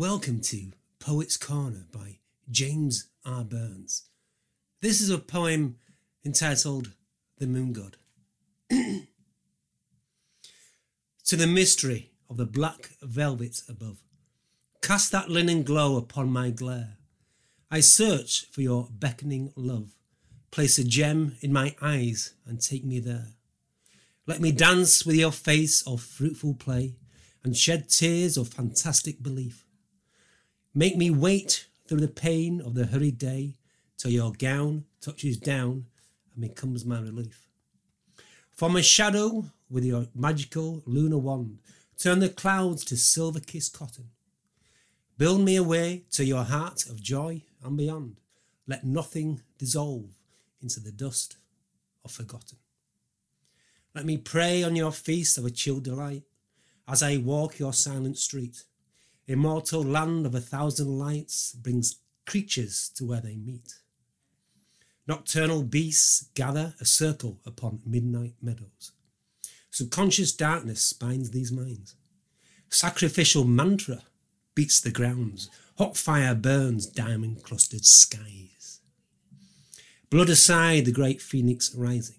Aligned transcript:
Welcome 0.00 0.40
to 0.44 0.72
Poets 0.98 1.36
Corner 1.36 1.84
by 1.92 2.20
James 2.50 3.08
R. 3.26 3.44
Burns. 3.44 4.08
This 4.80 5.02
is 5.02 5.10
a 5.10 5.18
poem 5.18 5.76
entitled 6.24 6.92
The 7.36 7.46
Moon 7.46 7.74
God. 7.74 7.98
to 8.70 9.04
the 11.36 11.46
mystery 11.46 12.12
of 12.30 12.38
the 12.38 12.46
black 12.46 12.92
velvet 13.02 13.60
above, 13.68 13.98
cast 14.80 15.12
that 15.12 15.28
linen 15.28 15.64
glow 15.64 15.98
upon 15.98 16.30
my 16.30 16.48
glare. 16.48 16.96
I 17.70 17.80
search 17.80 18.46
for 18.50 18.62
your 18.62 18.88
beckoning 18.90 19.52
love. 19.54 19.90
Place 20.50 20.78
a 20.78 20.84
gem 20.84 21.36
in 21.42 21.52
my 21.52 21.76
eyes 21.82 22.32
and 22.46 22.58
take 22.58 22.86
me 22.86 23.00
there. 23.00 23.34
Let 24.26 24.40
me 24.40 24.50
dance 24.50 25.04
with 25.04 25.16
your 25.16 25.30
face 25.30 25.86
of 25.86 26.00
fruitful 26.00 26.54
play 26.54 26.96
and 27.44 27.54
shed 27.54 27.90
tears 27.90 28.38
of 28.38 28.48
fantastic 28.48 29.22
belief. 29.22 29.66
Make 30.74 30.96
me 30.96 31.10
wait 31.10 31.66
through 31.86 32.00
the 32.00 32.08
pain 32.08 32.60
of 32.60 32.74
the 32.74 32.86
hurried 32.86 33.18
day 33.18 33.56
till 33.96 34.12
your 34.12 34.32
gown 34.32 34.84
touches 35.00 35.36
down 35.36 35.86
and 36.34 36.42
becomes 36.42 36.84
my 36.84 37.00
relief. 37.00 37.48
From 38.52 38.76
a 38.76 38.82
shadow 38.82 39.46
with 39.68 39.84
your 39.84 40.06
magical 40.14 40.82
lunar 40.86 41.18
wand, 41.18 41.58
turn 41.98 42.20
the 42.20 42.28
clouds 42.28 42.84
to 42.84 42.96
silver 42.96 43.40
kissed 43.40 43.76
cotton. 43.76 44.10
Build 45.18 45.40
me 45.40 45.56
a 45.56 45.62
way 45.62 46.04
to 46.12 46.24
your 46.24 46.44
heart 46.44 46.86
of 46.88 47.02
joy 47.02 47.42
and 47.64 47.76
beyond. 47.76 48.20
Let 48.68 48.84
nothing 48.84 49.42
dissolve 49.58 50.10
into 50.62 50.78
the 50.78 50.92
dust 50.92 51.36
of 52.04 52.12
forgotten. 52.12 52.58
Let 53.92 54.06
me 54.06 54.18
pray 54.18 54.62
on 54.62 54.76
your 54.76 54.92
feast 54.92 55.36
of 55.36 55.44
a 55.44 55.50
chill 55.50 55.80
delight 55.80 56.22
as 56.86 57.02
I 57.02 57.16
walk 57.16 57.58
your 57.58 57.72
silent 57.72 58.18
street. 58.18 58.62
Immortal 59.26 59.82
land 59.82 60.26
of 60.26 60.34
a 60.34 60.40
thousand 60.40 60.98
lights 60.98 61.52
brings 61.52 61.96
creatures 62.26 62.90
to 62.96 63.04
where 63.04 63.20
they 63.20 63.36
meet. 63.36 63.74
Nocturnal 65.06 65.62
beasts 65.62 66.28
gather 66.34 66.74
a 66.80 66.84
circle 66.84 67.40
upon 67.44 67.80
midnight 67.84 68.34
meadows. 68.40 68.92
Subconscious 69.70 70.32
darkness 70.32 70.92
binds 70.92 71.30
these 71.30 71.52
minds. 71.52 71.94
Sacrificial 72.68 73.44
mantra 73.44 74.02
beats 74.54 74.80
the 74.80 74.90
grounds. 74.90 75.48
Hot 75.78 75.96
fire 75.96 76.34
burns 76.34 76.86
diamond 76.86 77.42
clustered 77.42 77.84
skies. 77.84 78.80
Blood 80.10 80.28
aside, 80.28 80.84
the 80.84 80.92
great 80.92 81.22
phoenix 81.22 81.74
rising. 81.74 82.16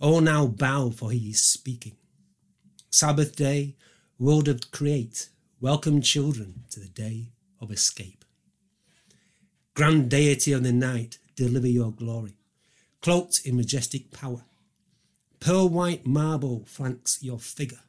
All 0.00 0.20
now 0.20 0.46
bow, 0.46 0.90
for 0.90 1.10
he 1.10 1.30
is 1.30 1.42
speaking. 1.42 1.96
Sabbath 2.90 3.36
day, 3.36 3.76
world 4.18 4.48
of 4.48 4.70
create, 4.70 5.28
welcome 5.60 6.00
children 6.00 6.62
to 6.70 6.78
the 6.78 6.88
day 6.88 7.32
of 7.60 7.72
escape. 7.72 8.24
Grand 9.74 10.08
deity 10.08 10.52
of 10.52 10.62
the 10.62 10.72
night, 10.72 11.18
deliver 11.34 11.66
your 11.66 11.90
glory, 11.90 12.36
cloaked 13.02 13.40
in 13.44 13.56
majestic 13.56 14.12
power. 14.12 14.44
Pearl 15.40 15.68
white 15.68 16.06
marble 16.06 16.64
flanks 16.64 17.22
your 17.22 17.40
figure 17.40 17.80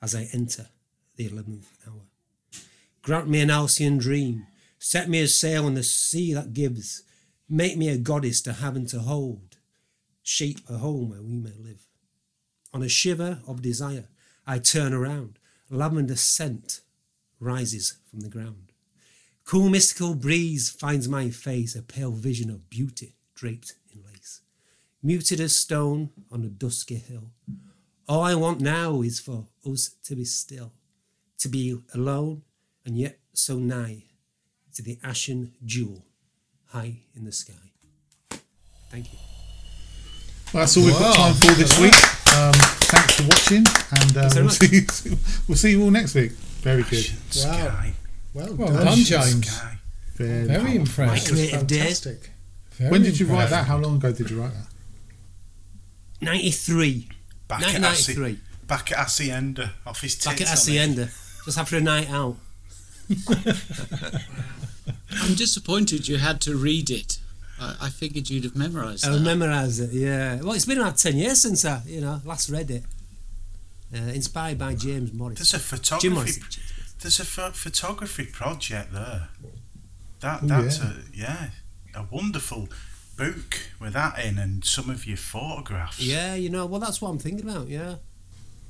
as 0.00 0.14
I 0.14 0.28
enter 0.32 0.68
the 1.16 1.26
eleventh 1.26 1.70
hour. 1.86 2.06
Grant 3.02 3.28
me 3.28 3.40
an 3.40 3.50
Alcyon 3.50 3.98
dream, 3.98 4.46
set 4.78 5.06
me 5.08 5.20
a 5.20 5.28
sail 5.28 5.66
on 5.66 5.74
the 5.74 5.82
sea 5.82 6.32
that 6.32 6.54
gives, 6.54 7.02
make 7.46 7.76
me 7.76 7.90
a 7.90 7.98
goddess 7.98 8.40
to 8.42 8.54
have 8.54 8.74
and 8.74 8.88
to 8.88 9.00
hold, 9.00 9.58
shape 10.22 10.60
a 10.66 10.78
home 10.78 11.10
where 11.10 11.22
we 11.22 11.36
may 11.36 11.52
live. 11.58 11.86
On 12.72 12.82
a 12.82 12.88
shiver 12.88 13.40
of 13.46 13.60
desire, 13.60 14.08
I 14.46 14.58
turn 14.58 14.94
around, 14.94 15.38
lavender 15.70 16.16
scent 16.16 16.80
rises 17.38 17.98
from 18.10 18.20
the 18.20 18.28
ground. 18.28 18.72
Cool 19.44 19.70
mystical 19.70 20.14
breeze 20.14 20.68
finds 20.68 21.08
my 21.08 21.30
face, 21.30 21.74
a 21.74 21.82
pale 21.82 22.12
vision 22.12 22.50
of 22.50 22.68
beauty 22.68 23.14
draped 23.34 23.74
in 23.92 24.02
lace. 24.04 24.42
Muted 25.02 25.40
as 25.40 25.56
stone 25.56 26.10
on 26.30 26.44
a 26.44 26.48
dusky 26.48 26.96
hill. 26.96 27.30
All 28.06 28.22
I 28.22 28.34
want 28.34 28.60
now 28.60 29.02
is 29.02 29.20
for 29.20 29.46
us 29.64 29.96
to 30.04 30.14
be 30.14 30.24
still, 30.24 30.72
to 31.38 31.48
be 31.48 31.78
alone 31.94 32.42
and 32.84 32.98
yet 32.98 33.18
so 33.32 33.58
nigh 33.58 34.04
to 34.74 34.82
the 34.82 34.98
ashen 35.02 35.52
jewel 35.64 36.04
high 36.66 36.98
in 37.14 37.24
the 37.24 37.32
sky. 37.32 37.54
Thank 38.90 39.12
you. 39.12 39.18
Well, 40.52 40.62
that's 40.62 40.76
all 40.76 40.84
we've 40.84 40.92
got 40.98 41.14
time 41.14 41.34
for 41.34 41.52
this 41.54 41.78
week. 41.80 41.94
Um, 42.36 42.79
thanks 42.90 43.14
for 43.14 43.22
watching, 43.24 43.64
and 43.92 44.16
uh, 44.16 44.30
we'll, 44.36 44.48
see 44.50 44.76
you, 44.76 45.16
we'll 45.48 45.56
see 45.56 45.70
you 45.72 45.82
all 45.82 45.90
next 45.90 46.14
week. 46.14 46.32
Very 46.62 46.82
good. 46.82 47.04
Sky. 47.30 47.92
Well, 48.34 48.54
Well 48.54 48.68
done. 48.72 48.84
done, 48.86 48.98
James. 48.98 49.46
Sky. 49.50 49.78
Very 50.16 50.44
Very 50.46 50.58
powerful. 50.58 50.76
impressed. 50.80 51.28
Creative 51.32 51.66
days. 51.66 51.78
Fantastic. 52.04 52.30
Very 52.72 52.90
When 52.90 53.02
did 53.02 53.18
you 53.18 53.26
write 53.26 53.50
that? 53.50 53.66
How 53.66 53.78
long 53.78 53.96
ago 53.96 54.12
did 54.12 54.30
you 54.30 54.40
write 54.42 54.52
that? 54.52 54.66
93. 56.20 57.08
Back 57.48 57.62
at, 57.62 57.80
1993. 57.80 58.34
Haci- 58.34 58.66
back 58.68 58.92
at 58.92 58.98
Hacienda 58.98 59.72
off 59.86 60.00
his. 60.02 60.16
Back 60.16 60.40
at 60.40 60.46
on. 60.48 60.50
Hacienda, 60.52 61.08
just 61.44 61.56
after 61.58 61.76
a 61.76 61.80
night 61.80 62.10
out. 62.10 62.36
I'm 65.12 65.34
disappointed 65.34 66.06
you 66.08 66.18
had 66.18 66.40
to 66.42 66.54
read 66.56 66.90
it. 66.90 67.18
I, 67.60 67.76
I 67.82 67.88
figured 67.90 68.30
you'd 68.30 68.44
have 68.44 68.56
memorised 68.56 69.06
I 69.06 69.10
that. 69.10 69.20
memorised 69.20 69.80
it, 69.80 69.90
yeah. 69.92 70.40
Well, 70.40 70.52
it's 70.52 70.64
been 70.64 70.78
about 70.78 70.96
10 70.96 71.16
years 71.16 71.40
since 71.42 71.64
I, 71.64 71.82
you 71.86 72.00
know, 72.00 72.20
last 72.24 72.48
read 72.50 72.70
it. 72.70 72.84
Uh, 73.94 73.98
inspired 74.12 74.56
by 74.58 74.74
James 74.74 75.12
Morris. 75.12 75.38
There's 75.38 75.54
a 75.54 75.56
Jim 75.58 75.78
photography. 75.78 76.08
Morris. 76.10 76.38
There's 77.00 77.18
a 77.20 77.24
pho- 77.24 77.50
photography 77.50 78.24
project 78.26 78.92
there. 78.92 79.28
That 80.20 80.40
Oh, 80.44 80.46
that's 80.46 80.78
yeah. 80.78 80.90
a 80.90 80.94
yeah, 81.16 81.50
a 81.94 82.04
wonderful 82.10 82.68
book 83.16 83.58
with 83.80 83.94
that 83.94 84.18
in 84.24 84.38
and 84.38 84.64
some 84.64 84.88
of 84.90 85.06
your 85.06 85.16
photographs. 85.16 85.98
Yeah, 86.00 86.34
you 86.34 86.50
know, 86.50 86.66
well, 86.66 86.78
that's 86.80 87.00
what 87.02 87.08
I'm 87.10 87.18
thinking 87.18 87.48
about, 87.48 87.68
yeah. 87.68 87.96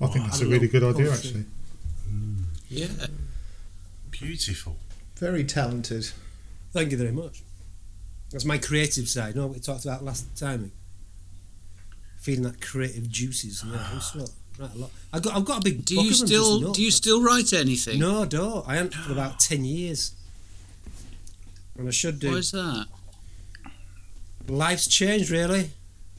I 0.00 0.06
think 0.06 0.24
that's 0.24 0.40
I 0.42 0.46
a 0.46 0.48
really 0.48 0.68
good 0.68 0.82
idea, 0.82 1.06
Probably. 1.06 1.12
actually. 1.12 1.44
Yeah. 2.70 2.86
beautiful. 4.10 4.76
Very 5.16 5.44
talented. 5.44 6.10
Thank 6.72 6.92
you 6.92 6.96
very 6.96 7.12
much. 7.12 7.42
That's 8.30 8.44
my 8.44 8.58
creative 8.58 9.08
side. 9.08 9.34
You 9.34 9.40
know 9.40 9.46
what 9.48 9.56
we 9.56 9.60
talked 9.60 9.84
about 9.84 10.04
last 10.04 10.36
time? 10.36 10.72
Feeling 12.20 12.42
that 12.42 12.60
creative 12.60 13.08
juices. 13.10 13.64
Yeah, 13.66 13.86
I 13.90 13.94
used 13.94 14.12
to 14.12 14.18
write 14.58 14.74
a 14.74 14.78
lot. 14.78 14.90
I've 15.12 15.22
got, 15.22 15.36
I've 15.36 15.44
got 15.44 15.58
a 15.58 15.64
big 15.64 15.84
Do 15.84 15.96
book 15.96 16.04
you 16.04 16.10
of 16.10 16.18
them, 16.18 16.28
just 16.28 16.40
still 16.40 16.72
do 16.72 16.82
you 16.82 16.90
still 16.90 17.22
write 17.22 17.52
anything? 17.52 17.98
No, 17.98 18.22
I 18.22 18.26
don't. 18.26 18.68
I 18.68 18.76
haven't 18.76 18.94
for 18.94 19.12
about 19.12 19.32
ah. 19.32 19.38
10 19.40 19.64
years. 19.64 20.14
And 21.78 21.88
I 21.88 21.90
should 21.90 22.18
do. 22.18 22.30
Why 22.30 22.36
is 22.36 22.52
that? 22.52 22.86
life's 24.50 24.86
changed 24.86 25.30
really. 25.30 25.70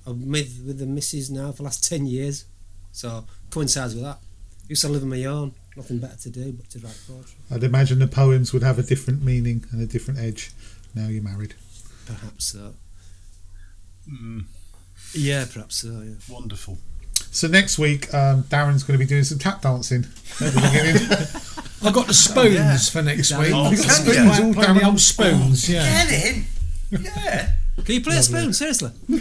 I'm 0.05 0.31
with 0.31 0.63
with 0.66 0.79
the 0.79 0.85
missus 0.85 1.29
now 1.29 1.51
for 1.51 1.57
the 1.57 1.63
last 1.63 1.88
ten 1.88 2.05
years, 2.05 2.45
so 2.91 3.25
coincides 3.51 3.94
with 3.94 4.03
that. 4.03 4.19
Used 4.67 4.81
to 4.81 4.89
live 4.89 5.03
on 5.03 5.09
my 5.09 5.25
own, 5.25 5.53
nothing 5.75 6.00
better 6.00 6.17
to 6.17 6.29
do 6.29 6.53
but 6.53 6.69
to 6.71 6.79
write 6.79 6.97
poetry. 7.07 7.35
I'd 7.51 7.63
imagine 7.63 8.00
the 8.00 8.07
poems 8.07 8.53
would 8.53 8.63
have 8.63 8.79
a 8.79 8.83
different 8.83 9.21
meaning 9.21 9.66
and 9.71 9.81
a 9.81 9.85
different 9.85 10.19
edge. 10.19 10.51
Now 10.95 11.07
you're 11.07 11.21
married. 11.21 11.53
Perhaps 12.19 12.45
so. 12.45 12.73
Mm, 14.09 14.45
Yeah, 15.13 15.45
perhaps 15.51 15.75
so. 15.81 15.88
Yeah. 15.89 16.16
wonderful. 16.29 16.77
So 17.31 17.47
next 17.47 17.77
week, 17.77 18.13
um, 18.13 18.44
Darren's 18.44 18.83
going 18.83 18.97
to 18.99 19.03
be 19.03 19.07
doing 19.07 19.23
some 19.23 19.38
tap 19.39 19.61
dancing. 19.61 20.05
at 20.41 20.53
the 20.53 20.61
beginning. 20.61 21.01
I've 21.83 21.94
got 21.94 22.07
the 22.07 22.13
spoons 22.13 22.53
yeah. 22.55 22.77
for 22.77 23.01
next 23.01 23.31
Oh, 23.31 23.39
week. 23.39 23.51
can 23.51 24.03
Playing- 24.05 24.25
you? 24.25 24.31
playing 24.31 24.44
All 24.45 24.53
the 24.53 24.79
down- 24.79 24.83
old 24.85 25.00
spoons, 25.00 25.69
yeah. 25.69 26.05
Get 26.09 26.35
in. 26.35 26.45
Yeah. 27.03 27.53
Can 27.85 27.95
you 27.95 28.01
play 28.01 28.17
a 28.17 28.21
spoon? 28.23 28.53
Seriously? 28.53 28.91
No, 29.07 29.19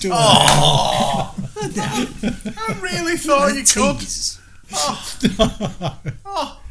do 0.00 0.10
Oh, 0.12 1.34
I 1.56 2.78
really 2.80 3.16
thought 3.18 3.54
you 3.54 3.62
could. 3.64 3.98
Tease. 4.00 4.40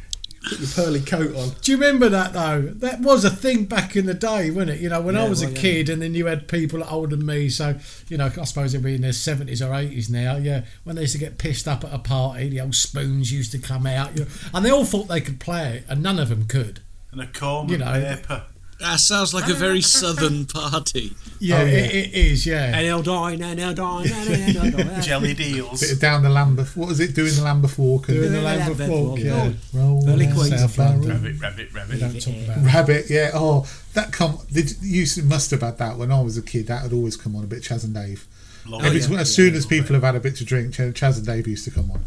Put 0.48 0.60
your 0.60 0.68
pearly 0.68 1.00
coat 1.00 1.34
on. 1.34 1.50
Do 1.60 1.72
you 1.72 1.76
remember 1.76 2.08
that 2.08 2.32
though? 2.32 2.62
That 2.62 3.00
was 3.00 3.24
a 3.24 3.30
thing 3.30 3.64
back 3.64 3.96
in 3.96 4.06
the 4.06 4.14
day, 4.14 4.50
wasn't 4.50 4.70
it? 4.72 4.80
You 4.80 4.88
know, 4.88 5.00
when 5.00 5.16
I 5.16 5.24
Yeah, 5.24 5.28
was 5.28 5.42
a 5.42 5.46
well, 5.46 5.54
yeah. 5.54 5.60
kid, 5.60 5.88
and 5.88 6.00
then 6.00 6.14
you 6.14 6.26
had 6.26 6.46
people 6.46 6.84
older 6.88 7.16
than 7.16 7.26
me. 7.26 7.48
So, 7.48 7.74
you 8.08 8.16
know, 8.16 8.30
I 8.40 8.44
suppose 8.44 8.72
they'd 8.72 8.82
be 8.82 8.94
in 8.94 9.00
their 9.02 9.12
seventies 9.12 9.60
or 9.60 9.74
eighties 9.74 10.08
now. 10.08 10.36
Yeah, 10.36 10.62
when 10.84 10.94
they 10.96 11.02
used 11.02 11.14
to 11.14 11.18
get 11.18 11.38
pissed 11.38 11.66
up 11.66 11.82
at 11.84 11.92
a 11.92 11.98
party, 11.98 12.48
the 12.48 12.60
old 12.60 12.76
spoons 12.76 13.32
used 13.32 13.50
to 13.52 13.58
come 13.58 13.86
out, 13.86 14.16
you 14.16 14.24
know, 14.24 14.30
and 14.54 14.64
they 14.64 14.70
all 14.70 14.84
thought 14.84 15.08
they 15.08 15.20
could 15.20 15.40
play 15.40 15.78
it, 15.78 15.84
and 15.88 16.00
none 16.02 16.18
of 16.20 16.28
them 16.28 16.46
could. 16.46 16.80
And 17.10 17.20
a 17.20 17.26
comb 17.26 17.68
You 17.68 17.74
and 17.76 17.84
know. 17.84 18.16
paper. 18.16 18.44
That 18.78 19.00
sounds 19.00 19.32
like 19.32 19.48
a 19.48 19.54
very 19.54 19.80
southern 19.98 20.44
party. 20.44 21.16
Yeah, 21.38 21.60
Oh, 21.60 21.64
yeah. 21.64 21.72
It, 21.78 21.94
it 21.94 22.14
is. 22.14 22.46
Yeah, 22.46 22.64
And 22.76 22.84
he'll 22.86 23.02
die, 23.02 23.32
and 23.32 23.58
he'll 23.58 23.72
die, 23.74 24.02
and 24.04 24.50
he'll 24.52 24.70
die. 24.70 25.00
Jelly 25.00 25.32
deals. 25.34 25.80
Bit 25.80 25.92
of 25.92 26.00
down 26.00 26.22
the 26.22 26.28
Lambeth. 26.28 26.76
What 26.76 26.88
was 26.88 27.00
it? 27.00 27.14
Doing 27.14 27.34
the 27.34 27.42
Lambeth 27.42 27.78
Walk 27.78 28.06
doing 28.06 28.32
the 28.32 28.38
Yeah, 28.38 28.44
Lambeth 28.44 28.78
Lambeth 28.80 28.88
Walk. 28.90 29.08
Walk, 29.10 29.18
Yeah, 29.20 29.44
yeah. 29.46 29.52
roll 29.72 30.08
Early 30.08 30.26
Queens. 30.30 30.76
Rabbit, 30.78 31.40
rabbit, 31.40 31.72
rabbit. 31.72 32.00
don't 32.00 32.20
talk 32.20 32.34
about. 32.44 32.64
Rabbit. 32.66 33.06
Yeah. 33.08 33.30
Oh, 33.34 33.66
that 33.94 34.12
come. 34.12 34.38
Did 34.52 34.72
you 34.82 35.06
must 35.24 35.50
have 35.52 35.62
had 35.62 35.78
that 35.78 35.96
when 35.96 36.12
I 36.12 36.20
was 36.20 36.36
a 36.36 36.42
kid? 36.42 36.66
That 36.66 36.82
would 36.82 36.92
always 36.92 37.16
come 37.16 37.34
on 37.34 37.44
a 37.44 37.46
bit. 37.46 37.62
Chas 37.62 37.82
and 37.84 37.94
Dave. 37.94 38.26
Love 38.66 38.84
Every, 38.84 38.98
it. 38.98 39.10
as 39.20 39.34
soon 39.34 39.54
as 39.54 39.64
people 39.64 39.94
have 39.94 40.02
had 40.02 40.16
a 40.16 40.20
bit 40.20 40.36
to 40.36 40.44
drink, 40.44 40.74
Chas 40.74 41.16
and 41.16 41.26
Dave 41.26 41.46
used 41.46 41.64
to 41.64 41.70
come 41.70 41.90
on. 41.90 42.04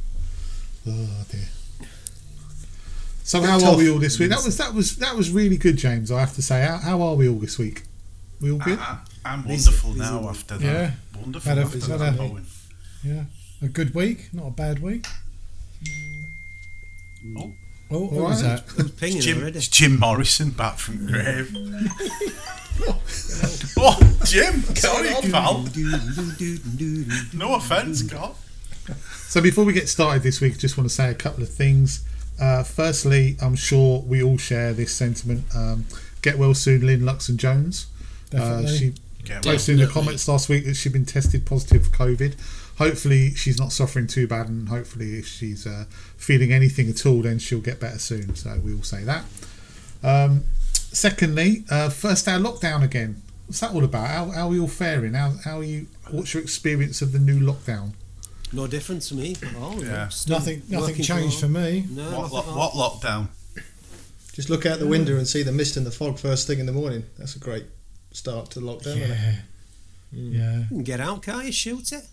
Oh 0.88 1.26
dear. 1.32 1.48
So 3.30 3.42
how 3.44 3.60
Tough. 3.60 3.76
are 3.76 3.78
we 3.78 3.92
all 3.92 4.00
this 4.00 4.18
week? 4.18 4.32
That 4.32 4.44
was 4.44 4.58
that 4.58 4.74
was 4.74 4.96
that 4.98 5.16
was 5.16 5.30
really 5.30 5.56
good, 5.56 5.78
James. 5.78 6.12
I 6.12 6.20
have 6.20 6.34
to 6.34 6.42
say. 6.42 6.66
How, 6.66 6.78
how 6.78 7.00
are 7.04 7.14
we 7.14 7.30
all 7.30 7.36
this 7.38 7.60
week? 7.60 7.84
We 8.42 8.50
all 8.52 8.58
good? 8.58 8.80
I, 8.80 8.98
I'm 9.24 9.48
wonderful 9.48 9.92
busy 9.92 10.02
now 10.02 10.22
week. 10.22 10.30
after 10.32 10.58
that. 10.58 10.66
Yeah. 10.66 10.92
Wonderful 11.22 11.48
Had 11.50 11.60
a- 11.60 11.62
after 11.62 11.80
had 11.80 12.00
that, 12.00 12.20
a- 12.20 12.42
Yeah, 13.08 13.26
a 13.62 13.68
good 13.68 13.94
week, 13.94 14.30
not 14.34 14.48
a 14.48 14.50
bad 14.50 14.80
week. 14.82 15.06
Oh. 17.38 17.52
Oh, 17.92 18.06
what 18.08 18.30
was 18.30 18.42
that? 18.42 18.64
I 18.80 18.82
was 18.82 18.92
pinging 18.94 19.22
Jim, 19.22 19.44
it's 19.46 19.68
Jim 19.68 20.00
Morrison 20.00 20.50
back 20.50 20.80
from 20.80 21.06
the 21.06 21.12
grave. 21.12 21.56
oh, 23.78 24.00
Jim, 24.26 24.64
sorry, 24.76 25.10
pal. 25.30 25.66
No 27.38 27.54
offence, 27.54 28.02
God. 28.02 28.34
So 29.28 29.40
before 29.40 29.66
we 29.66 29.74
get 29.74 29.88
started 29.88 30.24
this 30.24 30.42
week, 30.42 30.58
just 30.58 30.80
want 30.80 30.90
to 30.90 30.96
say 30.96 31.12
a 31.12 31.16
couple 31.16 31.44
of 31.44 31.50
things. 31.50 32.06
Uh, 32.40 32.64
firstly, 32.64 33.36
I'm 33.42 33.56
sure 33.56 34.02
we 34.02 34.24
all 34.24 34.38
share 34.38 34.74
this 34.74 34.94
sentiment. 34.94 35.44
Um, 35.56 35.86
get 36.22 36.38
well 36.38 36.54
soon, 36.54 36.86
Lynn 36.86 37.02
Luxon 37.02 37.38
Jones. 37.38 37.88
Uh, 38.34 38.66
she 38.68 38.94
Get 39.26 39.44
posted 39.44 39.80
in 39.80 39.86
the 39.86 39.92
comments 39.92 40.28
last 40.28 40.50
week 40.50 40.66
that 40.66 40.76
she'd 40.76 40.94
been 40.94 41.06
tested 41.06 41.46
positive 41.46 41.88
for 41.88 41.92
COVID. 41.92 42.36
Hopefully, 42.78 43.36
she's 43.36 43.60
not 43.60 43.72
suffering 43.72 44.08
too 44.08 44.28
bad, 44.28 44.48
and 44.48 44.70
hopefully, 44.70 45.20
if 45.20 45.28
she's 45.28 45.68
uh, 45.68 45.86
feeling 46.18 46.54
anything 46.54 46.90
at 46.90 47.06
all, 47.06 47.22
then 47.22 47.38
she'll 47.38 47.60
get 47.60 47.80
better 47.80 48.00
soon. 48.00 48.36
So 48.36 48.60
we 48.64 48.74
all 48.74 48.84
say 48.84 49.04
that. 49.04 49.26
Um, 50.02 50.46
secondly, 50.74 51.66
uh, 51.70 51.90
first 51.90 52.26
day 52.26 52.36
of 52.36 52.42
lockdown 52.42 52.84
again. 52.84 53.22
What's 53.48 53.60
that 53.60 53.74
all 53.74 53.84
about? 53.84 54.08
How, 54.08 54.30
how 54.30 54.50
are 54.50 54.54
you 54.54 54.62
all 54.62 54.68
faring? 54.68 55.14
How, 55.14 55.34
how 55.44 55.60
are 55.60 55.64
you? 55.64 55.88
What's 56.10 56.34
your 56.34 56.42
experience 56.42 57.02
of 57.02 57.12
the 57.12 57.20
new 57.20 57.40
lockdown? 57.40 57.94
No 58.52 58.66
difference 58.68 59.10
to 59.10 59.16
me 59.16 59.36
at 59.42 59.56
all. 59.56 59.84
Yeah. 59.84 60.10
Nothing, 60.28 60.64
nothing 60.70 60.80
working 60.80 61.04
changed 61.04 61.36
for 61.36 61.42
from 61.42 61.54
me. 61.54 61.86
No, 61.90 62.04
What, 62.04 62.12
nothing 62.12 62.32
what, 62.32 62.44
at 62.46 62.50
all. 62.50 62.58
what 62.58 63.02
lockdown? 63.02 63.28
Just 64.34 64.50
look 64.50 64.66
out 64.66 64.80
the 64.80 64.88
window 64.88 65.18
and 65.18 65.28
see 65.28 65.44
the 65.44 65.52
mist 65.52 65.78
and 65.78 65.86
the 65.86 65.92
fog 65.92 66.18
first 66.18 66.48
thing 66.48 66.60
in 66.60 66.66
the 66.66 66.72
morning. 66.72 67.04
That's 67.18 67.36
a 67.36 67.40
great 67.40 67.66
start 68.12 68.50
to 68.52 68.60
the 68.60 68.66
lockdown, 68.66 68.98
isn't 68.98 69.12
it? 69.12 69.18
Yeah, 70.12 70.40
yeah. 70.40 70.58
You 70.62 70.68
can 70.70 70.84
get 70.84 71.00
out, 71.00 71.22
can't 71.24 71.46
you? 71.46 71.52
Shoot 71.52 71.92
it. 71.92 72.06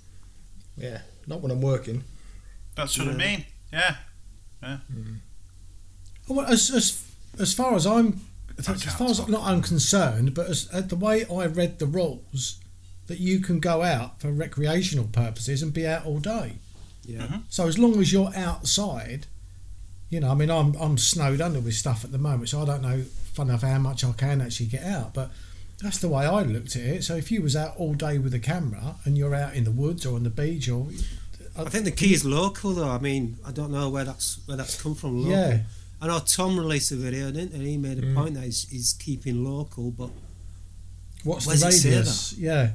Yeah. 0.76 1.00
Not 1.26 1.40
when 1.40 1.50
I'm 1.52 1.62
working. 1.62 2.04
That's 2.74 2.98
what 2.98 3.08
I 3.08 3.10
Yeah. 3.12 3.16
mean. 3.16 3.44
Yeah. 3.72 3.96
Well, 6.28 6.46
as 6.46 6.70
as 6.70 7.02
as 7.38 7.54
far 7.54 7.74
as 7.76 7.86
I'm, 7.86 8.20
as 8.58 8.66
can't 8.66 8.82
far 8.82 9.08
as 9.10 9.18
talk. 9.18 9.28
not 9.28 9.42
I'm 9.44 9.62
concerned, 9.62 10.34
but 10.34 10.48
as 10.48 10.68
uh, 10.72 10.80
the 10.80 10.96
way 10.96 11.24
I 11.26 11.46
read 11.46 11.78
the 11.78 11.86
rules, 11.86 12.58
that 13.06 13.20
you 13.20 13.40
can 13.40 13.60
go 13.60 13.82
out 13.82 14.20
for 14.20 14.32
recreational 14.32 15.06
purposes 15.06 15.62
and 15.62 15.72
be 15.72 15.86
out 15.86 16.04
all 16.06 16.18
day. 16.18 16.56
Yeah. 17.04 17.26
Mhm. 17.26 17.42
So 17.48 17.66
as 17.68 17.78
long 17.78 18.00
as 18.00 18.12
you're 18.12 18.32
outside, 18.34 19.26
you 20.10 20.20
know, 20.20 20.30
I 20.30 20.34
mean, 20.34 20.50
I'm 20.50 20.74
I'm 20.76 20.98
snowed 20.98 21.40
under 21.40 21.60
with 21.60 21.74
stuff 21.74 22.04
at 22.04 22.12
the 22.12 22.18
moment, 22.18 22.48
so 22.48 22.62
I 22.62 22.64
don't 22.64 22.82
know, 22.82 23.02
fun 23.32 23.48
enough, 23.48 23.62
how 23.62 23.78
much 23.78 24.04
I 24.04 24.12
can 24.12 24.40
actually 24.40 24.66
get 24.66 24.82
out. 24.84 25.14
But 25.14 25.30
that's 25.82 25.98
the 25.98 26.08
way 26.08 26.24
I 26.26 26.42
looked 26.42 26.74
at 26.76 26.82
it. 26.82 27.04
So 27.04 27.16
if 27.16 27.30
you 27.30 27.42
was 27.42 27.54
out 27.54 27.76
all 27.76 27.94
day 27.94 28.18
with 28.18 28.32
a 28.34 28.38
camera 28.38 28.96
and 29.04 29.16
you're 29.18 29.34
out 29.34 29.54
in 29.54 29.64
the 29.64 29.70
woods 29.70 30.04
or 30.06 30.16
on 30.16 30.22
the 30.24 30.30
beach 30.30 30.68
or, 30.68 30.88
I 31.56 31.64
think 31.64 31.84
the 31.84 31.90
key 31.90 32.12
is 32.14 32.24
local, 32.24 32.72
though. 32.72 32.88
I 32.88 32.98
mean, 32.98 33.36
I 33.46 33.52
don't 33.52 33.70
know 33.70 33.88
where 33.88 34.04
that's 34.04 34.38
where 34.46 34.56
that's 34.56 34.80
come 34.80 34.94
from. 34.94 35.18
Local. 35.18 35.32
yeah, 35.32 35.58
I 36.00 36.06
know 36.08 36.18
Tom 36.20 36.58
released 36.58 36.90
a 36.92 36.96
video, 36.96 37.30
didn't 37.30 37.50
he? 37.52 37.56
And 37.58 37.66
he 37.66 37.76
made 37.76 38.02
a 38.02 38.14
point 38.14 38.34
that 38.34 38.44
he's, 38.44 38.68
he's 38.68 38.92
keeping 38.94 39.44
local, 39.44 39.90
but 39.90 40.10
what's 41.24 41.46
the 41.46 41.52
it 41.52 41.72
say 41.72 41.88
radius? 41.90 42.32
Yeah, 42.38 42.70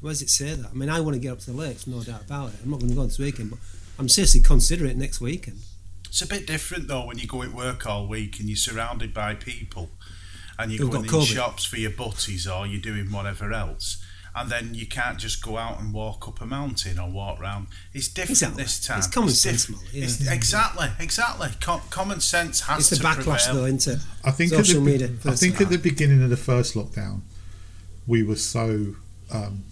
where 0.00 0.12
does 0.12 0.22
it 0.22 0.30
say 0.30 0.54
that? 0.54 0.70
I 0.70 0.74
mean, 0.74 0.88
I 0.88 1.00
want 1.00 1.14
to 1.14 1.20
get 1.20 1.32
up 1.32 1.38
to 1.40 1.50
the 1.50 1.56
lakes, 1.56 1.86
no 1.86 2.02
doubt 2.02 2.22
about 2.22 2.50
it. 2.54 2.60
I'm 2.64 2.70
not 2.70 2.80
going 2.80 2.90
to 2.90 2.96
go 2.96 3.04
this 3.04 3.18
weekend, 3.18 3.50
but 3.50 3.58
I'm 3.98 4.08
seriously 4.08 4.40
considering 4.40 4.90
it 4.90 4.96
next 4.96 5.20
weekend. 5.20 5.58
It's 6.08 6.22
a 6.22 6.26
bit 6.26 6.46
different 6.46 6.88
though 6.88 7.06
when 7.06 7.18
you 7.18 7.26
go 7.26 7.42
at 7.42 7.52
work 7.52 7.86
all 7.86 8.06
week 8.06 8.38
and 8.40 8.48
you're 8.48 8.56
surrounded 8.56 9.12
by 9.12 9.34
people 9.34 9.90
and 10.58 10.70
you're 10.72 10.82
Who've 10.82 10.90
going 10.92 11.04
in 11.04 11.10
COVID. 11.10 11.34
shops 11.34 11.64
for 11.64 11.76
your 11.76 11.90
butties 11.90 12.46
or 12.46 12.66
you're 12.66 12.80
doing 12.80 13.10
whatever 13.12 13.52
else. 13.52 14.02
And 14.34 14.50
then 14.50 14.74
you 14.74 14.86
can't 14.86 15.18
just 15.18 15.42
go 15.42 15.56
out 15.56 15.80
and 15.80 15.94
walk 15.94 16.28
up 16.28 16.42
a 16.42 16.46
mountain 16.46 16.98
or 16.98 17.10
walk 17.10 17.40
round. 17.40 17.68
It's 17.94 18.08
different 18.08 18.32
Exactly. 18.32 18.62
this 18.64 18.84
time. 18.86 18.98
It's 18.98 19.06
common 19.06 19.30
sense, 19.30 19.64
different. 19.64 19.82
Molly, 19.86 19.98
yeah. 19.98 20.04
It's- 20.04 20.28
exactly, 20.30 20.88
exactly. 21.00 21.48
Com- 21.60 21.80
common 21.88 22.20
sense 22.20 22.60
has 22.60 22.90
to 22.90 22.94
be. 22.96 22.96
It's 22.96 23.02
the 23.02 23.22
to 23.22 23.30
backlash, 23.30 23.44
prevail. 23.46 23.54
though, 23.54 23.66
isn't 23.66 23.94
it? 23.94 23.98
I 24.24 24.30
think 24.32 24.50
Social 24.50 24.76
at 24.80 24.84
the, 24.84 24.90
media, 24.92 25.10
I 25.24 25.34
think 25.36 25.58
at 25.62 25.70
the 25.70 25.78
beginning 25.78 26.22
of 26.22 26.28
the 26.28 26.36
first 26.36 26.74
lockdown, 26.74 27.22
we 28.06 28.22
were 28.22 28.36
so 28.36 28.96
um, 29.30 29.64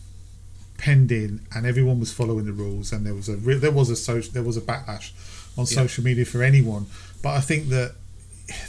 penned 0.78 1.12
in, 1.12 1.40
and 1.54 1.66
everyone 1.66 2.00
was 2.00 2.12
following 2.12 2.44
the 2.46 2.52
rules, 2.52 2.92
and 2.92 3.06
there 3.06 3.14
was 3.14 3.28
a 3.28 3.36
re- 3.36 3.56
there 3.58 3.70
was 3.70 3.90
a 3.90 3.96
social 3.96 4.32
there 4.32 4.42
was 4.42 4.56
a 4.56 4.60
backlash 4.60 5.10
on 5.56 5.66
Yeah. 5.68 5.76
social 5.82 6.04
media 6.04 6.24
for 6.24 6.42
anyone. 6.42 6.86
But 7.22 7.30
I 7.36 7.40
think 7.40 7.68
that 7.70 7.94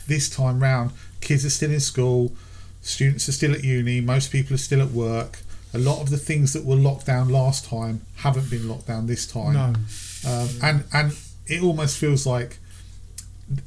this 0.07 0.29
time 0.29 0.61
round, 0.61 0.91
kids 1.21 1.43
are 1.45 1.49
still 1.49 1.71
in 1.71 1.79
school, 1.79 2.33
students 2.81 3.27
are 3.27 3.33
still 3.33 3.53
at 3.53 3.63
uni, 3.63 4.01
most 4.01 4.31
people 4.31 4.53
are 4.55 4.59
still 4.59 4.81
at 4.81 4.91
work. 4.91 5.39
A 5.73 5.77
lot 5.79 5.99
of 6.01 6.09
the 6.09 6.17
things 6.17 6.53
that 6.53 6.63
were 6.63 6.77
locked 6.77 7.05
down 7.07 7.27
last 7.27 7.65
time 7.65 8.01
haven't 8.17 8.49
been 8.49 8.69
locked 8.69 8.87
down 8.87 9.07
this 9.07 9.25
time 9.27 9.53
no, 9.53 10.29
um, 10.31 10.49
and 10.63 10.83
and 10.93 11.17
it 11.47 11.61
almost 11.61 11.97
feels 11.97 12.25
like 12.25 12.59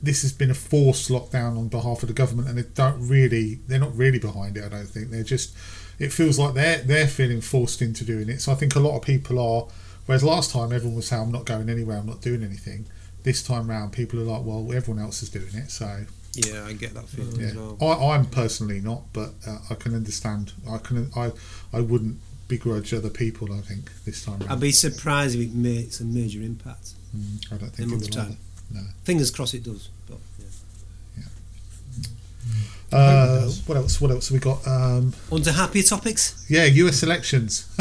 this 0.03 0.23
has 0.23 0.33
been 0.33 0.51
a 0.51 0.55
forced 0.55 1.09
lockdown 1.11 1.57
on 1.59 1.69
behalf 1.69 2.03
of 2.03 2.09
the 2.09 2.15
government, 2.15 2.49
and 2.49 2.57
they 2.59 2.63
don't 2.75 3.07
really 3.07 3.59
they're 3.69 3.79
not 3.79 3.95
really 3.97 4.19
behind 4.19 4.57
it. 4.57 4.65
I 4.65 4.69
don't 4.69 4.89
think 4.89 5.11
they're 5.11 5.23
just. 5.25 5.53
It 5.99 6.13
feels 6.13 6.39
like 6.39 6.55
they're 6.55 6.79
they're 6.83 7.09
feeling 7.09 7.41
forced 7.41 7.83
into 7.83 8.05
doing 8.05 8.29
it. 8.29 8.41
So 8.41 8.53
I 8.53 8.55
think 8.55 8.75
a 8.77 8.81
lot 8.81 8.97
of 8.97 9.03
people 9.03 9.39
are. 9.39 9.67
Whereas 10.07 10.25
last 10.25 10.51
time 10.53 10.73
everyone 10.73 10.97
was 10.97 11.09
saying 11.09 11.23
I'm 11.23 11.33
not 11.33 11.45
going 11.45 11.69
anywhere, 11.69 11.99
I'm 11.99 12.07
not 12.07 12.23
doing 12.23 12.43
anything. 12.43 12.87
This 13.25 13.43
time 13.43 13.69
round, 13.69 13.93
people 13.93 14.19
are 14.21 14.23
like, 14.25 14.43
well, 14.45 14.73
everyone 14.73 15.03
else 15.03 15.23
is 15.23 15.29
doing 15.29 15.55
it, 15.55 15.71
so 15.71 16.05
Yeah, 16.35 16.65
I 16.65 16.73
get 16.73 16.95
that 16.95 17.09
feeling 17.09 17.39
yeah. 17.41 17.47
as 17.49 17.55
well. 17.57 17.77
I, 17.83 18.15
I'm 18.15 18.25
personally 18.27 18.81
not, 18.81 19.03
but 19.13 19.35
uh, 19.47 19.59
I 19.69 19.75
can 19.75 19.95
understand. 19.95 20.53
I 20.71 20.79
can 20.79 21.11
I 21.15 21.33
I 21.73 21.81
wouldn't 21.81 22.19
begrudge 22.47 22.95
other 22.95 23.11
people. 23.11 23.53
I 23.53 23.61
think 23.61 23.91
this 24.07 24.25
time 24.25 24.39
round. 24.39 24.53
I'd 24.53 24.61
be 24.61 24.73
surprised 24.73 25.35
if 25.35 25.43
it 25.43 25.55
makes 25.55 26.01
a 26.01 26.05
major 26.05 26.41
impact. 26.41 26.93
Mm, 27.15 27.53
I 27.53 27.57
don't 27.57 27.63
in 27.65 27.71
think 27.71 27.79
a 27.79 27.83
it 27.83 27.89
month's 27.91 28.09
will 28.09 28.25
time. 28.25 28.37
either. 28.75 28.87
Fingers 29.05 29.31
crossed 29.31 29.53
it 29.55 29.65
does. 29.65 29.89
But 30.09 30.19
yeah. 31.19 31.25
Uh, 32.93 33.51
what 33.67 33.77
else? 33.77 34.01
What 34.01 34.11
else 34.11 34.29
have 34.29 34.35
we 34.35 34.41
got? 34.41 34.67
Um, 34.67 35.13
On 35.31 35.43
to 35.43 35.53
happier 35.53 35.83
topics. 35.83 36.45
yeah, 36.49 36.65
US 36.65 37.03
elections. 37.03 37.67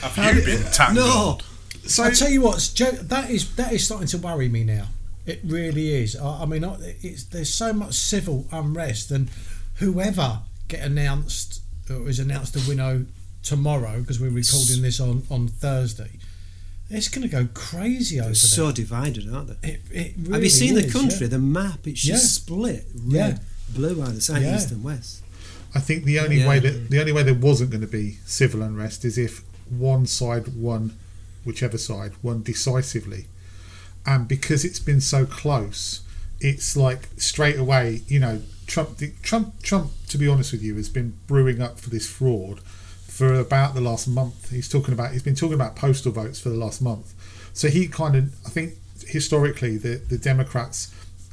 Have 0.00 0.34
you 0.36 0.42
been 0.44 0.62
tangled? 0.72 0.96
No, 1.06 1.38
so 1.86 2.04
I 2.04 2.10
tell 2.10 2.30
you 2.30 2.40
what, 2.42 2.70
Joe, 2.74 2.90
that 2.90 3.30
is 3.30 3.54
that 3.56 3.72
is 3.72 3.84
starting 3.84 4.08
to 4.08 4.18
worry 4.18 4.48
me 4.48 4.64
now. 4.64 4.86
It 5.26 5.40
really 5.44 5.94
is. 5.94 6.16
I, 6.16 6.42
I 6.42 6.46
mean, 6.46 6.64
it's, 7.02 7.24
there's 7.24 7.52
so 7.52 7.72
much 7.72 7.94
civil 7.94 8.46
unrest, 8.50 9.10
and 9.10 9.28
whoever 9.76 10.40
get 10.68 10.80
announced 10.80 11.60
or 11.90 12.08
is 12.08 12.18
announced 12.18 12.54
the 12.54 12.64
winner 12.68 13.04
tomorrow, 13.42 14.00
because 14.00 14.18
we're 14.20 14.30
recording 14.30 14.82
this 14.82 15.00
on 15.00 15.24
on 15.30 15.48
Thursday, 15.48 16.10
it's 16.90 17.08
going 17.08 17.22
to 17.22 17.28
go 17.28 17.48
crazy 17.54 18.16
over 18.18 18.24
they're 18.26 18.28
there. 18.30 18.34
so 18.34 18.72
divided, 18.72 19.32
aren't 19.32 19.60
they? 19.62 19.68
It, 19.70 19.80
it 19.90 20.14
really 20.18 20.32
Have 20.32 20.42
you 20.44 20.50
seen 20.50 20.74
the 20.74 20.90
country? 20.90 21.18
yeah. 21.22 21.26
The 21.28 21.38
map? 21.38 21.86
It's 21.86 22.00
just 22.02 22.24
Yeah. 22.24 22.28
split. 22.28 22.86
Yeah. 23.06 23.22
Red, 23.22 23.40
blue 23.70 24.02
either 24.02 24.20
side, 24.20 24.42
Yeah. 24.42 24.56
east 24.56 24.70
and 24.70 24.82
west. 24.82 25.22
I 25.74 25.80
think 25.80 26.04
the 26.04 26.18
only 26.18 26.40
Yeah. 26.40 26.48
way 26.48 26.58
that 26.58 26.90
the 26.90 26.98
only 27.00 27.12
way 27.12 27.22
there 27.22 27.34
wasn't 27.34 27.70
going 27.70 27.80
to 27.82 27.86
be 27.86 28.18
civil 28.26 28.60
unrest 28.62 29.04
is 29.04 29.16
if 29.16 29.42
one 29.68 30.04
side 30.06 30.48
won, 30.56 30.92
whichever 31.44 31.78
side 31.78 32.12
won 32.22 32.42
decisively, 32.42 33.26
and 34.04 34.26
because 34.26 34.64
it's 34.64 34.80
been 34.80 35.00
so 35.00 35.24
close, 35.26 36.00
it's 36.40 36.76
like 36.76 37.08
straight 37.18 37.56
away. 37.56 38.02
You 38.08 38.18
know, 38.18 38.42
Trump, 38.66 38.96
the, 38.98 39.12
Trump, 39.22 39.62
Trump. 39.62 39.92
To 40.08 40.18
be 40.18 40.26
honest 40.26 40.50
with 40.50 40.62
you, 40.62 40.74
has 40.74 40.88
been 40.88 41.14
brewing 41.28 41.62
up 41.62 41.78
for 41.78 41.88
this 41.90 42.06
fraud 42.08 42.60
for 43.20 43.34
about 43.34 43.74
the 43.74 43.82
last 43.82 44.08
month. 44.08 44.48
He's 44.48 44.66
talking 44.66 44.94
about. 44.94 45.12
He's 45.12 45.22
been 45.22 45.34
talking 45.34 45.52
about 45.52 45.76
postal 45.76 46.10
votes 46.10 46.40
for 46.40 46.48
the 46.48 46.54
last 46.54 46.80
month. 46.80 47.12
So 47.52 47.68
he 47.68 47.86
kind 47.86 48.16
of. 48.16 48.34
I 48.46 48.48
think 48.48 48.76
historically 49.06 49.76
the 49.76 49.96
the 49.96 50.16
Democrats 50.16 50.90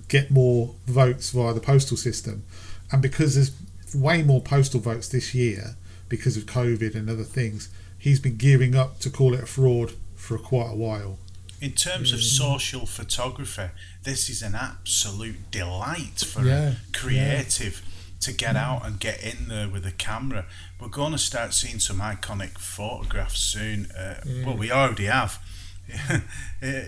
get 0.09 0.29
more 0.29 0.75
votes 0.85 1.29
via 1.29 1.53
the 1.53 1.61
postal 1.61 1.95
system, 1.95 2.43
and 2.91 3.01
because 3.01 3.35
there's 3.35 3.53
way 3.95 4.21
more 4.21 4.41
postal 4.41 4.81
votes 4.81 5.07
this 5.07 5.33
year 5.33 5.77
because 6.09 6.35
of 6.35 6.45
COVID 6.45 6.93
and 6.93 7.09
other 7.09 7.23
things, 7.23 7.69
he's 7.97 8.19
been 8.19 8.35
gearing 8.35 8.75
up 8.75 8.99
to 8.99 9.09
call 9.09 9.33
it 9.33 9.43
a 9.43 9.45
fraud 9.45 9.93
for 10.17 10.37
quite 10.37 10.71
a 10.71 10.75
while. 10.75 11.19
In 11.61 11.71
terms 11.71 12.11
of 12.11 12.19
mm. 12.19 12.23
social 12.23 12.85
photography, 12.85 13.69
this 14.03 14.29
is 14.29 14.41
an 14.41 14.55
absolute 14.55 15.51
delight 15.51 16.19
for 16.19 16.41
Yeah, 16.41 16.71
a 16.71 16.97
creative 16.97 17.81
to 18.21 18.33
get 18.33 18.55
out 18.55 18.85
and 18.85 18.99
get 18.99 19.21
in 19.23 19.47
there 19.47 19.67
with 19.67 19.85
a 19.85 19.91
camera. 19.91 20.45
We're 20.79 20.87
going 20.89 21.11
to 21.11 21.17
start 21.17 21.53
seeing 21.53 21.79
some 21.79 21.99
iconic 21.99 22.57
photographs 22.57 23.39
soon. 23.39 23.87
Uh, 23.91 24.21
Well, 24.45 24.57
we 24.57 24.71
already 24.71 25.05
have. 25.05 25.39
Uh, 26.61 26.81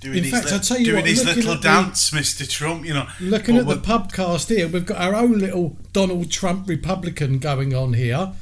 doing 0.00 0.18
In 0.18 0.24
his, 0.24 0.32
fact, 0.32 0.46
li- 0.46 0.52
I'll 0.52 0.60
tell 0.60 0.78
you 0.78 0.84
doing 0.86 0.96
what, 1.02 1.06
his 1.08 1.24
little 1.24 1.54
the- 1.56 1.60
dance, 1.60 2.10
Mr. 2.10 2.48
Trump, 2.48 2.84
you 2.84 2.94
know. 2.94 3.06
Looking 3.20 3.56
at 3.56 3.66
the 3.66 3.76
pubcast 3.76 4.48
here, 4.48 4.68
we've 4.68 4.86
got 4.86 5.00
our 5.00 5.14
own 5.14 5.38
little 5.38 5.76
Donald 5.92 6.30
Trump 6.30 6.68
Republican 6.68 7.38
going 7.38 7.74
on 7.74 7.92
here, 7.94 8.32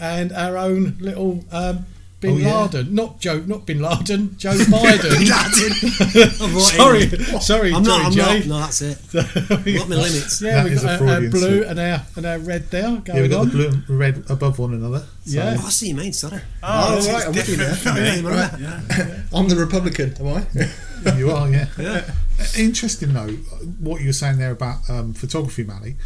and 0.00 0.32
our 0.32 0.56
own 0.56 0.96
little 1.00 1.44
um, 1.52 1.86
Bin 2.24 2.34
Oh, 2.34 2.38
yeah. 2.38 2.62
Laden, 2.62 2.94
not 2.94 3.20
Joe, 3.20 3.40
not 3.46 3.66
Bin 3.66 3.80
Laden, 3.82 4.36
Joe 4.38 4.50
Biden. 4.54 5.30
I 5.30 6.50
brought 6.50 6.74
it 6.74 7.10
sorry, 7.10 7.40
sorry, 7.40 7.72
I'm 7.74 7.82
not. 7.82 7.84
sorry, 7.84 8.04
I'm 8.06 8.12
Jay. 8.12 8.38
not. 8.40 8.46
No, 8.46 8.58
that's 8.60 8.82
it. 8.82 8.98
Got 9.12 9.88
my 9.88 9.96
limits. 9.96 10.40
Yeah, 10.40 10.54
That 10.54 10.64
we've 10.64 10.72
is 10.72 10.84
a 10.84 10.86
got 10.86 11.02
our, 11.02 11.08
our 11.08 11.20
blue 11.20 11.30
slip. 11.30 11.68
and 11.68 11.78
our 11.80 12.02
and 12.16 12.26
our 12.26 12.38
red 12.38 12.70
there 12.70 12.82
going 12.82 13.04
Yeah, 13.06 13.20
we've 13.22 13.30
got 13.30 13.40
on. 13.40 13.46
the 13.48 13.52
blue 13.52 13.68
and 13.68 13.88
red 13.98 14.24
above 14.30 14.58
one 14.58 14.72
another. 14.74 15.00
So- 15.00 15.06
Yeah. 15.36 15.56
Oh, 15.60 15.66
I 15.66 15.70
see 15.70 15.88
you 15.88 15.94
mean. 15.94 16.12
Sorry. 16.12 16.40
Oh, 16.62 16.98
oh 17.02 17.12
right, 17.12 17.26
I'm 17.26 17.32
with 17.32 17.48
you 17.48 17.56
different 17.56 17.96
now. 17.96 18.30
Yeah, 18.30 18.40
right. 18.50 18.60
Yeah. 18.60 19.22
I'm 19.32 19.48
the 19.48 19.56
Republican, 19.56 20.14
am 20.20 20.28
I? 20.28 21.16
You 21.18 21.30
are, 21.32 21.50
yeah. 21.50 21.66
Yeah. 21.78 22.10
Interesting 22.56 23.12
though, 23.12 23.28
what 23.78 24.00
you 24.00 24.06
were 24.06 24.12
saying 24.14 24.38
there 24.38 24.52
about 24.52 24.88
um, 24.88 25.12
photography, 25.12 25.62
Mally. 25.62 25.96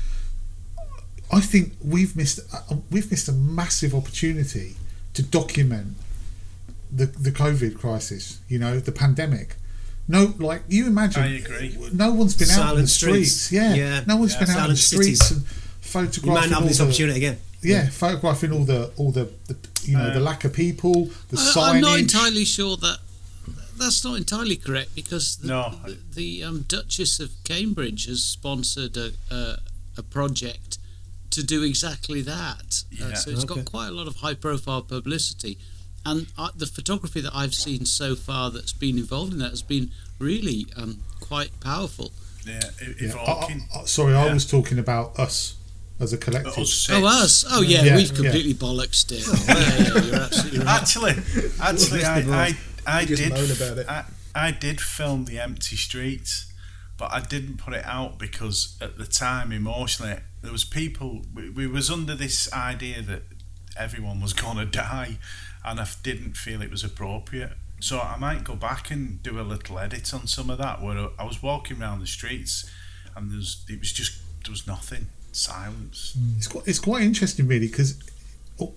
I 1.30 1.40
think 1.40 1.74
we've 1.84 2.16
missed 2.16 2.40
uh, 2.52 2.76
we've 2.90 3.08
missed 3.10 3.28
a 3.28 3.32
massive 3.32 3.94
opportunity 3.94 4.74
to 5.14 5.22
document 5.22 5.96
the 6.90 7.06
the 7.06 7.30
COVID 7.32 7.78
crisis. 7.78 8.38
You 8.48 8.58
know, 8.58 8.78
the 8.80 8.92
pandemic. 8.92 9.56
No, 10.10 10.34
like 10.38 10.62
you 10.68 10.86
imagine. 10.86 11.22
I 11.22 11.36
agree. 11.38 11.76
No 11.92 12.12
one's 12.12 12.34
been 12.34 12.48
out 12.50 12.76
in 12.76 12.82
the 12.82 12.88
streets. 12.88 13.32
streets. 13.32 13.52
Yeah. 13.52 13.74
Yeah. 13.74 14.04
no 14.06 14.16
one's 14.16 14.32
Yeah. 14.34 14.40
been 14.44 14.50
out 14.50 14.64
in 14.70 14.70
the 14.70 14.76
streets 14.76 15.26
cities. 15.28 15.30
and 15.32 15.40
You 15.40 15.46
might 15.46 15.80
photographing 15.80 16.50
not 16.50 16.58
have 16.60 16.68
this 16.68 16.78
the 16.78 16.84
opportunity 16.84 17.16
again. 17.18 17.38
yeah, 17.62 17.88
photographing 17.90 18.52
all 18.52 18.64
the 18.64 18.90
all 18.96 19.12
the, 19.12 19.28
the 19.48 19.56
you 19.84 19.96
know 19.96 20.12
the 20.12 20.20
lack 20.20 20.44
of 20.44 20.52
people, 20.52 21.10
the 21.30 21.36
I, 21.38 21.40
signage. 21.40 21.74
I'm 21.74 21.80
not 21.80 21.98
entirely 21.98 22.44
sure 22.44 22.76
that 22.78 22.98
that's 23.78 24.02
not 24.04 24.16
entirely 24.16 24.56
correct 24.56 24.94
because 24.94 25.36
the, 25.36 25.48
No. 25.48 25.78
the, 25.86 25.98
the 26.14 26.42
um, 26.44 26.64
Duchess 26.66 27.20
of 27.20 27.30
Cambridge 27.44 28.06
has 28.06 28.22
sponsored 28.24 28.96
a, 28.96 29.12
a, 29.30 29.58
a 29.98 30.02
project 30.02 30.78
to 31.30 31.44
do 31.44 31.62
exactly 31.62 32.20
that. 32.22 32.82
Uh, 33.00 33.14
so 33.14 33.30
it's 33.30 33.44
Okay. 33.44 33.54
got 33.56 33.64
quite 33.66 33.88
a 33.88 33.92
lot 33.92 34.06
of 34.08 34.16
high 34.16 34.34
profile 34.34 34.82
publicity. 34.82 35.58
And 36.06 36.26
uh, 36.38 36.48
the 36.56 36.66
photography 36.66 37.20
that 37.20 37.32
I've 37.34 37.54
seen 37.54 37.84
so 37.84 38.14
far 38.14 38.50
that's 38.50 38.72
been 38.72 38.96
involved 38.98 39.32
in 39.32 39.38
that 39.40 39.50
has 39.50 39.62
been 39.62 39.90
really 40.18 40.66
um, 40.76 41.00
quite 41.20 41.58
powerful. 41.60 42.12
Yeah, 42.46 42.60
Yeah. 42.80 43.08
evoking. 43.10 43.68
I- 43.74 43.80
I- 43.80 43.84
sorry, 43.84 44.14
I 44.14 44.32
was 44.32 44.46
talking 44.46 44.78
about 44.78 45.18
us 45.18 45.56
as 46.00 46.12
a 46.12 46.16
collective. 46.18 46.56
Us. 46.56 46.88
Oh, 46.90 47.04
us? 47.04 47.44
Oh, 47.50 47.60
yeah, 47.60 47.82
Yeah, 47.82 47.96
we've 47.96 48.10
yeah. 48.10 48.16
completely 48.16 48.54
bollocked 48.54 49.10
it. 49.12 49.26
yeah, 49.26 49.94
yeah, 49.98 50.04
you're 50.06 50.14
absolutely 50.22 50.58
right. 50.60 50.68
Actually, 50.80 51.10
actually, 51.60 51.98
Missed 51.98 52.28
I, 52.28 52.56
I, 52.86 53.00
I 53.00 53.04
did. 53.04 53.32
about 53.32 53.78
it. 53.78 53.88
I, 53.88 54.04
I 54.34 54.50
did 54.52 54.80
film 54.80 55.24
the 55.26 55.40
empty 55.40 55.76
streets, 55.76 56.50
but 56.96 57.12
I 57.12 57.20
didn't 57.20 57.58
put 57.58 57.74
it 57.74 57.84
out 57.84 58.18
because 58.18 58.76
at 58.80 58.96
the 58.96 59.06
time, 59.06 59.52
emotionally, 59.52 60.18
there 60.42 60.52
was 60.52 60.64
people. 60.64 61.22
We, 61.34 61.50
we 61.50 61.66
was 61.66 61.90
under 61.90 62.14
this 62.14 62.50
idea 62.52 63.02
that 63.02 63.22
everyone 63.76 64.20
was 64.20 64.32
gonna 64.32 64.64
die, 64.64 65.18
and 65.64 65.78
I 65.78 65.82
f- 65.82 66.02
didn't 66.02 66.36
feel 66.36 66.62
it 66.62 66.70
was 66.70 66.84
appropriate. 66.84 67.52
So 67.80 68.00
I 68.00 68.16
might 68.18 68.42
go 68.44 68.56
back 68.56 68.90
and 68.90 69.22
do 69.22 69.40
a 69.40 69.42
little 69.42 69.78
edit 69.78 70.12
on 70.12 70.26
some 70.26 70.50
of 70.50 70.58
that. 70.58 70.82
Where 70.82 71.08
I 71.18 71.24
was 71.24 71.42
walking 71.42 71.80
around 71.80 72.00
the 72.00 72.06
streets, 72.06 72.68
and 73.14 73.30
there's 73.30 73.64
it 73.68 73.78
was 73.78 73.92
just 73.92 74.20
there 74.44 74.50
was 74.50 74.66
nothing, 74.66 75.06
silence. 75.32 76.16
Mm. 76.18 76.36
It's 76.38 76.48
quite, 76.48 76.66
it's 76.66 76.78
quite 76.80 77.02
interesting, 77.02 77.46
really, 77.46 77.68
because 77.68 77.98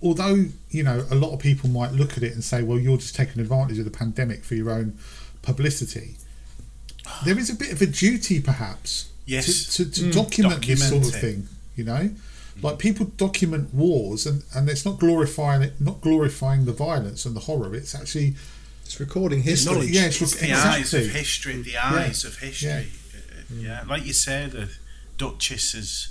although 0.04 0.46
you 0.70 0.84
know 0.84 1.06
a 1.10 1.16
lot 1.16 1.34
of 1.34 1.40
people 1.40 1.70
might 1.70 1.94
look 1.94 2.16
at 2.18 2.24
it 2.24 2.34
and 2.34 2.44
say, 2.44 2.62
"Well, 2.62 2.78
you're 2.80 2.98
just 2.98 3.16
taking 3.16 3.42
advantage 3.42 3.80
of 3.80 3.86
the 3.86 3.92
pandemic 3.92 4.44
for 4.44 4.54
your 4.56 4.70
own 4.70 5.00
publicity," 5.42 6.18
there 7.26 7.38
is 7.40 7.50
a 7.50 7.56
bit 7.56 7.72
of 7.72 7.82
a 7.82 7.88
duty, 7.88 8.40
perhaps, 8.40 9.10
Yes. 9.26 9.76
to, 9.78 9.90
to, 9.90 9.92
to 9.92 10.12
document 10.12 10.66
this 10.66 10.88
sort 10.88 11.06
of 11.06 11.14
thing. 11.16 11.48
You 11.76 11.86
know, 11.86 12.12
like 12.62 12.80
people 12.80 13.06
document 13.18 13.74
wars, 13.74 14.26
and, 14.26 14.44
and 14.56 14.70
it's 14.70 14.86
not 14.86 15.00
glorifying 15.00 15.62
it, 15.62 15.80
not 15.80 16.02
glorifying 16.02 16.66
the 16.66 16.74
violence 16.74 17.26
and 17.26 17.36
the 17.36 17.42
horror. 17.42 17.74
It's 17.76 17.94
actually 17.96 18.36
It's 18.86 19.00
recording 19.00 19.44
history. 19.44 19.74
Knowledge. 19.74 19.90
yeah, 19.92 20.06
it's, 20.06 20.22
It's 20.22 20.36
the 20.36 20.50
exactly. 20.50 20.80
eyes 20.82 20.94
of 20.94 21.06
history. 21.14 21.62
The 21.62 21.78
eyes 21.78 22.26
of 22.26 22.38
history. 22.40 22.70
Yeah. 22.70 22.84
Uh, 23.18 23.44
Yeah. 23.68 23.84
like 23.88 24.06
you 24.06 24.14
say, 24.14 24.48
the 24.48 24.70
Duchesses, 25.18 26.10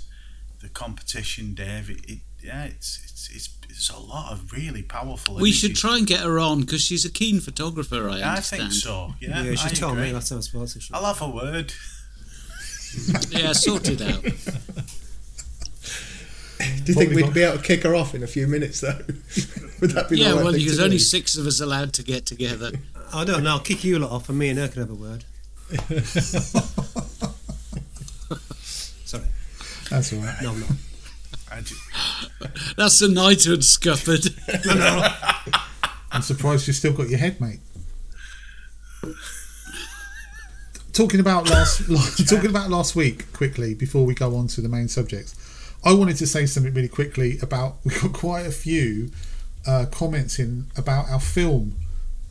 the 0.61 0.69
competition, 0.69 1.53
Dave. 1.53 1.89
It, 1.89 2.09
it, 2.09 2.19
yeah, 2.43 2.63
it's, 2.65 2.99
it's 3.03 3.29
it's 3.35 3.49
it's 3.69 3.89
a 3.89 3.99
lot 3.99 4.31
of 4.33 4.51
really 4.51 4.81
powerful. 4.81 5.35
We 5.35 5.51
should 5.51 5.75
try 5.75 5.97
and 5.97 6.07
get 6.07 6.21
her 6.21 6.39
on 6.39 6.61
because 6.61 6.81
she's 6.81 7.05
a 7.05 7.09
keen 7.11 7.39
photographer, 7.39 8.09
I 8.09 8.19
I 8.19 8.29
understand. 8.29 8.61
think 8.63 8.73
so. 8.73 9.13
Yeah, 9.19 9.43
Yeah, 9.43 9.55
she 9.55 9.67
I 9.67 9.69
told 9.69 9.93
agree. 9.93 10.07
me 10.07 10.13
last 10.13 10.29
time 10.29 10.39
I 10.39 10.41
spoke 10.41 10.67
to 10.67 10.79
her. 10.79 10.85
I'll 10.95 11.05
have 11.13 11.21
a 11.21 11.29
word. 11.29 11.73
Yeah, 13.29 13.53
sorted 13.53 14.01
it 14.01 14.07
out. 14.15 14.23
Do 16.83 16.91
you 16.91 16.93
think 16.93 17.09
we 17.09 17.15
we'd 17.17 17.25
got- 17.25 17.33
be 17.33 17.41
able 17.43 17.57
to 17.57 17.63
kick 17.63 17.83
her 17.83 17.95
off 17.95 18.13
in 18.15 18.23
a 18.23 18.27
few 18.27 18.47
minutes, 18.47 18.81
though? 18.81 18.97
Would 19.81 19.91
that 19.91 20.07
be 20.09 20.15
the 20.17 20.21
yeah, 20.23 20.31
right 20.33 20.43
well, 20.43 20.53
thing 20.53 20.65
there's 20.65 20.77
to 20.77 20.83
only 20.83 20.97
do? 20.97 21.03
six 21.03 21.35
of 21.37 21.45
us 21.47 21.59
allowed 21.59 21.93
to 21.93 22.03
get 22.03 22.25
together. 22.25 22.71
I 23.13 23.23
don't 23.25 23.43
know. 23.43 23.51
I'll 23.51 23.59
kick 23.59 23.83
you 23.83 23.97
a 23.97 23.99
lot 23.99 24.11
off, 24.11 24.29
and 24.29 24.37
me 24.37 24.49
and 24.49 24.59
her 24.59 24.67
can 24.67 24.81
have 24.81 24.91
a 24.91 24.95
word. 24.95 25.23
Sorry. 29.05 29.23
That's 29.89 30.13
all 30.13 30.19
right. 30.19 30.35
No, 30.41 30.51
I'm 30.51 30.59
not. 30.61 30.69
I 31.51 31.61
ju- 31.61 31.75
That's 32.77 32.99
the 32.99 33.09
knighthood 33.09 33.63
scuppered. 33.63 34.25
I'm 36.11 36.21
surprised 36.21 36.67
you've 36.67 36.75
still 36.77 36.93
got 36.93 37.09
your 37.09 37.19
head, 37.19 37.41
mate. 37.41 37.59
Talking 40.93 41.19
about 41.21 41.49
last, 41.49 41.87
last 41.89 42.27
talking 42.29 42.49
about 42.49 42.69
last 42.69 42.95
week 42.95 43.31
quickly 43.33 43.73
before 43.73 44.05
we 44.05 44.13
go 44.13 44.35
on 44.35 44.47
to 44.47 44.61
the 44.61 44.69
main 44.69 44.87
subjects. 44.89 45.35
I 45.83 45.93
wanted 45.93 46.17
to 46.17 46.27
say 46.27 46.45
something 46.45 46.73
really 46.73 46.87
quickly 46.87 47.39
about 47.41 47.77
we 47.83 47.93
got 47.99 48.13
quite 48.13 48.45
a 48.45 48.51
few 48.51 49.11
uh, 49.65 49.85
comments 49.91 50.39
in 50.39 50.67
about 50.77 51.09
our 51.09 51.19
film 51.19 51.75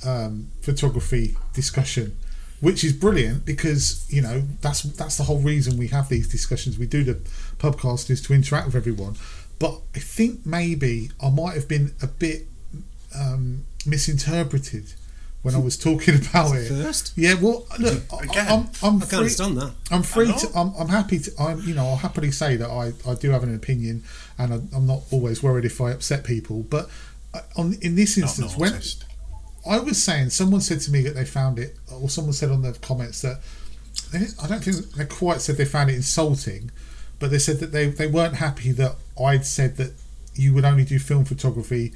um, 0.04 0.48
photography 0.62 1.36
discussion, 1.52 2.16
which 2.60 2.84
is 2.84 2.92
brilliant 2.92 3.44
because 3.44 4.06
you 4.08 4.22
know 4.22 4.42
that's 4.60 4.82
that's 4.82 5.16
the 5.16 5.24
whole 5.24 5.40
reason 5.40 5.76
we 5.76 5.88
have 5.88 6.08
these 6.08 6.28
discussions. 6.28 6.78
We 6.78 6.86
do 6.86 7.04
the 7.04 7.14
podcast 7.58 8.10
is 8.10 8.20
to 8.22 8.34
interact 8.34 8.66
with 8.66 8.76
everyone, 8.76 9.16
but 9.58 9.80
I 9.94 9.98
think 9.98 10.46
maybe 10.46 11.10
I 11.22 11.30
might 11.30 11.54
have 11.54 11.68
been 11.68 11.94
a 12.02 12.06
bit 12.06 12.46
um, 13.18 13.64
misinterpreted 13.84 14.94
when 15.42 15.54
I 15.54 15.58
was 15.58 15.76
talking 15.76 16.14
about 16.16 16.54
it. 16.56 16.68
First, 16.68 17.12
Yeah, 17.16 17.34
well, 17.34 17.66
look, 17.78 18.02
I, 18.12 18.24
Again. 18.24 18.46
I'm, 18.48 18.70
I'm 18.82 19.02
I 19.02 19.06
free, 19.06 19.18
understand 19.18 19.56
that. 19.58 19.72
I'm 19.90 20.02
free 20.02 20.30
I 20.30 20.36
to. 20.36 20.48
I'm, 20.54 20.74
I'm 20.78 20.88
happy 20.88 21.18
to. 21.18 21.30
I'm, 21.38 21.60
you 21.60 21.74
know, 21.74 21.86
I'll 21.86 21.96
happily 21.96 22.30
say 22.30 22.56
that 22.56 22.68
I, 22.68 22.92
I 23.08 23.14
do 23.14 23.30
have 23.30 23.42
an 23.42 23.54
opinion, 23.54 24.02
and 24.38 24.52
I, 24.52 24.76
I'm 24.76 24.86
not 24.86 25.02
always 25.10 25.42
worried 25.42 25.64
if 25.64 25.80
I 25.80 25.92
upset 25.92 26.24
people. 26.24 26.62
But 26.62 26.90
uh, 27.34 27.40
on 27.56 27.74
in 27.80 27.94
this 27.94 28.18
instance, 28.18 28.56
when. 28.56 28.80
I 29.68 29.78
was 29.78 30.02
saying, 30.02 30.30
someone 30.30 30.62
said 30.62 30.80
to 30.80 30.90
me 30.90 31.02
that 31.02 31.14
they 31.14 31.26
found 31.26 31.58
it, 31.58 31.76
or 31.92 32.08
someone 32.08 32.32
said 32.32 32.50
on 32.50 32.62
the 32.62 32.72
comments 32.72 33.20
that 33.20 33.40
they, 34.10 34.26
I 34.42 34.46
don't 34.46 34.64
think 34.64 34.92
they 34.92 35.04
quite 35.04 35.42
said 35.42 35.56
they 35.56 35.66
found 35.66 35.90
it 35.90 35.96
insulting, 35.96 36.70
but 37.18 37.30
they 37.30 37.38
said 37.38 37.60
that 37.60 37.70
they, 37.70 37.88
they 37.90 38.06
weren't 38.06 38.36
happy 38.36 38.72
that 38.72 38.94
I'd 39.22 39.44
said 39.44 39.76
that 39.76 39.92
you 40.34 40.54
would 40.54 40.64
only 40.64 40.84
do 40.84 40.98
film 40.98 41.24
photography 41.26 41.92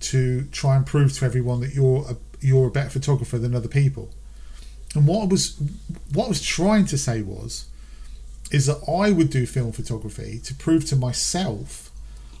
to 0.00 0.44
try 0.52 0.76
and 0.76 0.86
prove 0.86 1.12
to 1.14 1.24
everyone 1.24 1.60
that 1.60 1.74
you're 1.74 2.04
a, 2.08 2.16
you're 2.40 2.68
a 2.68 2.70
better 2.70 2.90
photographer 2.90 3.38
than 3.38 3.54
other 3.54 3.68
people. 3.68 4.10
And 4.94 5.06
what 5.06 5.22
I 5.22 5.26
was 5.26 5.60
what 6.12 6.26
I 6.26 6.28
was 6.28 6.42
trying 6.42 6.86
to 6.86 6.98
say 6.98 7.22
was 7.22 7.66
is 8.50 8.66
that 8.66 8.80
I 8.88 9.10
would 9.10 9.30
do 9.30 9.46
film 9.46 9.72
photography 9.72 10.40
to 10.44 10.54
prove 10.54 10.86
to 10.86 10.96
myself. 10.96 11.90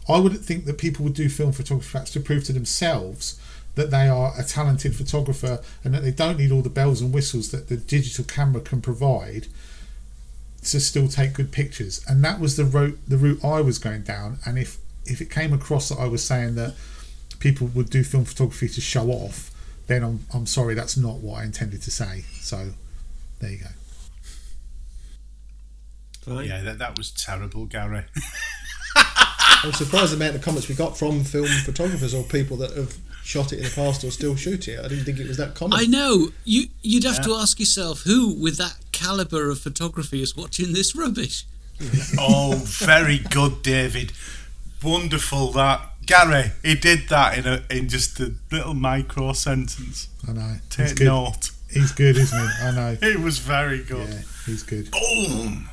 I 0.08 0.18
wouldn't 0.18 0.44
think 0.44 0.64
that 0.64 0.78
people 0.78 1.04
would 1.04 1.14
do 1.14 1.28
film 1.28 1.52
photography 1.52 1.90
perhaps 1.92 2.12
to 2.12 2.20
prove 2.20 2.44
to 2.44 2.52
themselves 2.52 3.38
that 3.74 3.90
they 3.90 4.08
are 4.08 4.32
a 4.38 4.42
talented 4.42 4.96
photographer 4.96 5.60
and 5.84 5.94
that 5.94 6.02
they 6.02 6.10
don't 6.10 6.38
need 6.38 6.50
all 6.50 6.62
the 6.62 6.70
bells 6.70 7.00
and 7.00 7.12
whistles 7.12 7.50
that 7.50 7.68
the 7.68 7.76
digital 7.76 8.24
camera 8.24 8.60
can 8.60 8.80
provide 8.80 9.46
to 10.64 10.80
still 10.80 11.08
take 11.08 11.34
good 11.34 11.52
pictures. 11.52 12.04
And 12.08 12.24
that 12.24 12.40
was 12.40 12.56
the 12.56 12.64
route 12.64 12.98
the 13.06 13.18
route 13.18 13.44
I 13.44 13.60
was 13.60 13.78
going 13.78 14.02
down. 14.02 14.38
And 14.46 14.58
if 14.58 14.78
if 15.04 15.20
it 15.20 15.30
came 15.30 15.52
across 15.52 15.90
that 15.90 15.98
I 15.98 16.06
was 16.06 16.24
saying 16.24 16.54
that 16.56 16.74
people 17.38 17.68
would 17.68 17.90
do 17.90 18.02
film 18.02 18.24
photography 18.24 18.68
to 18.68 18.80
show 18.80 19.10
off, 19.10 19.50
then 19.88 20.04
I'm 20.04 20.20
I'm 20.32 20.46
sorry, 20.46 20.74
that's 20.74 20.96
not 20.96 21.16
what 21.16 21.40
I 21.40 21.44
intended 21.44 21.82
to 21.82 21.90
say. 21.90 22.24
So 22.40 22.70
there 23.40 23.50
you 23.50 23.58
go. 23.58 23.66
Fine. 26.20 26.46
Yeah, 26.46 26.62
that, 26.62 26.78
that 26.78 26.96
was 26.96 27.10
terrible, 27.10 27.66
Gary. 27.66 28.04
I'm 29.64 29.72
surprised 29.72 30.12
the 30.12 30.16
amount 30.16 30.36
of 30.36 30.42
comments 30.42 30.68
we 30.68 30.74
got 30.74 30.96
from 30.96 31.24
film 31.24 31.46
photographers 31.64 32.14
or 32.14 32.22
people 32.22 32.56
that 32.58 32.76
have 32.76 32.96
shot 33.24 33.52
it 33.52 33.58
in 33.58 33.64
the 33.64 33.70
past 33.70 34.04
or 34.04 34.10
still 34.10 34.36
shoot 34.36 34.68
it. 34.68 34.78
I 34.78 34.88
didn't 34.88 35.04
think 35.04 35.18
it 35.18 35.26
was 35.26 35.36
that 35.38 35.54
common. 35.54 35.78
I 35.78 35.84
know. 35.84 36.28
You 36.44 36.68
you'd 36.82 37.04
have 37.04 37.24
to 37.24 37.34
ask 37.34 37.58
yourself 37.58 38.02
who, 38.02 38.34
with 38.34 38.56
that 38.58 38.76
caliber 38.92 39.50
of 39.50 39.58
photography, 39.58 40.22
is 40.22 40.36
watching 40.36 40.74
this 40.74 40.94
rubbish. 40.94 41.44
oh, 42.18 42.62
very 42.64 43.18
good, 43.18 43.62
David. 43.62 44.12
Wonderful 44.82 45.52
that. 45.52 45.80
Gary, 46.08 46.50
he 46.64 46.74
did 46.74 47.08
that 47.10 47.38
in 47.38 47.46
a 47.46 47.62
in 47.70 47.88
just 47.88 48.18
a 48.18 48.32
little 48.50 48.74
micro 48.74 49.32
sentence. 49.34 50.08
I 50.28 50.32
know. 50.32 50.40
He's 50.76 50.88
Take 50.88 50.96
good. 50.96 51.04
note. 51.04 51.50
He's 51.70 51.92
good, 51.92 52.16
isn't 52.16 52.38
he? 52.38 52.66
I 52.66 52.70
know. 52.72 52.96
It 53.02 53.20
was 53.20 53.38
very 53.38 53.84
good. 53.84 54.08
Yeah, 54.08 54.20
he's 54.46 54.62
good. 54.62 54.90
Boom. 54.90 55.68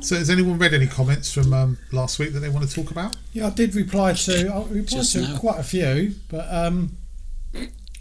So 0.00 0.16
has 0.16 0.28
anyone 0.28 0.58
read 0.58 0.74
any 0.74 0.86
comments 0.88 1.32
from 1.32 1.52
um, 1.54 1.78
last 1.92 2.18
week 2.18 2.32
that 2.34 2.40
they 2.40 2.48
want 2.48 2.68
to 2.68 2.74
talk 2.74 2.90
about? 2.90 3.16
Yeah, 3.32 3.46
I 3.46 3.50
did 3.50 3.74
reply 3.74 4.12
to. 4.12 4.48
I 4.52 4.58
replied 4.64 4.86
Just 4.88 5.12
to 5.12 5.20
now. 5.22 5.38
quite 5.38 5.58
a 5.60 5.62
few, 5.62 6.16
but 6.28 6.46
um, 6.52 6.96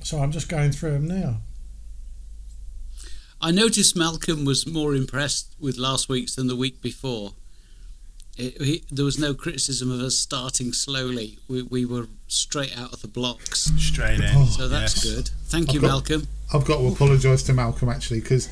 So 0.04 0.20
I'm 0.20 0.32
just 0.32 0.50
going 0.50 0.72
through 0.72 0.92
them 0.94 1.08
now. 1.08 1.38
I 3.40 3.52
noticed 3.52 3.96
Malcolm 3.96 4.44
was 4.44 4.66
more 4.68 4.96
impressed 4.96 5.56
with 5.60 5.78
last 5.78 6.10
week's 6.10 6.36
than 6.36 6.48
the 6.48 6.56
week 6.56 6.82
before. 6.82 7.34
It, 8.38 8.62
he, 8.62 8.84
there 8.92 9.06
was 9.06 9.18
no 9.20 9.34
criticism 9.34 9.92
of 9.92 10.00
us 10.00 10.16
starting 10.18 10.72
slowly. 10.74 11.40
We, 11.48 11.64
we 11.64 11.86
were 11.86 12.08
straight 12.28 12.78
out 12.78 12.94
of 12.94 13.02
the 13.02 13.08
blocks. 13.08 13.72
Straight 13.78 14.20
oh, 14.22 14.26
in. 14.26 14.32
Oh, 14.36 14.46
So 14.46 14.68
that's 14.68 15.04
yes. 15.04 15.16
good. 15.16 15.30
Thank 15.46 15.74
you, 15.74 15.80
I've 15.80 15.82
got- 15.82 15.88
Malcolm. 15.88 16.28
I've 16.54 16.66
got 16.66 16.78
to 16.78 16.88
apologise 16.88 17.44
to 17.44 17.54
Malcolm 17.54 17.90
actually 17.90 18.22
because 18.22 18.50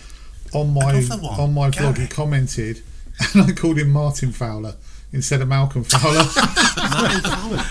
on 0.54 0.74
my 0.74 0.94
Another 0.96 1.28
on 1.28 1.54
my 1.54 1.70
vlog 1.70 1.98
he 1.98 2.08
commented 2.08 2.82
and 3.34 3.44
I 3.44 3.52
called 3.54 3.78
him 3.80 3.90
Martin 3.90 4.32
Fowler 4.34 4.76
instead 5.14 5.42
of 5.42 5.48
Malcolm 5.48 5.84
Fowler. 5.86 6.26
Martin 6.78 7.22
Fowler. 7.22 7.66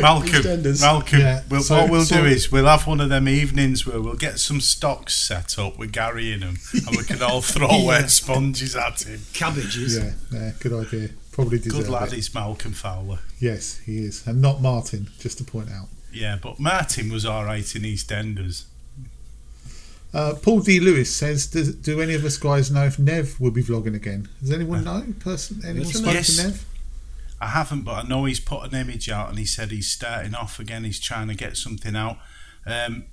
Malcolm, 0.00 0.28
EastEnders. 0.30 0.80
Malcolm. 0.80 1.18
Yeah, 1.20 1.42
We'll, 1.50 1.62
so- 1.62 1.76
what 1.82 1.90
we'll 1.90 2.04
so- 2.04 2.18
do 2.22 2.24
is 2.26 2.50
we'll 2.52 2.66
have 2.66 2.86
one 2.86 3.00
of 3.00 3.08
them 3.08 3.28
evenings 3.28 3.86
where 3.86 4.00
we'll 4.00 4.14
get 4.16 4.38
some 4.38 4.60
stocks 4.60 5.16
set 5.16 5.58
up 5.58 5.78
with 5.78 5.92
Gary 5.92 6.32
in 6.32 6.40
them, 6.40 6.56
and 6.86 6.96
we 6.96 7.04
can 7.04 7.22
all 7.22 7.40
throw 7.42 7.68
Yeah. 7.70 7.86
wet 7.86 8.10
sponges 8.10 8.76
at 8.76 9.02
him. 9.06 9.20
Cabbages. 9.32 9.96
yeah, 9.98 10.12
yeah, 10.32 10.52
good 10.60 10.72
idea. 10.72 11.10
Probably 11.38 11.58
deserve 11.60 11.84
Good 11.84 11.90
lad, 11.92 12.12
it. 12.12 12.18
is 12.18 12.34
Malcolm 12.34 12.72
Fowler. 12.72 13.20
Yes, 13.38 13.78
he 13.86 13.98
is, 13.98 14.26
and 14.26 14.42
not 14.42 14.60
Martin. 14.60 15.08
Just 15.20 15.38
to 15.38 15.44
point 15.44 15.70
out. 15.70 15.86
Yeah, 16.12 16.36
but 16.42 16.58
Martin 16.58 17.12
was 17.12 17.24
all 17.24 17.44
right 17.44 17.76
in 17.76 17.82
EastEnders. 17.82 18.64
Uh, 20.12 20.34
Paul 20.42 20.60
D. 20.60 20.80
Lewis 20.80 21.14
says, 21.14 21.46
Does, 21.46 21.74
"Do 21.76 22.00
any 22.00 22.14
of 22.14 22.24
us 22.24 22.38
guys 22.38 22.70
know 22.72 22.86
if 22.86 22.98
Nev 22.98 23.38
will 23.38 23.52
be 23.52 23.62
vlogging 23.62 23.94
again? 23.94 24.28
Does 24.40 24.50
anyone 24.50 24.82
know? 24.82 25.04
Person, 25.20 25.60
anyone 25.64 25.86
Yes. 25.86 25.98
spoke 25.98 26.14
Yes. 26.14 26.36
to 26.36 26.42
Nev? 26.44 26.64
I 27.40 27.46
haven't, 27.50 27.82
but 27.82 28.04
I 28.04 28.08
know 28.08 28.24
he's 28.24 28.40
put 28.40 28.64
an 28.64 28.74
image 28.74 29.08
out 29.08 29.28
and 29.28 29.38
he 29.38 29.44
said 29.44 29.70
he's 29.70 29.88
starting 29.88 30.34
off 30.34 30.58
again. 30.58 30.82
He's 30.82 30.98
trying 30.98 31.28
to 31.28 31.34
get 31.36 31.56
something 31.56 31.94
out. 31.94 32.18
Um, 32.66 33.04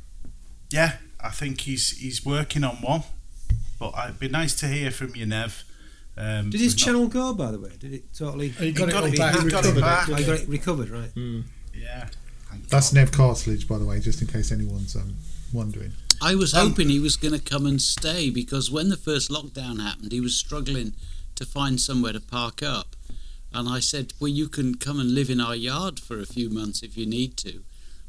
yeah, 0.71 0.97
I 1.19 1.29
think 1.29 1.61
he's 1.61 1.91
he's 1.99 2.25
working 2.25 2.63
on 2.63 2.77
one. 2.77 3.03
But 3.77 3.93
it'd 4.03 4.19
be 4.19 4.29
nice 4.29 4.55
to 4.61 4.67
hear 4.67 4.89
from 4.89 5.15
you, 5.15 5.27
Nev. 5.27 5.63
Um, 6.17 6.49
Did 6.49 6.61
his 6.61 6.73
we've 6.73 6.79
not- 6.81 6.85
channel 6.85 7.07
go, 7.07 7.33
by 7.33 7.51
the 7.51 7.59
way? 7.59 7.71
Did 7.79 7.93
it 7.93 8.13
totally... 8.13 8.49
He 8.49 8.71
got, 8.71 8.89
got 8.89 9.03
it 9.05 9.13
it- 9.13 9.17
back. 9.19 9.39
he 9.41 9.49
got 9.49 9.65
it 9.65 9.73
recovered 9.75 9.81
back. 9.81 10.09
I 10.09 10.23
got 10.23 10.39
it 10.39 10.47
recovered, 10.47 10.89
right? 10.89 11.11
Yeah. 11.73 12.07
That's 12.69 12.93
Nev 12.93 13.11
Cartilage, 13.11 13.67
by 13.67 13.77
the 13.77 13.85
way, 13.85 13.99
just 13.99 14.21
in 14.21 14.27
case 14.29 14.51
anyone's 14.51 14.95
um, 14.95 15.15
wondering. 15.51 15.91
I 16.21 16.35
was 16.35 16.53
Um, 16.53 16.69
hoping 16.69 16.89
he 16.89 16.99
was 16.99 17.17
going 17.17 17.33
to 17.33 17.39
come 17.43 17.65
and 17.65 17.81
stay 17.81 18.29
because 18.29 18.71
when 18.71 18.87
the 18.89 18.95
first 18.97 19.29
lockdown 19.29 19.81
happened, 19.81 20.13
he 20.13 20.21
was 20.21 20.35
struggling 20.37 20.93
to 21.35 21.45
find 21.45 21.81
somewhere 21.81 22.13
to 22.13 22.21
park 22.21 22.63
up. 22.63 22.95
And 23.53 23.67
I 23.67 23.79
said, 23.81 24.13
Well, 24.19 24.29
you 24.29 24.47
can 24.47 24.75
come 24.75 24.99
and 25.01 25.13
live 25.13 25.29
in 25.29 25.41
our 25.41 25.55
yard 25.55 25.99
for 25.99 26.19
a 26.19 26.25
few 26.25 26.49
months 26.49 26.81
if 26.81 26.97
you 26.97 27.05
need 27.05 27.35
to. 27.37 27.63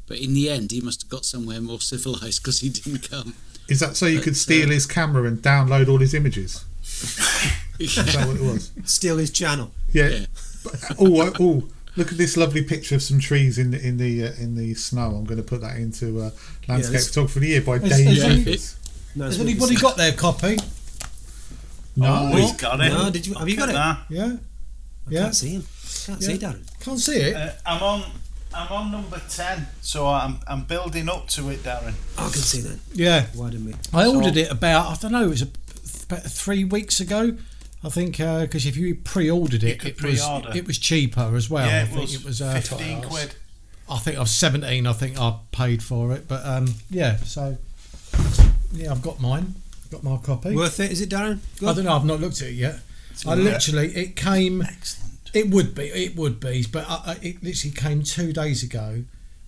But 0.07 0.19
in 0.19 0.33
the 0.33 0.49
end, 0.49 0.71
he 0.71 0.79
must 0.79 1.01
have 1.03 1.09
got 1.11 1.25
somewhere 1.25 1.59
more 1.59 1.81
civilized 1.93 2.41
because 2.41 2.61
he 2.61 2.69
didn't 2.69 3.09
come. 3.09 3.33
Is 3.67 3.81
that 3.81 3.97
so 3.97 4.05
you 4.05 4.21
could 4.21 4.37
steal 4.37 4.69
uh, 4.69 4.71
his 4.71 4.85
camera 4.85 5.23
and 5.25 5.39
download 5.39 5.89
all 5.89 5.97
his 5.97 6.13
images? 6.13 6.63
Is 7.79 7.95
that 7.95 8.27
what 8.27 8.35
it 8.37 8.41
was? 8.41 8.71
Still 8.85 9.17
his 9.17 9.31
channel. 9.31 9.71
Yeah. 9.91 10.09
Yeah. 10.09 10.25
oh, 10.99 11.33
oh! 11.39 11.63
Look 11.95 12.11
at 12.11 12.17
this 12.17 12.35
lovely 12.37 12.63
picture 12.63 12.95
of 12.95 13.01
some 13.01 13.19
trees 13.19 13.57
in 13.57 13.71
the 13.71 13.81
in 13.85 13.97
the 13.97 14.27
uh, 14.27 14.31
in 14.39 14.55
the 14.55 14.73
snow. 14.75 15.15
I'm 15.15 15.23
going 15.25 15.37
to 15.37 15.43
put 15.43 15.61
that 15.61 15.77
into 15.77 16.21
uh, 16.21 16.29
landscape 16.67 16.93
this- 16.93 17.07
photography 17.07 17.37
of 17.39 17.41
the 17.41 17.47
year 17.49 17.61
by 17.61 17.75
Is- 17.85 17.97
Dave 17.97 18.07
is 18.07 18.23
he- 18.23 18.43
Jeffers. 18.43 18.75
No, 19.15 19.25
Has 19.25 19.39
anybody 19.39 19.75
got 19.75 19.97
their 19.97 20.11
copy? 20.13 20.57
No, 21.95 22.29
Oh, 22.31 22.35
he's 22.35 22.53
got 22.53 22.79
it. 22.79 22.89
No, 22.89 23.09
did 23.09 23.25
you- 23.25 23.33
have 23.33 23.49
you 23.49 23.55
Look 23.57 23.69
got 23.69 23.75
at 23.75 24.11
Yeah. 24.11 24.25
said. 24.27 24.39
I 25.07 25.11
Yeah. 25.11 25.21
can't 25.23 25.35
see 25.35 25.49
him. 25.49 25.63
Can't 26.05 26.21
Yeah. 26.21 26.27
see 26.27 26.37
Darren. 26.37 26.63
Can't 26.81 26.99
see 26.99 27.15
it. 27.15 27.35
Uh, 27.35 27.51
I'm 27.65 27.81
on. 27.83 28.03
I'm 28.53 28.67
on 28.71 28.91
number 28.91 29.21
ten, 29.29 29.67
so 29.81 30.07
I'm 30.07 30.39
I'm 30.47 30.63
building 30.65 31.09
up 31.09 31.27
to 31.29 31.49
it, 31.49 31.63
Darren. 31.63 31.93
I 32.17 32.23
can 32.29 32.41
see 32.41 32.61
that. 32.61 32.79
Yeah. 32.93 33.25
Why 33.33 33.49
didn't 33.49 33.65
we? 33.65 33.73
I 33.93 34.05
ordered 34.07 34.37
it 34.37 34.51
about 34.51 34.87
I 34.91 34.95
don't 35.01 35.11
know. 35.11 35.25
It 35.25 35.29
was 35.29 35.41
a, 35.41 35.47
about 36.09 36.23
three 36.23 36.63
weeks 36.63 36.99
ago. 36.99 37.37
I 37.83 37.89
think 37.89 38.17
because 38.17 38.65
if 38.65 38.75
you 38.75 38.95
pre-ordered 38.95 39.63
it, 39.63 39.79
could 39.79 39.89
it 39.89 40.03
was 40.03 40.19
pre-order. 40.19 40.51
it 40.57 40.65
was 40.67 40.77
cheaper 40.79 41.35
as 41.35 41.49
well. 41.49 41.67
yeah, 41.67 41.79
I 41.79 41.81
it 41.81 41.87
think 41.87 42.01
was, 42.01 42.15
it 42.15 42.25
was 42.25 42.41
uh, 42.41 42.53
fifteen 42.59 43.01
quid. 43.01 43.35
I 43.89 43.99
think 43.99 44.17
I 44.17 44.21
was 44.21 44.33
seventeen. 44.33 44.87
I 44.87 44.93
think 44.93 45.19
I 45.19 45.37
paid 45.51 45.83
for 45.83 46.11
it, 46.13 46.27
but 46.27 46.45
um, 46.45 46.73
yeah. 46.89 47.17
So 47.17 47.57
yeah, 48.73 48.91
I've 48.91 49.01
got 49.01 49.21
mine. 49.21 49.55
Got 49.91 50.03
my 50.03 50.17
copy. 50.17 50.53
Worth 50.55 50.79
it? 50.79 50.91
Is 50.91 51.01
it, 51.01 51.09
Darren? 51.09 51.39
I 51.65 51.73
don't 51.73 51.85
know. 51.85 51.95
I've 51.95 52.03
not 52.03 52.19
looked 52.19 52.41
at 52.41 52.49
it 52.49 52.55
yet. 52.55 52.79
I 53.25 53.35
literally 53.35 53.87
it 53.95 54.15
came. 54.15 54.61
Excellent. 54.61 55.13
It 55.33 55.49
would 55.49 55.75
be. 55.75 55.83
It 55.83 56.15
would 56.15 56.39
be. 56.39 56.65
But 56.69 56.85
I, 56.89 57.01
I, 57.05 57.17
it 57.21 57.43
literally 57.43 57.73
came 57.73 58.03
two 58.03 58.33
days 58.33 58.63
ago, 58.63 59.03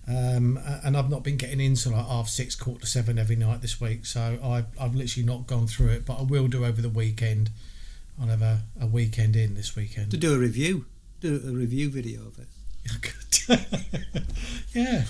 um, 0.08 0.58
and 0.84 0.96
I've 0.96 1.10
not 1.10 1.24
been 1.24 1.36
getting 1.36 1.60
in 1.60 1.74
till 1.74 1.92
like 1.92 2.06
half 2.06 2.28
six, 2.28 2.54
quarter 2.54 2.80
to 2.82 2.86
seven 2.86 3.18
every 3.18 3.36
night 3.36 3.60
this 3.60 3.80
week. 3.80 4.06
So 4.06 4.38
I, 4.42 4.64
I've 4.80 4.94
literally 4.94 5.26
not 5.26 5.46
gone 5.46 5.66
through 5.66 5.88
it. 5.88 6.06
But 6.06 6.20
I 6.20 6.22
will 6.22 6.48
do 6.48 6.64
over 6.64 6.80
the 6.80 6.88
weekend. 6.88 7.50
I'll 8.20 8.28
have 8.28 8.42
a, 8.42 8.60
a 8.80 8.86
weekend 8.86 9.34
in 9.36 9.54
this 9.54 9.74
weekend. 9.76 10.10
To 10.10 10.16
do 10.16 10.34
a 10.34 10.38
review. 10.38 10.84
Do 11.20 11.40
a 11.46 11.50
review 11.50 11.90
video 11.90 12.20
of 12.26 12.38
it. 12.38 12.48
yeah, 14.74 15.04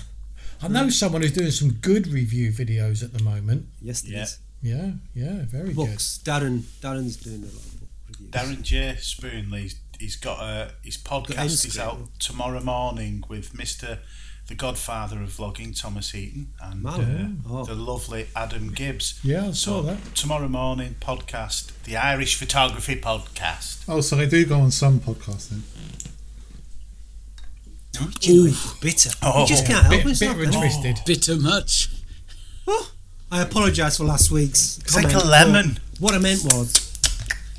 I 0.61 0.67
know 0.67 0.89
someone 0.89 1.21
who's 1.21 1.31
doing 1.33 1.51
some 1.51 1.71
good 1.73 2.07
review 2.07 2.51
videos 2.51 3.03
at 3.03 3.13
the 3.13 3.23
moment. 3.23 3.67
Yes, 3.81 4.03
it 4.03 4.09
Yeah. 4.11 4.23
is. 4.23 4.39
Yeah, 4.63 4.91
yeah, 5.15 5.43
very 5.45 5.73
Books. 5.73 6.19
Darren. 6.23 6.59
Darren's 6.81 7.17
doing 7.17 7.41
a 7.43 7.45
lot 7.45 7.55
of 7.55 7.79
book 7.79 7.89
reviews. 8.09 8.29
Darren 8.29 8.61
J. 8.61 8.95
Spoonley, 8.99 9.73
he's 9.99 10.15
got 10.15 10.39
a 10.41 10.71
his 10.83 10.97
podcast 10.97 11.65
is 11.65 11.79
out 11.79 12.19
tomorrow 12.19 12.61
morning 12.61 13.23
with 13.27 13.57
Mister, 13.57 13.99
the 14.51 14.55
Godfather 14.57 15.21
of 15.23 15.29
vlogging, 15.29 15.79
Thomas 15.79 16.11
Heaton, 16.11 16.47
and 16.61 16.85
uh, 16.85 16.97
Oh. 17.49 17.63
the 17.63 17.73
lovely 17.73 18.27
Adam 18.35 18.73
Gibbs. 18.73 19.17
Yeah, 19.23 19.43
I 19.47 19.51
So 19.51 19.53
saw 19.53 19.81
that. 19.83 20.13
tomorrow 20.13 20.49
morning 20.49 20.95
podcast, 20.99 21.71
the 21.85 21.95
Irish 21.95 22.35
Photography 22.35 22.97
Podcast. 22.99 23.85
Oh, 23.87 24.01
so 24.01 24.17
they 24.17 24.27
do 24.27 24.45
go 24.45 24.59
on 24.59 24.69
some 24.71 24.99
podcasts 24.99 25.47
then. 25.49 25.63
Do 27.93 28.09
you 28.33 28.47
know, 28.49 28.53
bitter. 28.81 29.11
Oh. 29.23 29.41
he 29.43 29.45
just 29.47 29.65
can't 29.65 29.79
help 29.83 29.91
Bit, 29.91 30.01
himself. 30.03 30.35
bitter 30.35 30.43
and 30.43 30.53
can 30.53 30.63
he? 30.63 30.81
twisted. 30.81 31.05
Bitter 31.05 31.35
much. 31.41 31.87
Oh, 32.67 32.91
I 33.31 33.41
apologise 33.43 33.97
for 33.97 34.03
last 34.03 34.31
week's. 34.31 34.79
It's 34.79 34.95
like 34.95 35.13
a 35.13 35.19
lemon. 35.19 35.79
What 35.99 36.13
I 36.13 36.17
meant 36.17 36.43
was, 36.43 36.89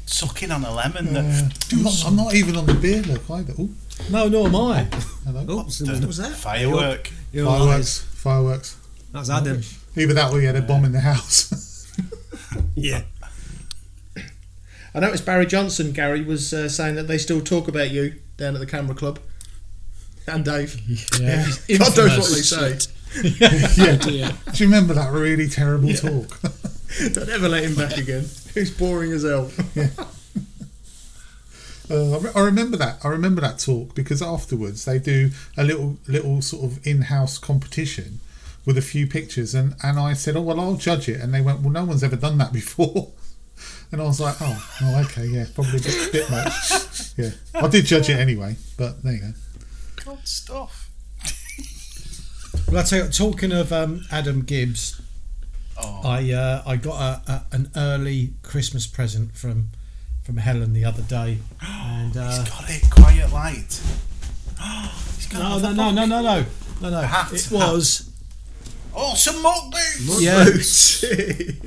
Sucking 0.04 0.50
on 0.50 0.62
a 0.62 0.74
lemon. 0.74 1.08
Uh, 1.16 1.22
that 1.22 1.72
I'm, 1.72 1.82
not, 1.84 2.04
I'm 2.06 2.16
not 2.16 2.34
even 2.34 2.56
on 2.58 2.66
the 2.66 2.74
beer 2.74 3.00
look 3.00 3.30
either. 3.30 3.54
Oh, 3.58 3.70
No, 4.10 4.28
nor 4.28 4.48
am 4.48 4.56
I. 4.56 4.84
hello. 5.24 5.44
oh, 5.48 5.68
someone 5.68 6.06
was 6.06 6.16
that? 6.18 6.32
firework. 6.32 7.10
You're 7.32 7.46
fireworks, 7.46 7.98
fireworks. 8.00 8.76
That's 9.12 9.30
Adam. 9.30 9.60
Either 9.96 10.14
that 10.14 10.32
or 10.32 10.40
he 10.40 10.46
had 10.46 10.56
a 10.56 10.62
bomb 10.62 10.84
in 10.84 10.92
the 10.92 11.00
house. 11.00 11.68
Yeah. 12.74 13.02
I 14.94 15.00
noticed 15.00 15.24
Barry 15.24 15.46
Johnson, 15.46 15.92
Gary, 15.92 16.22
was 16.22 16.52
uh, 16.52 16.68
saying 16.68 16.96
that 16.96 17.04
they 17.04 17.16
still 17.16 17.40
talk 17.40 17.66
about 17.68 17.90
you 17.90 18.20
down 18.36 18.54
at 18.54 18.60
the 18.60 18.66
camera 18.66 18.94
club. 18.94 19.18
And 20.26 20.44
Dave. 20.44 20.78
Yeah, 21.18 21.46
God 21.78 21.96
knows 21.96 22.18
what 22.18 22.28
they 22.28 22.42
say. 22.42 22.78
yeah. 23.76 23.96
Dear. 23.96 24.30
Do 24.52 24.64
you 24.64 24.66
remember 24.66 24.94
that 24.94 25.12
really 25.12 25.48
terrible 25.48 25.92
talk? 25.94 26.40
Don't 27.12 27.28
ever 27.30 27.48
let 27.48 27.64
him 27.64 27.74
back 27.74 27.96
again. 27.96 28.26
He's 28.54 28.70
boring 28.70 29.12
as 29.12 29.22
hell. 29.22 29.50
Uh, 31.90 32.16
I 32.16 32.18
re- 32.18 32.30
I 32.34 32.40
remember 32.40 32.76
that. 32.76 33.04
I 33.04 33.08
remember 33.08 33.40
that 33.40 33.58
talk 33.58 33.94
because 33.94 34.22
afterwards 34.22 34.84
they 34.84 34.98
do 34.98 35.30
a 35.56 35.64
little 35.64 35.98
little 36.06 36.42
sort 36.42 36.64
of 36.64 36.86
in-house 36.86 37.38
competition 37.38 38.20
with 38.64 38.78
a 38.78 38.82
few 38.82 39.06
pictures, 39.06 39.54
and 39.54 39.74
and 39.82 39.98
I 39.98 40.12
said, 40.14 40.36
oh 40.36 40.42
well, 40.42 40.60
I'll 40.60 40.76
judge 40.76 41.08
it, 41.08 41.20
and 41.20 41.34
they 41.34 41.40
went, 41.40 41.60
well, 41.60 41.72
no 41.72 41.84
one's 41.84 42.04
ever 42.04 42.16
done 42.16 42.38
that 42.38 42.52
before. 42.60 43.12
And 43.90 44.00
I 44.00 44.04
was 44.04 44.20
like, 44.20 44.36
oh, 44.40 44.70
oh 44.82 45.00
okay, 45.02 45.26
yeah, 45.26 45.44
probably 45.54 45.78
a 45.78 45.82
bit, 45.82 46.12
bit 46.12 46.30
much. 46.30 46.54
Yeah, 47.14 47.28
I 47.54 47.68
did 47.68 47.84
judge 47.84 48.08
it 48.08 48.18
anyway, 48.18 48.56
but 48.78 49.02
there 49.02 49.12
you 49.12 49.20
go. 49.20 49.32
Good 50.14 50.26
stuff. 50.26 50.88
Well, 52.68 52.78
I 52.80 52.82
tell 52.84 53.00
you, 53.00 53.04
what, 53.04 53.12
talking 53.12 53.52
of 53.52 53.70
um, 53.70 54.00
Adam 54.10 54.44
Gibbs, 54.44 54.98
Oh, 55.76 56.00
I 56.04 56.32
uh, 56.32 56.62
I 56.66 56.76
got 56.76 57.00
a, 57.00 57.32
a, 57.32 57.46
an 57.52 57.70
early 57.76 58.34
Christmas 58.42 58.86
present 58.86 59.34
from 59.34 59.68
from 60.22 60.36
Helen 60.36 60.72
the 60.72 60.84
other 60.84 61.02
day, 61.02 61.38
and 61.60 62.16
uh, 62.16 62.30
he's 62.38 62.48
got 62.48 62.64
it. 62.70 62.90
Quiet 62.90 63.32
light. 63.32 63.80
he's 65.16 65.26
got 65.28 65.38
no, 65.40 65.56
another 65.58 65.74
no, 65.74 65.90
no, 65.90 66.04
no, 66.06 66.22
no, 66.22 66.22
no, 66.40 66.46
no, 66.82 66.90
no. 66.90 67.00
Hat, 67.02 67.32
It 67.32 67.48
was 67.50 68.08
Oh, 68.94 69.14
some 69.14 69.40
muck 69.42 69.70
boots. 69.70 70.22
yeah. 70.22 70.44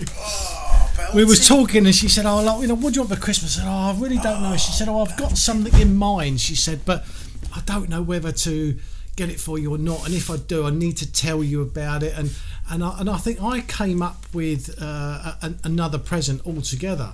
Oh, 0.18 1.12
We 1.14 1.26
was 1.26 1.48
talking, 1.48 1.86
and 1.86 1.94
she 1.96 2.08
said, 2.08 2.26
"Oh, 2.26 2.42
like, 2.42 2.62
you 2.62 2.68
know, 2.68 2.76
what 2.76 2.94
do 2.94 3.00
you 3.00 3.06
want 3.06 3.14
for 3.16 3.22
Christmas?" 3.22 3.58
I 3.58 3.62
said, 3.62 3.68
"Oh, 3.68 3.92
I 3.94 3.96
really 4.00 4.18
don't 4.18 4.42
know." 4.42 4.56
She 4.58 4.72
said, 4.72 4.88
"Oh, 4.88 5.02
I've 5.02 5.18
got 5.18 5.38
something 5.38 5.80
in 5.82 5.96
mind." 5.96 6.40
She 6.40 6.56
said, 6.56 6.86
"But 6.86 7.06
I 7.54 7.62
don't 7.66 7.90
know 7.90 8.02
whether 8.02 8.32
to 8.32 8.80
get 9.18 9.30
it 9.30 9.40
for 9.40 9.58
you 9.60 9.74
or 9.74 9.78
not. 9.78 10.06
And 10.06 10.14
if 10.16 10.30
I 10.30 10.38
do, 10.38 10.66
I 10.66 10.70
need 10.70 10.96
to 10.98 11.12
tell 11.12 11.44
you 11.44 11.62
about 11.62 12.02
it." 12.04 12.14
And 12.18 12.32
and 12.70 12.84
I, 12.84 13.00
and 13.00 13.10
I 13.10 13.18
think 13.18 13.42
I 13.42 13.60
came 13.62 14.02
up 14.02 14.24
with 14.34 14.74
uh, 14.82 15.34
a, 15.42 15.54
another 15.64 15.98
present 15.98 16.46
altogether. 16.46 17.14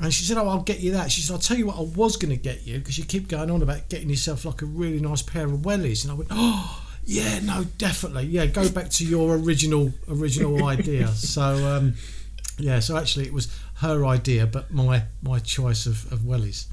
And 0.00 0.12
she 0.12 0.24
said, 0.24 0.36
"Oh, 0.36 0.46
I'll 0.48 0.62
get 0.62 0.80
you 0.80 0.92
that." 0.92 1.10
She 1.10 1.22
said, 1.22 1.32
"I'll 1.34 1.38
tell 1.38 1.56
you 1.56 1.66
what 1.66 1.78
I 1.78 1.82
was 1.82 2.16
going 2.16 2.34
to 2.36 2.40
get 2.40 2.66
you 2.66 2.78
because 2.78 2.98
you 2.98 3.04
keep 3.04 3.28
going 3.28 3.50
on 3.50 3.62
about 3.62 3.88
getting 3.88 4.10
yourself 4.10 4.44
like 4.44 4.60
a 4.62 4.66
really 4.66 5.00
nice 5.00 5.22
pair 5.22 5.46
of 5.46 5.60
wellies." 5.60 6.02
And 6.04 6.12
I 6.12 6.14
went, 6.14 6.28
"Oh." 6.30 6.82
Yeah, 7.08 7.38
no, 7.38 7.62
definitely. 7.78 8.24
Yeah, 8.26 8.46
go 8.46 8.68
back 8.78 8.90
to 8.90 9.04
your 9.06 9.36
original 9.36 9.92
original 10.08 10.64
idea. 10.66 11.06
So, 11.08 11.42
um, 11.42 11.94
yeah, 12.58 12.80
so 12.80 12.96
actually 12.96 13.26
it 13.26 13.32
was 13.32 13.48
her 13.76 14.04
idea, 14.04 14.46
but 14.46 14.72
my 14.72 15.04
my 15.22 15.38
choice 15.38 15.86
of, 15.86 16.10
of 16.12 16.20
wellies, 16.20 16.66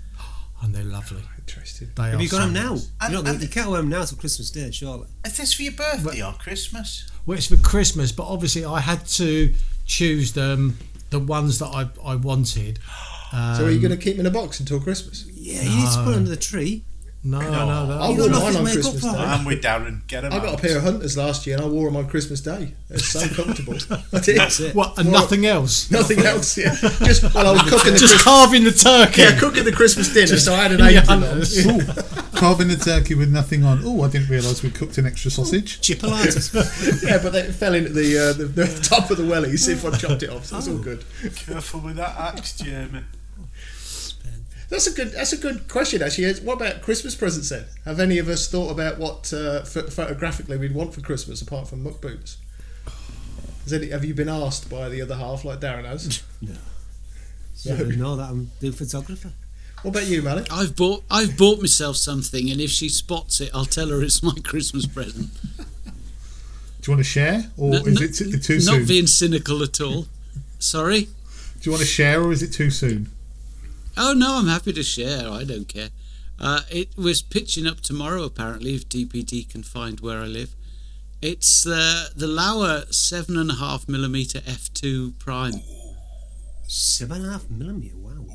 and 0.64 0.74
they're 0.74 0.84
lovely. 0.84 1.22
Interesting. 1.38 1.90
They 1.96 2.04
Have 2.04 2.20
are 2.20 2.24
you 2.24 2.30
got 2.30 2.38
so 2.38 2.44
them 2.46 2.54
now? 2.54 2.78
And- 3.02 3.14
you, 3.14 3.22
know, 3.24 3.30
and- 3.30 3.42
you 3.42 3.48
can't 3.48 3.70
wear 3.70 3.80
them 3.82 3.90
now 3.90 4.04
till 4.06 4.18
Christmas 4.18 4.50
Day, 4.50 4.72
surely. 4.72 5.08
Is 5.26 5.38
this 5.38 5.54
for 5.54 5.62
your 5.62 5.74
birthday 5.74 6.22
well, 6.22 6.32
or 6.32 6.34
Christmas? 6.34 7.10
Well, 7.26 7.38
it's 7.38 7.48
for 7.48 7.58
Christmas, 7.58 8.12
but 8.12 8.24
obviously 8.26 8.66
I 8.66 8.80
had 8.80 9.06
to 9.08 9.54
choose 9.86 10.34
them 10.34 10.78
the 11.12 11.20
ones 11.20 11.60
that 11.60 11.68
I 11.68 11.90
I 12.04 12.16
wanted. 12.16 12.80
Um, 13.34 13.56
So 13.56 13.66
are 13.66 13.72
you 13.72 13.80
going 13.80 13.92
to 13.92 13.98
keep 13.98 14.18
them 14.18 14.26
in 14.28 14.32
a 14.32 14.36
box 14.40 14.60
until 14.60 14.80
Christmas? 14.80 15.26
Yeah, 15.34 15.62
you 15.64 15.76
need 15.78 15.92
to 15.92 16.04
put 16.04 16.12
it 16.14 16.18
under 16.18 16.30
the 16.30 16.38
tree. 16.38 16.84
No, 17.26 17.40
no, 17.40 17.86
no. 17.88 18.00
I 18.02 18.10
You 18.10 18.18
wore 18.18 18.28
got 18.30 18.42
mine 18.42 18.46
on 18.48 18.54
to 18.54 18.64
make 18.64 18.76
up 18.76 18.82
Christmas. 18.82 19.02
Day. 19.02 19.10
I'm 19.18 19.46
with 19.46 19.64
Darren. 19.64 20.06
Get 20.08 20.26
him 20.26 20.34
I 20.34 20.40
got 20.40 20.50
out. 20.50 20.60
a 20.60 20.62
pair 20.62 20.76
of 20.78 20.84
hunters 20.84 21.16
last 21.18 21.48
year 21.48 21.56
and 21.56 21.64
I 21.66 21.70
wore 21.70 21.86
them 21.86 21.96
on 21.96 22.08
Christmas 22.10 22.42
Day. 22.42 22.74
They're 22.90 23.00
so 23.00 23.22
comfortable. 23.44 23.76
I 24.12 24.20
did. 24.20 24.38
That's 24.38 24.60
it. 24.60 24.76
What 24.76 24.98
and 24.98 25.10
Well, 25.10 25.22
nothing 25.22 25.46
else? 25.46 25.90
Nothing 25.90 26.20
else. 26.32 26.58
Yeah. 26.58 26.76
Just 26.76 27.24
while 27.34 27.48
I 27.48 27.52
was 27.54 27.62
cooking 27.70 27.94
the 27.94 28.00
Just 28.00 28.16
Christmas, 28.16 28.24
carving 28.24 28.64
the 28.66 28.72
turkey. 28.74 29.22
yeah, 29.22 29.40
cooking 29.40 29.64
the 29.64 29.72
Christmas 29.72 30.14
dinner, 30.14 30.36
so 30.38 30.54
I 30.54 30.64
had 30.64 30.74
an 30.74 30.82
in 30.86 30.94
your 30.96 31.02
apron 31.04 31.24
on. 31.24 31.30
hunters. 31.30 31.66
Carving 32.36 32.68
the 32.68 32.76
turkey 32.76 33.16
with 33.16 33.32
nothing 33.32 33.64
on. 33.64 33.80
Oh, 33.86 34.02
I 34.04 34.10
didn't 34.10 34.28
realise 34.28 34.62
we 34.62 34.70
cooked 34.72 34.98
an 34.98 35.06
extra 35.06 35.32
sausage. 35.32 35.80
Chipolatas. 35.80 37.04
Yeah, 37.08 37.20
but 37.24 37.32
they 37.32 37.44
fell 37.54 37.74
into 37.74 37.94
the, 37.94 38.18
uh, 38.20 38.34
the 38.34 38.44
the 38.46 38.68
top 38.84 39.10
of 39.12 39.16
the 39.18 39.24
wellies 39.24 39.70
if 39.70 39.86
I 39.86 39.92
chopped 39.98 40.24
it 40.24 40.30
off. 40.30 40.48
So 40.48 40.58
it's 40.58 40.68
all 40.68 40.78
good. 40.78 41.06
Careful 41.38 41.80
with 41.80 41.96
that 41.96 42.18
axe, 42.18 42.58
Jamie. 42.58 43.00
That's 44.70 44.88
a 44.88 44.92
good. 44.94 45.12
That's 45.12 45.34
a 45.34 45.38
good 45.38 45.68
question. 45.68 46.02
Actually, 46.02 46.34
what 46.42 46.54
about 46.56 46.82
Christmas 46.82 47.16
presents? 47.16 47.50
Then 47.50 47.66
have 47.86 48.00
any 48.00 48.18
of 48.18 48.28
us 48.30 48.48
thought 48.48 48.72
about 48.72 48.98
what 48.98 49.32
uh, 49.34 49.62
ph- 49.62 49.92
photographically 49.92 50.58
we'd 50.58 50.74
want 50.74 50.94
for 50.94 51.02
Christmas 51.02 51.42
apart 51.42 51.68
from 51.68 51.84
muck 51.84 52.02
boots? 52.02 52.38
Has 53.64 53.74
any, 53.74 53.90
have 53.90 54.04
you 54.04 54.14
been 54.14 54.30
asked 54.30 54.70
by 54.70 54.90
the 54.90 55.02
other 55.02 55.16
half, 55.16 55.46
like 55.46 55.60
Darren 55.60 55.86
has? 55.86 56.24
no. 56.42 56.54
don't 57.78 57.98
know 57.98 58.16
that 58.16 58.30
I'm 58.30 58.52
the 58.60 58.72
photographer. 58.72 59.32
What 59.84 59.92
about 59.92 60.08
you, 60.08 60.22
Malik? 60.22 60.48
I've 60.52 60.76
bought 60.76 61.04
I've 61.12 61.38
bought 61.38 61.60
myself 61.62 61.98
something, 61.98 62.50
and 62.50 62.60
if 62.60 62.70
she 62.72 62.90
spots 62.90 63.42
it, 63.42 63.52
I'll 63.54 63.66
tell 63.66 63.90
her 63.90 64.02
it's 64.02 64.24
my 64.24 64.34
Christmas 64.44 64.86
present. 64.88 65.30
Do 66.82 66.92
you 66.92 66.98
want 66.98 67.06
to 67.06 67.10
share, 67.10 67.46
or 67.58 67.72
No- 67.72 67.86
is 67.86 68.00
no- 68.00 68.06
it 68.06 68.14
t- 68.14 68.40
too 68.40 68.56
Not 68.56 68.64
soon? 68.64 68.86
being 68.86 69.08
cynical 69.08 69.62
at 69.64 69.80
all. 69.80 70.08
Sorry. 70.60 71.02
Do 71.04 71.10
you 71.62 71.72
want 71.72 71.82
to 71.82 71.88
share, 71.88 72.22
or 72.22 72.32
is 72.34 72.42
it 72.44 72.52
too 72.52 72.70
soon? 72.70 73.10
Oh 73.98 74.14
no, 74.14 74.38
I'm 74.38 74.48
happy 74.48 74.74
to 74.74 74.84
share. 74.84 75.30
I 75.30 75.44
don't 75.44 75.68
care. 75.68 75.90
Uh, 76.40 76.62
it 76.70 76.98
was 76.98 77.22
pitching 77.22 77.68
up 77.68 77.82
tomorrow, 77.82 78.24
apparently, 78.24 78.76
if 78.76 78.90
DPD 78.90 79.50
can 79.50 79.64
find 79.64 80.00
where 80.00 80.20
I 80.22 80.26
live. 80.26 80.56
It's 81.22 81.66
uh, 81.66 82.10
the 82.16 82.26
Laowa 82.28 82.94
seven 82.94 83.38
and 83.38 83.52
a 83.52 83.56
half 83.56 83.88
millimeter 83.88 84.40
f2 84.40 85.18
prime. 85.20 85.54
Seven 86.68 87.18
and 87.22 87.28
a 87.28 87.32
half 87.34 87.50
millimeter. 87.50 87.96
Wow. 87.96 88.26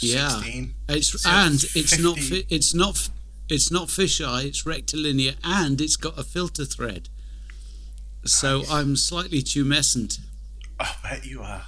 Yeah. 0.00 0.28
16. 0.30 0.74
It's 0.88 1.22
So 1.22 1.28
and 1.30 1.54
it's 1.74 1.98
not 2.00 2.18
fi- 2.18 2.46
it's 2.48 2.74
not 2.74 2.96
f- 2.96 3.10
it's 3.48 3.70
not 3.70 3.88
fisheye. 3.88 4.44
It's 4.46 4.66
rectilinear, 4.66 5.34
and 5.44 5.80
it's 5.80 5.96
got 5.96 6.18
a 6.18 6.24
filter 6.24 6.64
thread. 6.64 7.08
So 8.24 8.64
I'm 8.68 8.96
slightly 8.96 9.40
tumescent. 9.42 10.18
I 10.80 10.92
bet 11.02 11.24
you 11.24 11.42
are. 11.42 11.62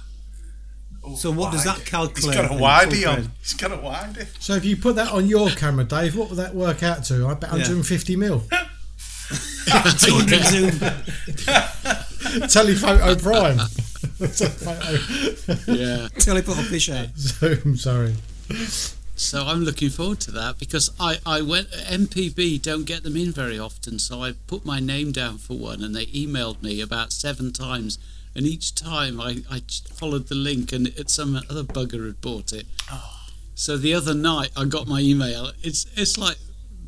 Oh, 1.03 1.15
So 1.15 1.31
what 1.31 1.51
does 1.51 1.63
that 1.63 1.85
calculate 1.85 2.35
He's 2.37 2.47
got 2.47 2.51
a 2.51 2.55
widey 2.61 3.07
on. 3.07 3.15
frame. 3.15 3.31
He's 3.41 3.53
got 3.53 3.71
a 3.71 3.77
widey. 3.77 4.27
So 4.39 4.53
if 4.55 4.65
you 4.65 4.75
put 4.77 4.95
that 4.95 5.11
on 5.11 5.27
your 5.27 5.49
camera, 5.51 5.83
Dave, 5.85 6.15
what 6.15 6.29
would 6.29 6.37
that 6.37 6.53
work 6.55 6.83
out 6.83 7.03
to? 7.05 7.25
I 7.27 7.33
bet 7.35 7.49
Yeah. 7.51 7.57
150 7.57 8.15
mil. 8.15 8.43
200 9.69 10.43
zoom. 10.45 10.71
Telephoto 12.49 13.15
prime. 13.15 13.59
Yeah. 15.67 16.07
Telephoto 16.17 16.61
fish 16.63 16.89
eye. 16.89 17.09
zoom. 17.17 17.77
Sorry. 17.77 18.15
So 19.15 19.45
I'm 19.45 19.63
looking 19.63 19.89
forward 19.89 20.19
to 20.21 20.31
that 20.31 20.57
because 20.59 20.89
I, 20.99 21.17
I 21.25 21.41
went 21.41 21.69
MPB 21.71 22.61
don't 22.61 22.85
get 22.85 23.03
them 23.03 23.17
in 23.17 23.31
very 23.31 23.59
often, 23.59 23.99
so 23.99 24.23
I 24.23 24.33
put 24.47 24.65
my 24.65 24.79
name 24.79 25.11
down 25.11 25.37
for 25.37 25.57
one, 25.57 25.83
and 25.83 25.93
they 25.95 26.05
emailed 26.07 26.61
me 26.63 26.79
about 26.81 27.11
seven 27.11 27.51
times, 27.51 27.99
and 28.35 28.45
each 28.45 28.75
time 28.75 29.19
I, 29.19 29.43
I 29.49 29.61
followed 29.93 30.27
the 30.27 30.35
link, 30.35 30.71
and 30.71 30.87
it, 30.87 31.09
some 31.09 31.35
other 31.35 31.63
bugger 31.63 32.05
had 32.05 32.21
bought 32.21 32.53
it. 32.53 32.65
Oh. 32.91 33.15
So 33.55 33.75
the 33.75 33.93
other 33.93 34.13
night 34.13 34.51
I 34.55 34.65
got 34.65 34.87
my 34.87 35.01
email. 35.01 35.51
It's 35.61 35.85
it's 35.95 36.17
like 36.17 36.37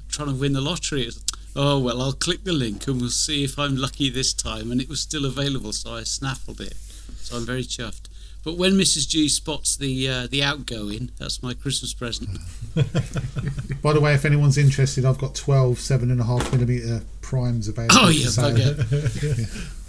trying 0.08 0.30
to 0.30 0.36
win 0.36 0.54
the 0.54 0.62
lottery. 0.62 1.04
It's, 1.04 1.22
oh 1.56 1.80
well, 1.80 2.02
I'll 2.02 2.14
click 2.14 2.44
the 2.44 2.54
link 2.54 2.88
and 2.88 3.02
we'll 3.02 3.10
see 3.10 3.44
if 3.44 3.60
I'm 3.60 3.76
lucky 3.76 4.10
this 4.10 4.34
time. 4.34 4.72
And 4.72 4.80
it 4.80 4.88
was 4.88 5.02
still 5.02 5.26
available, 5.26 5.74
so 5.74 5.96
I 5.96 6.04
snaffled 6.04 6.62
it. 6.62 6.76
So 7.18 7.36
I'm 7.38 7.46
very 7.46 7.64
chuffed. 7.64 8.08
But 8.44 8.58
when 8.58 8.74
Mrs 8.74 9.08
G 9.08 9.28
spots 9.28 9.76
the 9.76 10.08
uh, 10.08 10.28
the 10.28 10.44
outgoing, 10.44 11.12
that's 11.20 11.44
my 11.44 11.54
Christmas 11.54 11.94
present. 11.94 12.40
By 13.82 13.94
the 13.94 14.00
way, 14.00 14.14
if 14.14 14.26
anyone's 14.26 14.58
interested, 14.58 15.06
I've 15.06 15.18
got 15.18 15.36
12 15.36 15.76
7.5 15.76 16.54
millimeter 16.54 17.04
primes 17.22 17.68
available. 17.68 17.98
Oh, 18.00 18.06
for 18.06 18.12
you 18.12 18.28
sale. 18.28 18.56
bugger. 18.56 19.78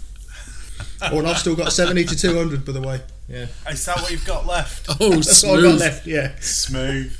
Oh, 1.01 1.19
and 1.19 1.27
I've 1.27 1.37
still 1.37 1.55
got 1.55 1.71
seventy 1.73 2.03
to 2.05 2.15
two 2.15 2.35
hundred, 2.37 2.65
by 2.65 2.71
the 2.71 2.81
way. 2.81 3.01
Yeah, 3.27 3.47
Is 3.69 3.85
that 3.85 3.97
what 4.01 4.11
you've 4.11 4.25
got 4.25 4.45
left? 4.45 4.87
Oh, 4.99 5.09
that's 5.15 5.43
all 5.43 5.57
I 5.57 5.61
got 5.61 5.67
smooth. 5.69 5.79
left. 5.79 6.07
Yeah, 6.07 6.35
Smooth. 6.39 7.17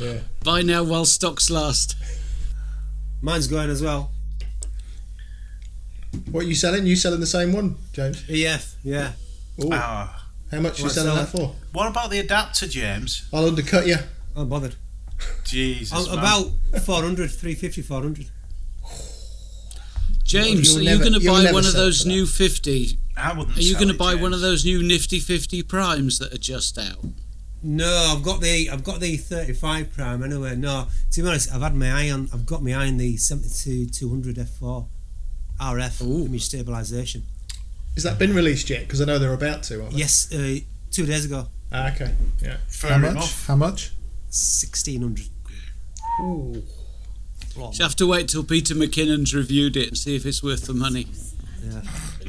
yeah. 0.00 0.18
Buy 0.44 0.62
now 0.62 0.82
while 0.84 1.04
stocks 1.04 1.50
last. 1.50 1.96
Mine's 3.22 3.46
going 3.48 3.70
as 3.70 3.82
well. 3.82 4.10
What 6.30 6.44
are 6.44 6.48
you 6.48 6.54
selling? 6.54 6.86
You 6.86 6.96
selling 6.96 7.20
the 7.20 7.26
same 7.26 7.52
one, 7.52 7.76
James? 7.92 8.24
EF, 8.28 8.76
yeah. 8.82 9.12
Ooh, 9.62 9.70
Ah. 9.72 10.26
how 10.50 10.60
much 10.60 10.80
are 10.80 10.84
you 10.84 10.88
selling 10.88 11.14
sell 11.14 11.16
that 11.16 11.28
for? 11.28 11.54
what 11.72 11.88
about 11.88 12.10
the 12.10 12.18
adapter, 12.18 12.66
James? 12.66 13.28
I'll 13.32 13.46
undercut 13.46 13.86
you. 13.86 13.96
I'm 14.36 14.48
bothered. 14.48 14.74
Jesus. 15.44 15.92
Oh, 15.96 16.08
man. 16.14 16.18
about 16.18 16.82
400, 16.84 17.30
350, 17.30 17.82
400. 17.82 18.30
James, 20.28 20.68
You'll 20.74 20.86
are 20.86 20.92
you 20.92 20.98
going 20.98 21.14
to 21.14 21.26
buy 21.26 21.50
one 21.50 21.64
of 21.64 21.72
those 21.72 22.04
new 22.04 22.26
50? 22.26 22.98
I 23.16 23.32
wouldn't. 23.32 23.56
Are 23.56 23.60
you 23.62 23.74
going 23.74 23.88
to 23.88 23.94
it, 23.94 23.98
buy 23.98 24.14
one 24.14 24.34
of 24.34 24.40
those 24.40 24.62
new 24.64 24.82
nifty 24.82 25.20
50 25.20 25.62
primes 25.62 26.18
that 26.18 26.32
are 26.34 26.38
just 26.38 26.76
out? 26.78 27.02
No, 27.62 28.14
I've 28.14 28.22
got 28.22 28.40
the 28.42 28.68
I've 28.70 28.84
got 28.84 29.00
the 29.00 29.16
35 29.16 29.92
prime 29.92 30.22
anyway. 30.22 30.54
No, 30.54 30.86
to 31.12 31.22
be 31.22 31.26
honest, 31.26 31.52
I've 31.52 31.62
had 31.62 31.74
my 31.74 31.90
eye 31.90 32.10
on 32.10 32.28
I've 32.32 32.46
got 32.46 32.62
my 32.62 32.72
eye 32.74 32.88
on 32.88 32.98
the 32.98 33.16
72 33.16 33.88
200 33.88 34.36
f4 34.36 34.86
RF 35.60 36.02
Ooh. 36.06 36.26
image 36.26 36.44
stabilization. 36.44 37.22
Has 37.94 38.04
that 38.04 38.18
been 38.18 38.34
released 38.34 38.70
yet? 38.70 38.82
Because 38.82 39.00
I 39.00 39.06
know 39.06 39.18
they're 39.18 39.32
about 39.32 39.64
to. 39.64 39.80
Aren't 39.80 39.92
they? 39.94 39.98
Yes, 39.98 40.32
uh, 40.32 40.58
two 40.92 41.06
days 41.06 41.24
ago, 41.24 41.48
Ah, 41.72 41.92
okay. 41.92 42.14
Yeah. 42.40 42.58
Fair 42.68 42.92
How 42.92 42.98
much? 42.98 43.10
enough. 43.12 43.46
How 43.46 43.56
much? 43.56 43.92
1600. 44.28 45.26
Ooh. 46.22 46.62
You 47.58 47.82
have 47.84 47.96
to 47.96 48.06
wait 48.06 48.28
till 48.28 48.44
Peter 48.44 48.74
McKinnon's 48.74 49.34
reviewed 49.34 49.76
it 49.76 49.88
and 49.88 49.98
see 49.98 50.14
if 50.16 50.24
it's 50.24 50.42
worth 50.42 50.66
the 50.66 50.74
money. 50.74 51.06
Yeah. 51.64 51.80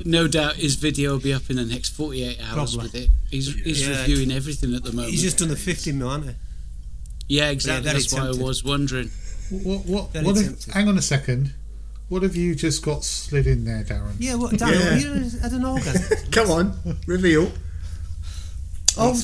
No 0.05 0.27
doubt 0.27 0.55
his 0.55 0.75
video 0.75 1.11
will 1.11 1.19
be 1.19 1.33
up 1.33 1.49
in 1.49 1.57
the 1.57 1.65
next 1.65 1.89
48 1.89 2.39
hours 2.41 2.75
Probably. 2.75 2.77
with 2.83 2.95
it. 2.95 3.09
He's, 3.29 3.53
he's 3.63 3.87
Yeah. 3.87 3.99
reviewing 4.01 4.31
everything 4.31 4.73
at 4.73 4.83
the 4.83 4.91
moment. 4.91 5.11
He's 5.11 5.21
just 5.21 5.37
done 5.37 5.49
the 5.49 5.55
50 5.55 5.91
mil, 5.93 6.09
hasn't 6.09 6.35
yeah, 7.27 7.49
exactly. 7.49 7.83
very 7.83 7.99
That's 7.99 8.11
why 8.13 8.25
I 8.25 8.43
was 8.43 8.63
wondering. 8.63 9.11
What? 9.51 9.85
What? 9.85 10.13
What 10.15 10.35
have, 10.35 10.45
tempting. 10.45 10.73
hang 10.73 10.87
on 10.87 10.97
a 10.97 11.01
second. 11.01 11.53
What 12.07 12.23
have 12.23 12.35
you 12.35 12.55
just 12.55 12.83
got 12.83 13.03
slid 13.03 13.45
in 13.45 13.65
there, 13.65 13.83
Darren? 13.83 14.13
Yeah, 14.17 14.33
what? 14.33 14.57
Damn, 14.57 14.73
Yeah. 14.73 14.95
you 14.97 15.29
had 15.39 15.51
an 15.51 15.63
orgasm. 15.63 16.17
Come 16.31 16.49
on, 16.49 16.97
reveal. 17.05 17.51
Oh, 18.97 19.15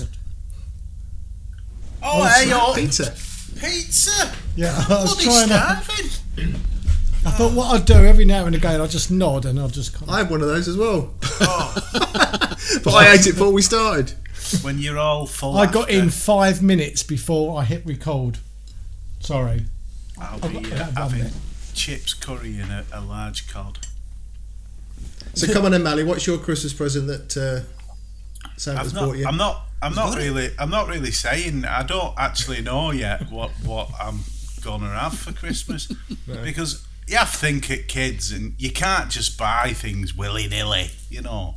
Oh, 2.04 2.24
hey, 2.26 2.50
yo, 2.50 2.74
pizza. 2.76 3.16
Pizza. 3.60 4.34
Yeah, 4.56 4.74
I 4.90 5.02
was 5.04 5.14
Bloody 5.16 5.24
trying 5.26 5.48
to. 5.50 5.84
starving. 5.84 6.56
I 7.26 7.32
thought 7.32 7.54
what 7.54 7.74
I'd 7.74 7.86
do 7.86 7.94
every 7.96 8.26
now 8.26 8.46
and 8.46 8.56
again, 8.56 8.80
I'd 8.80 8.90
just 8.92 9.10
nod 9.10 9.46
and 9.46 9.60
I'd 9.60 9.74
just 9.74 9.94
kind 9.94 10.04
of. 10.04 10.10
I 10.10 10.18
had 10.20 10.30
one 10.30 10.42
of 10.42 10.48
those 10.48 10.68
as 10.68 10.78
well, 10.78 11.12
Oh, 11.42 11.74
but 12.84 12.94
I 12.94 13.14
ate 13.14 13.26
it 13.26 13.32
before 13.34 13.52
we 13.52 13.62
started. 13.64 14.14
when 14.62 14.78
you're 14.80 15.00
all 15.00 15.26
full. 15.26 15.58
I 15.58 15.66
got 15.66 15.84
after, 15.90 15.94
in 15.94 16.10
five 16.12 16.62
minutes 16.62 17.02
before 17.04 17.60
I 17.60 17.64
hit 17.66 17.84
record. 17.86 18.38
Sorry. 19.22 19.66
I'll 20.22 20.40
be 20.40 20.60
got 20.62 20.72
uh, 20.80 20.92
having 21.02 21.20
there. 21.22 21.32
chips, 21.74 22.14
curry, 22.14 22.60
and 22.60 22.72
a, 22.72 22.86
a 22.94 23.02
large 23.02 23.48
cod. 23.52 23.80
So 25.34 25.52
come 25.52 25.66
on, 25.66 25.72
then, 25.72 25.82
Mally. 25.84 26.04
What's 26.04 26.28
your 26.28 26.38
Christmas 26.38 26.72
present 26.74 27.08
that 27.08 27.36
uh, 27.36 28.48
Santa's 28.56 28.94
I'm 28.94 29.00
not. 29.02 29.06
bought 29.08 29.18
you? 29.18 29.26
I'm 29.28 29.38
not. 29.38 29.62
I'm 29.86 29.96
not 29.96 30.10
got 30.10 30.18
it. 30.18 30.24
really. 30.24 30.50
I'm 30.58 30.70
not 30.70 30.88
really 30.88 31.12
saying. 31.12 31.66
I 31.66 31.84
don't 31.84 32.14
actually 32.18 32.62
know 32.62 32.92
yet 32.92 33.30
what 33.30 33.52
what 33.64 33.90
I'm 34.00 34.20
gonna 34.62 34.90
have 34.90 35.18
for 35.18 35.32
Christmas 35.32 35.88
because 36.44 36.86
you 37.08 37.18
have 37.18 37.32
to 37.32 37.38
think 37.38 37.70
at 37.70 37.88
kids, 37.88 38.32
and 38.32 38.56
you 38.58 38.72
can't 38.72 39.10
just 39.12 39.38
buy 39.38 39.74
things 39.74 40.16
willy 40.16 40.48
nilly. 40.48 40.90
You 41.10 41.22
know. 41.22 41.56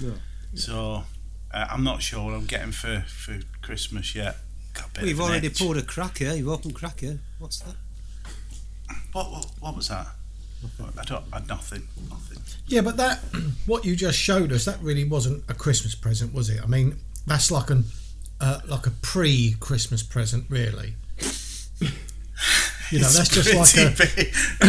No. 0.00 0.14
So 0.54 1.04
uh, 1.52 1.66
I'm 1.70 1.84
not 1.84 2.02
sure 2.02 2.24
what 2.24 2.34
I'm 2.34 2.46
getting 2.46 2.72
for 2.72 3.04
for 3.06 3.40
Christmas 3.62 4.14
yet. 4.14 4.36
Got 4.74 4.86
a 4.86 4.90
bit 4.90 5.00
Well, 5.02 5.08
you've 5.08 5.20
already 5.20 5.46
itch. 5.48 5.58
poured 5.58 5.76
a 5.76 5.82
cracker. 5.82 6.34
You've 6.34 6.48
opened 6.48 6.74
cracker. 6.74 7.18
What's 7.38 7.60
that? 7.60 7.74
What, 9.12 9.30
what 9.30 9.46
what 9.60 9.76
was 9.76 9.88
that? 9.88 10.06
I 10.98 11.04
don't. 11.04 11.24
I, 11.32 11.40
nothing. 11.40 11.86
Nothing. 12.08 12.42
Yeah, 12.66 12.80
but 12.80 12.96
that 12.96 13.18
what 13.66 13.84
you 13.84 13.94
just 13.94 14.18
showed 14.18 14.52
us 14.52 14.64
that 14.64 14.80
really 14.80 15.04
wasn't 15.04 15.44
a 15.48 15.54
Christmas 15.54 15.94
present, 15.94 16.32
was 16.34 16.48
it? 16.50 16.60
I 16.62 16.66
mean, 16.66 16.96
that's 17.26 17.50
like 17.50 17.70
an 17.70 17.84
uh, 18.40 18.60
like 18.66 18.86
a 18.86 18.90
pre-Christmas 18.90 20.02
present, 20.02 20.44
really. 20.48 20.94
You 22.92 23.00
know, 23.00 23.08
that's 23.08 23.28
just 23.30 23.52
like 23.52 23.76
a 23.76 24.66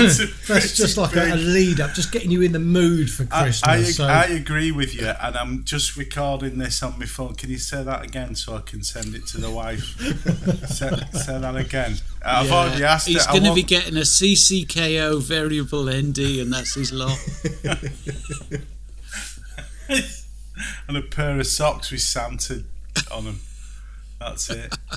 that's 0.48 0.76
just 0.76 0.98
like 0.98 1.16
a, 1.16 1.34
a, 1.34 1.36
lead 1.36 1.80
up, 1.80 1.94
just 1.94 2.12
getting 2.12 2.32
you 2.32 2.42
in 2.42 2.52
the 2.52 2.58
mood 2.58 3.12
for 3.12 3.26
Christmas. 3.26 3.64
I, 3.64 3.76
I, 3.76 3.84
so. 3.84 4.06
I, 4.06 4.24
agree 4.24 4.72
with 4.72 4.96
you, 4.96 5.06
and 5.08 5.38
I'm 5.38 5.64
just 5.66 5.96
recording 5.96 6.58
this 6.58 6.82
on 6.82 6.98
my 6.98 7.06
phone. 7.06 7.36
Can 7.36 7.52
you 7.52 7.60
say 7.60 7.84
that 7.84 8.04
again 8.04 8.34
so 8.34 8.56
I 8.56 8.62
can 8.62 8.82
send 8.82 9.14
it 9.14 9.28
to 9.28 9.38
the 9.38 9.52
wife? 9.52 9.84
say, 10.68 10.90
say, 11.14 11.40
that 11.40 11.56
again. 11.56 11.98
I've 12.26 12.48
yeah, 12.48 12.54
already 12.54 12.84
asked. 12.84 13.08
He's 13.08 13.28
going 13.28 13.44
to 13.44 13.54
be 13.54 13.62
getting 13.62 13.98
a 13.98 14.02
CCKO 14.02 15.22
variable 15.22 15.84
ND, 15.84 16.40
and 16.40 16.52
that's 16.52 16.74
his 16.74 16.92
lot. 16.92 17.20
and 20.88 20.98
a 20.98 21.02
pair 21.02 21.40
of 21.40 21.48
socks 21.48 21.92
with 21.92 22.02
Santa 22.02 22.64
on 23.12 23.26
them. 23.26 23.40
That's 24.20 24.50
it. 24.50 24.74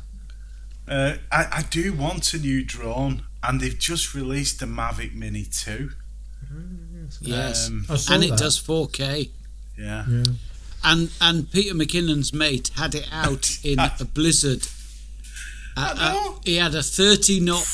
Uh, 0.88 1.18
I, 1.30 1.46
I 1.52 1.62
do 1.70 1.92
want 1.92 2.34
a 2.34 2.38
new 2.38 2.64
drone, 2.64 3.22
and 3.44 3.60
they've 3.60 3.78
just 3.78 4.12
released 4.12 4.58
the 4.58 4.66
Mavic 4.66 5.14
Mini 5.14 5.44
2. 5.44 5.92
Yes, 7.20 7.68
Um, 7.68 7.86
and 7.88 8.24
it 8.24 8.30
that. 8.30 8.38
does 8.40 8.60
4K. 8.60 9.30
Yeah. 9.78 10.04
Yeah. 10.08 10.22
And 10.82 11.12
and 11.20 11.50
Peter 11.52 11.74
McKinnon's 11.74 12.32
mate 12.32 12.70
had 12.74 12.96
it 12.96 13.06
out 13.12 13.58
in 13.64 13.78
a 13.78 14.04
blizzard. 14.04 14.66
Uh, 15.76 15.94
uh, 15.96 16.12
know. 16.12 16.40
he 16.44 16.56
had 16.56 16.74
a 16.74 16.82
30 16.82 17.38
knot 17.38 17.68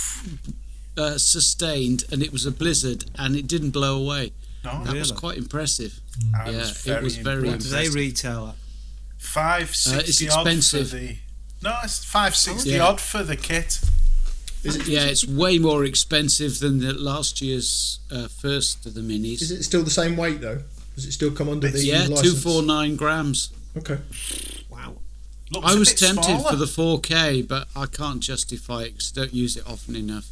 uh, 0.98 1.16
sustained, 1.16 2.04
and 2.10 2.22
it 2.22 2.32
was 2.32 2.44
a 2.44 2.50
blizzard, 2.50 3.06
and 3.18 3.34
it 3.34 3.46
didn't 3.46 3.70
blow 3.70 3.96
away. 3.96 4.32
No, 4.66 4.84
That 4.84 4.94
was 4.94 5.12
quite 5.12 5.38
impressive. 5.38 6.00
I 6.34 6.50
yeah, 6.50 6.58
was 6.58 6.86
it 6.86 7.02
was 7.02 7.16
very 7.16 7.48
What 7.48 7.60
do 7.60 7.68
they 7.68 7.88
retail 7.88 8.48
at? 8.48 8.54
Five 9.18 9.74
sixty 9.74 10.26
it's 10.26 10.34
odd 10.34 10.44
for 10.64 10.78
the. 10.82 11.16
No, 11.62 11.76
it's 11.84 12.04
five 12.04 12.34
sixty 12.36 12.70
Yeah. 12.70 12.84
odd 12.86 13.00
for 13.00 13.22
the 13.22 13.36
kit. 13.36 13.80
It, 14.64 14.88
Yeah, 14.88 15.04
it's 15.04 15.24
way 15.26 15.58
more 15.58 15.84
expensive 15.84 16.58
than 16.58 16.80
the 16.80 16.92
last 16.92 17.40
year's 17.40 18.00
uh, 18.10 18.26
first 18.28 18.84
of 18.86 18.94
the 18.94 19.00
minis. 19.00 19.40
Is 19.42 19.50
it 19.50 19.62
still 19.62 19.82
the 19.84 19.90
same 19.90 20.16
weight 20.16 20.40
though? 20.40 20.62
Does 20.96 21.06
it 21.06 21.12
still 21.12 21.30
come 21.30 21.48
under 21.48 21.68
the 21.68 21.84
yeah, 21.84 22.06
two 22.06 22.34
four 22.34 22.62
nine 22.62 22.96
grams. 22.96 23.50
Okay. 23.76 23.98
Wow. 24.70 24.96
Looks 25.52 25.66
I 25.66 25.74
a 25.74 25.78
was 25.78 25.94
tempted 25.94 26.24
smaller. 26.24 26.50
for 26.50 26.56
the 26.56 26.64
4K, 26.64 27.46
but 27.46 27.68
I 27.76 27.86
can't 27.86 28.20
justify 28.20 28.82
it 28.82 28.92
because 28.94 29.12
I 29.16 29.20
don't 29.20 29.34
use 29.34 29.56
it 29.56 29.64
often 29.66 29.94
enough. 29.94 30.28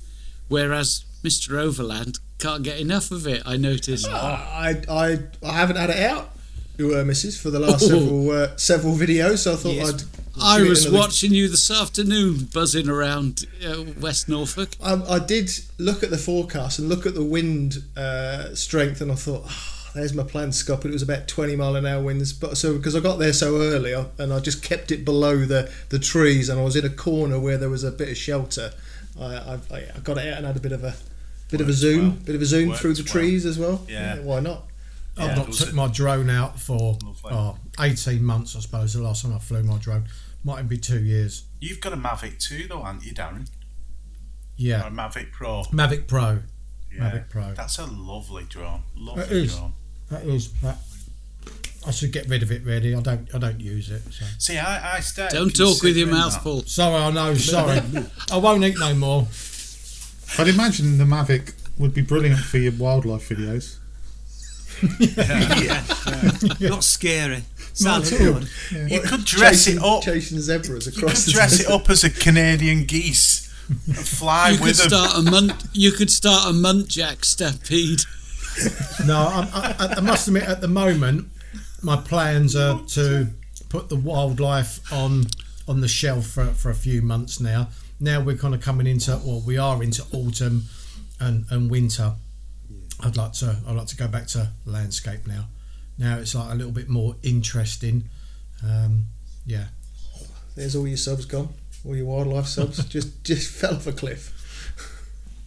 Whereas 0.49 1.05
Mr. 1.25 1.57
Overland 1.59 2.19
can't 2.39 2.63
get 2.63 2.79
enough 2.79 3.11
of 3.11 3.27
it. 3.27 3.43
I 3.47 3.57
noticed. 3.57 4.07
I, 4.07 4.83
I 4.89 5.19
I 5.43 5.53
haven't 5.53 5.77
had 5.77 5.91
it 5.91 5.99
out, 6.01 6.31
uh, 6.79 7.03
Mrs. 7.05 7.41
for 7.41 7.51
the 7.51 7.59
last 7.59 7.85
Oh. 7.85 7.89
several 7.89 8.31
uh, 8.31 8.57
several 8.57 8.95
videos, 8.95 9.39
so 9.39 9.55
I 9.55 9.57
thought 9.57 9.75
Yes. 9.75 9.89
I'd. 9.95 10.03
I 10.43 10.63
was 10.63 10.85
another- 10.85 10.99
watching 10.99 11.33
you 11.33 11.49
this 11.49 11.71
afternoon, 11.71 12.49
buzzing 12.53 12.89
around 12.89 13.47
uh, 13.65 13.85
West 14.01 14.29
Norfolk. 14.29 14.71
I, 14.83 14.95
I 15.09 15.19
did 15.21 15.49
look 15.79 16.03
at 16.03 16.11
the 16.11 16.19
forecast 16.19 16.81
and 16.81 16.89
look 16.89 17.07
at 17.07 17.15
the 17.15 17.23
wind 17.25 17.85
uh, 17.97 18.53
strength, 18.55 19.01
and 19.01 19.13
I 19.13 19.15
thought, 19.15 19.45
"Ah, 19.47 19.91
"There's 19.95 20.13
my 20.13 20.25
plan 20.25 20.49
to 20.49 20.53
scope." 20.53 20.85
It 20.85 20.91
was 20.93 21.03
about 21.03 21.29
20 21.29 21.55
mile 21.57 21.77
an 21.77 21.87
hour 21.87 22.03
winds, 22.03 22.33
but 22.33 22.57
so 22.59 22.77
because 22.77 22.95
I 22.97 23.01
got 23.01 23.19
there 23.21 23.33
so 23.33 23.57
early, 23.63 23.95
I, 23.95 24.07
and 24.19 24.33
I 24.33 24.41
just 24.41 24.63
kept 24.63 24.91
it 24.91 25.05
below 25.05 25.45
the, 25.47 25.71
the 25.91 25.99
trees, 26.01 26.49
and 26.49 26.61
I 26.61 26.65
was 26.65 26.75
in 26.77 26.85
a 26.85 26.91
corner 26.91 27.39
where 27.39 27.57
there 27.57 27.71
was 27.71 27.85
a 27.85 27.93
bit 27.93 28.09
of 28.11 28.17
shelter. 28.19 28.73
I, 29.19 29.25
I 29.25 29.59
I 29.73 29.99
got 30.03 30.19
it 30.19 30.27
out 30.33 30.39
and 30.39 30.47
had 30.47 30.57
a 30.57 30.61
bit 30.61 30.73
of 30.73 30.83
a 30.83 30.97
bit 31.59 31.61
of 31.63 31.69
a 31.69 31.73
zoom, 31.73 32.01
well. 32.03 32.11
bit 32.25 32.35
of 32.37 32.43
a 32.43 32.47
zoom 32.47 32.69
Worked 32.71 32.81
through 32.81 32.95
the 32.95 33.03
well. 33.03 33.13
trees 33.13 33.47
as 33.47 33.59
well. 33.59 33.85
Yeah. 33.89 34.19
why 34.21 34.41
not? 34.41 34.65
I've 35.17 35.29
Yeah, 35.29 35.35
not 35.37 35.53
took 35.53 35.69
it- 35.69 35.75
my 35.75 35.87
drone 35.89 36.29
out 36.31 36.59
for 36.61 36.99
oh, 37.25 37.57
18 37.81 38.23
months, 38.25 38.57
I 38.57 38.61
suppose. 38.61 38.95
The 38.95 39.03
last 39.03 39.23
time 39.23 39.33
I 39.35 39.39
flew 39.39 39.63
my 39.63 39.79
drone 39.79 40.05
might 40.43 40.55
even 40.57 40.67
be 40.69 40.79
two 40.79 41.03
years. 41.03 41.45
You've 41.61 41.81
got 41.81 41.93
a 41.93 41.97
Mavic 41.97 42.39
2 42.41 42.67
though, 42.69 42.83
aren't 42.83 43.05
you, 43.05 43.15
Darren? 43.15 43.43
Or 43.43 43.47
Yeah, 44.57 44.87
a 44.87 44.91
Mavic 44.91 45.31
Pro. 45.33 45.63
Mavic 45.73 46.07
Pro. 46.09 46.41
Yeah. 46.93 47.11
Mavic 47.11 47.31
Pro. 47.31 47.55
That's 47.55 47.79
a 47.79 47.87
lovely 47.87 48.45
drone. 48.45 48.83
Lovely 48.97 49.23
It 49.25 49.33
is. 49.33 49.55
drone. 49.57 49.73
That 50.11 50.25
is 50.25 50.53
that. 50.63 50.79
I 51.87 51.91
should 51.91 52.13
get 52.13 52.29
rid 52.29 52.43
of 52.43 52.51
it. 52.51 52.63
Really, 52.65 52.95
I 52.95 53.01
don't. 53.01 53.29
I 53.35 53.39
don't 53.39 53.61
use 53.61 53.91
it. 53.91 54.03
So. 54.11 54.25
See, 54.39 54.57
I, 54.59 54.97
I 54.97 55.01
started 55.01 55.37
Don't 55.37 55.55
talk 55.55 55.83
with 55.83 55.97
your 55.97 56.07
mouth 56.09 56.43
full. 56.43 56.63
Sorry, 56.63 56.95
I 56.97 57.11
know. 57.11 57.35
Sorry, 57.35 57.81
I 58.33 58.37
won't 58.39 58.65
eat 58.65 58.77
no 58.79 58.95
more. 58.95 59.27
I'd 60.39 60.49
imagine 60.49 60.99
the 60.99 61.05
Mavic 61.05 61.53
would 61.79 61.95
be 61.95 62.03
brilliant 62.03 62.39
for 62.41 62.59
your 62.59 62.73
wildlife 62.73 63.29
videos. 63.29 63.79
yeah 65.01 65.83
Not 66.69 66.83
scary. 66.85 67.37
Not 67.37 67.45
Sounds 68.05 68.13
at 68.13 68.21
all. 68.27 68.33
good. 68.35 68.49
You 68.91 69.01
could 69.01 69.25
dress 69.25 69.65
chasing, 69.65 69.77
it 69.79 69.85
up. 69.85 70.03
chasing 70.03 70.41
zebras 70.41 70.87
You 70.87 70.93
across 70.93 71.25
could 71.25 71.31
the 71.31 71.33
dress 71.37 71.61
it 71.61 71.69
up 71.69 71.89
as 71.91 72.05
a 72.05 72.11
Canadian 72.11 72.85
geese 72.85 73.53
and 73.87 73.97
fly 73.97 74.51
You 74.51 74.59
could 74.59 74.75
them. 74.75 74.89
start 74.89 75.11
a 75.15 75.21
munt. 75.31 75.69
You 75.73 75.93
could 75.93 76.11
start 76.11 76.47
a 76.51 76.53
muntjac 76.53 77.25
stampede. 77.25 78.03
No, 79.07 79.17
I, 79.19 79.75
I, 79.79 79.95
I 79.97 80.01
must 80.01 80.29
admit, 80.29 80.45
at 80.45 80.61
the 80.61 80.69
moment, 80.69 81.29
my 81.83 81.97
plans 81.97 82.55
are 82.55 82.81
to 82.91 83.29
put 83.69 83.89
the 83.89 83.97
wildlife 83.97 84.81
on 84.93 85.25
on 85.67 85.81
the 85.81 85.89
shelf 85.89 86.27
for, 86.27 86.47
for 86.47 86.71
a 86.71 86.75
few 86.75 87.01
months 87.03 87.41
now. 87.41 87.69
Now 88.01 88.21
we're 88.21 88.37
kind 88.37 88.55
of 88.55 88.61
coming 88.61 88.87
into, 88.87 89.13
well, 89.25 89.43
we 89.47 89.57
are 89.57 89.83
into 89.83 90.05
autumn 90.13 90.65
and, 91.21 91.45
and 91.51 91.71
winter. 91.71 92.15
I'd 93.01 93.17
like 93.17 93.33
to 93.35 93.57
I'd 93.67 93.77
like 93.77 93.89
to 93.89 93.97
go 93.97 94.09
back 94.09 94.27
to 94.29 94.51
landscape 94.67 95.27
now. 95.27 95.47
Now 95.99 96.19
it's 96.19 96.35
like 96.35 96.53
a 96.53 96.55
little 96.55 96.73
bit 96.73 96.89
more 96.89 97.17
interesting. 97.23 98.05
Um, 98.65 99.07
yeah, 99.47 99.67
There's 100.57 100.75
all 100.77 100.87
your 100.87 100.97
subs 100.97 101.27
gone, 101.27 101.49
all 101.85 101.97
your 101.97 102.07
wildlife 102.07 102.47
subs 102.47 102.85
just 102.89 103.25
just 103.25 103.51
fell 103.61 103.75
off 103.75 103.87
a 103.87 103.93
cliff. 103.93 104.33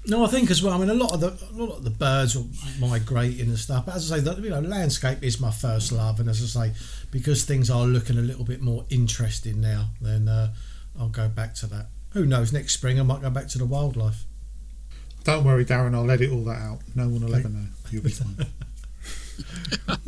No, 0.10 0.24
I 0.24 0.28
think 0.28 0.50
as 0.50 0.64
well. 0.64 0.74
I 0.74 0.78
mean, 0.78 0.90
a 0.90 0.94
lot 0.94 1.14
of 1.14 1.20
the 1.20 1.28
a 1.28 1.64
lot 1.64 1.78
of 1.78 1.84
the 1.84 1.90
birds 1.90 2.36
will 2.36 2.48
migrating 2.80 3.48
and 3.48 3.58
stuff. 3.58 3.86
But 3.86 3.96
as 3.96 4.12
I 4.12 4.18
say, 4.18 4.24
that 4.24 4.38
you 4.42 4.50
know, 4.50 4.62
landscape 4.62 5.22
is 5.22 5.40
my 5.40 5.52
first 5.52 5.92
love, 5.92 6.20
and 6.22 6.30
as 6.30 6.42
I 6.42 6.68
say, 6.68 6.74
because 7.12 7.44
things 7.44 7.70
are 7.70 7.86
looking 7.86 8.18
a 8.18 8.22
little 8.22 8.46
bit 8.46 8.62
more 8.62 8.86
interesting 8.90 9.60
now, 9.60 9.88
then 10.00 10.30
uh, 10.30 10.54
I'll 10.98 11.10
go 11.10 11.28
back 11.28 11.56
to 11.56 11.68
that. 11.68 11.88
Who 12.12 12.26
knows? 12.26 12.52
Next 12.54 12.74
spring, 12.74 13.00
I 13.00 13.04
might 13.04 13.22
go 13.22 13.30
back 13.30 13.48
to 13.50 13.58
the 13.58 13.66
wildlife. 13.66 14.26
Don't 15.24 15.44
worry, 15.44 15.66
Darren. 15.66 15.94
I'll 15.94 16.10
edit 16.10 16.32
all 16.32 16.44
that 16.46 16.62
out. 16.62 16.80
No 16.96 17.10
one 17.10 17.22
will 17.26 17.36
ever 17.36 17.50
know. 17.50 17.66
You'll 17.92 18.04
be 18.04 18.10
fine. 18.12 18.48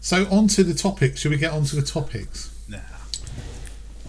so 0.00 0.26
on 0.30 0.48
to 0.48 0.64
the 0.64 0.74
topics. 0.74 1.20
Should 1.20 1.30
we 1.30 1.36
get 1.38 1.52
on 1.52 1.64
to 1.64 1.76
the 1.76 1.82
topics? 1.82 2.50
Nah. 2.68 2.78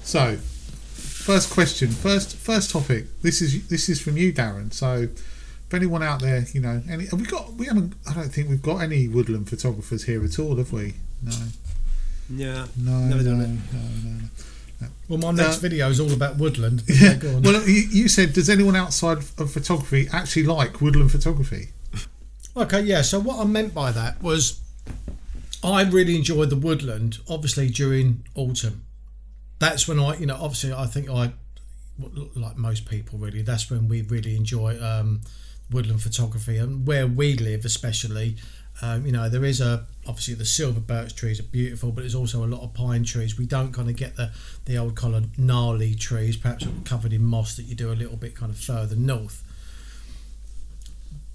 So, 0.02 0.36
first 0.38 1.52
question, 1.52 1.90
first 1.90 2.36
first 2.36 2.72
topic. 2.72 3.06
This 3.22 3.42
is 3.42 3.68
this 3.68 3.88
is 3.90 4.02
from 4.02 4.18
you, 4.18 4.34
Darren. 4.34 4.74
So, 4.74 5.04
if 5.04 5.74
anyone 5.74 6.02
out 6.04 6.22
there, 6.22 6.46
you 6.54 6.62
know, 6.62 6.82
any 6.90 7.06
have 7.06 7.20
we 7.20 7.26
got? 7.28 7.54
We 7.54 7.68
haven't. 7.68 7.94
I 8.10 8.14
don't 8.14 8.30
think 8.30 8.50
we've 8.50 8.62
got 8.62 8.78
any 8.78 9.08
woodland 9.08 9.48
photographers 9.50 10.04
here 10.06 10.24
at 10.24 10.40
all, 10.40 10.58
have 10.58 10.74
we? 10.74 10.96
No, 11.22 11.32
Yeah. 12.30 12.66
no, 12.78 13.00
Never 13.00 13.24
no, 13.24 13.30
done 13.30 13.38
no, 13.40 13.44
it. 13.46 13.50
no, 13.74 14.10
no. 14.10 14.20
Well, 15.08 15.20
my 15.20 15.32
next 15.32 15.58
Uh, 15.58 15.62
video 15.62 15.90
is 15.90 16.00
all 16.00 16.12
about 16.14 16.38
woodland. 16.38 16.84
Yeah. 16.88 17.18
Well, 17.22 17.68
you, 17.68 17.82
you 17.92 18.08
said, 18.08 18.34
does 18.34 18.50
anyone 18.50 18.76
outside 18.76 19.18
of 19.38 19.52
photography 19.52 20.08
actually 20.12 20.44
like 20.44 20.82
woodland 20.82 21.12
photography? 21.12 21.70
Okay, 22.56 22.82
yeah. 22.82 23.02
So 23.02 23.20
what 23.20 23.40
I 23.40 23.46
meant 23.46 23.74
by 23.74 23.92
that 23.92 24.22
was, 24.22 24.60
I 25.64 25.84
really 25.84 26.16
enjoyed 26.16 26.50
the 26.50 26.56
woodland. 26.56 27.18
Obviously 27.28 27.70
during 27.70 28.24
autumn, 28.36 28.86
that's 29.60 29.88
when 29.88 30.00
I, 30.00 30.18
you 30.18 30.26
know, 30.26 30.38
obviously 30.40 30.72
I 30.74 30.86
think 30.86 31.10
I, 31.10 31.34
like 32.36 32.58
most 32.58 32.86
people, 32.86 33.18
really, 33.20 33.42
that's 33.42 33.70
when 33.72 33.88
we 33.88 34.02
really 34.04 34.36
enjoy 34.36 34.80
um, 34.82 35.22
woodland 35.72 36.02
photography 36.02 36.58
and 36.58 36.86
where 36.86 37.08
we 37.08 37.36
live, 37.36 37.66
especially. 37.66 38.36
Um, 38.82 39.06
you 39.06 39.12
know, 39.12 39.30
there 39.30 39.46
is 39.46 39.62
a 39.62 39.86
obviously 40.08 40.34
the 40.34 40.46
silver 40.46 40.80
birch 40.80 41.16
trees 41.16 41.40
are 41.40 41.44
beautiful, 41.44 41.92
but 41.92 42.02
there's 42.02 42.16
also 42.16 42.44
a 42.44 42.48
lot 42.48 42.62
of 42.62 42.74
pine 42.74 43.04
trees. 43.04 43.38
We 43.38 43.46
don't 43.46 43.72
kind 43.72 43.90
of 43.90 43.96
get 43.96 44.16
the 44.16 44.32
the 44.66 44.78
old 44.78 44.96
kind 44.96 45.16
of 45.16 45.38
gnarly 45.38 45.96
trees, 45.96 46.38
perhaps 46.38 46.68
covered 46.84 47.14
in 47.14 47.24
moss 47.24 47.56
that 47.56 47.64
you 47.64 47.76
do 47.76 47.92
a 47.92 47.94
little 47.94 48.18
bit 48.18 48.36
kind 48.36 48.52
of 48.52 48.58
further 48.58 48.96
north. 48.96 49.44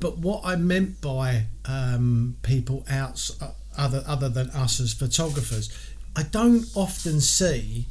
But 0.01 0.18
what 0.18 0.42
I 0.44 0.57
meant 0.57 1.01
by 1.01 1.46
um, 1.64 2.37
people 2.42 2.85
outs 2.90 3.40
uh, 3.40 3.53
other 3.77 4.03
other 4.07 4.29
than 4.29 4.51
us 4.51 4.81
as 4.81 4.92
photographers, 4.92 5.70
I 6.16 6.24
don't 6.24 6.64
often 6.74 7.20
see 7.20 7.87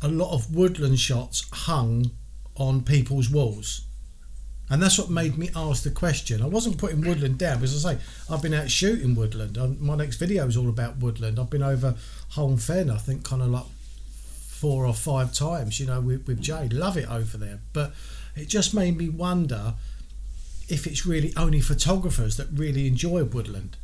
a 0.00 0.08
lot 0.08 0.32
of 0.32 0.54
woodland 0.54 0.98
shots 0.98 1.44
hung 1.52 2.10
on 2.56 2.82
people's 2.82 3.28
walls. 3.30 3.86
And 4.72 4.82
that's 4.82 4.98
what 4.98 5.10
made 5.10 5.36
me 5.36 5.50
ask 5.54 5.82
the 5.82 5.90
question. 5.90 6.40
I 6.40 6.46
wasn't 6.46 6.78
putting 6.78 7.02
woodland 7.02 7.36
down 7.36 7.58
because 7.58 7.84
I 7.84 7.92
say 7.92 8.00
I've 8.30 8.40
been 8.40 8.54
out 8.54 8.70
shooting 8.70 9.14
woodland. 9.14 9.58
Um, 9.58 9.76
My 9.78 9.96
next 9.96 10.16
video 10.16 10.46
is 10.46 10.56
all 10.56 10.70
about 10.70 10.96
woodland. 10.96 11.38
I've 11.38 11.50
been 11.50 11.62
over 11.62 11.94
Holm 12.30 12.56
Fen, 12.56 12.88
I 12.88 12.96
think, 12.96 13.22
kind 13.22 13.42
of 13.42 13.48
like 13.48 13.66
four 14.48 14.86
or 14.86 14.94
five 14.94 15.34
times, 15.34 15.78
you 15.78 15.84
know, 15.84 16.00
with, 16.00 16.26
with 16.26 16.40
Jade. 16.40 16.72
Love 16.72 16.96
it 16.96 17.06
over 17.10 17.36
there. 17.36 17.60
But 17.74 17.92
it 18.34 18.48
just 18.48 18.72
made 18.72 18.96
me 18.96 19.10
wonder 19.10 19.74
if 20.70 20.86
it's 20.86 21.04
really 21.04 21.34
only 21.36 21.60
photographers 21.60 22.38
that 22.38 22.46
really 22.54 22.86
enjoy 22.86 23.24
woodland. 23.24 23.76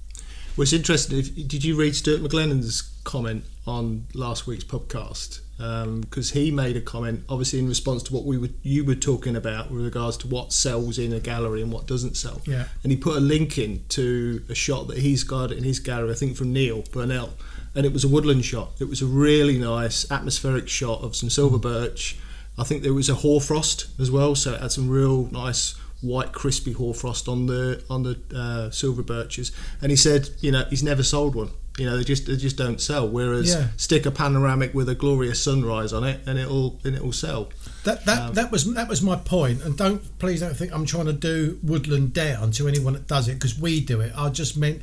Well, 0.56 0.62
it's 0.62 0.72
interesting. 0.72 1.18
If, 1.18 1.34
did 1.34 1.64
you 1.64 1.76
read 1.76 1.96
Stuart 1.96 2.22
McLennan's 2.22 2.80
comment 3.04 3.44
on 3.66 4.06
last 4.14 4.46
week's 4.46 4.64
podcast? 4.64 5.40
Um, 5.60 6.02
because 6.02 6.30
he 6.30 6.52
made 6.52 6.76
a 6.76 6.80
comment, 6.80 7.24
obviously 7.28 7.58
in 7.58 7.66
response 7.66 8.04
to 8.04 8.14
what 8.14 8.24
we 8.24 8.38
were 8.38 8.50
you 8.62 8.84
were 8.84 8.94
talking 8.94 9.34
about 9.34 9.72
with 9.72 9.84
regards 9.84 10.16
to 10.18 10.28
what 10.28 10.52
sells 10.52 11.00
in 11.00 11.12
a 11.12 11.18
gallery 11.18 11.62
and 11.62 11.72
what 11.72 11.86
doesn't 11.86 12.16
sell. 12.16 12.40
Yeah. 12.46 12.66
And 12.84 12.92
he 12.92 12.96
put 12.96 13.16
a 13.16 13.20
link 13.20 13.58
in 13.58 13.84
to 13.88 14.44
a 14.48 14.54
shot 14.54 14.86
that 14.86 14.98
he's 14.98 15.24
got 15.24 15.50
in 15.50 15.64
his 15.64 15.80
gallery, 15.80 16.12
I 16.12 16.14
think 16.14 16.36
from 16.36 16.52
Neil 16.52 16.84
Burnell, 16.92 17.34
and 17.74 17.84
it 17.84 17.92
was 17.92 18.04
a 18.04 18.08
woodland 18.08 18.44
shot. 18.44 18.70
It 18.78 18.88
was 18.88 19.02
a 19.02 19.06
really 19.06 19.58
nice 19.58 20.08
atmospheric 20.12 20.68
shot 20.68 21.02
of 21.02 21.16
some 21.16 21.28
silver 21.28 21.58
birch. 21.58 22.16
I 22.56 22.64
think 22.64 22.82
there 22.82 22.94
was 22.94 23.08
a 23.08 23.14
hoarfrost 23.14 23.88
as 24.00 24.10
well, 24.10 24.36
so 24.36 24.54
it 24.54 24.60
had 24.60 24.72
some 24.72 24.88
real 24.88 25.28
nice 25.32 25.74
white 26.00 26.32
crispy 26.32 26.72
hoarfrost 26.72 27.28
on 27.28 27.46
the 27.46 27.82
on 27.90 28.02
the 28.04 28.18
uh, 28.34 28.70
silver 28.70 29.02
birches. 29.02 29.52
And 29.82 29.90
he 29.90 29.96
said, 29.96 30.30
you 30.40 30.52
know, 30.52 30.64
he's 30.70 30.82
never 30.82 31.02
sold 31.02 31.34
one. 31.34 31.50
You 31.76 31.86
know, 31.86 31.96
they 31.96 32.02
just 32.04 32.26
they 32.26 32.36
just 32.36 32.56
don't 32.56 32.80
sell. 32.80 33.08
Whereas 33.08 33.50
Yeah. 33.50 33.68
stick 33.76 34.04
a 34.06 34.10
panoramic 34.10 34.74
with 34.74 34.88
a 34.88 34.94
glorious 34.96 35.40
sunrise 35.42 35.92
on 35.92 36.02
it, 36.04 36.20
and 36.26 36.36
it'll 36.38 36.80
and 36.84 36.96
it'll 36.96 37.12
sell. 37.12 37.50
That 37.84 38.04
that, 38.06 38.18
Um, 38.30 38.34
that 38.34 38.50
was 38.50 38.64
that 38.74 38.88
was 38.88 39.00
my 39.00 39.14
point, 39.16 39.62
and 39.62 39.76
don't 39.76 40.18
please 40.18 40.40
don't 40.40 40.56
think 40.56 40.72
I'm 40.72 40.84
trying 40.86 41.06
to 41.06 41.12
do 41.12 41.58
woodland 41.62 42.12
down 42.12 42.50
to 42.52 42.66
anyone 42.66 42.94
that 42.94 43.06
does 43.06 43.28
it 43.28 43.34
because 43.34 43.56
we 43.58 43.80
do 43.80 44.00
it. 44.00 44.12
I 44.16 44.28
just 44.30 44.56
meant, 44.56 44.82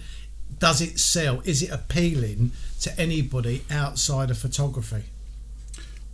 does 0.59 0.79
it 0.79 0.97
sell? 0.99 1.41
Is 1.43 1.61
it 1.61 1.69
appealing 1.69 2.51
to 2.81 2.97
anybody 2.99 3.63
outside 3.69 4.29
of 4.31 4.37
photography? 4.37 5.03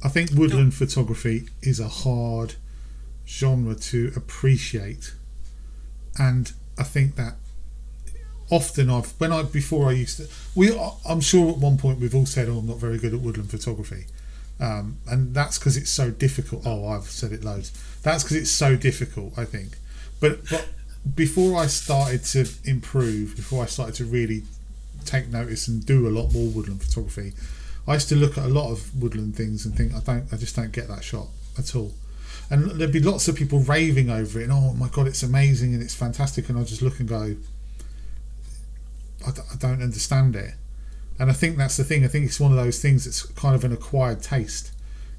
I 0.04 0.10
think 0.10 0.32
woodland 0.34 0.74
photography 0.74 1.48
is 1.62 1.80
a 1.80 1.88
hard 1.88 2.56
genre 3.32 3.76
to 3.76 4.12
appreciate, 4.16 5.14
and 6.20 6.52
I 6.78 6.84
think 6.84 7.16
that 7.16 7.36
often 8.50 8.90
I've 8.90 9.12
when 9.20 9.32
I 9.32 9.44
before 9.44 9.88
I 9.88 9.94
used 9.94 10.18
to 10.18 10.28
we 10.54 10.78
I'm 11.08 11.22
sure 11.22 11.50
at 11.52 11.58
one 11.58 11.78
point 11.78 12.00
we've 12.00 12.14
all 12.14 12.26
said 12.26 12.50
oh 12.50 12.58
I'm 12.58 12.68
not 12.68 12.78
very 12.78 12.98
good 12.98 13.14
at 13.14 13.22
woodland 13.22 13.50
photography, 13.50 14.06
um, 14.60 14.98
and 15.08 15.34
that's 15.34 15.58
because 15.58 15.78
it's 15.78 15.90
so 15.90 16.12
difficult. 16.12 16.64
Oh, 16.66 16.88
I've 16.88 17.06
said 17.10 17.32
it 17.32 17.44
loads. 17.44 17.72
That's 18.04 18.24
because 18.24 18.38
it's 18.38 18.52
so 18.52 18.76
difficult. 18.76 19.38
I 19.38 19.46
think, 19.46 19.78
but 20.20 20.50
but 20.50 20.68
before 21.16 21.58
I 21.58 21.68
started 21.68 22.24
to 22.26 22.48
improve, 22.66 23.36
before 23.36 23.64
I 23.64 23.68
started 23.68 23.96
to 23.96 24.06
really 24.06 24.44
take 25.06 25.30
notice 25.30 25.68
and 25.68 25.86
do 25.86 26.08
a 26.08 26.12
lot 26.12 26.32
more 26.34 26.48
woodland 26.50 26.84
photography, 26.84 27.34
I 27.88 27.94
used 27.96 28.10
to 28.10 28.16
look 28.16 28.38
at 28.38 28.46
a 28.46 28.50
lot 28.50 28.72
of 28.72 29.02
woodland 29.02 29.36
things 29.36 29.66
and 29.66 29.76
think 29.76 29.94
I 29.96 30.00
don't, 30.00 30.32
I 30.32 30.38
just 30.38 30.56
don't 30.56 30.72
get 30.72 30.88
that 30.90 31.04
shot 31.04 31.28
at 31.58 31.76
all. 31.76 31.94
And 32.52 32.70
there'd 32.72 32.92
be 32.92 33.00
lots 33.00 33.30
of 33.30 33.36
people 33.38 33.60
raving 33.60 34.10
over 34.10 34.42
it, 34.42 34.44
and 34.44 34.52
oh 34.52 34.74
my 34.74 34.90
god, 34.90 35.08
it's 35.08 35.24
amazing 35.24 35.74
and 35.74 35.82
it's 35.82 35.96
fantastic, 35.96 36.50
and 36.50 36.60
I 36.60 36.64
just 36.66 36.82
look 36.82 37.00
and 37.00 37.08
go, 37.08 37.38
I, 39.26 39.32
d- 39.32 39.42
I 39.52 39.56
don't 39.58 39.82
understand 39.82 40.36
it. 40.36 40.56
And 41.18 41.30
I 41.30 41.34
think 41.34 41.56
that's 41.56 41.78
the 41.78 41.86
thing. 41.86 42.04
I 42.04 42.10
think 42.10 42.26
it's 42.26 42.42
one 42.42 42.52
of 42.52 42.58
those 42.58 42.82
things 42.82 43.06
that's 43.06 43.22
kind 43.22 43.56
of 43.56 43.64
an 43.64 43.72
acquired 43.72 44.22
taste. 44.22 44.74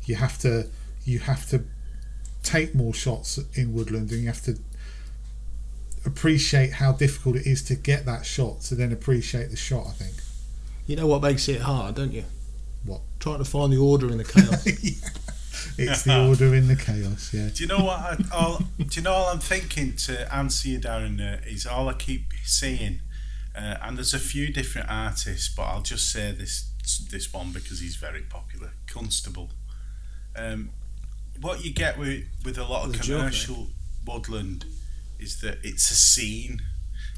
You 0.05 0.16
have 0.16 0.38
to, 0.40 0.68
you 1.05 1.21
have 1.21 1.49
to 1.49 1.64
take 2.42 2.75
more 2.75 2.92
shots 2.92 3.38
in 3.55 3.73
woodland, 3.73 4.11
and 4.11 4.21
you 4.21 4.27
have 4.27 4.42
to 4.42 4.59
appreciate 6.05 6.75
how 6.75 6.92
difficult 6.92 7.37
it 7.37 7.47
is 7.47 7.62
to 7.62 7.77
get 7.77 8.05
that 8.05 8.27
shot 8.27 8.61
to 8.62 8.75
then 8.75 8.92
appreciate 8.92 9.51
the 9.51 9.57
shot. 9.57 9.87
I 9.87 9.92
think. 9.92 10.16
You 10.87 10.97
know 10.97 11.07
what 11.07 11.23
makes 11.23 11.49
it 11.49 11.62
hard, 11.62 11.95
don't 11.95 12.12
you? 12.12 12.25
What? 12.85 13.01
Trying 13.21 13.38
to 13.38 13.45
find 13.45 13.73
the 13.73 13.79
order 13.79 14.11
in 14.11 14.18
the 14.18 14.25
chaos. 14.25 14.66
It's 15.78 16.02
the 16.02 16.24
order 16.28 16.54
in 16.54 16.68
the 16.68 16.76
chaos. 16.76 17.30
Yeah. 17.32 17.48
Do 17.54 17.62
you 17.62 17.66
know 17.68 17.84
what? 17.84 17.98
I, 17.98 18.16
all, 18.32 18.58
do 18.78 18.86
you 18.92 19.02
know 19.02 19.12
all 19.12 19.28
I'm 19.32 19.38
thinking 19.38 19.94
to 20.06 20.34
answer 20.34 20.68
you, 20.68 20.78
Darren? 20.78 21.20
Uh, 21.20 21.40
is 21.46 21.66
all 21.66 21.88
I 21.88 21.94
keep 21.94 22.26
saying, 22.44 23.00
uh, 23.56 23.76
and 23.82 23.96
there's 23.96 24.14
a 24.14 24.18
few 24.18 24.52
different 24.52 24.88
artists, 24.90 25.52
but 25.54 25.62
I'll 25.64 25.82
just 25.82 26.10
say 26.10 26.32
this 26.32 26.68
this 27.10 27.32
one 27.32 27.52
because 27.52 27.80
he's 27.80 27.96
very 27.96 28.22
popular. 28.22 28.70
Constable. 28.86 29.50
Um, 30.36 30.70
what 31.40 31.64
you 31.64 31.72
get 31.72 31.98
with 31.98 32.24
with 32.44 32.58
a 32.58 32.64
lot 32.64 32.84
of 32.86 32.92
The 32.92 32.98
Joker. 32.98 33.18
commercial 33.20 33.68
woodland 34.06 34.64
is 35.18 35.40
that 35.42 35.58
it's 35.62 35.90
a 35.90 35.94
scene. 35.94 36.60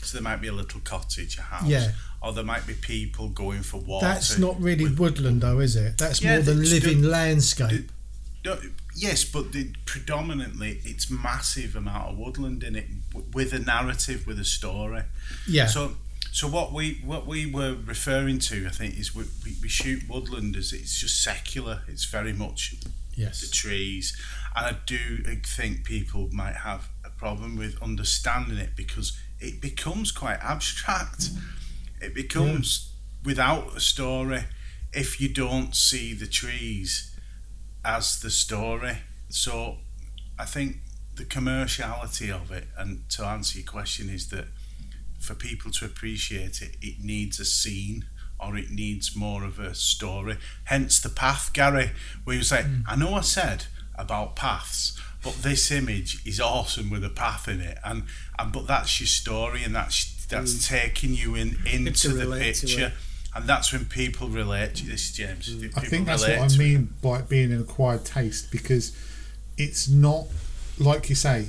So 0.03 0.19
there 0.19 0.23
might 0.23 0.43
be 0.43 0.49
a 0.49 0.53
little 0.53 0.81
cottage, 0.81 1.39
a 1.39 1.43
house, 1.43 1.67
Yeah. 1.67 1.93
or 2.21 2.33
there 2.35 2.45
might 2.45 2.67
be 2.67 2.75
people 2.75 3.29
going 3.31 3.63
for 3.63 3.79
water. 3.81 4.05
That's 4.07 4.37
not 4.39 4.61
really 4.61 4.85
with- 4.85 4.99
woodland, 4.99 5.41
though, 5.41 5.61
is 5.61 5.77
it? 5.77 5.97
That's 5.97 6.21
Yeah, 6.21 6.35
more 6.35 6.43
the 6.43 6.61
it's 6.61 6.71
living 6.73 7.01
the- 7.01 7.09
landscape. 7.09 7.91
Yes, 8.95 9.25
but 9.25 9.53
the, 9.53 9.73
predominantly 9.87 10.81
it's 10.85 11.11
massive 11.11 11.75
amount 11.75 12.11
of 12.13 12.19
woodland 12.19 12.63
in 12.63 12.77
it 12.77 12.87
with 13.33 13.53
a 13.53 13.59
narrative, 13.59 14.27
with 14.27 14.39
a 14.39 14.45
story. 14.45 15.03
yeah, 15.49 15.67
So, 15.67 15.97
so 16.33 16.49
what 16.49 16.73
we 16.73 17.01
what 17.05 17.27
we 17.27 17.47
were 17.51 17.75
referring 17.75 18.39
to, 18.41 18.67
I 18.67 18.71
think, 18.71 18.99
is 18.99 19.15
we, 19.15 19.25
we, 19.45 19.57
we 19.63 19.69
shoot 19.69 20.03
woodland 20.09 20.57
as 20.57 20.73
it's 20.73 20.99
just 21.01 21.23
secular. 21.23 21.83
It's 21.89 22.05
very 22.05 22.33
much 22.33 22.75
the 23.41 23.47
trees, 23.49 24.17
and 24.57 24.67
I 24.67 24.77
do 24.87 25.23
think 25.45 25.85
people 25.85 26.29
might 26.33 26.57
have 26.57 26.89
a 27.05 27.11
problem 27.11 27.57
with 27.57 27.81
understanding 27.83 28.59
it 28.59 28.71
because 28.77 29.17
it 29.41 29.61
becomes 29.61 30.11
quite 30.13 30.39
abstract. 30.43 31.31
It 32.01 32.15
becomes 32.15 32.93
without 33.25 33.77
a 33.77 33.81
story 33.81 34.45
if 34.93 35.21
you 35.21 35.29
don't 35.29 35.75
see 35.75 36.13
the 36.15 36.27
trees 36.27 37.14
as 37.85 38.21
the 38.21 38.31
story. 38.31 38.99
So 39.29 39.79
I 40.39 40.45
think 40.45 40.79
the 41.17 41.25
commerciality 41.25 42.31
of 42.31 42.51
it, 42.51 42.69
and 42.77 43.09
to 43.11 43.25
answer 43.25 43.59
your 43.59 43.67
question, 43.67 44.09
is 44.09 44.29
that 44.31 44.47
for 45.21 45.35
people 45.35 45.71
to 45.73 45.85
appreciate 45.85 46.61
it, 46.61 46.77
it 46.83 47.03
needs 47.03 47.39
a 47.41 47.45
scene 47.45 48.07
or 48.39 48.57
it 48.57 48.71
needs 48.71 49.17
more 49.17 49.45
of 49.45 49.59
a 49.59 49.75
story. 49.75 50.37
Hence 50.65 51.01
the 51.01 51.09
path, 51.09 51.53
Gary, 51.53 51.93
where 52.25 52.37
you 52.37 52.43
say, 52.43 52.67
I 52.87 52.97
know 52.97 53.15
I 53.15 53.21
said 53.21 53.67
about 53.97 54.35
paths, 54.37 55.01
but 55.23 55.35
this 55.37 55.71
image 55.71 56.21
is 56.27 56.41
awesome 56.41 56.91
with 56.91 57.05
a 57.05 57.09
path 57.11 57.49
in 57.49 57.61
it, 57.61 57.79
and, 57.85 58.03
and 58.39 58.53
but 58.53 58.67
that's 58.67 59.01
your 59.01 59.07
story, 59.07 59.63
and 59.63 59.75
that's 59.75 60.27
that's 60.27 60.69
taking 60.69 61.15
you 61.15 61.35
in 61.35 61.59
into 61.67 62.09
the 62.09 62.27
picture. 62.63 62.93
And 63.35 63.47
that's 63.47 63.73
when 63.73 63.85
people 63.87 64.29
relate 64.29 64.77
to 64.77 64.87
this, 64.87 65.11
James. 65.13 65.49
Mm. 65.49 65.77
I 65.77 65.81
think 65.81 66.07
that's 66.07 66.23
what 66.23 66.53
I 66.53 66.57
mean 66.57 66.95
by 67.03 67.19
it 67.21 67.29
being 67.29 67.53
an 67.53 67.61
acquired 67.61 68.05
taste 68.05 68.53
because 68.53 68.97
it's 69.57 69.89
not 69.89 70.27
like 70.79 71.09
you 71.09 71.15
say 71.15 71.47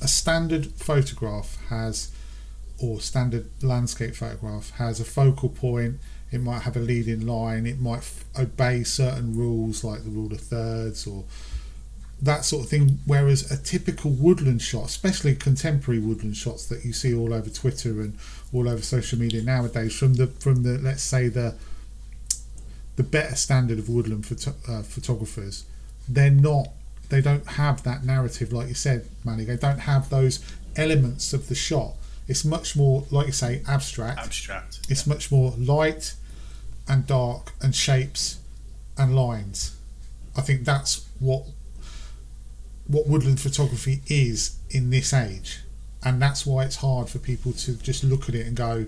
a 0.00 0.08
standard 0.08 0.66
photograph 0.72 1.58
has 1.68 2.10
or 2.80 3.00
standard 3.00 3.46
landscape 3.62 4.14
photograph 4.14 4.70
has 4.72 5.00
a 5.00 5.04
focal 5.04 5.48
point. 5.48 5.96
It 6.30 6.40
might 6.40 6.62
have 6.62 6.76
a 6.76 6.80
leading 6.80 7.26
line. 7.26 7.66
It 7.66 7.80
might 7.80 7.98
f- 7.98 8.24
obey 8.38 8.84
certain 8.84 9.36
rules 9.36 9.82
like 9.82 10.04
the 10.04 10.10
rule 10.10 10.32
of 10.32 10.40
thirds 10.40 11.06
or 11.06 11.24
that 12.20 12.44
sort 12.44 12.64
of 12.64 12.70
thing 12.70 12.98
whereas 13.06 13.50
a 13.50 13.56
typical 13.56 14.10
woodland 14.10 14.60
shot 14.60 14.86
especially 14.86 15.36
contemporary 15.36 16.00
woodland 16.00 16.36
shots 16.36 16.66
that 16.66 16.84
you 16.84 16.92
see 16.92 17.14
all 17.14 17.32
over 17.32 17.48
twitter 17.48 18.00
and 18.00 18.18
all 18.52 18.68
over 18.68 18.82
social 18.82 19.18
media 19.18 19.40
nowadays 19.40 19.96
from 19.96 20.14
the 20.14 20.26
from 20.26 20.64
the 20.64 20.78
let's 20.78 21.02
say 21.02 21.28
the 21.28 21.54
the 22.98 23.04
better 23.04 23.36
standard 23.36 23.78
of 23.78 23.88
woodland 23.88 24.26
photo- 24.26 24.56
uh, 24.68 24.82
photographers, 24.82 25.64
they're 26.08 26.32
not. 26.32 26.68
They 27.10 27.20
don't 27.22 27.46
have 27.46 27.84
that 27.84 28.04
narrative, 28.04 28.52
like 28.52 28.66
you 28.66 28.74
said, 28.74 29.08
Manny. 29.24 29.44
They 29.44 29.56
don't 29.56 29.78
have 29.78 30.10
those 30.10 30.44
elements 30.76 31.32
of 31.32 31.48
the 31.48 31.54
shot. 31.54 31.92
It's 32.26 32.44
much 32.44 32.74
more, 32.76 33.04
like 33.12 33.28
you 33.28 33.32
say, 33.32 33.62
abstract. 33.68 34.18
abstract. 34.18 34.80
It's 34.90 35.06
much 35.06 35.30
more 35.30 35.54
light 35.56 36.14
and 36.88 37.06
dark 37.06 37.52
and 37.62 37.72
shapes 37.72 38.40
and 38.98 39.14
lines. 39.14 39.76
I 40.36 40.40
think 40.40 40.64
that's 40.64 41.06
what 41.20 41.44
what 42.88 43.06
woodland 43.06 43.40
photography 43.40 44.00
is 44.08 44.56
in 44.70 44.90
this 44.90 45.12
age, 45.12 45.60
and 46.02 46.20
that's 46.20 46.44
why 46.44 46.64
it's 46.64 46.76
hard 46.76 47.08
for 47.08 47.18
people 47.18 47.52
to 47.52 47.76
just 47.76 48.02
look 48.02 48.28
at 48.28 48.34
it 48.34 48.46
and 48.46 48.56
go, 48.56 48.86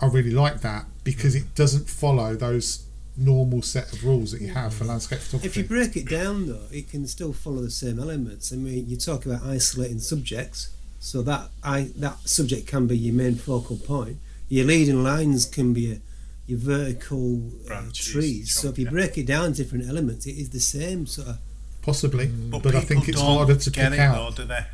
"I 0.00 0.06
really 0.06 0.30
like 0.30 0.60
that," 0.60 0.86
because 1.04 1.34
it 1.34 1.54
doesn't 1.54 1.88
follow 1.88 2.36
those 2.36 2.84
normal 3.16 3.62
set 3.62 3.92
of 3.92 4.04
rules 4.04 4.30
that 4.30 4.40
you 4.40 4.48
have 4.48 4.72
for 4.72 4.84
landscape 4.84 5.18
photography. 5.18 5.48
If 5.48 5.56
you 5.56 5.64
break 5.64 5.96
it 5.96 6.08
down, 6.08 6.46
though, 6.46 6.68
it 6.70 6.88
can 6.88 7.06
still 7.08 7.32
follow 7.32 7.62
the 7.62 7.70
same 7.70 7.98
elements. 7.98 8.52
I 8.52 8.56
mean, 8.56 8.88
you 8.88 8.96
talk 8.96 9.26
about 9.26 9.42
isolating 9.42 9.98
subjects, 9.98 10.68
so 11.00 11.22
that 11.22 11.50
I 11.64 11.90
that 11.96 12.28
subject 12.28 12.66
can 12.66 12.86
be 12.86 12.96
your 12.96 13.14
main 13.14 13.34
focal 13.36 13.76
point. 13.76 14.18
Your 14.48 14.66
leading 14.66 15.02
lines 15.02 15.46
can 15.46 15.72
be 15.72 15.92
a, 15.92 16.00
your 16.46 16.58
vertical 16.58 17.50
uh, 17.64 17.68
Branches, 17.68 18.06
trees. 18.06 18.54
So 18.54 18.68
if 18.68 18.78
you 18.78 18.84
trunk, 18.84 18.96
break 18.96 19.18
it 19.18 19.26
down 19.26 19.52
to 19.52 19.62
different 19.62 19.88
elements, 19.88 20.26
it 20.26 20.36
is 20.36 20.50
the 20.50 20.60
same 20.60 21.06
sort 21.06 21.28
of. 21.28 21.38
Possibly, 21.82 22.26
mm. 22.28 22.50
But, 22.50 22.62
but, 22.62 22.74
I 22.74 22.80
think 22.80 23.08
it's 23.08 23.18
don't 23.18 23.36
harder 23.36 23.54
to 23.56 23.70
get 23.70 23.90
pick 23.92 23.98
it, 24.00 24.02
out. 24.02 24.36
Though, 24.36 24.42
do 24.42 24.48
they? 24.48 24.64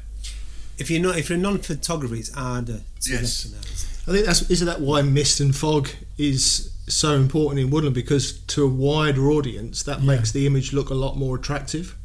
If 0.79 0.91
you're 0.91 1.01
not, 1.03 1.17
if 1.19 1.29
you're 1.29 1.39
a 1.39 1.43
non-photographer, 1.43 2.15
it's 2.17 2.31
harder 2.35 2.81
to 3.03 3.11
Yes. 3.13 3.47
recognise. 3.47 3.87
I 4.07 4.13
think 4.13 4.27
that's 4.27 4.51
isn't 4.51 4.67
that 4.67 4.81
why 4.81 5.03
mist 5.03 5.41
and 5.41 5.55
fog 5.55 5.89
is 6.19 6.71
so 6.89 7.15
important 7.15 7.59
in 7.61 7.71
woodland 7.71 7.95
because 7.95 8.33
to 8.49 8.65
a 8.65 8.69
wider 8.69 9.31
audience 9.31 9.83
that 9.85 10.01
Yeah. 10.01 10.07
makes 10.17 10.33
the 10.33 10.47
image 10.47 10.73
look 10.73 10.91
a 10.91 10.95
lot 10.95 11.17
more 11.17 11.37
attractive. 11.37 11.97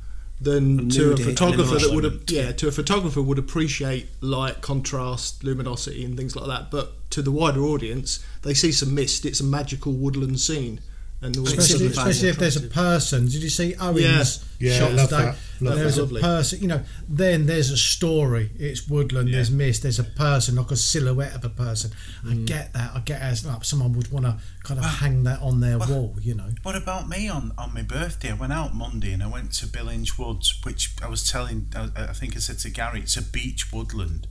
than 0.41 0.87
to 0.87 1.11
a 1.11 1.17
photographer 1.17 1.77
that 1.77 1.91
would 1.93 2.05
emotional. 2.05 2.23
yeah 2.29 2.53
to 2.53 2.65
a 2.69 2.71
photographer 2.71 3.21
would 3.21 3.37
appreciate 3.37 4.07
light, 4.21 4.61
contrast, 4.61 5.43
luminosity, 5.43 6.05
and 6.05 6.15
things 6.15 6.33
like 6.33 6.47
that. 6.47 6.71
But 6.71 6.93
to 7.11 7.21
the 7.21 7.29
wider 7.29 7.61
audience, 7.65 8.19
they 8.43 8.53
see 8.53 8.71
some 8.71 8.95
mist. 8.95 9.25
It's 9.25 9.41
a 9.41 9.43
magical 9.43 9.91
woodland 9.91 10.39
scene, 10.39 10.79
and 11.21 11.35
the 11.35 11.41
Especially, 11.43 11.87
It's 11.87 11.97
especially 11.97 12.29
if 12.29 12.37
there's 12.37 12.55
a 12.55 12.61
person. 12.61 13.25
Did 13.25 13.43
you 13.43 13.49
see 13.49 13.75
Owen's 13.75 14.45
Yeah. 14.59 14.71
Yeah, 14.71 14.79
shot 14.79 14.93
love 14.93 15.09
today? 15.09 15.23
that. 15.25 15.37
Love 15.61 15.75
there's 15.77 15.95
that. 15.95 16.01
a 16.01 16.03
Lovely. 16.03 16.21
person, 16.21 16.61
you 16.61 16.67
know. 16.67 16.81
Then 17.09 17.45
there's 17.45 17.71
a 17.71 17.77
story. 17.77 18.51
It's 18.57 18.87
woodland. 18.87 19.33
There's 19.33 19.51
mist. 19.51 19.83
There's 19.83 19.99
a 19.99 20.03
person, 20.05 20.55
like 20.55 20.71
a 20.71 20.75
silhouette 20.77 21.33
of 21.35 21.43
a 21.43 21.49
person. 21.49 21.91
I 22.23 22.33
Mm. 22.33 22.45
get 22.45 22.71
that. 22.73 22.91
I 22.95 22.99
get 23.01 23.21
as 23.21 23.45
like 23.45 23.63
someone 23.65 23.93
would 23.93 24.09
want 24.11 24.25
to 24.25 24.37
kind 24.63 24.79
of 24.79 24.85
hang 24.85 25.23
that 25.23 25.41
on 25.41 25.59
their 25.59 25.77
wall. 25.77 26.15
You 26.21 26.35
know. 26.35 26.49
What 26.63 26.75
about 26.75 27.09
me 27.09 27.27
on, 27.29 27.51
on 27.57 27.73
my 27.73 27.81
birthday? 27.83 28.31
I 28.31 28.33
went 28.35 28.53
out 28.53 28.73
Monday 28.75 29.11
and 29.11 29.21
I 29.21 29.27
went 29.27 29.51
to 29.55 29.67
Billinge 29.67 30.17
Woods, 30.17 30.53
which 30.63 30.95
I 31.03 31.07
was 31.09 31.23
telling, 31.29 31.67
I, 31.75 31.89
I 31.95 32.13
think 32.13 32.35
I 32.37 32.39
said 32.39 32.59
to 32.59 32.69
Gary, 32.69 33.01
it's 33.01 33.17
a 33.17 33.21
beach 33.21 33.71
woodland. 33.73 34.27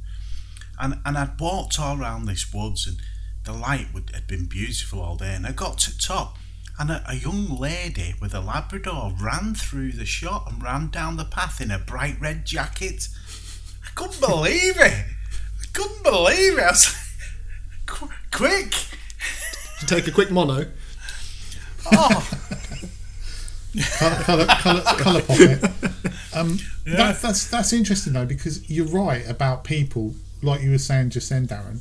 And 0.80 1.01
and 1.05 1.18
I'd 1.18 1.39
walked 1.41 1.78
all 1.78 2.01
around 2.01 2.24
this 2.26 2.53
woods 2.53 2.86
and 2.86 2.97
the 3.45 3.53
light 3.53 3.89
would, 3.95 4.11
had 4.14 4.26
been 4.26 4.47
beautiful 4.47 5.01
all 5.01 5.16
day. 5.16 5.34
And 5.34 5.47
I 5.47 5.53
got 5.53 5.78
to 5.78 5.99
top 5.99 6.36
and 6.79 6.91
a, 6.91 7.05
a 7.09 7.14
young 7.14 7.49
lady 7.59 8.14
with 8.20 8.35
a 8.35 8.41
Labrador 8.41 9.12
ran 9.20 9.55
through 9.55 9.93
the 9.93 10.05
shot 10.07 10.51
and 10.51 10.62
ran 10.62 10.89
down 10.91 11.16
the 11.16 11.24
path 11.24 11.61
in 11.61 11.70
a 11.70 11.79
bright 11.79 12.20
red 12.20 12.45
jacket. 12.45 13.09
I 13.85 13.89
couldn't 13.95 14.20
believe 14.26 14.76
it. 14.79 15.05
I 15.05 15.64
couldn't 15.72 16.03
believe 16.03 16.59
it. 16.59 16.62
I 16.62 16.70
was 16.70 16.87
like, 16.95 17.87
"Qu- 17.87 18.09
quick. 18.33 18.74
take 19.87 20.07
a 20.07 20.11
quick 20.12 20.31
mono. 20.31 20.66
Oh, 21.91 22.29
colour, 23.99 24.16
colour, 24.22 24.47
colour, 24.47 24.83
colour 24.83 25.22
pocket. 25.22 25.64
Um, 26.35 26.59
that, 26.85 27.20
that's 27.22 27.49
that's 27.51 27.72
interesting 27.72 28.12
though 28.12 28.26
because 28.26 28.68
you're 28.70 28.87
right 28.87 29.29
about 29.29 29.64
people 29.64 30.14
like 30.43 30.61
you 30.62 30.70
were 30.70 30.79
saying 30.79 31.11
just 31.11 31.31
then, 31.31 31.47
Darren. 31.47 31.81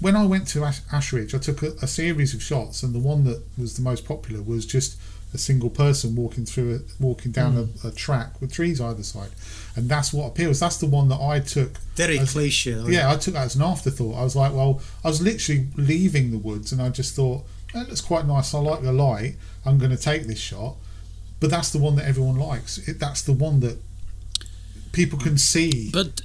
When 0.00 0.14
I 0.14 0.26
went 0.26 0.46
to 0.48 0.64
Ash- 0.64 0.82
Ashridge, 0.92 1.34
I 1.34 1.38
took 1.38 1.62
a, 1.62 1.72
a 1.82 1.86
series 1.86 2.34
of 2.34 2.42
shots, 2.42 2.82
and 2.82 2.94
the 2.94 3.00
one 3.00 3.24
that 3.24 3.42
was 3.56 3.76
the 3.76 3.82
most 3.82 4.06
popular 4.06 4.42
was 4.42 4.64
just 4.64 4.98
a 5.34 5.38
single 5.38 5.68
person 5.68 6.16
walking 6.16 6.46
through 6.46 6.76
a, 6.76 7.02
walking 7.02 7.32
down 7.32 7.52
hmm. 7.52 7.86
a, 7.86 7.90
a 7.90 7.92
track 7.92 8.40
with 8.40 8.52
trees 8.52 8.80
either 8.80 9.02
side, 9.02 9.30
and 9.76 9.88
that's 9.88 10.12
what 10.12 10.26
appeals. 10.28 10.60
That's 10.60 10.78
the 10.78 10.86
one 10.86 11.08
that 11.08 11.20
I 11.20 11.40
took. 11.40 11.78
Very 11.96 12.18
as- 12.18 12.32
cliche. 12.32 12.72
though. 12.72 12.86
Yeah, 12.86 13.10
I 13.10 13.16
took 13.16 13.34
that 13.34 13.44
as 13.44 13.56
an 13.56 13.62
afterthought. 13.62 14.16
I 14.16 14.22
was 14.22 14.36
like, 14.36 14.52
well, 14.52 14.80
I 15.04 15.08
was 15.08 15.20
literally 15.20 15.66
leaving 15.76 16.30
the 16.30 16.38
woods, 16.38 16.72
and 16.72 16.80
I 16.80 16.88
just 16.90 17.14
thought 17.14 17.44
that 17.74 17.88
looks 17.88 18.00
quite 18.00 18.26
nice. 18.26 18.54
I 18.54 18.58
like 18.58 18.82
the 18.82 18.92
light. 18.92 19.36
I'm 19.64 19.78
going 19.78 19.90
to 19.90 19.96
take 19.96 20.26
this 20.26 20.38
shot, 20.38 20.76
but 21.40 21.50
that's 21.50 21.70
the 21.70 21.78
one 21.78 21.96
that 21.96 22.06
everyone 22.06 22.36
likes. 22.36 22.78
It, 22.88 22.98
that's 22.98 23.22
the 23.22 23.32
one 23.32 23.60
that 23.60 23.78
people 24.92 25.18
can 25.18 25.36
see. 25.38 25.90
But 25.92 26.22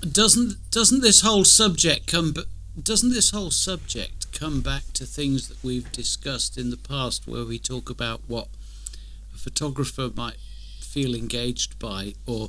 doesn't 0.00 0.56
doesn't 0.70 1.00
this 1.00 1.22
whole 1.22 1.44
subject 1.44 2.06
come? 2.06 2.34
Doesn't 2.80 3.12
this 3.12 3.30
whole 3.30 3.52
subject 3.52 4.32
come 4.32 4.60
back 4.60 4.82
to 4.94 5.06
things 5.06 5.48
that 5.48 5.62
we've 5.62 5.90
discussed 5.92 6.58
in 6.58 6.70
the 6.70 6.76
past, 6.76 7.26
where 7.26 7.44
we 7.44 7.58
talk 7.58 7.88
about 7.88 8.22
what 8.26 8.48
a 9.32 9.38
photographer 9.38 10.10
might 10.14 10.38
feel 10.80 11.14
engaged 11.14 11.78
by, 11.78 12.14
or 12.26 12.48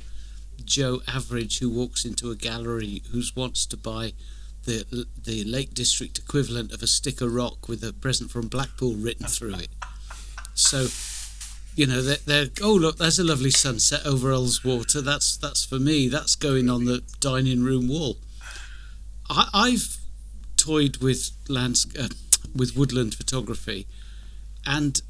Joe 0.64 1.00
Average 1.06 1.60
who 1.60 1.70
walks 1.70 2.04
into 2.04 2.30
a 2.30 2.34
gallery 2.34 3.02
who 3.12 3.22
wants 3.36 3.66
to 3.66 3.76
buy 3.76 4.14
the 4.64 5.06
the 5.24 5.44
Lake 5.44 5.74
District 5.74 6.18
equivalent 6.18 6.72
of 6.72 6.82
a 6.82 6.88
stick 6.88 7.20
of 7.20 7.32
rock 7.32 7.68
with 7.68 7.84
a 7.84 7.92
present 7.92 8.32
from 8.32 8.48
Blackpool 8.48 8.94
written 8.94 9.26
through 9.26 9.54
it. 9.54 9.68
So 10.54 10.88
you 11.76 11.86
know, 11.86 12.02
they're, 12.02 12.16
they're 12.26 12.50
oh 12.62 12.74
look, 12.74 12.98
there's 12.98 13.20
a 13.20 13.24
lovely 13.24 13.50
sunset 13.50 14.04
over 14.04 14.30
Ullswater. 14.30 15.04
That's 15.04 15.36
that's 15.36 15.64
for 15.64 15.78
me. 15.78 16.08
That's 16.08 16.34
going 16.34 16.68
on 16.68 16.84
the 16.84 17.02
dining 17.20 17.62
room 17.62 17.86
wall. 17.86 18.16
I, 19.30 19.48
I've 19.54 19.98
toyed 20.66 20.96
with 20.98 21.30
lands 21.48 21.86
uh, 21.98 22.08
with 22.54 22.76
woodland 22.76 23.14
photography, 23.14 23.86
and 24.66 25.00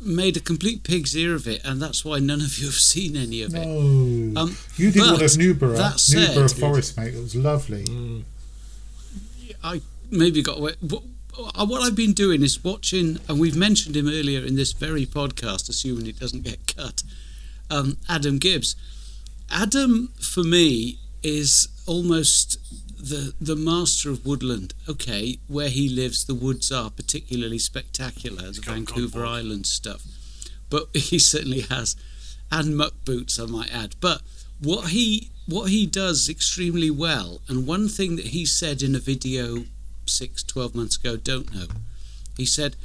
made 0.00 0.36
a 0.36 0.40
complete 0.40 0.82
pig's 0.82 1.16
ear 1.16 1.34
of 1.34 1.46
it, 1.46 1.64
and 1.64 1.80
that's 1.80 2.04
why 2.04 2.18
none 2.18 2.40
of 2.40 2.58
you 2.58 2.66
have 2.66 2.74
seen 2.74 3.16
any 3.16 3.42
of 3.42 3.54
it. 3.54 3.66
No, 3.66 4.40
Um, 4.40 4.56
you 4.76 4.90
did 4.90 5.00
one 5.02 5.14
of 5.14 5.20
Newborough, 5.20 5.76
that 5.76 6.00
said- 6.00 6.30
Newborough 6.36 6.58
Forest, 6.58 6.96
mate. 6.96 7.14
It 7.14 7.20
was 7.22 7.34
lovely. 7.34 7.84
I 9.62 9.80
maybe 10.10 10.42
got 10.42 10.58
away. 10.58 10.74
What, 10.80 11.02
what 11.66 11.82
I've 11.82 11.96
been 11.96 12.12
doing 12.12 12.42
is 12.42 12.62
watching, 12.62 13.18
and 13.28 13.40
we've 13.40 13.56
mentioned 13.56 13.96
him 13.96 14.08
earlier 14.08 14.44
in 14.44 14.56
this 14.56 14.72
very 14.72 15.06
podcast, 15.06 15.68
assuming 15.68 16.06
it 16.06 16.18
doesn't 16.20 16.42
get 16.44 16.74
cut. 16.76 17.02
Um, 17.70 17.96
Adam 18.08 18.38
Gibbs. 18.38 18.76
Adam, 19.50 20.12
for 20.20 20.42
me, 20.44 20.98
is 21.22 21.68
almost 21.86 22.58
the 23.04 23.34
the 23.40 23.56
master 23.56 24.10
of 24.10 24.24
woodland. 24.24 24.74
Okay, 24.88 25.38
where 25.46 25.68
he 25.68 25.88
lives, 25.88 26.24
the 26.24 26.34
woods 26.34 26.72
are 26.72 26.90
particularly 26.90 27.58
spectacular, 27.58 28.50
the 28.50 28.60
Vancouver. 28.60 29.24
Island 29.26 29.66
stuff. 29.66 30.02
But 30.70 30.88
he 30.94 31.18
certainly 31.18 31.60
has, 31.62 31.96
and 32.50 32.76
muck 32.76 32.94
boots, 33.04 33.38
I 33.38 33.46
might 33.46 33.72
add. 33.72 33.94
But 34.00 34.22
what 34.60 34.88
he 34.88 35.30
what 35.46 35.70
he 35.70 35.86
does 35.86 36.28
extremely 36.28 36.90
well, 36.90 37.40
and 37.48 37.66
one 37.66 37.88
thing 37.88 38.16
that 38.16 38.28
he 38.28 38.46
said 38.46 38.82
in 38.82 38.94
a 38.94 38.98
video 38.98 39.64
six, 40.06 40.42
12 40.42 40.74
months 40.74 40.96
ago, 40.96 41.16
don't 41.16 41.54
know. 41.54 41.66
He 42.36 42.46
said, 42.46 42.76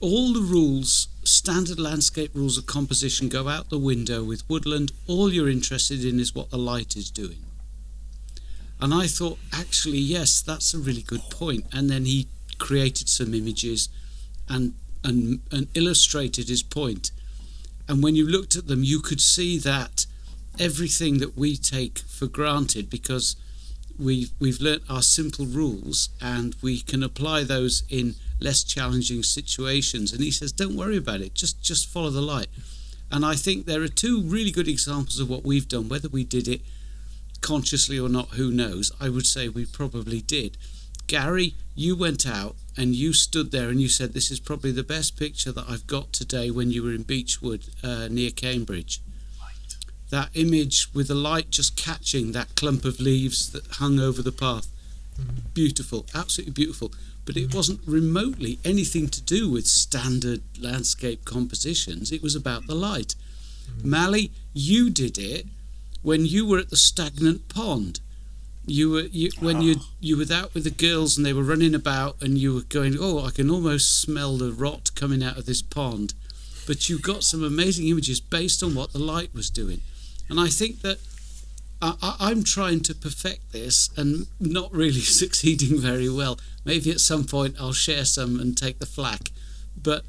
all 0.00 0.32
the 0.32 0.40
rules, 0.40 1.08
standard 1.24 1.78
landscape 1.78 2.32
rules 2.34 2.58
of 2.58 2.66
composition, 2.66 3.28
go 3.28 3.48
out 3.48 3.70
the 3.70 3.78
window 3.78 4.24
with 4.24 4.48
woodland. 4.48 4.92
All 5.06 5.32
you're 5.32 5.48
interested 5.48 6.04
in 6.04 6.18
is 6.18 6.34
what 6.34 6.50
the 6.50 6.58
light 6.58 6.96
is 6.96 7.10
doing. 7.10 7.44
And 8.82 8.92
I 8.92 9.06
thought, 9.06 9.38
actually, 9.52 9.98
yes, 9.98 10.42
that's 10.42 10.74
a 10.74 10.78
really 10.78 11.02
good 11.02 11.22
point. 11.30 11.66
And 11.72 11.88
then 11.88 12.04
he 12.04 12.26
created 12.58 13.08
some 13.08 13.32
images 13.32 13.88
and, 14.48 14.74
and, 15.04 15.40
and 15.52 15.68
illustrated 15.74 16.48
his 16.48 16.64
point. 16.64 17.12
And 17.88 18.02
when 18.02 18.16
you 18.16 18.26
looked 18.26 18.56
at 18.56 18.66
them, 18.66 18.82
you 18.82 18.98
could 18.98 19.20
see 19.20 19.56
that 19.58 20.06
everything 20.58 21.18
that 21.18 21.38
we 21.38 21.56
take 21.56 22.00
for 22.00 22.26
granted 22.26 22.90
because 22.90 23.36
we've 23.98 24.30
we've 24.40 24.60
learnt 24.60 24.82
our 24.88 25.02
simple 25.02 25.46
rules 25.46 26.08
and 26.20 26.56
we 26.60 26.80
can 26.80 27.04
apply 27.04 27.44
those 27.44 27.84
in 27.88 28.16
less 28.40 28.64
challenging 28.64 29.22
situations. 29.22 30.12
And 30.12 30.20
he 30.20 30.32
says, 30.32 30.50
don't 30.50 30.76
worry 30.76 30.96
about 30.96 31.20
it. 31.20 31.34
Just 31.34 31.62
just 31.62 31.88
follow 31.88 32.10
the 32.10 32.20
light. 32.20 32.48
And 33.12 33.24
I 33.24 33.36
think 33.36 33.66
there 33.66 33.82
are 33.82 33.88
two 33.88 34.22
really 34.22 34.50
good 34.50 34.66
examples 34.66 35.20
of 35.20 35.30
what 35.30 35.44
we've 35.44 35.68
done. 35.68 35.88
Whether 35.88 36.08
we 36.08 36.24
did 36.24 36.48
it 36.48 36.62
consciously 37.42 37.98
or 37.98 38.08
not, 38.08 38.30
who 38.30 38.50
knows? 38.50 38.92
I 39.00 39.08
would 39.08 39.26
say 39.26 39.48
we 39.48 39.66
probably 39.66 40.20
did. 40.22 40.56
Gary, 41.06 41.54
you 41.74 41.96
went 41.96 42.26
out 42.26 42.56
and 42.76 42.94
you 42.94 43.12
stood 43.12 43.50
there 43.50 43.68
and 43.68 43.80
you 43.80 43.88
said, 43.88 44.12
"This 44.12 44.30
is 44.30 44.40
probably 44.40 44.72
the 44.72 44.82
best 44.82 45.16
picture 45.16 45.52
that 45.52 45.68
I've 45.68 45.86
got 45.86 46.12
today." 46.12 46.50
When 46.50 46.70
you 46.70 46.82
were 46.82 46.94
in 46.94 47.02
Beechwood 47.02 47.68
uh, 47.82 48.08
near 48.10 48.30
Cambridge, 48.30 49.00
that 50.10 50.30
image 50.34 50.88
with 50.94 51.08
the 51.08 51.14
light 51.14 51.50
just 51.50 51.76
catching 51.76 52.32
that 52.32 52.54
clump 52.54 52.84
of 52.84 53.00
leaves 53.00 53.50
that 53.52 53.66
hung 53.72 53.98
over 53.98 54.22
the 54.22 54.32
path, 54.32 54.68
beautiful, 55.52 56.06
absolutely 56.14 56.52
beautiful. 56.52 56.92
But 57.24 57.36
it 57.36 57.54
wasn't 57.54 57.80
remotely 57.86 58.58
anything 58.64 59.08
to 59.08 59.20
do 59.20 59.50
with 59.50 59.66
standard 59.66 60.42
landscape 60.60 61.24
compositions. 61.24 62.10
It 62.10 62.22
was 62.22 62.34
about 62.34 62.66
the 62.66 62.74
light. 62.74 63.14
Mally, 63.82 64.32
you 64.52 64.90
did 64.90 65.18
it 65.18 65.46
when 66.02 66.26
you 66.26 66.46
were 66.46 66.58
at 66.58 66.70
the 66.70 66.76
stagnant 66.76 67.48
pond. 67.48 68.00
You 68.64 68.90
were 68.90 69.02
you 69.02 69.30
when 69.40 69.60
you 69.60 69.76
ah. 69.80 69.88
you 69.98 70.16
were 70.16 70.32
out 70.32 70.54
with 70.54 70.62
the 70.62 70.70
girls 70.70 71.16
and 71.16 71.26
they 71.26 71.32
were 71.32 71.42
running 71.42 71.74
about 71.74 72.22
and 72.22 72.38
you 72.38 72.54
were 72.54 72.62
going, 72.62 72.96
oh, 73.00 73.24
I 73.24 73.30
can 73.30 73.50
almost 73.50 74.00
smell 74.00 74.36
the 74.36 74.52
rot 74.52 74.94
coming 74.94 75.22
out 75.22 75.36
of 75.36 75.46
this 75.46 75.62
pond. 75.62 76.14
But 76.64 76.88
you 76.88 77.00
got 77.00 77.24
some 77.24 77.42
amazing 77.42 77.88
images 77.88 78.20
based 78.20 78.62
on 78.62 78.76
what 78.76 78.92
the 78.92 79.00
light 79.00 79.34
was 79.34 79.50
doing, 79.50 79.80
and 80.28 80.38
I 80.38 80.46
think 80.46 80.82
that 80.82 80.98
I, 81.80 81.94
I, 82.00 82.16
I'm 82.30 82.44
trying 82.44 82.82
to 82.82 82.94
perfect 82.94 83.50
this 83.50 83.90
and 83.96 84.28
not 84.38 84.72
really 84.72 85.00
succeeding 85.22 85.80
very 85.80 86.08
well. 86.08 86.38
Maybe 86.64 86.92
at 86.92 87.00
some 87.00 87.24
point 87.24 87.56
I'll 87.58 87.72
share 87.72 88.04
some 88.04 88.38
and 88.38 88.56
take 88.56 88.78
the 88.78 88.86
flack, 88.86 89.32
but 89.76 90.04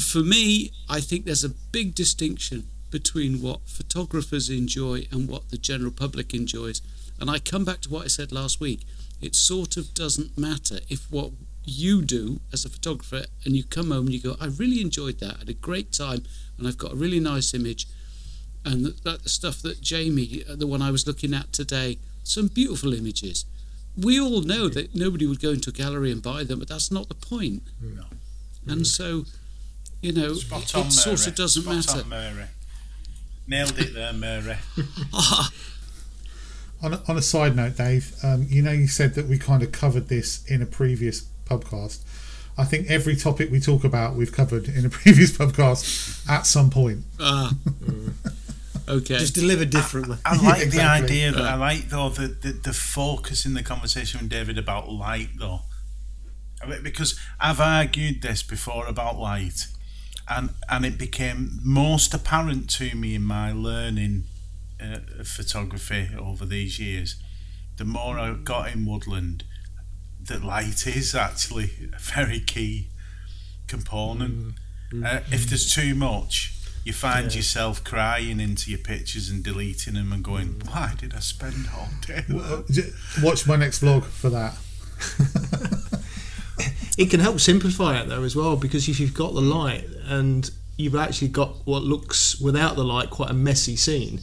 for 0.00 0.20
me, 0.20 0.72
I 0.88 1.00
think 1.00 1.24
there's 1.26 1.44
a 1.44 1.50
big 1.50 1.94
distinction 1.94 2.68
between 2.90 3.42
what 3.42 3.68
photographers 3.68 4.48
enjoy 4.48 5.06
and 5.10 5.28
what 5.28 5.50
the 5.50 5.58
general 5.58 5.90
public 5.90 6.32
enjoys. 6.34 6.82
And 7.20 7.30
I 7.30 7.38
come 7.38 7.64
back 7.64 7.80
to 7.82 7.90
what 7.90 8.04
I 8.04 8.08
said 8.08 8.32
last 8.32 8.60
week. 8.60 8.82
It 9.20 9.34
sort 9.34 9.76
of 9.76 9.94
doesn't 9.94 10.36
matter 10.36 10.78
if 10.88 11.10
what 11.10 11.32
you 11.64 12.02
do 12.02 12.40
as 12.52 12.64
a 12.64 12.68
photographer 12.68 13.24
and 13.44 13.56
you 13.56 13.64
come 13.64 13.90
home 13.90 14.06
and 14.06 14.14
you 14.14 14.20
go, 14.20 14.36
I 14.40 14.46
really 14.46 14.80
enjoyed 14.80 15.18
that, 15.20 15.36
I 15.36 15.38
had 15.40 15.48
a 15.48 15.54
great 15.54 15.92
time, 15.92 16.22
and 16.56 16.66
I've 16.66 16.78
got 16.78 16.92
a 16.92 16.96
really 16.96 17.20
nice 17.20 17.54
image. 17.54 17.86
And 18.64 18.84
that, 18.84 19.04
that 19.04 19.22
the 19.22 19.28
stuff 19.28 19.62
that 19.62 19.80
Jamie, 19.80 20.44
uh, 20.48 20.56
the 20.56 20.66
one 20.66 20.82
I 20.82 20.90
was 20.90 21.06
looking 21.06 21.34
at 21.34 21.52
today, 21.52 21.98
some 22.22 22.48
beautiful 22.48 22.92
images. 22.92 23.44
We 23.96 24.20
all 24.20 24.42
know 24.42 24.68
that 24.68 24.94
nobody 24.94 25.26
would 25.26 25.40
go 25.40 25.50
into 25.50 25.70
a 25.70 25.72
gallery 25.72 26.12
and 26.12 26.22
buy 26.22 26.44
them, 26.44 26.58
but 26.58 26.68
that's 26.68 26.90
not 26.90 27.08
the 27.08 27.14
point. 27.14 27.62
No. 27.80 28.04
And 28.66 28.86
so, 28.86 29.24
you 30.02 30.12
know, 30.12 30.34
Spot 30.34 30.62
it, 30.62 30.86
it 30.86 30.92
sort 30.92 31.26
of 31.26 31.34
doesn't 31.34 31.62
Spot 31.62 32.06
matter. 32.06 32.48
On, 33.46 33.50
Mary. 33.50 33.64
Nailed 33.64 33.78
it 33.78 33.94
there, 33.94 34.12
Mary. 34.12 34.56
On 36.82 36.92
a, 36.92 37.02
on 37.08 37.16
a 37.16 37.22
side 37.22 37.56
note, 37.56 37.78
Dave, 37.78 38.14
um, 38.22 38.44
you 38.50 38.60
know 38.60 38.70
you 38.70 38.86
said 38.86 39.14
that 39.14 39.26
we 39.26 39.38
kind 39.38 39.62
of 39.62 39.72
covered 39.72 40.08
this 40.08 40.44
in 40.44 40.60
a 40.60 40.66
previous 40.66 41.26
podcast. 41.46 42.00
I 42.58 42.64
think 42.64 42.90
every 42.90 43.16
topic 43.16 43.50
we 43.50 43.60
talk 43.60 43.82
about 43.82 44.14
we've 44.14 44.30
covered 44.30 44.68
in 44.68 44.84
a 44.84 44.90
previous 45.00 45.32
podcast 45.32 46.28
at 46.28 46.44
some 46.44 46.68
point. 46.68 47.04
Ah. 47.18 47.54
okay. 48.88 49.16
Just 49.18 49.34
delivered 49.34 49.70
differently. 49.70 50.18
I 50.26 50.34
Yeah, 50.34 50.48
like 50.50 50.62
exactly. 50.62 50.78
the 50.78 50.84
idea. 51.24 51.32
That, 51.32 51.44
I 51.44 51.54
like 51.54 51.88
though 51.88 52.10
the, 52.10 52.28
the 52.28 52.52
the 52.52 52.72
focus 52.74 53.46
in 53.46 53.54
the 53.54 53.62
conversation 53.62 54.20
with 54.20 54.28
David 54.28 54.58
about 54.58 54.90
light 54.92 55.30
though, 55.38 55.60
because 56.82 57.18
I've 57.40 57.58
argued 57.58 58.20
this 58.20 58.42
before 58.42 58.86
about 58.86 59.18
light, 59.18 59.66
and 60.28 60.50
and 60.68 60.84
it 60.84 60.98
became 60.98 61.60
most 61.62 62.12
apparent 62.14 62.68
to 62.70 62.94
me 62.94 63.14
in 63.14 63.22
my 63.22 63.52
learning 63.52 64.24
uh, 64.80 64.98
of 65.18 65.28
photography 65.28 66.10
over 66.18 66.44
these 66.44 66.78
years. 66.78 67.16
The 67.76 67.84
more 67.84 68.18
I 68.18 68.32
got 68.32 68.72
in 68.72 68.86
woodland, 68.86 69.44
that 70.22 70.42
light 70.42 70.86
is 70.86 71.14
actually 71.14 71.90
a 71.94 71.98
very 71.98 72.40
key 72.40 72.88
component. 73.66 74.54
Uh, 75.04 75.20
if 75.30 75.46
there's 75.46 75.72
too 75.72 75.94
much, 75.94 76.54
you 76.84 76.92
find 76.92 77.34
yourself 77.34 77.82
crying 77.84 78.40
into 78.40 78.70
your 78.70 78.78
pictures 78.78 79.28
and 79.28 79.42
deleting 79.44 79.94
them 79.94 80.12
and 80.12 80.24
going, 80.24 80.62
"Why 80.70 80.94
did 80.96 81.14
I 81.14 81.20
spend 81.20 81.68
all 81.74 81.88
day?" 82.06 82.24
there?" 82.28 82.90
Watch 83.22 83.46
my 83.46 83.56
next 83.56 83.82
vlog 83.82 84.04
for 84.04 84.30
that. 84.30 84.56
It 86.96 87.10
can 87.10 87.20
help 87.20 87.40
simplify 87.40 88.00
it 88.00 88.08
though 88.08 88.22
as 88.22 88.34
well 88.34 88.56
because 88.56 88.88
if 88.88 88.98
you've 88.98 89.14
got 89.14 89.34
the 89.34 89.42
light 89.42 89.84
and 90.06 90.50
you've 90.76 90.96
actually 90.96 91.28
got 91.28 91.66
what 91.66 91.82
looks 91.82 92.40
without 92.40 92.76
the 92.76 92.84
light 92.84 93.10
quite 93.10 93.30
a 93.30 93.34
messy 93.34 93.76
scene, 93.76 94.20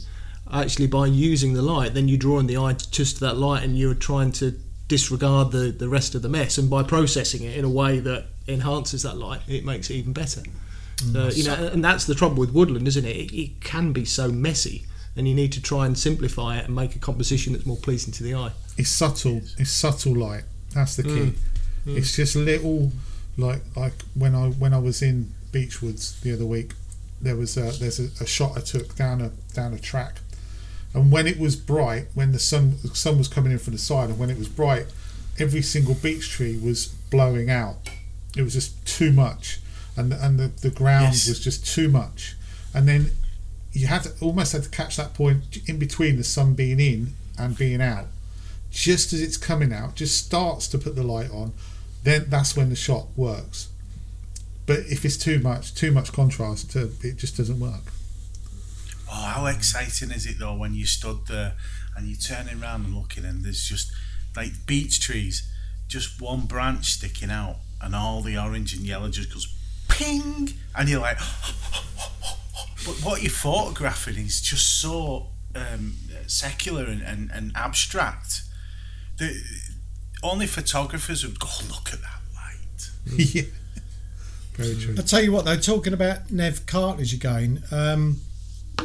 actually 0.52 0.86
by 0.86 1.06
using 1.06 1.54
the 1.54 1.62
light, 1.62 1.94
then 1.94 2.08
you 2.08 2.16
draw 2.16 2.34
drawing 2.34 2.46
the 2.46 2.56
eye 2.56 2.72
just 2.72 3.16
to 3.16 3.20
that 3.20 3.36
light 3.36 3.62
and 3.62 3.78
you're 3.78 3.94
trying 3.94 4.32
to 4.32 4.58
disregard 4.88 5.50
the, 5.50 5.70
the 5.70 5.88
rest 5.88 6.14
of 6.14 6.22
the 6.22 6.28
mess. 6.28 6.58
And 6.58 6.68
by 6.68 6.82
processing 6.82 7.42
it 7.42 7.56
in 7.56 7.64
a 7.64 7.68
way 7.68 8.00
that 8.00 8.26
enhances 8.46 9.02
that 9.02 9.16
light, 9.16 9.40
it 9.48 9.64
makes 9.64 9.90
it 9.90 9.94
even 9.94 10.12
better. 10.12 10.42
Uh, 11.14 11.30
you 11.34 11.44
know, 11.44 11.54
and 11.72 11.84
that's 11.84 12.04
the 12.04 12.14
trouble 12.14 12.36
with 12.36 12.52
woodland, 12.52 12.86
isn't 12.86 13.04
it? 13.04 13.16
it? 13.16 13.36
It 13.36 13.60
can 13.60 13.92
be 13.92 14.04
so 14.04 14.30
messy, 14.30 14.86
and 15.16 15.26
you 15.26 15.34
need 15.34 15.52
to 15.52 15.60
try 15.60 15.86
and 15.86 15.98
simplify 15.98 16.58
it 16.58 16.66
and 16.66 16.74
make 16.74 16.94
a 16.94 17.00
composition 17.00 17.52
that's 17.52 17.66
more 17.66 17.76
pleasing 17.76 18.12
to 18.12 18.22
the 18.22 18.34
eye. 18.34 18.52
It's 18.78 18.90
subtle. 18.90 19.42
It's 19.58 19.70
subtle 19.70 20.14
light. 20.14 20.44
That's 20.72 20.96
the 20.96 21.02
key. 21.02 21.34
It's 21.86 22.14
just 22.16 22.36
little, 22.36 22.92
like 23.36 23.62
like 23.76 23.94
when 24.14 24.34
I 24.34 24.50
when 24.50 24.72
I 24.72 24.78
was 24.78 25.02
in 25.02 25.34
Beechwoods 25.54 26.20
the 26.20 26.32
other 26.32 26.46
week, 26.46 26.72
there 27.20 27.36
was 27.36 27.56
a, 27.56 27.70
there's 27.78 28.00
a, 28.00 28.08
a 28.22 28.26
shot 28.26 28.52
I 28.56 28.60
took 28.60 28.96
down 28.96 29.20
a 29.20 29.30
down 29.54 29.72
a 29.72 29.78
track, 29.78 30.20
and 30.92 31.12
when 31.12 31.26
it 31.26 31.38
was 31.38 31.56
bright, 31.56 32.06
when 32.14 32.32
the 32.32 32.38
sun 32.38 32.78
the 32.82 32.94
sun 32.94 33.18
was 33.18 33.28
coming 33.28 33.52
in 33.52 33.58
from 33.58 33.72
the 33.72 33.78
side, 33.78 34.10
and 34.10 34.18
when 34.18 34.30
it 34.30 34.38
was 34.38 34.48
bright, 34.48 34.86
every 35.38 35.62
single 35.62 35.94
beech 35.94 36.28
tree 36.30 36.58
was 36.58 36.86
blowing 37.10 37.48
out. 37.50 37.90
It 38.36 38.42
was 38.42 38.54
just 38.54 38.84
too 38.84 39.12
much, 39.12 39.60
and 39.96 40.10
the, 40.10 40.24
and 40.24 40.38
the, 40.40 40.48
the 40.48 40.70
ground 40.70 41.14
Yes. 41.14 41.28
was 41.28 41.40
just 41.40 41.66
too 41.66 41.88
much, 41.88 42.34
and 42.74 42.88
then 42.88 43.12
you 43.72 43.86
had 43.86 44.02
to 44.04 44.10
almost 44.20 44.52
had 44.52 44.64
to 44.64 44.70
catch 44.70 44.96
that 44.96 45.14
point 45.14 45.58
in 45.68 45.78
between 45.78 46.16
the 46.16 46.24
sun 46.24 46.54
being 46.54 46.80
in 46.80 47.14
and 47.38 47.56
being 47.56 47.80
out 47.80 48.06
just 48.74 49.12
as 49.12 49.22
it's 49.22 49.36
coming 49.36 49.72
out, 49.72 49.94
just 49.94 50.24
starts 50.26 50.66
to 50.66 50.76
put 50.76 50.96
the 50.96 51.02
light 51.04 51.30
on, 51.30 51.52
then 52.02 52.26
that's 52.28 52.56
when 52.56 52.70
the 52.70 52.76
shot 52.76 53.06
works. 53.16 53.68
But 54.66 54.80
if 54.80 55.04
it's 55.04 55.16
too 55.16 55.38
much, 55.40 55.74
too 55.74 55.92
much 55.92 56.12
contrast, 56.12 56.70
to, 56.72 56.90
it 57.02 57.16
just 57.16 57.36
doesn't 57.36 57.60
work. 57.60 57.92
Oh, 59.10 59.26
how 59.26 59.46
exciting 59.46 60.10
is 60.10 60.26
it 60.26 60.38
though 60.38 60.54
when 60.56 60.74
you 60.74 60.86
stood 60.86 61.26
there 61.26 61.54
and 61.96 62.08
you're 62.08 62.18
turning 62.18 62.62
around 62.62 62.86
and 62.86 62.94
looking 62.96 63.24
and 63.24 63.44
there's 63.44 63.62
just 63.62 63.92
like 64.34 64.66
beech 64.66 65.00
trees, 65.00 65.48
just 65.86 66.20
one 66.20 66.46
branch 66.46 66.86
sticking 66.86 67.30
out 67.30 67.56
and 67.80 67.94
all 67.94 68.22
the 68.22 68.38
orange 68.38 68.74
and 68.74 68.82
yellow 68.82 69.08
just 69.10 69.32
goes 69.32 69.54
ping! 69.88 70.54
And 70.76 70.88
you're 70.88 71.00
like 71.00 71.18
but 72.86 72.96
what 73.02 73.22
you're 73.22 73.30
photographing 73.30 74.16
is 74.16 74.40
just 74.40 74.80
so 74.80 75.28
um, 75.54 75.94
secular 76.26 76.84
and, 76.84 77.02
and, 77.02 77.30
and 77.32 77.52
abstract. 77.54 78.42
That 79.18 79.40
only 80.22 80.46
photographers 80.46 81.24
would 81.24 81.38
go 81.38 81.48
look 81.68 81.92
at 81.92 82.00
that 82.00 82.20
light. 82.34 82.90
Yeah, 83.34 83.42
very 84.56 84.74
true. 84.76 84.94
I 84.98 85.02
tell 85.02 85.22
you 85.22 85.32
what, 85.32 85.44
though, 85.44 85.56
talking 85.58 85.92
about 85.92 86.30
Nev 86.30 86.66
Cartledge 86.66 87.12
again, 87.12 87.62
um, 87.70 88.20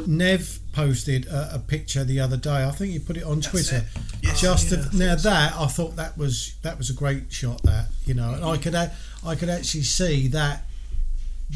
Nev 0.05 0.59
posted 0.71 1.25
a, 1.27 1.55
a 1.55 1.59
picture 1.59 2.03
the 2.03 2.19
other 2.19 2.37
day. 2.37 2.63
I 2.65 2.71
think 2.71 2.91
he 2.93 2.99
put 2.99 3.17
it 3.17 3.23
on 3.23 3.41
Twitter. 3.41 3.77
it. 3.77 3.83
Yes, 4.21 4.41
Just 4.41 4.71
yeah, 4.71 4.79
of- 4.79 4.93
now 4.93 5.15
that 5.15 5.53
I 5.55 5.67
thought 5.67 5.95
that 5.95 6.17
was 6.17 6.55
that 6.61 6.77
was 6.77 6.89
a 6.89 6.93
great 6.93 7.31
shot. 7.31 7.61
That 7.63 7.87
you 8.05 8.13
know, 8.13 8.33
and 8.33 8.43
I 8.43 8.57
could 8.57 8.75
a- 8.75 8.91
I 9.25 9.35
could 9.35 9.49
actually 9.49 9.83
see 9.83 10.27
that 10.29 10.63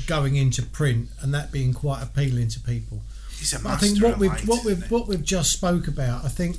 going 0.07 0.35
into 0.35 0.63
print 0.63 1.09
and 1.21 1.33
that 1.33 1.51
being 1.51 1.73
quite 1.73 2.01
appealing 2.01 2.47
to 2.49 2.59
people. 2.59 3.01
he's 3.37 3.53
a 3.53 3.59
But 3.59 3.73
I 3.73 3.77
think 3.77 4.01
what 4.01 4.17
we've 4.17 4.31
light, 4.31 4.47
what 4.47 4.65
isn't 4.65 4.79
we've 4.81 4.91
what 4.91 5.07
we've 5.07 5.23
just 5.23 5.51
spoke 5.53 5.87
about, 5.87 6.25
I 6.25 6.29
think, 6.29 6.57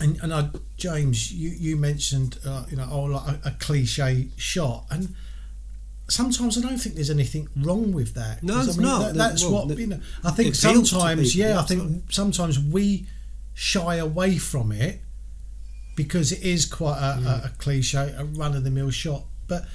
and 0.00 0.18
and 0.22 0.34
I, 0.34 0.48
James, 0.76 1.32
you 1.32 1.50
you 1.50 1.76
mentioned 1.76 2.38
uh, 2.44 2.64
you 2.68 2.76
know 2.76 2.88
oh 2.90 3.02
like 3.04 3.28
a, 3.44 3.48
a 3.48 3.50
cliche 3.52 4.28
shot, 4.36 4.84
and 4.90 5.14
sometimes 6.08 6.56
I 6.58 6.60
don't 6.60 6.78
think 6.78 6.94
there's 6.94 7.10
anything 7.10 7.48
wrong 7.56 7.92
with 7.92 8.14
that. 8.14 8.42
No, 8.42 8.54
'Cause, 8.54 8.68
it's 8.68 8.76
I 8.78 8.80
mean, 8.80 8.88
not. 8.88 8.98
that- 9.02 9.14
that's 9.16 9.42
well, 9.42 9.52
what 9.52 9.68
the- 9.68 9.76
you 9.80 9.86
know. 9.88 10.00
I 10.24 10.30
think 10.30 10.48
it 10.54 10.58
appeals 10.64 10.90
to 10.90 10.94
sometimes, 10.96 11.32
people, 11.32 11.46
yeah, 11.48 11.56
I 11.56 11.60
absolutely. 11.62 11.92
think 11.92 12.12
sometimes 12.12 12.58
we 12.58 13.06
shy 13.54 13.96
away 13.96 14.38
from 14.38 14.70
it 14.72 15.00
because 15.96 16.30
it 16.32 16.42
is 16.42 16.66
quite 16.66 16.98
a, 16.98 17.18
Mm. 17.20 17.26
a, 17.26 17.44
a 17.46 17.48
cliche, 17.58 18.14
a 18.16 18.24
run 18.24 18.54
of 18.54 18.64
the 18.64 18.70
mill 18.70 18.90
shot, 18.90 19.24
but. 19.48 19.66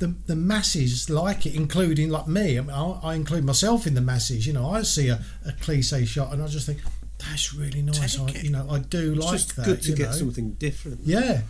The, 0.00 0.12
the 0.26 0.34
masses 0.34 1.08
like 1.08 1.46
it, 1.46 1.54
including 1.54 2.10
like 2.10 2.26
me. 2.26 2.58
I, 2.58 2.62
mean, 2.62 2.70
I, 2.70 2.82
I 3.04 3.14
include 3.14 3.44
myself 3.44 3.86
in 3.86 3.94
the 3.94 4.00
masses. 4.00 4.44
You 4.44 4.52
know, 4.52 4.68
I 4.68 4.82
see 4.82 5.06
a, 5.08 5.24
a 5.46 5.52
cliche 5.52 6.04
shot 6.04 6.32
and 6.32 6.42
I 6.42 6.48
just 6.48 6.66
think 6.66 6.80
that's 7.16 7.54
really 7.54 7.80
nice. 7.80 8.18
I, 8.18 8.26
you 8.42 8.50
know, 8.50 8.66
I 8.68 8.80
do 8.80 9.12
It's 9.14 9.24
like 9.24 9.32
just 9.38 9.54
that. 9.56 9.64
good 9.64 9.82
to 9.82 9.90
you 9.90 9.96
get 9.96 10.10
know. 10.10 10.16
something 10.16 10.50
different. 10.54 10.98
Yeah, 11.04 11.42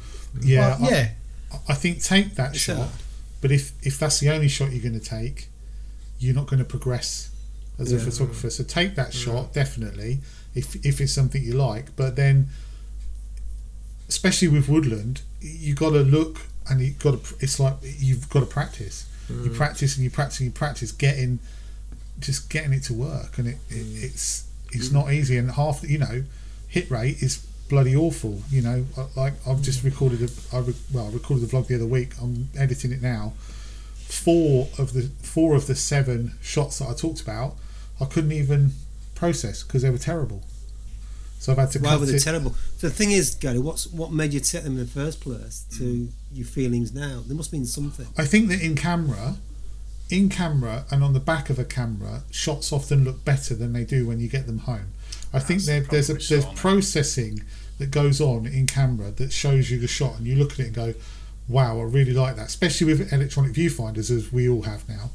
Yeah, 0.42 0.76
Well, 0.78 0.84
I- 0.84 0.90
yeah. 0.94 1.10
I 1.70 1.74
think 1.74 2.02
take 2.02 2.34
that 2.34 2.50
It's 2.50 2.58
shot, 2.60 2.76
a- 2.76 2.90
but 3.44 3.52
if 3.52 3.72
if 3.82 3.98
that's 3.98 4.20
the 4.20 4.30
only 4.30 4.48
shot 4.48 4.72
you're 4.72 4.80
going 4.80 4.98
to 4.98 5.06
take, 5.18 5.48
you're 6.18 6.34
not 6.34 6.46
going 6.46 6.60
to 6.60 6.64
progress 6.64 7.28
as 7.78 7.92
a 7.92 7.96
Yeah. 7.96 8.04
photographer. 8.04 8.48
So 8.48 8.64
take 8.64 8.94
that 8.94 9.10
mm. 9.10 9.22
shot 9.22 9.52
definitely 9.52 10.20
if 10.54 10.76
if 10.82 10.98
it's 10.98 11.12
something 11.12 11.44
you 11.44 11.52
like, 11.52 11.94
but 11.94 12.16
then 12.16 12.48
especially 14.08 14.48
with 14.48 14.66
woodland, 14.66 15.20
you 15.42 15.74
got 15.74 15.90
to 15.90 16.00
look 16.00 16.40
and 16.70 16.80
you 16.80 16.92
got 16.92 17.22
to. 17.22 17.34
It's 17.38 17.60
like 17.60 17.74
you've 17.82 18.30
got 18.30 18.40
to 18.40 18.46
practice. 18.46 19.04
You 19.28 19.50
mm. 19.50 19.54
practice 19.54 19.96
and 19.96 20.04
you 20.04 20.10
practice 20.10 20.40
and 20.40 20.46
you 20.46 20.52
practice 20.52 20.90
getting 20.90 21.38
just 22.20 22.48
getting 22.48 22.72
it 22.72 22.84
to 22.84 22.94
work, 22.94 23.36
and 23.36 23.46
it, 23.46 23.58
it 23.68 23.84
mm. 23.84 24.04
it's 24.04 24.44
it's 24.72 24.90
not 24.90 25.12
easy. 25.12 25.36
And 25.36 25.50
half 25.50 25.84
you 25.84 25.98
know 25.98 26.24
hit 26.66 26.90
rate 26.90 27.22
is 27.22 27.46
bloody 27.74 27.96
awful. 27.96 28.40
You 28.50 28.62
know, 28.62 28.86
like 29.16 29.34
I've 29.46 29.60
just 29.60 29.82
recorded 29.82 30.22
a 30.22 30.56
I 30.56 30.60
re, 30.60 30.74
well 30.92 31.08
I 31.08 31.10
recorded 31.10 31.48
the 31.48 31.56
vlog 31.56 31.66
the 31.66 31.74
other 31.74 31.86
week. 31.86 32.12
I'm 32.22 32.48
editing 32.56 32.92
it 32.92 33.02
now. 33.02 33.32
Four 33.96 34.68
of 34.78 34.92
the 34.92 35.10
four 35.22 35.56
of 35.56 35.66
the 35.66 35.74
seven 35.74 36.34
shots 36.40 36.78
that 36.78 36.88
I 36.88 36.94
talked 36.94 37.20
about, 37.20 37.56
I 38.00 38.04
couldn't 38.04 38.32
even 38.32 38.72
process 39.16 39.64
because 39.64 39.82
they 39.82 39.90
were 39.90 39.98
terrible. 39.98 40.42
So 41.40 41.52
I've 41.52 41.58
had 41.58 41.72
to 41.72 41.78
Why 41.80 41.90
cut 41.90 42.00
were 42.00 42.06
they 42.06 42.14
it. 42.14 42.22
terrible? 42.22 42.54
So 42.78 42.88
the 42.88 42.94
thing 42.94 43.10
is, 43.10 43.34
Gary, 43.34 43.58
what's 43.58 43.88
what 43.88 44.12
made 44.12 44.32
you 44.32 44.40
take 44.40 44.62
them 44.62 44.74
in 44.74 44.78
the 44.78 44.86
first 44.86 45.20
place 45.20 45.64
to 45.78 46.08
your 46.32 46.46
feelings 46.46 46.94
now? 46.94 47.22
There 47.26 47.36
must 47.36 47.52
mean 47.52 47.66
something. 47.66 48.06
I 48.16 48.24
think 48.24 48.48
that 48.50 48.62
in 48.62 48.76
camera, 48.76 49.34
in 50.10 50.28
camera 50.28 50.84
and 50.92 51.02
on 51.02 51.12
the 51.12 51.20
back 51.20 51.50
of 51.50 51.58
a 51.58 51.64
camera, 51.64 52.22
shots 52.30 52.72
often 52.72 53.04
look 53.04 53.24
better 53.24 53.54
than 53.56 53.72
they 53.72 53.84
do 53.84 54.06
when 54.06 54.20
you 54.20 54.28
get 54.28 54.46
them 54.46 54.60
home. 54.60 54.92
I 55.32 55.40
think 55.40 55.62
there, 55.62 55.80
there's 55.80 56.08
a 56.08 56.14
there's 56.14 56.44
so, 56.44 56.48
mate. 56.48 56.56
That 57.78 57.90
goes 57.90 58.20
on 58.20 58.46
in 58.46 58.66
camera 58.66 59.10
that 59.12 59.32
shows 59.32 59.70
you 59.70 59.78
the 59.78 59.88
shot, 59.88 60.18
and 60.18 60.26
you 60.26 60.36
look 60.36 60.52
at 60.52 60.60
it 60.60 60.66
and 60.66 60.74
go, 60.74 60.94
"Wow, 61.48 61.80
I 61.80 61.84
really 61.84 62.12
like 62.12 62.36
that." 62.36 62.46
Especially 62.46 62.86
with 62.86 63.12
electronic 63.12 63.52
viewfinders, 63.52 64.10
as 64.10 64.32
we 64.32 64.48
all 64.48 64.62
have 64.62 64.88
now. 64.88 65.10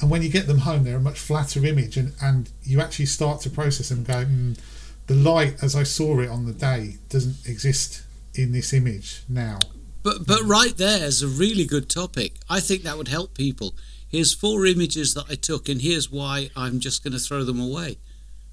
And 0.00 0.10
when 0.10 0.22
you 0.22 0.28
get 0.28 0.46
them 0.46 0.58
home, 0.58 0.84
they're 0.84 0.96
a 0.96 1.00
much 1.00 1.18
flatter 1.18 1.64
image, 1.64 1.96
and, 1.96 2.12
and 2.20 2.50
you 2.62 2.80
actually 2.80 3.06
start 3.06 3.40
to 3.42 3.50
process 3.50 3.88
them. 3.88 3.98
And 3.98 4.06
go, 4.06 4.24
mm, 4.24 4.58
the 5.06 5.14
light 5.14 5.62
as 5.62 5.76
I 5.76 5.82
saw 5.82 6.20
it 6.20 6.28
on 6.28 6.46
the 6.46 6.52
day 6.52 6.96
doesn't 7.08 7.46
exist 7.46 8.02
in 8.34 8.52
this 8.52 8.72
image 8.72 9.22
now. 9.28 9.58
But 10.02 10.26
but 10.26 10.42
right 10.42 10.76
there 10.76 11.04
is 11.04 11.22
a 11.22 11.28
really 11.28 11.64
good 11.64 11.88
topic. 11.88 12.34
I 12.50 12.60
think 12.60 12.82
that 12.82 12.98
would 12.98 13.08
help 13.08 13.34
people. 13.34 13.74
Here's 14.08 14.32
four 14.34 14.66
images 14.66 15.14
that 15.14 15.24
I 15.28 15.34
took, 15.34 15.68
and 15.68 15.80
here's 15.80 16.10
why 16.10 16.50
I'm 16.54 16.78
just 16.78 17.02
going 17.02 17.14
to 17.14 17.18
throw 17.18 17.42
them 17.42 17.60
away, 17.60 17.98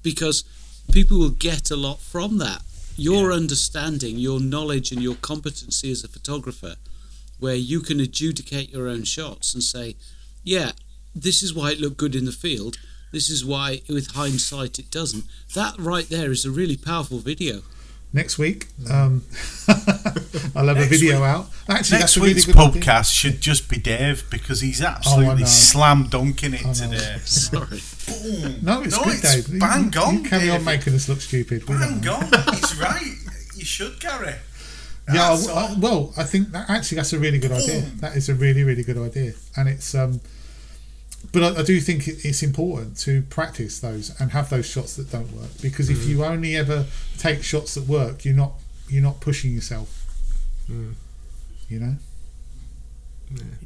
because 0.02 0.44
people 0.90 1.18
will 1.18 1.30
get 1.30 1.70
a 1.70 1.76
lot 1.76 2.00
from 2.00 2.38
that. 2.38 2.62
Your 2.96 3.32
understanding, 3.32 4.18
your 4.18 4.38
knowledge, 4.40 4.92
and 4.92 5.02
your 5.02 5.14
competency 5.16 5.90
as 5.90 6.04
a 6.04 6.08
photographer, 6.08 6.76
where 7.38 7.54
you 7.54 7.80
can 7.80 8.00
adjudicate 8.00 8.70
your 8.70 8.86
own 8.88 9.04
shots 9.04 9.54
and 9.54 9.62
say, 9.62 9.96
"Yeah, 10.44 10.72
this 11.14 11.42
is 11.42 11.54
why 11.54 11.72
it 11.72 11.80
looked 11.80 11.96
good 11.96 12.14
in 12.14 12.26
the 12.26 12.32
field. 12.32 12.76
This 13.10 13.28
is 13.28 13.44
why, 13.44 13.82
with 13.88 14.12
hindsight, 14.12 14.78
it 14.78 14.90
doesn't. 14.90 15.24
That 15.54 15.78
right 15.78 16.08
there 16.08 16.32
is 16.32 16.44
a 16.44 16.50
really 16.50 16.76
powerful 16.76 17.18
video. 17.18 17.62
Next 18.14 18.36
week, 18.38 18.66
um, 18.90 19.24
I'll 20.54 20.66
have 20.66 20.76
a 20.76 20.84
video 20.84 21.14
week- 21.16 21.24
out. 21.24 21.46
Actually, 21.68 21.74
Next 21.76 21.90
that's 22.00 22.16
a 22.16 22.20
really 22.20 22.34
week's 22.34 22.44
good 22.46 22.56
idea. 22.56 22.82
podcast 22.82 23.12
should 23.14 23.40
just 23.40 23.70
be 23.70 23.78
Dave 23.78 24.24
because 24.30 24.60
he's 24.60 24.80
know. 24.82 24.88
absolutely 24.88 25.46
slam 25.46 26.08
dunking 26.08 26.52
it 26.54 26.74
today. 26.74 27.16
Sorry. 27.24 27.80
Boom. 28.06 28.56
No, 28.62 28.82
it's 28.82 28.96
No, 28.98 29.04
good, 29.04 29.14
it's 29.14 29.46
Dave. 29.46 29.60
Bang 29.60 29.90
you, 29.94 30.00
on, 30.00 30.14
You 30.24 30.28
carry 30.28 30.50
on 30.50 30.62
making 30.64 30.94
us 30.94 31.08
look 31.08 31.20
stupid. 31.22 31.66
We 31.68 31.78
don't 31.78 32.00
Bang 32.02 32.08
on. 32.12 32.24
He's 32.54 32.78
right. 32.78 33.14
You 33.56 33.64
should, 33.64 33.98
Gary. 34.00 34.34
Yeah, 35.12 35.30
I- 35.32 35.52
I- 35.72 35.76
well, 35.78 36.12
I 36.16 36.24
think 36.24 36.50
that 36.52 36.68
actually 36.68 36.96
that's 36.96 37.12
a 37.14 37.18
really 37.18 37.38
good 37.38 37.52
idea. 37.52 37.80
That 38.00 38.14
is 38.16 38.28
a 38.28 38.34
really, 38.34 38.62
really 38.62 38.82
good 38.82 38.98
idea, 38.98 39.32
and 39.56 39.68
it's. 39.70 39.94
um 39.94 40.20
But 41.30 41.42
I, 41.42 41.60
I 41.60 41.62
do 41.62 41.80
think 41.80 42.08
it's 42.08 42.42
important 42.42 42.96
to 42.98 43.22
practice 43.22 43.78
those 43.80 44.18
and 44.20 44.32
have 44.32 44.50
those 44.50 44.66
shots 44.66 44.96
that 44.96 45.10
don't 45.10 45.32
work 45.32 45.50
because 45.62 45.88
if 45.88 46.06
you 46.06 46.24
only 46.24 46.56
ever 46.56 46.86
take 47.16 47.42
shots 47.42 47.74
that 47.74 47.86
work, 47.86 48.24
you're 48.24 48.34
not 48.34 48.54
you're 48.88 49.02
not 49.02 49.20
pushing 49.20 49.52
yourself. 49.52 50.06
You 51.68 51.80
know. 51.80 51.96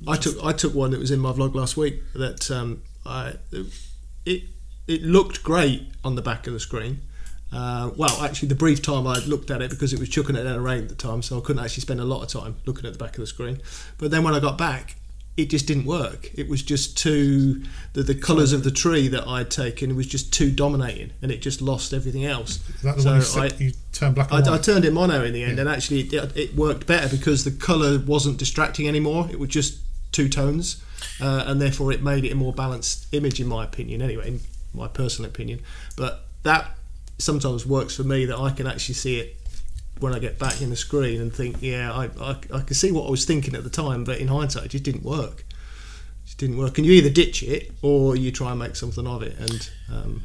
I 0.06 0.16
took 0.16 0.44
I 0.44 0.52
took 0.52 0.74
one 0.74 0.90
that 0.92 1.00
was 1.00 1.10
in 1.10 1.18
my 1.18 1.32
vlog 1.32 1.54
last 1.54 1.76
week 1.76 2.02
that 2.14 2.50
um, 2.50 2.82
I 3.04 3.34
it 4.24 4.44
it 4.86 5.02
looked 5.02 5.42
great 5.42 5.88
on 6.04 6.14
the 6.14 6.22
back 6.22 6.46
of 6.46 6.52
the 6.52 6.60
screen. 6.60 7.00
Uh, 7.52 7.90
well, 7.96 8.22
actually, 8.22 8.48
the 8.48 8.54
brief 8.54 8.82
time 8.82 9.06
I 9.06 9.18
looked 9.20 9.50
at 9.50 9.62
it 9.62 9.70
because 9.70 9.92
it 9.92 9.98
was 10.00 10.08
chucking 10.08 10.36
it 10.36 10.42
down 10.42 10.54
the 10.54 10.60
rain 10.60 10.82
at 10.82 10.88
the 10.88 10.94
time, 10.94 11.22
so 11.22 11.38
I 11.38 11.40
couldn't 11.40 11.64
actually 11.64 11.82
spend 11.82 12.00
a 12.00 12.04
lot 12.04 12.22
of 12.22 12.28
time 12.28 12.56
looking 12.66 12.86
at 12.86 12.92
the 12.92 12.98
back 12.98 13.14
of 13.14 13.18
the 13.18 13.26
screen. 13.26 13.60
But 13.98 14.10
then 14.10 14.24
when 14.24 14.34
I 14.34 14.40
got 14.40 14.58
back, 14.58 14.96
it 15.36 15.50
just 15.50 15.66
didn't 15.66 15.84
work. 15.84 16.30
It 16.34 16.48
was 16.48 16.62
just 16.62 16.96
too 16.96 17.62
the, 17.92 18.02
the 18.02 18.14
colours 18.14 18.52
of 18.52 18.64
the 18.64 18.70
tree 18.70 19.06
that 19.08 19.26
I'd 19.28 19.50
taken 19.50 19.94
was 19.96 20.06
just 20.06 20.32
too 20.32 20.50
dominating, 20.50 21.12
and 21.22 21.30
it 21.30 21.42
just 21.42 21.60
lost 21.60 21.92
everything 21.92 22.24
else. 22.24 22.66
Is 22.68 22.82
that 22.82 22.96
the 22.96 23.02
So 23.02 23.08
one 23.10 23.16
you, 23.18 23.22
set, 23.22 23.52
I- 23.52 23.56
you 23.56 23.72
turn 23.92 24.14
black 24.14 24.32
I, 24.32 24.38
and 24.38 24.48
I 24.48 24.58
turned 24.58 24.84
it 24.84 24.92
mono 24.92 25.24
in 25.24 25.32
the 25.32 25.42
end, 25.44 25.58
and 25.58 25.68
actually 25.68 26.00
it, 26.00 26.36
it 26.36 26.54
worked 26.54 26.86
better 26.86 27.14
because 27.14 27.44
the 27.44 27.50
color 27.50 27.98
wasn't 27.98 28.38
distracting 28.38 28.88
anymore. 28.88 29.28
It 29.30 29.38
was 29.38 29.50
just 29.50 29.78
two 30.12 30.28
tones, 30.28 30.82
uh, 31.20 31.44
and 31.46 31.60
therefore 31.60 31.92
it 31.92 32.02
made 32.02 32.24
it 32.24 32.32
a 32.32 32.36
more 32.36 32.52
balanced 32.52 33.06
image, 33.12 33.38
in 33.40 33.46
my 33.46 33.64
opinion. 33.64 34.00
Anyway, 34.02 34.26
in 34.28 34.40
my 34.72 34.88
personal 34.88 35.30
opinion, 35.30 35.60
but 35.96 36.24
that 36.44 36.76
sometimes 37.18 37.64
works 37.66 37.96
for 37.96 38.04
me 38.04 38.24
that 38.26 38.38
I 38.38 38.50
can 38.50 38.66
actually 38.66 38.94
see 38.94 39.18
it 39.20 39.35
when 40.00 40.14
I 40.14 40.18
get 40.18 40.38
back 40.38 40.60
in 40.60 40.70
the 40.70 40.76
screen 40.76 41.20
and 41.20 41.32
think, 41.32 41.56
yeah, 41.60 41.92
I, 41.92 42.10
I, 42.20 42.36
I 42.52 42.60
can 42.60 42.74
see 42.74 42.92
what 42.92 43.06
I 43.06 43.10
was 43.10 43.24
thinking 43.24 43.54
at 43.54 43.64
the 43.64 43.70
time, 43.70 44.04
but 44.04 44.18
in 44.18 44.28
hindsight, 44.28 44.66
it 44.66 44.68
just 44.68 44.84
didn't 44.84 45.04
work. 45.04 45.40
It 45.40 46.26
just 46.26 46.38
didn't 46.38 46.58
work. 46.58 46.76
And 46.78 46.86
you 46.86 46.92
either 46.92 47.10
ditch 47.10 47.42
it 47.42 47.72
or 47.82 48.16
you 48.16 48.30
try 48.30 48.50
and 48.50 48.58
make 48.58 48.76
something 48.76 49.06
of 49.06 49.22
it, 49.22 49.38
and 49.38 49.70
um, 49.90 50.22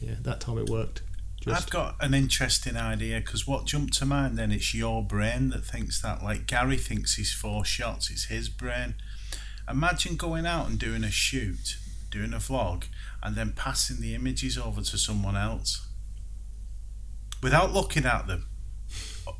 yeah, 0.00 0.14
that 0.22 0.40
time 0.40 0.58
it 0.58 0.68
worked. 0.68 1.02
Just, 1.40 1.62
I've 1.62 1.70
got 1.70 1.96
an 2.00 2.12
interesting 2.12 2.76
idea 2.76 3.18
because 3.20 3.46
what 3.46 3.64
jumped 3.64 3.94
to 3.94 4.04
mind 4.04 4.36
then 4.36 4.52
it's 4.52 4.74
your 4.74 5.02
brain 5.02 5.48
that 5.48 5.64
thinks 5.64 6.02
that 6.02 6.22
like 6.22 6.46
Gary 6.46 6.76
thinks 6.76 7.14
he's 7.14 7.32
four 7.32 7.64
shots 7.64 8.10
it's 8.10 8.24
his 8.24 8.50
brain 8.50 8.96
imagine 9.66 10.16
going 10.16 10.44
out 10.44 10.68
and 10.68 10.78
doing 10.78 11.02
a 11.02 11.10
shoot 11.10 11.78
doing 12.10 12.34
a 12.34 12.36
vlog 12.36 12.88
and 13.22 13.36
then 13.36 13.54
passing 13.56 14.02
the 14.02 14.14
images 14.14 14.58
over 14.58 14.82
to 14.82 14.98
someone 14.98 15.34
else 15.34 15.88
without 17.42 17.72
looking 17.72 18.04
at 18.04 18.26
them 18.26 18.49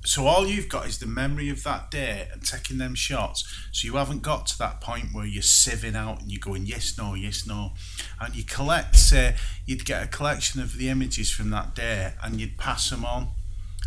so 0.05 0.27
all 0.27 0.47
you've 0.47 0.69
got 0.69 0.87
is 0.87 0.99
the 0.99 1.07
memory 1.07 1.49
of 1.51 1.63
that 1.65 1.91
day 1.91 2.29
and 2.33 2.45
taking 2.45 2.79
them 2.79 2.95
shots. 2.95 3.45
So 3.73 3.87
you 3.87 3.97
haven't 3.97 4.23
got 4.23 4.47
to 4.49 4.59
that 4.59 4.81
point 4.81 5.07
where 5.13 5.27
you're 5.27 5.43
sieving 5.43 5.95
out 5.95 6.21
and 6.21 6.31
you're 6.31 6.41
going 6.41 6.67
yes 6.67 6.97
no 6.99 7.15
yes 7.15 7.47
no. 7.47 7.73
And 8.21 8.35
you 8.35 8.45
collect 8.45 8.97
say 8.97 9.37
you'd 9.67 9.85
get 9.85 10.03
a 10.03 10.07
collection 10.07 10.61
of 10.61 10.77
the 10.77 10.89
images 10.89 11.31
from 11.31 11.51
that 11.51 11.75
day 11.75 12.15
and 12.23 12.41
you'd 12.41 12.59
pass 12.59 12.91
them 12.91 13.05
on 13.05 13.29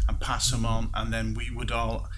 and 0.07 0.19
pass 0.19 0.51
them 0.51 0.65
on 0.65 0.89
and 0.93 1.13
then 1.13 1.33
we 1.33 1.49
would 1.49 1.71
all 1.71 2.09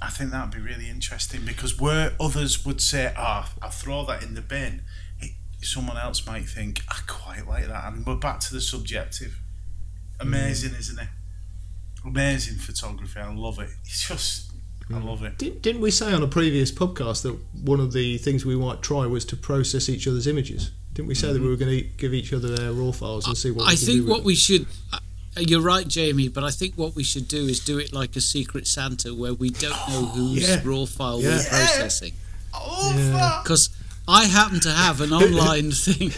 I 0.00 0.10
think 0.10 0.30
that'd 0.30 0.54
be 0.54 0.60
really 0.60 0.88
interesting 0.88 1.44
because 1.44 1.78
where 1.80 2.12
others 2.20 2.64
would 2.64 2.80
say 2.80 3.12
ah 3.16 3.52
I'll 3.60 3.70
throw 3.70 4.04
that 4.06 4.22
in 4.22 4.34
the 4.34 4.42
bin 4.42 4.82
it, 5.20 5.32
someone 5.62 5.98
else 5.98 6.26
might 6.26 6.46
think 6.46 6.82
I 6.88 6.98
quite 7.06 7.46
like 7.46 7.66
that. 7.66 7.92
And 7.92 8.06
we're 8.06 8.16
back 8.16 8.40
to 8.40 8.54
the 8.54 8.60
subjective. 8.60 9.40
Amazing 10.20 10.74
isn't 10.74 10.98
it 10.98 11.08
amazing 12.04 12.56
photography 12.58 13.20
I 13.20 13.32
love 13.34 13.58
it 13.58 13.70
it's 13.84 14.08
just 14.08 14.50
I 14.92 14.98
love 14.98 15.22
it 15.22 15.36
Didn't, 15.38 15.60
didn't 15.62 15.80
we 15.82 15.90
say 15.90 16.12
on 16.12 16.22
a 16.22 16.26
previous 16.28 16.72
podcast 16.72 17.22
that 17.22 17.36
one 17.62 17.80
of 17.80 17.92
the 17.92 18.16
things 18.18 18.44
we 18.46 18.56
might 18.56 18.80
try 18.82 19.04
was 19.06 19.24
to 19.26 19.36
process 19.36 19.88
each 19.90 20.06
other's 20.08 20.26
images? 20.26 20.70
Didn't 20.94 21.08
we 21.08 21.14
say 21.14 21.30
that 21.32 21.42
we 21.42 21.48
were 21.48 21.56
going 21.56 21.78
to 21.78 21.84
give 21.98 22.14
each 22.14 22.32
other 22.32 22.48
their 22.56 22.72
raw 22.72 22.90
files 22.92 23.26
and 23.28 23.36
see 23.36 23.50
what 23.50 23.66
I 23.68 23.72
we 23.72 23.76
think 23.76 23.98
do 24.00 24.06
what 24.08 24.16
them? 24.18 24.24
we 24.24 24.34
should. 24.34 24.66
Uh, 24.92 24.98
you're 25.36 25.60
right, 25.60 25.86
Jamie, 25.86 26.28
but 26.28 26.42
I 26.42 26.50
think 26.50 26.74
what 26.76 26.94
we 26.96 27.04
should 27.04 27.28
do 27.28 27.46
is 27.46 27.60
do 27.60 27.78
it 27.78 27.92
like 27.92 28.16
a 28.16 28.20
Secret 28.22 28.66
Santa 28.66 29.14
where 29.14 29.34
we 29.34 29.50
don't 29.50 29.70
know 29.90 30.06
whose 30.06 30.48
Yeah. 30.48 30.60
raw 30.64 30.86
file 30.86 31.20
Yeah. 31.20 31.36
we're 31.36 31.44
processing. 31.50 32.14
I 32.54 32.94
Yeah. 32.96 33.10
that 33.12 33.44
Because 33.44 33.68
I 34.08 34.24
happen 34.24 34.58
to 34.60 34.70
have 34.72 35.02
an 35.02 35.12
online 35.22 35.70
thing. 35.70 36.12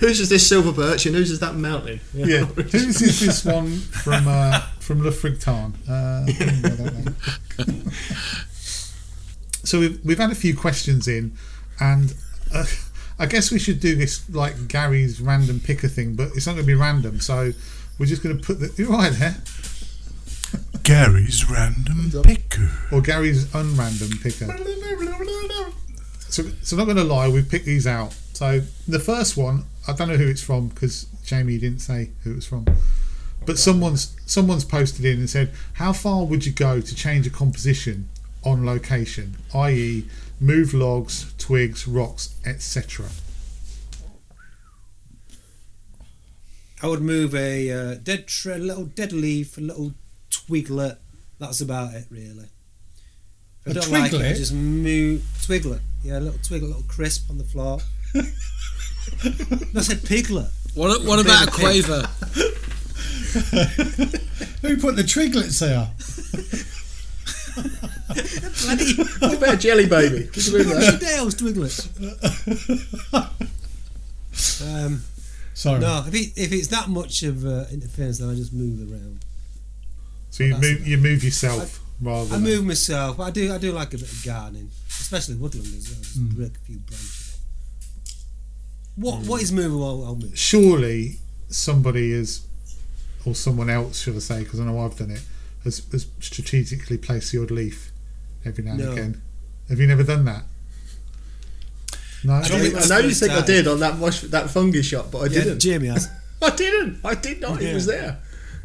Whose 0.00 0.18
is 0.18 0.30
this 0.30 0.48
silver 0.48 0.72
birch 0.72 1.04
and 1.04 1.14
whose 1.14 1.30
is 1.30 1.40
that 1.40 1.54
mountain? 1.54 2.00
Yeah. 2.14 2.44
Whose 2.44 3.02
is 3.02 3.20
this 3.20 3.44
one 3.44 3.78
from 3.78 4.26
uh, 4.26 4.60
from 4.80 5.02
Le 5.02 5.10
Fricton? 5.10 5.74
Uh, 5.86 6.24
I 6.26 6.68
don't 6.74 7.84
know. 7.84 7.90
so 9.62 9.78
we've 9.78 10.02
we've 10.02 10.18
had 10.18 10.30
a 10.30 10.34
few 10.34 10.56
questions 10.56 11.06
in, 11.06 11.36
and 11.78 12.14
uh, 12.52 12.64
I 13.18 13.26
guess 13.26 13.52
we 13.52 13.58
should 13.58 13.78
do 13.78 13.94
this 13.94 14.28
like 14.30 14.68
Gary's 14.68 15.20
random 15.20 15.60
picker 15.60 15.88
thing, 15.88 16.14
but 16.14 16.28
it's 16.34 16.46
not 16.46 16.54
going 16.54 16.64
to 16.64 16.66
be 16.66 16.74
random. 16.74 17.20
So 17.20 17.52
we're 17.98 18.06
just 18.06 18.22
going 18.22 18.38
to 18.38 18.42
put 18.42 18.58
the 18.58 18.72
you're 18.78 18.90
right 18.90 19.12
there, 19.12 19.36
Gary's 20.82 21.48
random 21.50 22.10
picker 22.22 22.70
or 22.90 23.02
Gary's 23.02 23.44
unrandom 23.48 24.22
picker. 24.22 24.46
So, 26.30 26.44
so 26.62 26.76
not 26.76 26.84
going 26.84 26.96
to 26.96 27.04
lie, 27.04 27.28
we've 27.28 27.48
picked 27.48 27.66
these 27.66 27.86
out. 27.86 28.14
So 28.32 28.62
the 28.88 29.00
first 29.00 29.36
one, 29.36 29.64
I 29.90 29.96
don't 29.96 30.08
know 30.08 30.16
who 30.16 30.28
it's 30.28 30.42
from 30.42 30.68
because 30.68 31.04
Jamie 31.24 31.58
didn't 31.58 31.80
say 31.80 32.10
who 32.22 32.32
it 32.32 32.36
was 32.36 32.46
from. 32.46 32.66
But 33.46 33.58
someone's 33.58 34.16
someone's 34.26 34.64
posted 34.64 35.04
in 35.04 35.18
and 35.18 35.28
said, 35.30 35.52
"How 35.74 35.92
far 35.92 36.24
would 36.24 36.46
you 36.46 36.52
go 36.52 36.80
to 36.80 36.94
change 36.94 37.26
a 37.26 37.30
composition 37.30 38.08
on 38.44 38.64
location, 38.64 39.36
i.e., 39.54 40.06
move 40.40 40.72
logs, 40.74 41.34
twigs, 41.38 41.88
rocks, 41.88 42.34
etc." 42.44 43.06
I 46.82 46.86
would 46.86 47.02
move 47.02 47.34
a 47.34 47.70
uh, 47.70 47.94
dead 47.94 48.26
tre- 48.26 48.58
little 48.58 48.84
dead 48.86 49.12
leaf, 49.12 49.58
a 49.58 49.60
little 49.60 49.92
twiglet. 50.30 50.96
That's 51.38 51.60
about 51.60 51.94
it, 51.94 52.06
really. 52.10 52.48
If 53.66 53.68
I 53.68 53.70
A 53.70 53.74
don't 53.74 53.90
like 53.90 54.12
it, 54.12 54.20
I 54.20 54.24
twiglet? 54.24 54.36
just 54.36 54.52
move 54.54 55.22
twiglet. 55.42 55.80
Yeah, 56.02 56.18
a 56.18 56.20
little 56.20 56.38
twiglet, 56.38 56.62
a 56.62 56.66
little 56.66 56.82
crisp 56.88 57.28
on 57.30 57.36
the 57.38 57.44
floor. 57.44 57.80
I 59.24 59.92
a 59.92 59.96
piglet. 59.96 60.48
What, 60.74 61.04
what 61.04 61.18
about 61.20 61.48
a 61.48 61.50
Bit 61.50 61.54
a 61.54 61.58
quaver? 61.58 62.06
Who 64.62 64.76
put 64.76 64.96
the 64.96 65.04
triglets 65.04 65.58
there? 65.60 65.90
what 69.20 69.34
about 69.36 69.58
jelly 69.60 69.86
baby? 69.86 70.28
Did 70.32 70.46
you 70.46 70.58
remember 70.58 70.80
that? 70.80 71.00
Dale's 71.00 71.34
twiglets. 71.34 71.88
um, 74.62 75.02
Sorry. 75.54 75.80
no, 75.80 76.04
if, 76.06 76.14
it, 76.14 76.32
if 76.40 76.52
it's 76.52 76.68
that 76.68 76.88
much 76.88 77.22
of 77.22 77.44
uh, 77.44 77.64
interference, 77.72 78.18
then 78.18 78.30
I 78.30 78.34
just 78.34 78.52
move 78.52 78.90
around. 78.90 79.24
So 80.30 80.44
you 80.44 80.52
That's 80.54 80.62
move 80.62 80.86
you 80.86 80.96
move 80.98 81.24
yourself 81.24 81.80
rather 82.00 82.34
I 82.34 82.38
than 82.38 82.42
move 82.44 82.64
myself, 82.64 83.16
but 83.16 83.24
I 83.24 83.30
do 83.30 83.52
I 83.52 83.58
do 83.58 83.72
like 83.72 83.92
a 83.94 83.98
bit 83.98 84.10
of 84.10 84.24
gardening, 84.24 84.70
especially 84.88 85.34
woodland 85.34 85.66
as 85.66 85.90
well. 85.90 86.00
Just 86.00 86.36
break 86.36 86.56
a 86.56 86.60
few 86.60 86.78
branches. 86.78 87.29
Off. 89.02 89.18
What 89.20 89.26
what 89.26 89.42
is 89.42 89.52
movable? 89.52 89.84
I'll, 89.84 90.04
I'll 90.06 90.20
surely 90.34 91.18
somebody 91.48 92.12
is, 92.12 92.46
or 93.24 93.34
someone 93.34 93.68
else, 93.70 94.00
should 94.02 94.16
I 94.16 94.20
say, 94.20 94.42
because 94.44 94.60
I 94.60 94.64
know 94.64 94.78
I've 94.80 94.96
done 94.96 95.10
it, 95.10 95.22
has, 95.64 95.82
has 95.92 96.06
strategically 96.20 96.98
placed 96.98 97.32
the 97.32 97.42
odd 97.42 97.50
leaf 97.50 97.90
every 98.44 98.64
now 98.64 98.72
and 98.72 98.80
No. 98.80 98.92
again. 98.92 99.22
Have 99.68 99.78
you 99.80 99.86
never 99.86 100.02
done 100.02 100.24
that? 100.24 100.44
No. 102.24 102.34
I 102.34 102.38
I, 102.40 102.48
don't- 102.48 102.88
know 102.88 102.98
you 102.98 103.10
think 103.14 103.32
I 103.32 103.40
did 103.44 103.66
on 103.68 103.80
that 103.80 103.98
mush, 103.98 104.20
that 104.22 104.50
fungus 104.50 104.86
shot, 104.86 105.10
but 105.10 105.18
I 105.18 105.22
Yeah, 105.26 105.44
didn't. 105.44 105.58
Jamie 105.60 105.88
has. 105.88 106.08
I 106.42 106.50
didn't. 106.50 107.00
I 107.04 107.14
did 107.14 107.40
not. 107.40 107.60
It 107.62 107.74
was 107.74 107.86
there. 107.86 108.18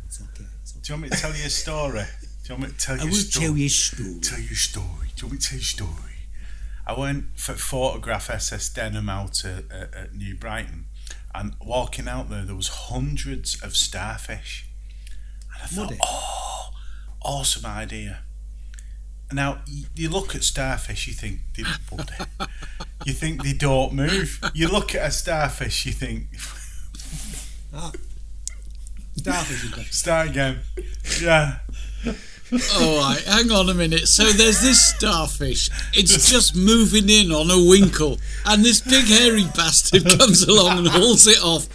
It's 0.07 0.21
okay. 0.21 0.45
It's 0.61 0.71
okay. 0.73 0.81
do 0.81 0.93
you 0.93 0.99
want 0.99 1.03
me 1.03 1.09
to 1.09 1.21
tell 1.21 1.36
you 1.36 1.45
a 1.45 1.49
story 1.49 2.03
do 2.43 2.53
you 2.53 2.59
want 2.59 2.71
me 2.71 2.77
to 2.77 2.86
tell 2.86 2.95
you 2.97 3.01
I 3.01 3.05
a 3.05 3.07
will 3.07 3.15
story 3.15 3.45
tell 3.47 3.57
you 3.57 3.65
a 3.65 3.69
story. 3.69 4.19
tell 4.21 4.39
you 4.39 4.49
a 4.51 4.55
story. 4.55 5.07
Do 5.15 5.25
you 5.25 5.27
want 5.27 5.31
me 5.33 5.38
to 5.39 5.47
tell 5.47 5.57
you 5.57 5.61
a 5.61 5.63
story? 5.65 6.14
I 6.88 6.97
went 6.97 7.39
for 7.39 7.53
photograph 7.53 8.29
SS 8.29 8.69
Denham 8.69 9.09
out 9.09 9.43
at, 9.43 9.71
at, 9.71 9.95
at 9.95 10.13
New 10.13 10.36
Brighton, 10.36 10.86
and 11.33 11.55
walking 11.59 12.07
out 12.07 12.29
there, 12.29 12.45
there 12.45 12.55
was 12.55 12.67
hundreds 12.67 13.61
of 13.61 13.75
starfish, 13.75 14.67
and 15.53 15.63
I 15.63 15.65
thought, 15.65 15.91
it? 15.91 15.99
oh, 16.03 16.69
awesome 17.21 17.65
idea. 17.65 18.19
Now 19.33 19.61
you 19.95 20.09
look 20.09 20.36
at 20.36 20.43
starfish, 20.43 21.07
you 21.07 21.13
think 21.13 21.39
they 21.57 21.63
would. 21.91 22.09
you 23.05 23.13
think 23.13 23.43
they 23.43 23.53
don't 23.53 23.93
move. 23.93 24.39
You 24.53 24.67
look 24.67 24.93
at 24.93 25.07
a 25.07 25.11
starfish, 25.11 25.86
you 25.86 25.91
think 25.91 26.27
starfish. 29.17 29.91
Start 29.91 30.29
again. 30.29 30.59
Yeah. 31.21 31.59
All 32.52 32.98
right, 33.00 33.22
hang 33.26 33.52
on 33.52 33.70
a 33.70 33.74
minute. 33.74 34.08
So 34.08 34.24
there's 34.24 34.62
this 34.62 34.86
starfish. 34.96 35.70
It's 35.93 36.30
just 36.30 36.56
moving 36.56 37.10
in 37.10 37.32
on 37.32 37.50
a 37.50 37.70
winkle, 37.70 38.20
and 38.46 38.64
this 38.64 38.82
big 38.82 39.06
hairy 39.06 39.46
bastard 39.56 40.06
comes 40.20 40.43
along 40.43 40.80
and 40.80 40.88
hauls 40.88 41.26
it 41.28 41.41
off, 41.43 41.68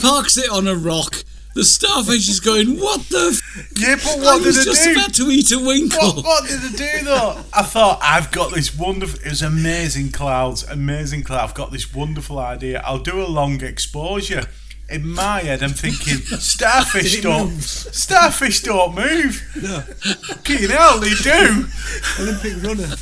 parks 0.00 0.38
it 0.38 0.48
on 0.50 0.66
a 0.68 0.74
rock. 0.74 1.16
The 1.54 1.64
starfish 1.64 2.28
is 2.28 2.40
going, 2.40 2.78
"What 2.78 3.08
the? 3.08 3.36
F-? 3.36 3.72
Yeah, 3.76 3.96
but 3.96 4.18
I 4.18 4.36
what 4.36 4.44
was 4.44 4.56
it 4.56 4.64
just 4.64 4.84
do? 4.84 4.92
about 4.92 5.12
to 5.14 5.30
eat 5.30 5.50
a 5.52 5.58
winkle." 5.58 6.14
What, 6.14 6.24
what 6.24 6.48
did 6.48 6.62
it 6.62 6.76
do 6.76 7.04
though? 7.04 7.38
I 7.52 7.62
thought 7.62 7.98
I've 8.00 8.30
got 8.30 8.54
this 8.54 8.74
wonderful. 8.76 9.18
It 9.20 9.30
was 9.30 9.42
amazing 9.42 10.12
clouds, 10.12 10.62
amazing 10.62 11.24
cloud. 11.24 11.42
I've 11.42 11.54
got 11.54 11.72
this 11.72 11.92
wonderful 11.92 12.38
idea. 12.38 12.80
I'll 12.84 13.00
do 13.00 13.20
a 13.20 13.26
long 13.26 13.62
exposure. 13.62 14.46
In 14.90 15.08
my 15.08 15.40
head, 15.40 15.62
I'm 15.62 15.70
thinking 15.70 16.16
starfish 16.38 17.20
don't. 17.20 17.50
move? 17.50 17.62
Starfish 17.64 18.62
don't 18.62 18.94
move. 18.94 19.40
No, 19.62 19.80
Fucking 19.80 20.68
hell, 20.68 20.98
they 20.98 21.10
do. 21.10 21.66
Olympic 22.18 22.62
runner. 22.62 22.94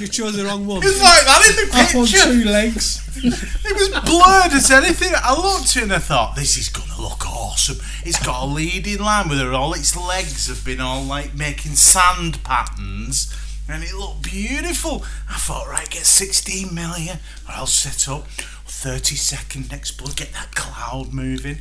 You 0.00 0.06
chose 0.08 0.36
the 0.36 0.44
wrong 0.44 0.66
one. 0.66 0.82
It's 0.84 1.00
like 1.00 1.24
that 1.24 1.46
in 1.48 1.56
the 1.70 1.76
Up 1.76 1.94
on 1.94 2.06
picture. 2.06 2.24
two 2.24 2.44
legs. 2.50 3.00
It 3.16 3.74
was 3.76 3.88
blurred 4.04 4.52
as 4.52 4.70
anything. 4.70 5.12
I 5.14 5.32
looked 5.34 5.76
and 5.76 5.92
I 5.92 5.98
thought, 5.98 6.36
this 6.36 6.56
is 6.58 6.68
going 6.68 6.90
to 6.90 7.00
look 7.00 7.26
awesome. 7.26 7.76
It's 8.04 8.22
got 8.22 8.42
a 8.42 8.46
leading 8.46 8.98
line 8.98 9.28
with 9.28 9.38
her. 9.38 9.52
All 9.52 9.72
its 9.72 9.96
legs 9.96 10.48
have 10.48 10.64
been 10.64 10.80
all 10.80 11.02
like 11.02 11.34
making 11.34 11.72
sand 11.76 12.42
patterns. 12.44 13.32
And 13.68 13.82
it 13.82 13.94
looked 13.94 14.22
beautiful. 14.22 15.04
I 15.28 15.38
thought, 15.38 15.66
right, 15.68 15.88
get 15.88 16.04
16 16.04 16.74
million, 16.74 17.18
or 17.48 17.54
I'll 17.54 17.66
set 17.66 18.08
up 18.08 18.26
30 18.66 19.14
second 19.16 19.72
explode, 19.72 20.16
get 20.16 20.32
that 20.34 20.54
cloud 20.54 21.12
moving. 21.14 21.58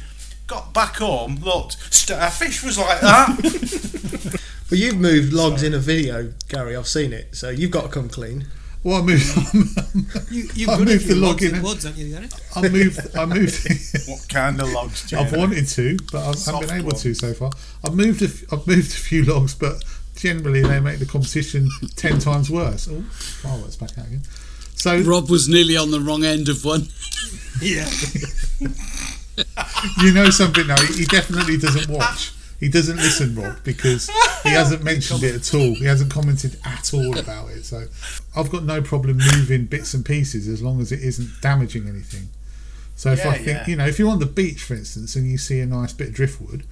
Got 0.47 0.74
back 0.74 0.97
home, 0.97 1.38
looked, 1.41 1.78
starfish 1.93 2.62
was 2.64 2.78
like 2.78 2.99
that. 3.01 4.39
But 4.70 4.80
you've 4.80 4.97
moved 4.97 5.34
logs 5.34 5.62
in 5.62 5.76
a 5.76 5.78
video, 5.78 6.34
Gary. 6.47 6.76
I've 6.76 6.88
seen 6.88 7.14
it. 7.14 7.36
So 7.36 7.49
you've 7.51 7.70
got 7.70 7.84
to 7.84 7.89
come 7.89 8.10
clean. 8.10 8.47
Well, 8.84 8.97
I 8.97 9.06
moved. 9.06 9.26
You, 10.32 10.49
you've 10.56 10.70
I 10.70 10.80
moved 10.80 11.08
the 11.08 11.14
logs 11.16 11.43
log 11.43 11.43
in 11.43 11.56
in. 11.58 11.62
woods, 11.62 11.84
haven't 11.84 11.99
you, 12.01 12.10
Gary? 12.16 12.28
I 12.56 12.68
moved. 12.70 13.16
I 13.16 13.26
moved. 13.26 14.08
what 14.10 14.28
kind 14.30 14.60
of 14.60 14.70
logs, 14.72 15.08
Jay? 15.08 15.18
I've 15.18 15.32
wanted 15.32 15.68
to, 15.68 15.97
but 16.12 16.22
I 16.24 16.51
haven't 16.51 16.68
been 16.70 16.78
able 16.78 16.88
one. 16.88 16.95
to 16.95 17.14
so 17.14 17.34
far. 17.36 17.51
I've 17.86 17.93
moved. 17.93 18.24
A 18.24 18.26
f- 18.26 18.51
I've 18.51 18.66
moved 18.66 18.91
a 18.93 18.95
few 18.95 19.26
logs, 19.26 19.54
but 19.54 19.84
generally 20.24 20.62
they 20.62 20.80
make 20.80 21.00
the 21.00 21.06
competition 21.06 21.70
ten 21.98 22.18
times 22.18 22.50
worse. 22.50 22.88
Oh, 22.90 23.02
fireworks 23.12 23.76
back 23.76 23.98
out 23.98 24.08
again. 24.08 24.24
So 24.76 25.00
Rob 25.02 25.30
was 25.30 25.50
nearly 25.50 25.76
on 25.76 25.92
the 25.92 26.00
wrong 26.00 26.24
end 26.24 26.50
of 26.50 26.64
one. 26.66 26.88
Yeah. 27.62 27.88
you 30.02 30.14
know 30.14 30.30
something 30.30 30.68
now. 30.68 30.76
He 30.82 31.02
he 31.02 31.06
definitely 31.06 31.56
doesn't 31.58 31.88
watch. 31.88 32.34
He 32.60 32.68
doesn't 32.68 32.98
listen, 32.98 33.36
Rob, 33.36 33.64
because 33.64 34.10
he 34.44 34.50
hasn't 34.50 34.84
mentioned 34.84 35.24
it 35.24 35.36
at 35.36 35.54
all. 35.54 35.76
He 35.76 35.86
hasn't 35.86 36.12
commented 36.12 36.58
at 36.66 36.94
all 36.94 37.18
about 37.18 37.50
it. 37.52 37.64
So 37.64 37.86
I've 38.36 38.52
got 38.52 38.64
no 38.64 38.82
problem 38.82 39.18
moving 39.18 39.66
bits 39.66 39.94
and 39.94 40.04
pieces 40.04 40.48
as 40.48 40.62
long 40.62 40.82
as 40.82 40.92
it 40.92 41.02
isn't 41.02 41.42
damaging 41.42 41.88
anything. 41.88 42.30
So 42.96 43.12
if 43.12 43.26
I 43.26 43.38
think, 43.38 43.48
yeah. 43.48 43.68
you 43.68 43.76
know, 43.76 43.86
if 43.86 44.00
you're 44.00 44.10
on 44.10 44.20
the 44.20 44.26
beach, 44.26 44.64
for 44.64 44.74
instance, 44.74 45.16
and 45.16 45.30
you 45.30 45.38
see 45.38 45.60
a 45.60 45.66
nice 45.66 45.94
bit 45.94 46.10
of 46.10 46.14
driftwood, 46.16 46.64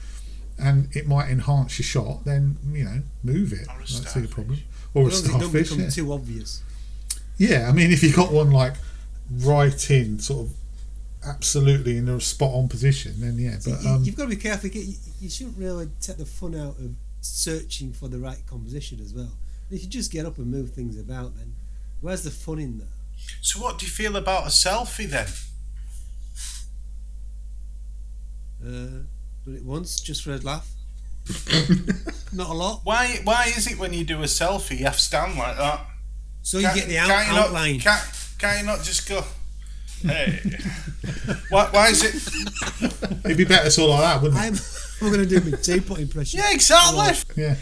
and 0.62 0.96
it 0.96 1.08
might 1.08 1.30
enhance 1.30 1.78
your 1.80 1.86
shot, 1.86 2.26
then 2.26 2.58
you 2.72 2.84
know, 2.86 3.02
move 3.24 3.52
it. 3.54 3.68
Or 3.68 3.76
a 3.76 3.78
That's 3.80 4.14
the 4.14 4.28
problem. 4.28 4.60
Or 4.94 5.04
a 5.04 5.08
As 5.08 5.30
long 5.30 5.42
as 5.42 5.48
it 5.48 5.52
don't 5.52 5.64
become 5.64 5.80
Yeah. 5.82 5.90
too 5.90 6.14
obvious. 6.14 6.62
yeah, 7.38 7.68
I 7.70 7.72
mean, 7.72 7.92
if 7.92 8.04
you 8.04 8.14
got 8.14 8.32
one 8.32 8.52
like 8.52 8.74
right 9.32 9.90
in, 9.92 10.20
sort 10.20 10.48
of 10.48 10.54
absolutely 11.26 11.98
in 11.98 12.10
a 12.10 12.20
spot 12.20 12.54
on 12.54 12.68
position, 12.68 13.20
then 13.20 13.38
yeah. 13.38 13.58
But 13.64 13.82
you, 13.84 13.90
um, 13.90 14.04
you've 14.04 14.16
got 14.16 14.24
to 14.24 14.30
be 14.30 14.36
careful. 14.36 14.70
You, 14.70 14.94
you 15.20 15.30
shouldn't 15.30 15.58
really 15.58 15.90
take 16.02 16.18
the 16.18 16.26
fun 16.26 16.56
out 16.56 16.78
of 16.80 16.96
searching 17.22 17.94
for 17.94 18.08
the 18.08 18.18
right 18.20 18.42
composition 18.48 19.00
as 19.00 19.14
well. 19.14 19.32
If 19.70 19.84
you 19.84 19.90
just 19.90 20.12
get 20.12 20.26
up 20.26 20.38
and 20.38 20.48
move 20.48 20.72
things 20.72 21.00
about, 21.00 21.38
then 21.38 21.54
where's 22.02 22.24
the 22.24 22.32
fun 22.32 22.60
in 22.60 22.80
that? 22.80 22.88
So, 23.42 23.60
what 23.62 23.78
do 23.80 23.86
you 23.86 23.92
feel 23.92 24.16
about 24.18 24.46
a 24.48 24.50
selfie 24.50 25.08
then? 25.08 25.28
Uh, 28.66 29.04
done 29.46 29.56
it 29.56 29.64
once 29.66 30.00
just 30.00 30.24
for 30.24 30.32
a 30.34 30.38
laugh. 30.38 30.68
Not 32.34 32.50
a 32.50 32.54
lot. 32.54 32.82
Why 32.84 33.20
why 33.24 33.46
is 33.56 33.68
it 33.72 33.78
when 33.78 33.94
you 33.94 34.04
do 34.04 34.20
a 34.22 34.26
selfie 34.26 34.80
you 34.80 34.86
have 34.86 34.96
to 34.96 35.00
stand 35.00 35.38
like 35.38 35.58
that? 35.58 35.86
So 36.42 36.58
you 36.58 36.64
get 36.74 36.88
the 36.88 36.98
out, 36.98 37.08
can't 37.08 37.28
you 37.28 37.34
not, 37.36 37.46
outline. 37.48 37.80
Can't, 37.80 38.04
can't 38.40 38.60
you 38.62 38.66
not 38.66 38.82
just 38.84 39.08
go? 39.08 39.24
Hey, 40.02 40.40
why, 41.50 41.68
why 41.70 41.90
is 41.90 42.04
it? 42.04 42.16
it'd 43.24 43.38
be 43.38 43.46
better 43.46 43.70
sort 43.70 43.92
of 43.92 44.00
like 44.00 44.04
that, 44.14 44.22
wouldn't 44.24 44.42
it? 44.42 44.48
I'm, 44.48 45.06
I'm 45.06 45.14
going 45.14 45.30
to 45.30 45.40
do 45.40 45.52
my 45.52 45.56
teapot 45.58 46.00
impression. 46.00 46.40
Yeah, 46.40 46.52
exactly. 46.52 47.44
Yeah. 47.44 47.56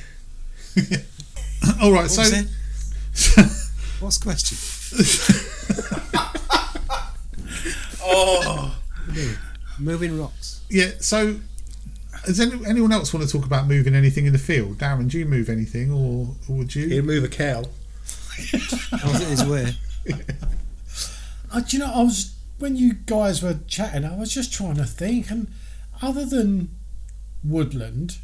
All 1.82 1.91
right. 1.91 2.03
What 2.03 2.11
So, 2.11 2.21
was? 2.21 3.71
What's 3.99 4.17
the 4.19 4.23
question? 4.23 4.57
Oh, 8.01 8.75
Moving 9.77 10.19
rocks. 10.19 10.61
yeah. 10.69 10.91
So, 10.99 11.39
does 12.26 12.39
any, 12.39 12.65
anyone 12.65 12.91
else 12.91 13.13
want 13.13 13.26
to 13.28 13.32
talk 13.32 13.45
about 13.45 13.67
moving 13.67 13.95
anything 13.95 14.26
in 14.26 14.34
the 14.34 14.39
field? 14.39 14.78
Darren, 14.78 15.09
do 15.09 15.17
you 15.20 15.26
move 15.26 15.49
anything, 15.49 15.91
or, 15.91 16.36
or 16.47 16.55
would 16.57 16.76
you? 16.76 16.88
He'd 16.88 17.03
move 17.05 17.24
a 17.24 17.28
cow. 17.28 17.63
That 18.91 19.03
was 19.05 19.22
it 19.22 19.28
his 19.28 19.45
way. 19.45 19.74
Uh, 21.51 21.59
do 21.61 21.78
you 21.78 21.84
know, 21.84 21.91
I 21.93 22.03
was 22.03 22.36
when 22.59 22.76
you 22.76 22.93
guys 22.93 23.41
were 23.41 23.59
chatting, 23.67 24.05
I 24.05 24.15
was 24.17 24.34
just 24.34 24.53
trying 24.53 24.76
to 24.76 24.86
think, 24.86 25.30
and 25.32 25.47
other 26.01 26.26
than 26.26 26.70
woodland, 27.43 28.17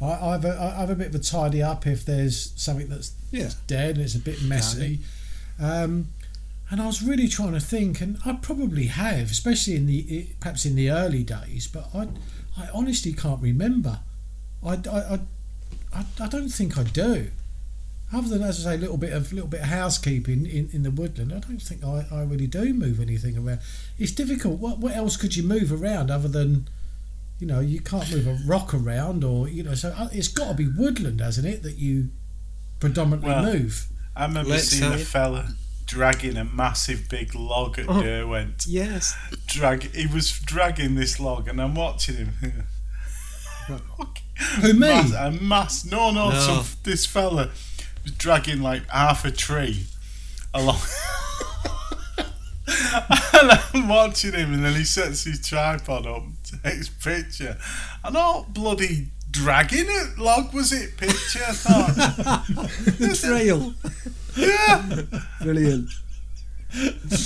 I, 0.00 0.06
I, 0.12 0.32
have 0.32 0.44
a, 0.44 0.60
I 0.76 0.80
have 0.80 0.90
a 0.90 0.94
bit 0.94 1.08
of 1.08 1.14
a 1.14 1.18
tidy 1.18 1.62
up 1.62 1.86
if 1.86 2.04
there's 2.04 2.52
something 2.56 2.88
that's 2.88 3.12
Yeah. 3.30 3.50
dead 3.66 3.96
and 3.96 4.04
it's 4.04 4.14
a 4.14 4.20
bit 4.20 4.42
messy. 4.42 5.00
Um, 5.60 6.08
and 6.70 6.80
I 6.80 6.86
was 6.86 7.02
really 7.02 7.28
trying 7.28 7.52
to 7.52 7.60
think, 7.60 8.00
and 8.00 8.18
I 8.24 8.32
probably 8.34 8.86
have, 8.86 9.30
especially 9.30 9.76
in 9.76 9.86
the 9.86 10.28
perhaps 10.40 10.64
in 10.64 10.74
the 10.74 10.90
early 10.90 11.22
days, 11.22 11.66
but 11.66 11.88
I, 11.94 12.08
I 12.56 12.68
honestly 12.74 13.12
can't 13.12 13.40
remember. 13.40 14.00
I, 14.64 14.74
I, 14.74 14.98
I, 15.14 15.18
I, 15.94 16.04
I 16.20 16.28
don't 16.28 16.48
think 16.48 16.78
I 16.78 16.84
do. 16.84 17.30
Other 18.14 18.28
than, 18.28 18.42
as 18.42 18.66
I 18.66 18.72
say, 18.72 18.76
a 18.76 18.78
little 18.78 18.98
bit 18.98 19.12
of 19.14 19.32
little 19.32 19.48
bit 19.48 19.60
of 19.60 19.68
housekeeping 19.68 20.44
in, 20.44 20.68
in 20.72 20.82
the 20.82 20.90
woodland, 20.90 21.32
I 21.32 21.38
don't 21.38 21.62
think 21.62 21.82
I, 21.82 22.06
I 22.12 22.22
really 22.24 22.46
do 22.46 22.74
move 22.74 23.00
anything 23.00 23.38
around. 23.38 23.60
It's 23.98 24.12
difficult. 24.12 24.58
What 24.58 24.78
what 24.78 24.94
else 24.94 25.16
could 25.16 25.34
you 25.34 25.42
move 25.42 25.72
around 25.72 26.10
other 26.10 26.28
than, 26.28 26.68
you 27.38 27.46
know, 27.46 27.60
you 27.60 27.80
can't 27.80 28.10
move 28.12 28.26
a 28.26 28.38
rock 28.46 28.74
around 28.74 29.24
or 29.24 29.48
you 29.48 29.62
know. 29.62 29.74
So 29.74 29.94
uh, 29.96 30.08
it's 30.12 30.28
got 30.28 30.48
to 30.48 30.54
be 30.54 30.68
woodland, 30.68 31.20
hasn't 31.20 31.46
it, 31.46 31.62
that 31.62 31.78
you 31.78 32.10
predominantly 32.80 33.30
Well, 33.30 33.44
move. 33.44 33.86
I 34.14 34.26
remember 34.26 34.50
Let's 34.50 34.68
seeing 34.68 34.92
a 34.92 34.98
fella 34.98 35.48
dragging 35.86 36.36
a 36.36 36.44
massive 36.44 37.08
big 37.08 37.34
log 37.34 37.78
at 37.78 37.88
Oh. 37.88 38.02
Derwent. 38.02 38.66
Yes. 38.66 39.14
Drag. 39.46 39.94
He 39.94 40.06
was 40.06 40.30
dragging 40.40 40.94
this 40.94 41.18
log, 41.20 41.48
and 41.48 41.60
I'm 41.60 41.74
watching 41.74 42.16
him. 42.16 42.64
Who 44.60 44.72
me? 44.72 44.78
Mass, 44.78 45.12
a 45.12 45.30
mass. 45.30 45.84
No, 45.84 46.10
no, 46.10 46.30
No. 46.30 46.40
Some, 46.40 46.64
this 46.84 47.06
fella 47.06 47.50
was 48.02 48.12
dragging 48.12 48.62
like 48.62 48.88
half 48.88 49.24
a 49.24 49.30
tree 49.30 49.86
along. 50.54 50.80
and 52.18 53.50
I'm 53.74 53.88
watching 53.88 54.32
him, 54.32 54.54
and 54.54 54.64
then 54.64 54.74
he 54.74 54.84
sets 54.84 55.24
his 55.24 55.46
tripod 55.46 56.06
up, 56.06 56.22
takes 56.62 56.88
picture. 56.88 57.58
And 58.04 58.16
all 58.16 58.46
bloody 58.48 59.08
dragging 59.30 59.86
it 59.88 60.18
log 60.18 60.52
was 60.52 60.72
it 60.72 60.96
picture? 60.96 61.40
I 61.46 61.52
thought, 61.52 62.46
The 62.98 63.16
trail. 63.20 63.74
Yeah, 64.36 65.02
Brilliant. 65.42 65.90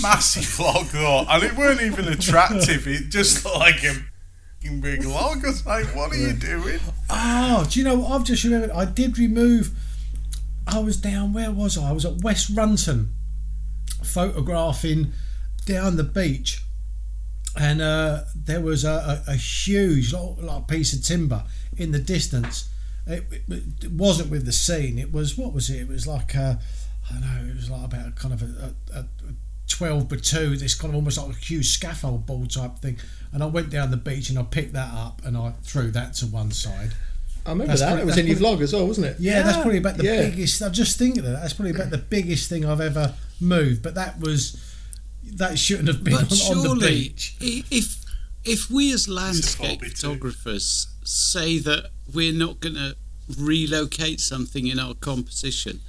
massive 0.03 0.59
log 0.59 0.87
though, 0.87 1.25
and 1.29 1.43
it 1.43 1.57
weren't 1.57 1.83
even 1.83 2.09
attractive. 2.09 2.87
It 2.87 3.11
just 3.11 3.45
looked 3.45 3.59
like 3.59 3.85
a 3.85 3.95
big 4.81 5.05
log. 5.05 5.45
I 5.45 5.49
was 5.49 5.67
like, 5.67 5.95
what 5.95 6.13
are 6.13 6.17
you 6.17 6.33
doing? 6.33 6.81
Oh, 7.09 7.67
do 7.71 7.79
you 7.79 7.85
know? 7.85 7.97
what? 7.97 8.11
I've 8.13 8.25
just 8.25 8.45
remembered. 8.45 8.71
I 8.71 8.85
did 8.85 9.19
remove. 9.19 9.71
I 10.67 10.81
was 10.81 10.97
down. 10.97 11.33
Where 11.33 11.53
was 11.53 11.79
I? 11.79 11.91
I 11.91 11.93
was 11.93 12.05
at 12.05 12.23
West 12.23 12.51
Runton, 12.55 13.13
photographing 14.03 15.13
down 15.65 15.97
the 15.97 16.05
beach, 16.05 16.63
and 17.57 17.81
uh, 17.81 18.23
there 18.35 18.61
was 18.61 18.85
a, 18.85 19.23
a, 19.27 19.33
a 19.33 19.37
huge 19.37 20.13
like, 20.13 20.39
like 20.39 20.69
piece 20.69 20.93
of 20.93 21.05
timber 21.05 21.45
in 21.77 21.93
the 21.93 21.99
distance. 21.99 22.69
It, 23.07 23.25
it, 23.49 23.85
it 23.85 23.93
wasn't 23.93 24.31
with 24.31 24.47
the 24.47 24.53
scene. 24.53 24.99
It 24.99 25.13
was 25.13 25.39
what 25.39 25.53
was 25.53 25.71
it? 25.71 25.83
It 25.83 25.89
was 25.89 26.07
like 26.07 26.35
a, 26.35 26.59
I 27.11 27.13
don't 27.15 27.21
know. 27.23 27.51
It 27.51 27.57
was 27.57 27.71
like 27.71 27.85
about 27.85 28.09
a 28.09 28.11
kind 28.13 28.35
of 28.35 28.43
a, 28.43 28.75
a, 28.95 28.99
a 29.01 29.05
12 29.69 30.09
by 30.09 30.17
2 30.17 30.57
this 30.59 30.75
kind 30.75 30.91
of 30.93 30.95
almost 30.97 31.19
like 31.19 31.35
a 31.35 31.39
huge 31.39 31.69
scaffold 31.69 32.25
ball 32.25 32.47
type 32.47 32.79
thing 32.79 32.97
and 33.33 33.43
I 33.43 33.47
went 33.47 33.69
down 33.71 33.91
the 33.91 33.97
beach 33.97 34.31
and 34.31 34.39
I 34.39 34.45
picked 34.45 34.75
that 34.75 34.95
up 34.95 35.23
and 35.25 35.37
I 35.37 35.55
threw 35.65 35.91
that 35.91 36.15
to 36.15 36.27
one 36.27 36.53
side 36.53 36.93
I 37.45 37.51
remember 37.51 37.69
That's 37.73 37.81
that. 37.81 37.89
pretty- 37.91 38.03
it 38.03 38.07
was 38.07 38.17
in 38.19 38.27
your 38.29 38.37
vlog 38.37 38.61
as 38.61 38.73
well, 38.73 38.87
wasn't 38.87 39.07
it? 39.09 39.17
yeah, 39.19 39.43
that's 39.43 39.57
probably 39.57 39.79
about 39.79 39.97
the 39.97 40.05
Yeah. 40.05 40.29
biggest 40.31 40.63
I'm 40.63 40.73
just 40.73 40.97
thinking 40.99 41.19
of 41.19 41.25
that 41.27 41.41
that's 41.43 41.53
probably 41.53 41.73
about 41.73 41.91
the 41.91 41.99
biggest 41.99 42.49
thing 42.49 42.65
I've 42.65 42.81
ever 42.81 43.15
moved 43.41 43.83
but 43.83 43.97
that 43.97 44.21
was 44.21 44.57
that 45.35 45.59
shouldn't 45.59 45.89
have 45.89 46.05
been 46.05 46.15
on, 46.15 46.25
But 46.29 46.51
on 46.51 46.79
the 46.79 46.87
beach 46.87 47.35
if 47.41 48.05
if 48.45 48.71
we 48.71 48.93
as 48.93 49.09
landscape 49.09 49.81
Phoebe 49.81 49.91
too. 49.91 49.97
photographers 49.97 50.87
say 51.03 51.59
that 51.59 51.91
we're 52.15 52.33
not 52.33 52.61
going 52.61 52.77
to 52.77 52.95
relocate 53.37 54.21
something 54.21 54.69
in 54.69 54.79
our 54.79 54.95
composition, 54.95 55.81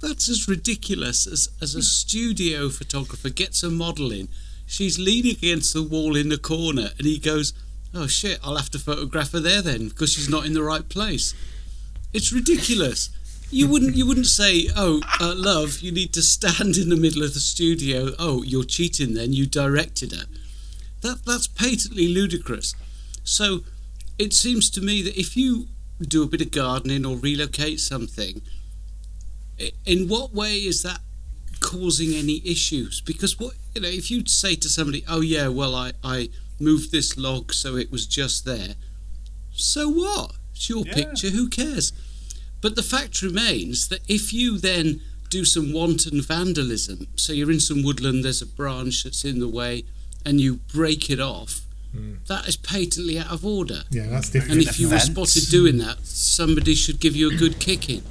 that's 0.00 0.28
as 0.28 0.48
ridiculous 0.48 1.26
as, 1.26 1.48
as 1.60 1.74
a 1.74 1.82
studio 1.82 2.68
photographer 2.68 3.30
gets 3.30 3.62
a 3.62 3.70
model 3.70 4.12
in. 4.12 4.28
She's 4.66 4.98
leaning 4.98 5.32
against 5.32 5.72
the 5.72 5.82
wall 5.82 6.16
in 6.16 6.28
the 6.28 6.38
corner, 6.38 6.90
and 6.98 7.06
he 7.06 7.18
goes, 7.18 7.52
"Oh 7.94 8.06
shit! 8.06 8.38
I'll 8.42 8.56
have 8.56 8.70
to 8.70 8.78
photograph 8.78 9.32
her 9.32 9.40
there 9.40 9.62
then 9.62 9.88
because 9.88 10.12
she's 10.12 10.28
not 10.28 10.44
in 10.44 10.54
the 10.54 10.62
right 10.62 10.88
place." 10.88 11.34
It's 12.12 12.32
ridiculous. 12.32 13.10
You 13.50 13.68
wouldn't 13.68 13.96
you 13.96 14.06
wouldn't 14.06 14.26
say, 14.26 14.68
"Oh, 14.76 15.02
uh, 15.20 15.34
love, 15.36 15.80
you 15.80 15.92
need 15.92 16.12
to 16.14 16.22
stand 16.22 16.76
in 16.76 16.88
the 16.88 16.96
middle 16.96 17.22
of 17.22 17.34
the 17.34 17.40
studio." 17.40 18.14
Oh, 18.18 18.42
you're 18.42 18.64
cheating. 18.64 19.14
Then 19.14 19.32
you 19.32 19.46
directed 19.46 20.12
her. 20.12 20.26
That 21.02 21.24
that's 21.24 21.46
patently 21.46 22.08
ludicrous. 22.08 22.74
So, 23.22 23.62
it 24.18 24.32
seems 24.34 24.68
to 24.70 24.80
me 24.80 25.02
that 25.02 25.18
if 25.18 25.36
you 25.36 25.68
do 26.00 26.22
a 26.22 26.26
bit 26.26 26.40
of 26.40 26.50
gardening 26.50 27.06
or 27.06 27.16
relocate 27.16 27.80
something, 27.80 28.42
in 29.84 30.08
what 30.08 30.34
way 30.34 30.58
is 30.58 30.82
that 30.82 31.00
causing 31.60 32.12
any 32.14 32.42
issues? 32.44 33.00
Because 33.00 33.38
what 33.38 33.54
you 33.74 33.82
know, 33.82 33.88
if 33.88 34.10
you 34.10 34.24
say 34.26 34.54
to 34.56 34.68
somebody, 34.68 35.04
"Oh 35.08 35.20
yeah, 35.20 35.48
well 35.48 35.74
I 35.74 35.92
I 36.02 36.30
moved 36.58 36.92
this 36.92 37.16
log 37.16 37.52
so 37.52 37.76
it 37.76 37.90
was 37.90 38.06
just 38.06 38.44
there," 38.44 38.76
so 39.54 39.88
what? 39.88 40.32
It's 40.54 40.68
your 40.68 40.86
Yeah. 40.86 40.94
picture. 40.94 41.30
Who 41.30 41.48
cares? 41.48 41.92
But 42.60 42.76
the 42.76 42.82
fact 42.82 43.22
remains 43.22 43.88
that 43.88 44.00
if 44.08 44.32
you 44.32 44.58
then 44.58 45.00
do 45.28 45.44
some 45.44 45.72
wanton 45.72 46.22
vandalism, 46.22 47.08
so 47.16 47.32
you're 47.32 47.50
in 47.50 47.60
some 47.60 47.82
woodland, 47.82 48.24
there's 48.24 48.42
a 48.42 48.46
branch 48.46 49.04
that's 49.04 49.24
in 49.24 49.40
the 49.40 49.48
way, 49.48 49.84
and 50.24 50.40
you 50.40 50.60
break 50.72 51.10
it 51.10 51.20
off, 51.20 51.62
hmm. 51.92 52.14
that 52.26 52.48
is 52.48 52.56
patently 52.56 53.18
out 53.18 53.30
of 53.30 53.44
order. 53.44 53.82
Yeah, 53.90 54.06
that's 54.06 54.30
different. 54.30 54.60
And 54.60 54.68
if 54.68 54.80
you 54.80 54.88
were 54.88 54.98
spotted 54.98 55.48
doing 55.50 55.78
that, 55.78 56.06
somebody 56.06 56.74
should 56.74 57.00
give 57.00 57.14
you 57.14 57.30
a 57.30 57.34
good 57.34 57.58
kicking. 57.58 58.02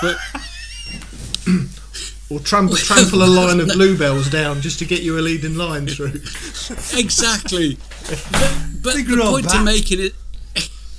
But 0.00 0.16
Or 2.28 2.40
trample, 2.40 2.76
trample 2.76 3.22
a 3.22 3.24
line 3.40 3.60
of 3.60 3.68
bluebells 3.68 4.28
down 4.28 4.60
just 4.60 4.80
to 4.80 4.84
get 4.84 5.02
you 5.02 5.16
a 5.16 5.20
leading 5.22 5.54
line 5.56 5.86
through. 5.94 6.14
exactly. 6.98 7.78
But, 8.08 8.56
but 8.82 8.94
the 8.96 9.16
point 9.30 9.46
back. 9.46 9.58
of 9.60 9.64
making 9.64 10.00
it, 10.00 10.12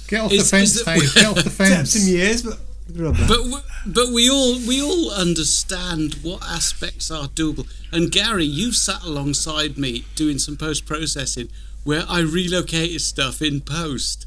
Get 0.07 0.21
off 0.21 0.31
Is- 0.31 0.49
the 0.49 0.57
fence, 0.57 0.75
is 0.77 0.83
Dave. 0.85 1.13
Get 1.13 1.25
off 1.25 1.35
the 1.35 1.43
Take 1.43 1.51
fence. 1.51 1.91
some 1.93 2.07
years, 2.07 2.43
but 2.43 2.59
but 2.87 3.27
w- 3.27 3.57
but 3.85 4.13
we 4.13 4.29
all 4.29 4.55
we 4.65 4.81
all 4.81 5.11
understand 5.11 6.13
what 6.23 6.41
aspects 6.43 7.11
are 7.11 7.27
doable. 7.27 7.67
And 7.91 8.09
Gary, 8.09 8.45
you 8.45 8.71
sat 8.71 9.03
alongside 9.03 9.77
me 9.77 10.05
doing 10.15 10.39
some 10.39 10.55
post 10.55 10.85
processing 10.85 11.49
where 11.83 12.03
I 12.07 12.19
relocated 12.21 13.01
stuff 13.01 13.41
in 13.41 13.59
post, 13.59 14.25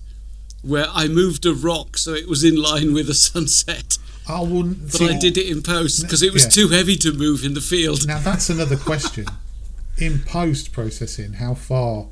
where 0.61 0.87
I 0.93 1.09
moved 1.09 1.47
a 1.47 1.55
rock 1.55 1.97
so 1.97 2.13
it 2.13 2.29
was 2.29 2.45
in 2.45 2.57
line 2.57 2.93
with 2.93 3.09
a 3.09 3.15
sunset. 3.15 3.97
I 4.35 4.41
wouldn't. 4.43 4.93
But 4.93 5.03
I 5.03 5.19
did 5.19 5.37
it 5.39 5.47
in 5.49 5.63
post 5.63 6.03
because 6.03 6.23
it 6.23 6.33
was 6.33 6.45
Yeah. 6.45 6.51
too 6.51 6.69
heavy 6.69 6.97
to 6.97 7.13
move 7.13 7.45
in 7.45 7.55
the 7.55 7.61
field. 7.61 8.07
Now 8.07 8.19
that's 8.21 8.49
another 8.51 8.77
question. 8.77 9.27
In 9.99 10.21
post 10.21 10.73
processing, 10.73 11.35
how 11.35 11.55
far? 11.55 12.07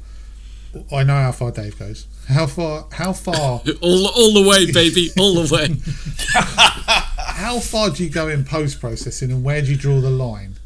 I 0.93 1.03
know 1.03 1.15
how 1.17 1.33
far 1.33 1.51
Dave 1.51 1.79
goes. 1.79 2.07
How 2.29 2.47
far? 2.47 2.87
How 2.93 3.13
far? 3.15 3.63
All 3.81 4.07
all 4.09 4.35
the 4.35 4.47
way, 4.47 4.71
baby, 4.71 5.11
all 5.19 5.35
the 5.43 5.55
way. 5.55 5.75
how 6.35 7.59
far 7.59 7.89
do 7.91 8.05
you 8.05 8.11
go 8.11 8.29
in 8.29 8.45
post 8.45 8.79
processing, 8.81 9.31
and 9.31 9.43
where 9.43 9.63
do 9.63 9.69
you 9.71 9.77
draw 9.77 10.01
the 10.01 10.11
line? 10.11 10.57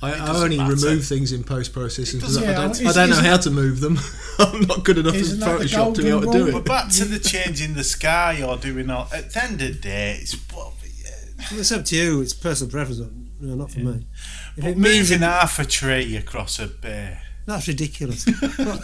I, 0.00 0.12
I 0.12 0.36
only 0.44 0.56
matter. 0.58 0.74
remove 0.74 1.04
things 1.06 1.32
in 1.32 1.42
post 1.42 1.72
processing 1.72 2.20
because 2.20 2.36
doesn't- 2.36 2.48
I 2.50 2.54
don't, 2.54 2.86
I 2.86 2.92
don't 2.92 3.10
know 3.10 3.16
how 3.30 3.36
to 3.38 3.50
move 3.50 3.80
them. 3.80 3.98
I'm 4.38 4.60
not 4.62 4.84
good 4.84 4.98
enough 4.98 5.14
in 5.14 5.20
Isn't 5.20 5.40
that 5.40 5.58
the 5.58 5.64
Photoshop 5.64 5.94
to 5.96 6.02
be 6.02 6.08
able 6.08 6.20
to 6.20 6.26
do 6.32 6.38
rule? 6.38 6.48
it. 6.48 6.52
But 6.52 6.64
back 6.64 6.88
to 6.92 7.04
the 7.04 7.18
changing 7.18 7.74
the 7.74 7.82
sky 7.82 8.40
or 8.42 8.56
doing 8.56 8.88
all. 8.90 9.08
At 9.12 9.32
the 9.32 9.42
end 9.44 9.60
of 9.60 9.68
the 9.68 9.74
day, 9.74 10.18
it's. 10.22 10.36
Well, 10.54 10.72
yeah. 11.02 11.10
Well, 11.50 11.60
it's 11.60 11.72
up 11.72 11.84
to 11.86 11.96
you. 11.96 12.20
It's 12.20 12.32
personal 12.32 12.70
preference. 12.70 13.00
No, 13.40 13.54
not 13.56 13.70
for 13.72 13.80
me. 13.80 14.06
If 14.56 14.62
But 14.64 14.70
it 14.70 14.78
means 14.78 15.10
moving 15.10 15.22
half 15.22 15.58
a 15.58 15.64
tree 15.64 16.16
across 16.16 16.58
a 16.60 16.66
bay. 16.68 17.18
that's 17.46 17.66
ridiculous. 17.66 18.24
but 18.56 18.80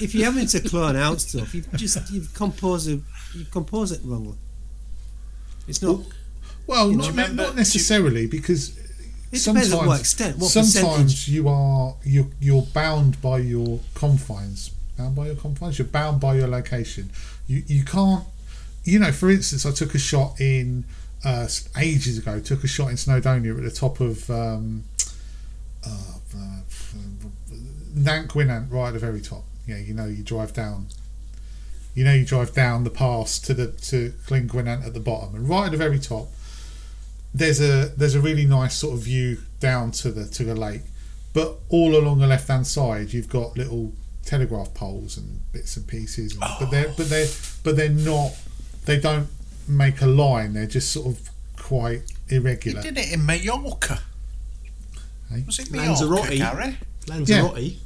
if 0.00 0.14
you're 0.14 0.24
having 0.24 0.46
to 0.48 0.60
clone 0.60 0.96
out 0.96 1.20
stuff, 1.20 1.54
you've 1.54 1.70
just 1.74 2.10
you've 2.12 2.34
composed 2.34 2.88
it. 2.88 3.00
You've 3.34 3.50
composed 3.52 3.94
it 3.94 4.00
wrongly. 4.04 4.36
It's 5.68 5.80
not. 5.82 6.00
Well, 6.66 6.90
You 6.90 6.96
not, 6.96 7.02
know, 7.04 7.10
remember- 7.10 7.42
not 7.44 7.56
necessarily 7.56 8.26
because 8.26 8.76
It 9.32 9.38
sometimes, 9.38 9.74
what 9.74 9.98
extent. 9.98 10.38
What 10.38 10.50
sometimes 10.50 11.14
percentage? 11.14 11.28
you 11.28 11.48
are 11.48 11.94
you're, 12.04 12.28
you're 12.38 12.62
bound 12.62 13.20
by 13.22 13.38
your 13.38 13.80
confines. 13.94 14.70
Bound 14.98 15.16
by 15.16 15.26
your 15.26 15.36
confines. 15.36 15.78
You're 15.78 15.88
bound 15.88 16.20
by 16.20 16.34
your 16.34 16.48
location. 16.48 17.10
You 17.46 17.62
you 17.66 17.82
can't. 17.82 18.24
You 18.84 18.98
know, 18.98 19.10
for 19.10 19.30
instance, 19.30 19.64
I 19.64 19.70
took 19.70 19.94
a 19.94 19.98
shot 19.98 20.38
in 20.38 20.84
uh, 21.24 21.48
ages 21.78 22.18
ago. 22.18 22.40
Took 22.40 22.62
a 22.62 22.66
shot 22.66 22.90
in 22.90 22.96
Snowdonia 22.96 23.56
at 23.56 23.62
the 23.62 23.70
top 23.70 24.00
of 24.00 24.28
um, 24.28 24.84
uh, 25.86 26.14
uh, 26.36 26.60
Nant 27.94 28.28
Gwynant, 28.28 28.70
right 28.70 28.88
at 28.88 28.94
the 28.94 28.98
very 28.98 29.20
top. 29.20 29.44
Yeah, 29.66 29.78
you 29.78 29.94
know, 29.94 30.06
you 30.06 30.22
drive 30.22 30.52
down. 30.52 30.88
You 31.94 32.04
know, 32.04 32.12
you 32.12 32.24
drive 32.26 32.52
down 32.52 32.84
the 32.84 32.90
pass 32.90 33.38
to 33.40 33.54
the 33.54 33.68
to 33.68 34.12
Llyn 34.28 34.46
Gwynant 34.46 34.86
at 34.86 34.92
the 34.92 35.00
bottom, 35.00 35.34
and 35.34 35.48
right 35.48 35.66
at 35.66 35.72
the 35.72 35.78
very 35.78 35.98
top, 35.98 36.28
there's 37.34 37.60
a 37.60 37.92
there's 37.96 38.14
a 38.14 38.20
really 38.20 38.44
nice 38.44 38.76
sort 38.76 38.94
of 38.94 39.00
view 39.00 39.38
down 39.60 39.90
to 39.92 40.10
the 40.10 40.26
to 40.26 40.44
the 40.44 40.54
lake. 40.54 40.82
But 41.32 41.56
all 41.70 41.96
along 41.96 42.18
the 42.18 42.26
left 42.26 42.48
hand 42.48 42.66
side, 42.66 43.12
you've 43.12 43.28
got 43.28 43.56
little 43.56 43.92
telegraph 44.24 44.74
poles 44.74 45.16
and 45.16 45.40
bits 45.52 45.76
and 45.76 45.86
pieces. 45.86 46.32
And, 46.32 46.40
But 46.60 46.70
they're 46.70 46.92
but 46.96 47.08
they 47.08 47.24
are 47.24 47.28
but 47.62 47.76
they're 47.76 47.88
not. 47.88 48.32
They 48.84 48.98
don't 48.98 49.28
make 49.68 50.02
a 50.02 50.06
line. 50.06 50.52
They're 50.54 50.66
just 50.66 50.92
sort 50.92 51.06
of 51.06 51.30
quite 51.56 52.02
irregular. 52.28 52.80
You 52.82 52.88
irregular. 52.88 52.92
did 52.92 52.98
it 52.98 53.12
in 53.12 53.24
Mallorca. 53.24 54.00
Hey? 55.30 55.44
Was 55.46 55.58
it 55.58 55.70
Mallorca, 55.70 56.04
Lanzarote. 56.04 56.36
Gary? 56.36 56.76
Lanzarote. 57.06 57.76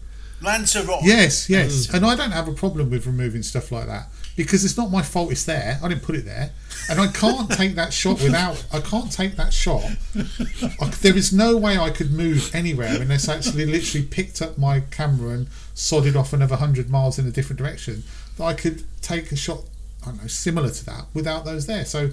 Lanzarote. 0.43 1.05
Yes, 1.05 1.49
yes. 1.49 1.87
Mm. 1.87 1.95
And 1.95 2.07
I 2.07 2.17
don't 2.17 2.33
have 2.33 2.49
a 2.49 2.53
problem 2.53 2.91
with 2.91 3.07
removing 3.07 3.43
stuff 3.43 3.71
like 3.71 3.87
that 3.87 4.09
because 4.37 4.65
it's 4.65 4.77
not 4.77 4.91
my 4.91 5.03
fault 5.03 5.33
it's 5.33 5.45
there. 5.45 5.81
I 5.83 5.89
didn't 5.89 6.03
put 6.03 6.15
it 6.15 6.25
there. 6.25 6.51
And 6.89 7.01
I 7.01 7.09
can't 7.09 7.51
take 7.51 7.75
that 7.75 7.93
shot 7.93 8.23
without 8.23 8.65
I 8.73 8.81
can't 8.81 9.11
take 9.11 9.37
that 9.37 9.53
shot. 9.53 9.85
I, 10.15 10.89
there 11.01 11.17
is 11.17 11.33
no 11.33 11.57
way 11.57 11.79
I 11.79 11.91
could 11.91 12.13
move 12.13 12.55
anywhere 12.55 13.01
unless 13.01 13.29
I 13.29 13.37
actually 13.37 13.67
literally 13.67 14.07
picked 14.07 14.41
up 14.43 14.59
my 14.59 14.81
camera 14.91 15.31
and 15.31 15.49
sodded 15.75 16.17
off 16.17 16.33
another 16.33 16.57
100 16.57 16.91
miles 16.91 17.19
in 17.19 17.27
a 17.27 17.31
different 17.31 17.59
direction 17.59 18.05
that 18.37 18.45
I 18.45 18.55
could 18.55 18.85
take 19.03 19.33
a 19.33 19.37
shot 19.37 19.63
I 20.03 20.11
don't 20.11 20.23
know 20.23 20.29
similar 20.29 20.71
to 20.71 20.87
that 20.87 21.07
without 21.15 21.45
those 21.45 21.67
there. 21.67 21.85
So 21.85 22.11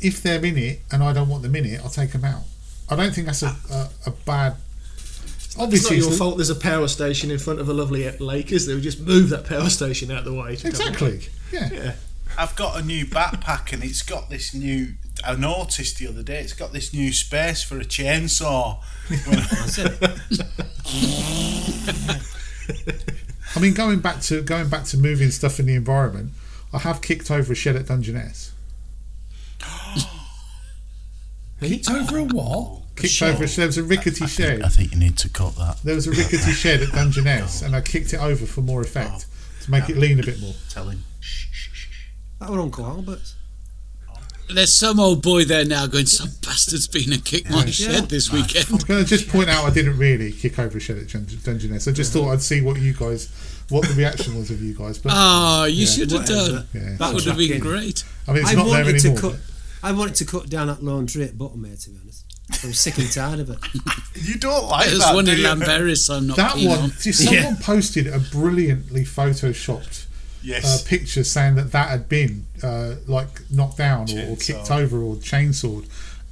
if 0.00 0.22
they're 0.22 0.44
in 0.44 0.56
it 0.58 0.80
and 0.90 1.02
I 1.02 1.12
don't 1.12 1.28
want 1.28 1.42
them 1.42 1.54
in 1.54 1.66
it, 1.66 1.80
I'll 1.80 1.90
take 1.90 2.12
them 2.12 2.24
out. 2.24 2.42
I 2.88 2.96
don't 2.96 3.14
think 3.14 3.26
that's 3.26 3.42
a, 3.42 3.54
a, 3.70 3.88
a 4.06 4.10
bad 4.10 4.56
It's 4.96 5.56
not 5.56 5.64
obviously 5.64 5.98
your 5.98 6.10
fault 6.10 6.38
there's 6.38 6.50
a 6.50 6.56
power 6.56 6.88
station 6.88 7.30
in 7.30 7.38
front 7.38 7.60
of 7.60 7.68
a 7.68 7.72
lovely 7.72 8.10
lake, 8.18 8.50
is 8.50 8.66
there? 8.66 8.78
Just 8.80 9.00
move 9.00 9.28
that 9.28 9.44
power 9.44 9.68
station 9.68 10.10
out 10.10 10.18
of 10.18 10.24
the 10.24 10.34
way. 10.34 10.56
to 10.56 10.66
have 10.66 10.80
a 10.80 10.88
Exactly. 10.88 11.28
Lake. 11.52 11.72
Yeah. 11.72 11.84
Yeah. 11.84 11.94
I've 12.38 12.56
got 12.56 12.80
a 12.80 12.82
new 12.82 13.04
backpack 13.04 13.72
and 13.72 13.84
it's 13.84 14.02
got 14.02 14.30
this 14.30 14.54
new. 14.54 14.94
I 15.24 15.36
noticed 15.36 15.98
the 15.98 16.08
other 16.08 16.22
day 16.22 16.40
it's 16.40 16.54
got 16.54 16.72
this 16.72 16.94
new 16.94 17.12
space 17.12 17.62
for 17.62 17.78
a 17.78 17.84
chainsaw. 17.84 18.78
I 23.54 23.60
mean, 23.60 23.74
going 23.74 24.00
back 24.00 24.20
to 24.22 24.42
going 24.42 24.68
back 24.68 24.84
to 24.84 24.96
moving 24.96 25.30
stuff 25.30 25.60
in 25.60 25.66
the 25.66 25.74
environment, 25.74 26.30
I 26.72 26.78
have 26.78 27.02
kicked 27.02 27.30
over 27.30 27.52
a 27.52 27.56
shed 27.56 27.76
at 27.76 27.86
Dungeness. 27.86 28.52
Kicked 31.60 31.90
over 31.90 32.18
a 32.18 32.24
what? 32.24 32.82
Kicked 32.96 33.22
over 33.22 33.44
a 33.44 33.48
shed. 33.48 33.60
There 33.60 33.66
was 33.68 33.78
a 33.78 33.84
rickety 33.84 34.26
shed. 34.26 34.62
I 34.62 34.68
think 34.68 34.92
you 34.92 34.98
need 34.98 35.16
to 35.18 35.28
cut 35.28 35.54
that. 35.56 35.78
There 35.84 35.94
was 35.94 36.08
a 36.08 36.10
rickety 36.10 36.50
shed 36.50 36.82
at 36.82 36.92
Dungeness, 36.92 37.62
and 37.62 37.76
I 37.76 37.82
kicked 37.82 38.12
it 38.12 38.20
over 38.20 38.46
for 38.46 38.62
more 38.62 38.80
effect 38.80 39.26
to 39.62 39.70
make 39.70 39.88
it 39.88 39.96
lean 39.96 40.20
a 40.20 40.22
bit 40.22 40.40
more. 40.40 40.54
Tell 40.70 40.88
him. 40.88 41.04
That 42.40 42.50
was 42.50 42.58
Uncle 42.58 42.84
Albert's. 42.84 43.34
There's 44.52 44.74
some 44.74 45.00
old 45.00 45.22
boy 45.22 45.44
there 45.44 45.64
now 45.64 45.86
going, 45.86 46.04
some 46.06 46.28
bastard's 46.44 46.86
been 46.86 47.12
and 47.12 47.24
kicked 47.24 47.48
my 47.48 47.64
shed 47.66 48.10
this 48.10 48.30
weekend. 48.30 48.66
I'm 48.70 48.78
going 48.78 49.02
to 49.02 49.08
just 49.08 49.28
point 49.28 49.48
out 49.48 49.64
I 49.64 49.70
didn't 49.70 49.96
really 49.96 50.30
kick 50.32 50.58
over 50.58 50.76
a 50.76 50.80
shed 50.80 50.98
at 50.98 51.08
Dun- 51.08 51.26
Dungeness. 51.42 51.88
I 51.88 51.92
just 51.92 52.12
thought 52.12 52.30
I'd 52.30 52.42
see 52.42 52.60
what 52.60 52.78
you 52.78 52.92
guys, 52.92 53.30
what 53.70 53.88
the 53.88 53.94
reaction 53.94 54.36
was 54.36 54.50
of 54.50 54.60
you 54.60 54.74
guys. 54.74 54.98
But 54.98 55.12
Ah, 55.14 55.64
you 55.64 55.86
Yeah. 55.86 55.90
should 55.90 56.10
have 56.10 56.20
Whatever. 56.22 56.48
done. 56.50 56.68
yeah, 56.74 56.96
That 56.98 57.14
would 57.14 57.24
have 57.24 57.38
been 57.38 57.50
Backtracking. 57.52 57.60
great. 57.60 58.04
I 58.28 58.32
mean, 58.32 58.42
it's 58.42 58.50
I 58.50 58.54
not 58.54 58.64
there 58.64 58.84
wanted 58.84 59.00
to 59.00 59.08
anymore. 59.10 59.30
cut. 59.32 59.40
I 59.82 59.92
wanted 59.92 60.14
to 60.16 60.24
cut 60.26 60.48
down 60.50 60.66
that 60.66 60.82
laundry 60.84 61.24
at 61.24 61.38
Buttermere, 61.38 61.82
to 61.84 61.90
be 61.90 61.96
honest. 62.02 62.24
I'm 62.64 62.72
sick 62.72 62.98
and 62.98 63.10
tired 63.10 63.40
of 63.40 63.50
it. 63.50 63.58
You 64.14 64.38
don't 64.38 64.68
like 64.68 64.86
There's 64.86 64.98
that, 65.00 65.14
one 65.14 65.24
do 65.24 65.32
in 65.32 65.38
you? 65.38 65.44
Llanberis 65.44 66.14
I'm 66.14 66.28
not 66.28 66.36
That 66.36 66.56
one, 66.56 66.78
on. 66.78 66.90
see, 66.90 67.10
someone 67.12 67.56
posted 67.56 68.06
a 68.06 68.20
brilliantly 68.20 69.04
photoshopped 69.04 70.06
Yes. 70.44 70.64
uh, 70.64 70.88
picture 70.88 71.24
saying 71.24 71.54
that 71.56 71.72
that 71.72 71.88
had 71.88 72.08
been 72.08 72.46
uh, 72.62 72.96
like 73.06 73.28
knocked 73.50 73.78
down 73.78 74.06
or, 74.16 74.32
or 74.32 74.36
kicked 74.36 74.70
over 74.70 75.00
or 75.02 75.16
chainsawed, 75.16 75.88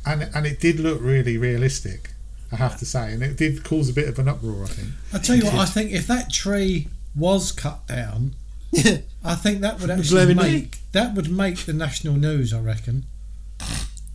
and 0.07 0.29
and 0.35 0.47
it 0.47 0.61
did 0.61 0.79
look 0.81 1.01
really 1.01 1.37
realistic. 1.39 2.11
I 2.53 2.57
have 2.57 2.77
to 2.79 2.85
say, 2.87 3.13
and 3.13 3.23
it 3.23 3.37
did 3.37 3.63
cause 3.65 3.89
a 3.89 3.93
bit 3.93 4.09
of 4.09 4.19
an 4.19 4.29
uproar. 4.29 4.65
I 4.65 4.69
think. 4.69 4.89
I 5.13 5.19
tell 5.19 5.37
you 5.37 5.45
what, 5.45 5.55
I 5.55 5.65
think 5.67 5.93
if 5.93 6.07
that 6.09 6.31
tree 6.33 6.89
was 7.15 7.53
cut 7.53 7.87
down, 7.87 8.35
I 9.25 9.35
think 9.37 9.61
that 9.61 9.81
would 9.81 9.91
actually 9.91 10.35
make 10.35 10.79
that 10.93 11.15
would 11.15 11.31
make 11.31 11.59
the 11.67 11.73
national 11.73 12.15
news. 12.15 12.53
I 12.53 12.61
reckon. 12.61 13.05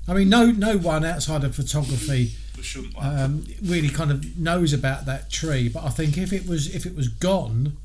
I 0.07 0.13
mean, 0.13 0.29
no, 0.29 0.51
no 0.51 0.77
one 0.77 1.03
outside 1.03 1.43
of 1.43 1.55
photography 1.55 2.33
We 2.55 2.63
shouldn't 2.63 2.95
laugh. 2.95 3.21
um, 3.21 3.43
really 3.63 3.89
kind 3.89 4.11
of 4.11 4.37
knows 4.37 4.71
about 4.71 5.05
that 5.05 5.31
tree. 5.31 5.67
But 5.67 5.83
I 5.83 5.89
think 5.89 6.17
if 6.17 6.31
it 6.31 6.47
was 6.47 6.73
if 6.73 6.85
it 6.85 6.95
was 6.95 7.07
gone, 7.07 7.77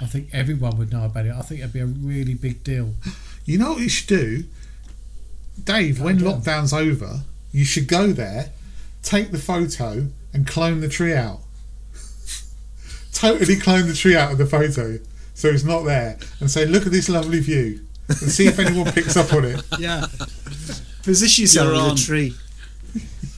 I 0.00 0.06
think 0.06 0.28
everyone 0.32 0.78
would 0.78 0.90
know 0.92 1.04
about 1.04 1.26
it. 1.26 1.32
I 1.32 1.42
think 1.42 1.60
it'd 1.60 1.72
be 1.72 1.80
a 1.80 1.86
really 1.86 2.34
big 2.34 2.64
deal. 2.64 2.94
You 3.44 3.58
know 3.58 3.72
what 3.72 3.80
you 3.80 3.88
should 3.88 4.08
do, 4.08 4.44
Dave? 5.62 6.00
When 6.00 6.18
lockdown's 6.18 6.72
over, 6.72 7.20
you 7.52 7.64
should 7.64 7.88
go 7.88 8.12
there, 8.12 8.50
take 9.02 9.30
the 9.30 9.38
photo, 9.38 10.08
and 10.32 10.46
clone 10.46 10.80
the 10.80 10.88
tree 10.88 11.14
out. 11.14 11.40
totally 13.12 13.56
clone 13.56 13.86
the 13.86 13.94
tree 13.94 14.16
out 14.16 14.32
of 14.32 14.38
the 14.38 14.46
photo, 14.46 14.98
so 15.34 15.48
it's 15.48 15.64
not 15.64 15.82
there, 15.82 16.18
and 16.40 16.50
say, 16.50 16.66
"Look 16.66 16.86
at 16.86 16.92
this 16.92 17.08
lovely 17.08 17.40
view," 17.40 17.80
and 18.08 18.16
see 18.16 18.46
if 18.46 18.58
anyone 18.58 18.92
picks 18.92 19.16
up 19.16 19.32
on 19.32 19.44
it. 19.44 19.62
Yeah. 19.78 20.06
Position 21.06 21.42
yourself 21.42 21.66
You're 21.68 21.74
as 21.76 21.80
on. 21.82 21.92
a 21.92 21.98
tree. 21.98 22.34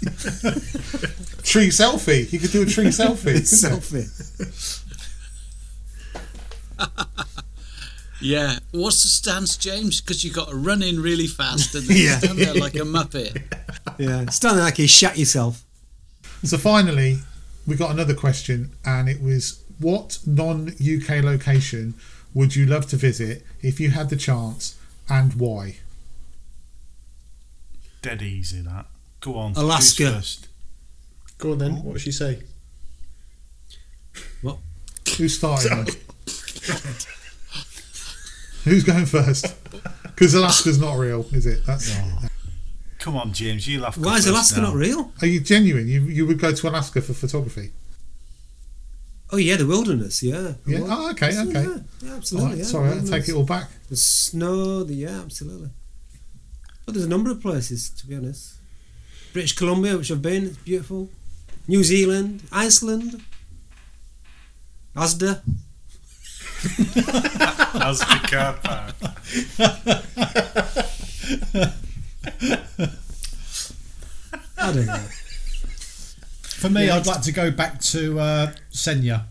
Tree 1.44 1.68
selfie. 1.68 2.32
You 2.32 2.38
could 2.38 2.50
do 2.50 2.62
a 2.62 2.66
tree 2.66 2.86
selfie. 2.86 3.24
couldn't? 3.24 3.42
Selfie. 3.44 4.84
Yeah. 8.20 8.58
What's 8.72 9.02
the 9.02 9.08
stance, 9.08 9.56
James? 9.56 10.00
Because 10.00 10.24
you've 10.24 10.34
got 10.34 10.48
to 10.48 10.56
run 10.56 10.82
in 10.82 11.00
really 11.00 11.26
fast 11.26 11.74
and 11.74 11.84
then 11.88 11.96
Yeah. 11.96 12.18
stand 12.18 12.38
there 12.38 12.54
like 12.54 12.74
a 12.74 12.78
muppet. 12.80 13.42
Yeah. 13.98 14.26
Standing 14.30 14.62
like 14.64 14.78
you 14.78 14.86
shat 14.88 15.18
yourself. 15.18 15.62
So 16.44 16.56
finally, 16.56 17.18
we 17.66 17.74
got 17.76 17.90
another 17.90 18.14
question, 18.14 18.70
and 18.84 19.08
it 19.08 19.20
was, 19.20 19.60
"What 19.80 20.18
non-UK 20.24 21.22
location 21.24 21.94
would 22.32 22.54
you 22.54 22.64
love 22.66 22.86
to 22.88 22.96
visit 22.96 23.44
if 23.60 23.80
you 23.80 23.90
had 23.90 24.08
the 24.10 24.16
chance, 24.16 24.76
and 25.08 25.34
why?" 25.34 25.78
Dead 28.02 28.22
easy 28.22 28.60
that. 28.62 28.86
Go 29.20 29.36
on. 29.36 29.52
Alaska. 29.54 30.12
First. 30.12 30.48
Go 31.38 31.52
on 31.52 31.58
then. 31.58 31.82
What 31.82 31.94
does 31.94 32.02
she 32.02 32.12
say? 32.12 32.42
What? 34.42 34.58
Who's 35.16 35.36
starting? 35.36 35.86
Who's 38.64 38.84
going 38.84 39.06
first? 39.06 39.54
Because 40.02 40.34
Alaska's 40.34 40.78
not 40.78 40.98
real, 40.98 41.26
is 41.32 41.46
it? 41.46 41.64
That's. 41.64 41.96
Come 42.98 43.16
on, 43.16 43.32
James. 43.32 43.66
You'll 43.66 43.84
have 43.84 43.96
Why 43.96 44.16
is 44.16 44.26
Alaska 44.26 44.60
now. 44.60 44.68
not 44.68 44.76
real? 44.76 45.12
Are 45.22 45.26
you 45.26 45.40
genuine? 45.40 45.86
You 45.88 46.02
you 46.02 46.26
would 46.26 46.38
go 46.38 46.52
to 46.52 46.68
Alaska 46.68 47.00
for 47.00 47.14
photography? 47.14 47.70
Oh 49.30 49.36
yeah, 49.36 49.56
the 49.56 49.66
wilderness. 49.66 50.22
Yeah. 50.22 50.54
Yeah. 50.66 50.80
Oh, 50.82 51.10
okay. 51.10 51.28
Okay. 51.28 51.62
Yeah, 51.62 51.76
yeah 52.02 52.14
absolutely. 52.16 52.50
right, 52.50 52.58
yeah. 52.58 52.64
sorry, 52.64 52.98
I 52.98 53.00
take 53.04 53.28
it 53.28 53.34
all 53.34 53.44
back. 53.44 53.68
The 53.88 53.96
snow. 53.96 54.82
The 54.82 54.94
yeah, 54.94 55.20
absolutely. 55.20 55.70
But 56.88 56.94
there's 56.94 57.04
a 57.04 57.10
number 57.10 57.30
of 57.30 57.42
places 57.42 57.90
to 57.90 58.06
be 58.06 58.16
honest. 58.16 58.54
British 59.34 59.52
Columbia, 59.52 59.98
which 59.98 60.10
I've 60.10 60.22
been, 60.22 60.46
it's 60.46 60.56
beautiful. 60.56 61.10
New 61.66 61.84
Zealand, 61.84 62.44
Iceland, 62.50 63.20
Asda. 64.96 65.42
As 67.74 67.98
the 67.98 68.20
car 68.30 68.54
park. 68.62 68.94
I 74.56 74.72
don't 74.72 74.86
know. 74.86 74.96
For 76.56 76.70
me, 76.70 76.88
I'd 76.88 77.06
like 77.06 77.20
to 77.20 77.32
go 77.32 77.50
back 77.50 77.82
to 77.82 78.18
uh, 78.18 78.52
Senja 78.72 79.24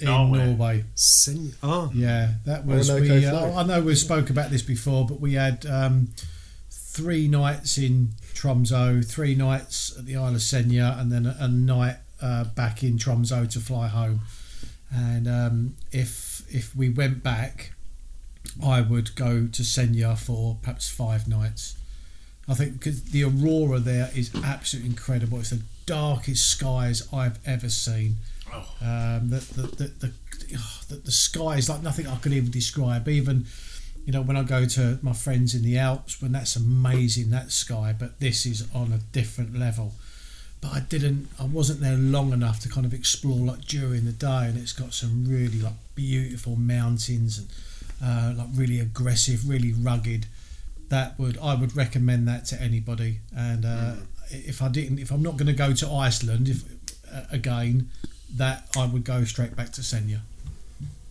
in 0.00 0.06
Norway. 0.06 0.38
Norway. 0.38 0.84
Sen- 0.94 1.52
oh, 1.62 1.90
Yeah, 1.94 2.30
that 2.46 2.64
was. 2.64 2.88
no 2.88 2.96
we, 2.98 3.26
uh. 3.26 3.60
I 3.60 3.64
know 3.64 3.82
we 3.82 3.94
spoke 3.94 4.30
about 4.30 4.50
this 4.50 4.62
before, 4.62 5.06
but 5.06 5.20
we 5.20 5.34
had 5.34 5.66
um, 5.66 6.08
three 6.98 7.28
nights 7.28 7.78
in 7.78 8.08
Tromso, 8.34 9.00
three 9.02 9.36
nights 9.36 9.96
at 9.96 10.04
the 10.04 10.16
Isle 10.16 10.34
of 10.34 10.40
Senja, 10.40 10.98
and 11.00 11.12
then 11.12 11.26
a, 11.26 11.36
a 11.38 11.46
night 11.46 11.98
uh, 12.20 12.42
back 12.42 12.82
in 12.82 12.98
Tromso 12.98 13.46
to 13.46 13.60
fly 13.60 13.86
home. 13.86 14.22
And 14.90 15.28
um, 15.28 15.76
if 15.92 16.42
if 16.50 16.74
we 16.74 16.88
went 16.88 17.22
back, 17.22 17.72
I 18.64 18.80
would 18.80 19.14
go 19.14 19.46
to 19.46 19.62
Senja 19.62 20.18
for 20.18 20.58
perhaps 20.60 20.88
five 20.88 21.28
nights. 21.28 21.76
I 22.48 22.54
think 22.54 22.80
because 22.80 23.04
the 23.04 23.22
aurora 23.22 23.78
there 23.78 24.10
is 24.12 24.32
absolutely 24.42 24.90
incredible. 24.90 25.38
It's 25.38 25.50
the 25.50 25.62
darkest 25.86 26.50
skies 26.50 27.06
I've 27.12 27.38
ever 27.46 27.68
seen. 27.68 28.16
Oh. 28.52 28.74
Um, 28.80 29.30
the, 29.30 29.40
the, 29.54 29.62
the, 29.62 29.84
the, 30.00 30.12
oh, 30.56 30.80
the, 30.88 30.96
the 30.96 31.12
sky 31.12 31.58
is 31.58 31.68
like 31.68 31.82
nothing 31.82 32.08
I 32.08 32.16
could 32.16 32.32
even 32.32 32.50
describe. 32.50 33.06
Even, 33.06 33.46
you 34.04 34.12
know, 34.12 34.22
when 34.22 34.36
I 34.36 34.42
go 34.42 34.64
to 34.64 34.98
my 35.02 35.12
friends 35.12 35.54
in 35.54 35.62
the 35.62 35.78
Alps, 35.78 36.22
when 36.22 36.32
that's 36.32 36.56
amazing, 36.56 37.30
that 37.30 37.52
sky, 37.52 37.94
but 37.98 38.20
this 38.20 38.46
is 38.46 38.66
on 38.74 38.92
a 38.92 38.98
different 39.12 39.58
level. 39.58 39.92
But 40.60 40.72
I 40.72 40.80
didn't, 40.80 41.28
I 41.38 41.44
wasn't 41.44 41.80
there 41.80 41.96
long 41.96 42.32
enough 42.32 42.60
to 42.60 42.68
kind 42.68 42.84
of 42.84 42.92
explore 42.92 43.38
like 43.38 43.64
during 43.66 44.04
the 44.06 44.12
day, 44.12 44.46
and 44.46 44.58
it's 44.58 44.72
got 44.72 44.92
some 44.92 45.24
really 45.26 45.60
like 45.60 45.74
beautiful 45.94 46.56
mountains 46.56 47.38
and 47.38 47.48
uh, 48.02 48.32
like 48.36 48.48
really 48.54 48.80
aggressive, 48.80 49.48
really 49.48 49.72
rugged. 49.72 50.26
That 50.88 51.18
would 51.18 51.38
I 51.38 51.54
would 51.54 51.76
recommend 51.76 52.26
that 52.28 52.46
to 52.46 52.60
anybody. 52.60 53.20
And 53.36 53.64
uh, 53.64 53.94
if 54.30 54.62
I 54.62 54.68
didn't, 54.68 54.98
if 54.98 55.10
I'm 55.10 55.22
not 55.22 55.36
going 55.36 55.46
to 55.46 55.52
go 55.52 55.72
to 55.74 55.92
Iceland, 55.92 56.48
if 56.48 56.64
uh, 57.12 57.24
again, 57.30 57.90
that 58.36 58.68
I 58.76 58.86
would 58.86 59.04
go 59.04 59.24
straight 59.24 59.54
back 59.54 59.72
to 59.72 59.80
Senja. 59.80 60.20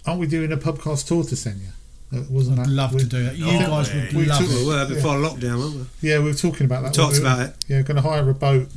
Aren't 0.05 0.19
we 0.19 0.27
doing 0.27 0.51
a 0.51 0.57
pubcast 0.57 1.07
tour 1.07 1.23
to 1.23 1.35
Senja? 1.35 1.71
Uh, 2.15 2.21
wasn't 2.29 2.57
I'd 2.59 2.67
that? 2.67 2.71
love 2.71 2.93
we- 2.93 2.99
to 3.01 3.05
do 3.05 3.23
that. 3.25 3.35
You 3.37 3.45
No 3.45 3.59
guys 3.67 3.93
would 3.93 4.13
We 4.13 4.25
love 4.25 4.39
took- 4.41 4.49
it. 4.49 4.57
we 4.59 4.65
were 4.65 4.85
before 4.85 5.15
lockdown, 5.15 5.59
weren't 5.59 5.75
we? 5.75 6.09
Yeah, 6.09 6.19
we 6.19 6.25
were 6.25 6.33
talking 6.33 6.65
about 6.65 6.83
that. 6.83 6.91
We 6.91 6.95
talked 6.95 7.13
We 7.15 7.19
were- 7.19 7.25
about 7.27 7.39
it. 7.47 7.55
Yeah, 7.67 7.81
going 7.81 7.95
to 7.97 8.01
hire 8.01 8.29
a 8.29 8.33
boat, 8.33 8.69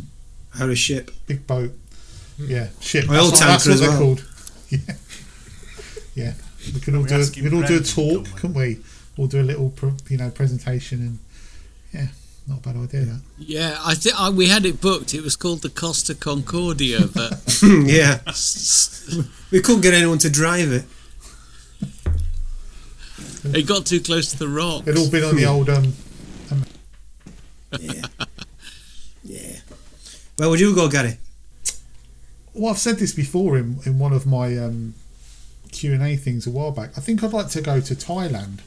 How 0.58 0.68
a 0.68 0.74
ship. 0.74 1.12
big 1.26 1.46
boat. 1.46 1.72
Yeah, 2.38 2.68
ship. 2.80 3.08
Oil 3.08 3.30
that's 3.30 3.30
what, 3.32 3.40
that's 3.40 3.66
what 3.66 3.74
as 3.74 3.80
they're 3.80 3.90
well. 3.90 3.98
called. 4.00 4.24
Yeah, 4.70 4.94
yeah. 6.14 6.32
We 6.74 6.80
could 6.80 6.94
all 6.94 7.02
we 7.02 7.08
do. 7.08 7.14
A, 7.16 7.18
we 7.18 7.42
could 7.42 7.54
all 7.54 7.62
do 7.62 7.76
a 7.76 7.80
talk, 7.80 8.12
come 8.14 8.22
with? 8.24 8.36
couldn't 8.36 8.56
we? 8.56 8.78
We'll 9.16 9.26
do 9.28 9.40
a 9.40 9.42
little, 9.42 9.70
pro- 9.70 9.96
you 10.08 10.16
know, 10.16 10.30
presentation 10.30 11.00
and 11.00 11.18
yeah, 11.92 12.08
not 12.48 12.58
a 12.58 12.60
bad 12.62 12.76
idea. 12.76 13.04
That. 13.06 13.20
Yeah, 13.38 13.76
I 13.80 13.94
think 13.94 14.14
we 14.36 14.46
had 14.48 14.64
it 14.64 14.80
booked. 14.80 15.12
It 15.14 15.22
was 15.22 15.36
called 15.36 15.62
the 15.62 15.68
Costa 15.70 16.14
Concordia, 16.14 17.06
but 17.06 17.58
yeah. 17.62 18.20
We 19.50 19.60
couldn't 19.60 19.80
get 19.82 19.94
anyone 19.94 20.18
to 20.18 20.30
drive 20.30 20.70
it. 20.72 20.84
It 23.44 23.66
got 23.66 23.86
too 23.86 24.00
close 24.00 24.30
to 24.32 24.38
the 24.38 24.48
rock. 24.48 24.82
It'd 24.86 24.96
all 24.98 25.10
been 25.10 25.24
on 25.24 25.36
the 25.36 25.46
old 25.46 25.68
um, 25.70 25.92
Yeah. 27.78 28.02
yeah. 29.24 29.56
Where 30.36 30.48
would 30.48 30.60
you 30.60 30.74
go, 30.74 30.88
Gary? 30.88 31.18
well, 32.54 32.72
I've 32.72 32.78
said 32.78 32.98
this 32.98 33.12
before 33.12 33.56
in, 33.56 33.78
in 33.86 33.98
one 33.98 34.12
of 34.12 34.26
my 34.26 34.56
um, 34.58 34.94
Q 35.70 35.92
and 35.94 36.02
A 36.02 36.16
things 36.16 36.46
a 36.46 36.50
while 36.50 36.72
back. 36.72 36.90
I 36.96 37.00
think 37.00 37.22
I'd 37.22 37.32
like 37.32 37.48
to 37.50 37.60
go 37.60 37.80
to 37.80 37.94
Thailand, 37.94 38.58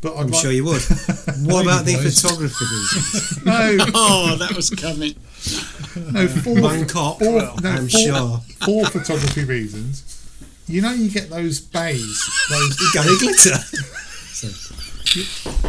but 0.00 0.14
I'd 0.16 0.20
I'm 0.22 0.26
like, 0.28 0.42
sure 0.42 0.50
you 0.50 0.64
would. 0.64 0.82
what 1.44 1.62
about 1.64 1.84
the 1.84 1.94
photography 2.02 2.64
reasons? 2.72 3.44
no, 3.44 3.76
Oh, 3.94 4.36
that 4.38 4.54
was 4.56 4.70
coming. 4.70 5.14
no, 6.12 6.26
for, 6.26 6.54
Bangkok, 6.60 7.18
for, 7.20 7.24
no, 7.24 7.54
I'm 7.64 7.84
for, 7.84 7.90
sure. 7.90 8.38
for 8.64 8.86
photography 8.86 9.44
reasons. 9.44 10.13
You 10.66 10.80
know, 10.82 10.92
you 10.92 11.10
get 11.10 11.28
those 11.30 11.60
bays, 11.60 12.22
those 12.48 12.90
Gary 12.92 13.16
Glitter. 13.18 13.56
so, 14.32 14.48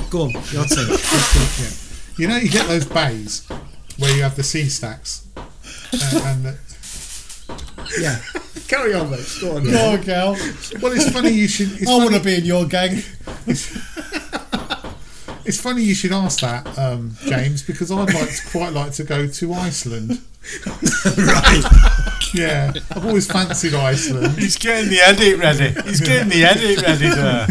go 0.10 0.24
on, 0.24 0.32
your 0.52 0.66
turn. 0.66 0.88
yeah. 1.60 1.70
You 2.18 2.28
know, 2.30 2.38
you 2.38 2.50
get 2.50 2.68
those 2.68 2.86
bays 2.86 3.46
where 3.98 4.16
you 4.16 4.24
have 4.24 4.36
the 4.36 4.44
sea 4.44 4.70
stacks, 4.70 5.28
uh, 5.38 6.22
and 6.26 6.46
the, 6.46 6.58
Yeah. 8.00 8.20
Carry 8.68 8.94
on, 8.96 9.12
mate. 9.12 9.38
Go 9.42 9.58
on. 9.58 9.64
Go 9.64 9.92
on, 9.92 10.02
Gal. 10.02 10.32
well, 10.82 10.92
it's 10.94 11.12
funny 11.12 11.30
you 11.30 11.48
should. 11.48 11.72
It's 11.74 11.88
I 11.90 11.98
want 11.98 12.16
to 12.16 12.20
be 12.20 12.36
in 12.36 12.46
your 12.46 12.66
gang. 12.66 13.04
it's 15.46 15.62
funny 15.62 15.84
you 15.84 15.94
should 15.94 16.12
ask 16.12 16.40
that, 16.40 16.66
um, 16.80 17.16
James, 17.26 17.62
because 17.62 17.92
I'd 17.92 18.12
like 18.14 18.30
to, 18.36 18.50
quite 18.50 18.74
like 18.74 18.94
to 18.94 19.04
go 19.04 19.28
to 19.28 19.54
Iceland. 19.54 20.20
right. 20.66 21.64
Yeah, 22.36 22.74
I've 22.92 23.06
always 23.06 23.28
fancied 23.32 23.74
Iceland. 23.74 24.38
He's 24.38 24.58
getting 24.58 24.90
the 24.90 25.00
edit 25.02 25.40
ready. 25.40 25.70
He's 25.90 26.02
getting 26.02 26.30
the 26.30 26.44
edit 26.46 26.82
ready 26.82 27.10
there. 27.10 27.48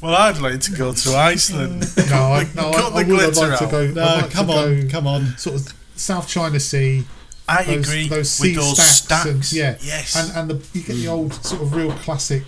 well, 0.00 0.14
I'd 0.14 0.38
like 0.38 0.60
to 0.60 0.72
go 0.72 0.92
to 0.92 1.16
Iceland. 1.16 1.86
No, 2.10 2.16
I, 2.16 2.46
no, 2.54 2.70
I, 2.70 3.00
I 3.00 3.02
would. 3.02 3.20
I'd 3.20 3.36
like 3.36 3.58
to 3.58 3.66
go. 3.66 3.86
No, 3.88 4.02
like 4.02 4.30
come 4.30 4.46
to 4.48 4.52
on, 4.52 4.80
go 4.82 4.88
come 4.88 5.06
on. 5.06 5.36
Sort 5.38 5.56
of 5.56 5.72
South 5.96 6.28
China 6.28 6.60
Sea. 6.60 7.04
I 7.46 7.62
Those, 7.64 7.88
agree 7.88 8.08
those 8.08 8.30
sea 8.30 8.48
with 8.48 8.56
those 8.56 8.76
stacks, 8.82 8.96
stacks. 9.02 9.26
and 9.26 9.52
yeah, 9.52 9.76
Yes. 9.82 10.16
and 10.16 10.50
and 10.50 10.60
the 10.60 10.66
you 10.78 10.82
get 10.82 10.94
the 10.96 11.08
old 11.08 11.34
sort 11.44 11.60
of 11.62 11.74
real 11.74 11.92
classic. 11.92 12.42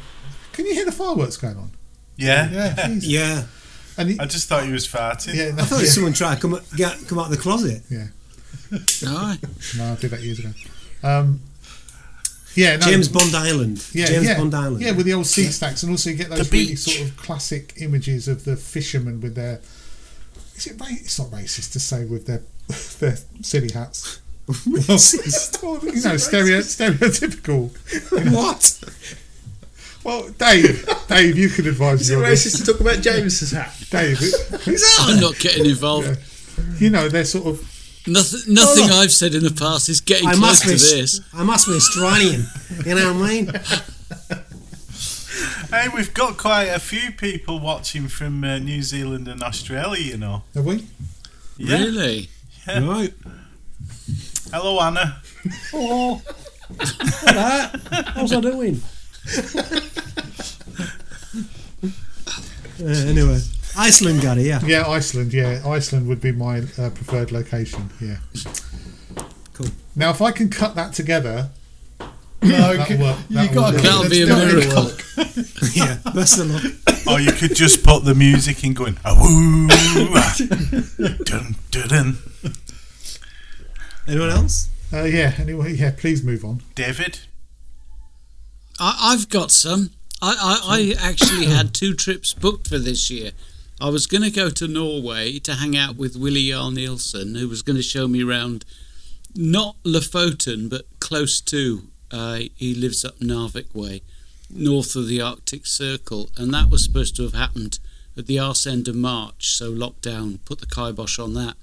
Can 0.52 0.64
you 0.66 0.72
hear 0.74 0.86
the 0.86 0.92
fireworks 0.92 1.36
going 1.36 1.56
on? 1.58 1.70
yeah. 2.16 2.48
Yeah. 2.50 2.74
Jeez. 2.76 3.00
Yeah. 3.04 3.42
And 3.98 4.10
it, 4.10 4.20
I 4.20 4.26
just 4.26 4.48
thought 4.48 4.64
he 4.64 4.72
was 4.72 4.86
farting. 4.88 5.34
yeah, 5.34 5.50
no, 5.52 5.62
I 5.62 5.66
thought 5.66 5.80
yeah, 5.82 5.88
someone 5.88 6.12
tried 6.14 6.36
to 6.36 6.40
come, 6.40 6.60
get, 6.76 6.96
come 7.08 7.18
out 7.18 7.26
of 7.26 7.30
the 7.30 7.36
closet. 7.38 7.82
yeah. 7.90 8.06
Aye. 9.06 9.38
No, 9.76 9.92
I 9.92 9.96
did 9.96 10.10
that 10.10 10.20
years 10.22 10.38
ago. 10.40 10.50
Um, 11.02 11.40
Yeah, 12.54 12.76
no, 12.76 12.86
James 12.86 13.08
Bond 13.08 13.34
Island. 13.34 13.86
Yeah, 13.92 14.06
James 14.06 14.26
yeah, 14.26 14.38
Bond 14.38 14.54
Island. 14.54 14.80
Yeah, 14.82 14.92
with 14.92 15.06
the 15.06 15.12
old 15.14 15.26
sea 15.26 15.44
stacks, 15.44 15.82
and 15.82 15.92
also 15.92 16.10
you 16.10 16.16
get 16.16 16.30
those 16.30 16.50
really 16.50 16.74
sort 16.76 17.06
of 17.08 17.16
classic 17.16 17.74
images 17.80 18.28
of 18.28 18.44
the 18.44 18.56
fishermen 18.56 19.20
with 19.20 19.34
their. 19.34 19.60
Is 20.56 20.66
it? 20.66 20.80
Ra- 20.80 20.86
it's 20.90 21.18
not 21.18 21.28
racist 21.28 21.72
to 21.72 21.80
say 21.80 22.04
with 22.06 22.26
their 22.26 22.42
their 23.00 23.18
silly 23.42 23.70
hats. 23.72 24.20
Racist. 24.48 25.60
Well, 25.62 25.84
you 25.84 26.00
know, 26.02 26.16
stereo, 26.16 26.60
stereotypical. 26.60 27.70
what? 28.32 28.80
Well, 30.04 30.28
Dave, 30.38 30.88
Dave, 31.08 31.36
you 31.36 31.48
can 31.48 31.66
advise 31.66 32.02
Is 32.02 32.10
me 32.10 32.14
it 32.16 32.18
on 32.18 32.30
this. 32.30 32.46
racist 32.46 32.64
to 32.64 32.72
talk 32.72 32.80
about 32.80 33.00
James's 33.02 33.50
hat? 33.50 33.74
Dave, 33.90 34.18
it- 34.20 34.80
I'm 35.00 35.18
not 35.20 35.36
getting 35.40 35.66
involved. 35.66 36.16
you 36.80 36.90
know, 36.90 37.08
they're 37.08 37.24
sort 37.24 37.46
of 37.46 37.60
Nothing, 38.06 38.54
nothing 38.54 38.84
look. 38.84 38.92
I've 38.92 39.12
said 39.12 39.34
in 39.34 39.42
the 39.42 39.50
past 39.50 39.88
is 39.88 40.00
getting 40.00 40.28
I 40.28 40.32
close 40.34 40.40
must 40.40 40.62
to 40.62 40.68
be. 40.68 40.74
this. 41.00 41.20
I 41.34 41.42
must 41.42 41.66
be 41.66 41.74
Australian. 41.74 42.46
You 42.84 42.94
know 42.94 43.12
what 43.14 43.24
I 43.24 43.28
mean? 43.28 43.52
Hey, 45.70 45.88
we've 45.94 46.14
got 46.14 46.38
quite 46.38 46.66
a 46.68 46.78
few 46.78 47.10
people 47.10 47.58
watching 47.58 48.06
from 48.08 48.42
uh, 48.44 48.58
New 48.58 48.82
Zealand 48.82 49.26
and 49.28 49.42
Australia, 49.42 50.00
you 50.00 50.16
know. 50.16 50.44
have 50.54 50.64
we? 50.64 50.86
Yeah. 51.58 51.78
Really? 51.78 52.28
Right. 52.68 53.12
Hello, 54.52 54.80
Anna. 54.80 55.20
Hello. 55.70 56.22
Hello. 56.80 57.68
How's 58.14 58.32
I 58.32 58.40
doing? 58.40 58.80
Uh, 62.78 62.88
anyway, 62.88 63.40
Iceland, 63.76 64.20
Gary. 64.22 64.42
Yeah. 64.42 64.60
Yeah, 64.64 64.86
Iceland. 64.88 65.32
Yeah, 65.32 65.62
Iceland 65.66 66.06
would 66.08 66.20
be 66.20 66.32
my 66.32 66.58
uh, 66.78 66.90
preferred 66.90 67.30
location. 67.32 67.90
Yeah. 68.00 68.16
Cool. 69.54 69.68
Now, 69.94 70.10
if 70.10 70.20
I 70.22 70.32
can 70.32 70.48
cut 70.50 70.74
that 70.76 70.92
together, 70.94 71.50
No, 72.42 72.76
That'll 72.76 72.98
work. 72.98 73.18
you 73.28 73.36
That'll 73.36 73.54
got 73.54 73.72
work. 73.74 73.82
to 73.82 73.88
That'll 73.88 74.10
be 74.10 74.22
a 74.22 74.26
miracle. 74.26 74.90
yeah. 75.74 75.98
Best 76.14 76.38
of 76.38 76.50
luck. 76.50 76.64
Or 77.06 77.20
you 77.20 77.32
could 77.32 77.54
just 77.54 77.82
put 77.84 78.04
the 78.04 78.14
music 78.14 78.62
in 78.64 78.74
going, 78.74 78.94
"Awoo, 79.04 79.68
ah, 80.14 80.36
dun, 81.24 81.56
dun, 81.70 81.88
dun." 81.88 82.18
Anyone 84.08 84.30
else? 84.30 84.68
uh, 84.92 85.02
yeah. 85.04 85.34
Anyway, 85.38 85.72
yeah. 85.74 85.92
Please 85.96 86.22
move 86.22 86.44
on. 86.44 86.62
David, 86.74 87.20
I, 88.78 89.12
I've 89.12 89.28
got 89.28 89.50
some. 89.50 89.90
I, 90.22 90.34
I, 90.64 90.78
I 91.02 91.08
actually 91.08 91.46
had 91.46 91.74
two 91.74 91.94
trips 91.94 92.32
booked 92.34 92.68
for 92.68 92.78
this 92.78 93.10
year. 93.10 93.32
I 93.78 93.90
was 93.90 94.06
going 94.06 94.22
to 94.22 94.30
go 94.30 94.48
to 94.48 94.66
Norway 94.66 95.38
to 95.40 95.54
hang 95.54 95.76
out 95.76 95.96
with 95.96 96.16
Willie 96.16 96.48
Jarl 96.48 96.70
Nielsen, 96.70 97.34
who 97.34 97.46
was 97.46 97.60
going 97.60 97.76
to 97.76 97.82
show 97.82 98.08
me 98.08 98.22
around 98.24 98.64
not 99.34 99.76
Lofoten, 99.84 100.70
but 100.70 100.86
close 100.98 101.42
to. 101.42 101.88
Uh, 102.10 102.40
he 102.54 102.74
lives 102.74 103.04
up 103.04 103.18
Narvik 103.18 103.74
way, 103.74 104.00
north 104.48 104.96
of 104.96 105.08
the 105.08 105.20
Arctic 105.20 105.66
Circle, 105.66 106.30
and 106.38 106.54
that 106.54 106.70
was 106.70 106.84
supposed 106.84 107.16
to 107.16 107.24
have 107.24 107.34
happened 107.34 107.78
at 108.16 108.26
the 108.26 108.38
arse 108.38 108.66
end 108.66 108.88
of 108.88 108.94
March. 108.94 109.48
So 109.48 109.72
lockdown 109.72 110.38
put 110.46 110.60
the 110.60 110.66
kibosh 110.66 111.18
on 111.18 111.34
that. 111.34 111.56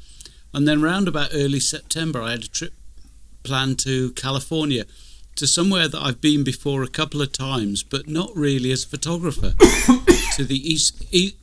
And 0.53 0.67
then 0.67 0.83
round 0.83 1.07
about 1.07 1.31
early 1.33 1.59
September, 1.59 2.21
I 2.21 2.31
had 2.31 2.43
a 2.43 2.47
trip 2.47 2.73
planned 3.41 3.79
to 3.79 4.11
California 4.11 4.85
to 5.35 5.47
somewhere 5.47 5.87
that 5.87 5.99
I've 5.99 6.21
been 6.21 6.43
before 6.43 6.83
a 6.83 6.87
couple 6.87 7.23
of 7.23 7.31
times, 7.31 7.81
but 7.81 8.07
not 8.07 8.29
really 8.35 8.71
as 8.71 8.83
a 8.83 8.87
photographer. 8.87 9.55
to 10.35 10.43
the 10.43 10.61
east. 10.63 11.03
E- 11.11 11.37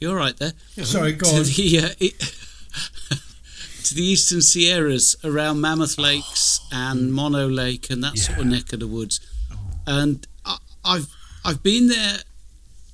you're 0.00 0.16
right 0.16 0.36
there. 0.36 0.52
Sorry, 0.82 1.12
go 1.12 1.28
To 1.30 1.36
on. 1.36 1.42
the 1.44 1.80
uh, 1.84 1.94
e- 1.98 2.10
to 3.84 3.94
the 3.94 4.02
eastern 4.02 4.40
Sierras 4.42 5.16
around 5.24 5.60
Mammoth 5.60 5.98
Lakes 5.98 6.60
and 6.72 7.12
Mono 7.12 7.48
Lake 7.48 7.90
and 7.90 8.02
that 8.04 8.16
sort 8.18 8.38
of 8.38 8.46
neck 8.46 8.72
of 8.72 8.80
the 8.80 8.86
woods. 8.86 9.20
And 9.86 10.26
I, 10.44 10.58
I've 10.84 11.06
I've 11.44 11.62
been 11.62 11.88
there 11.88 12.18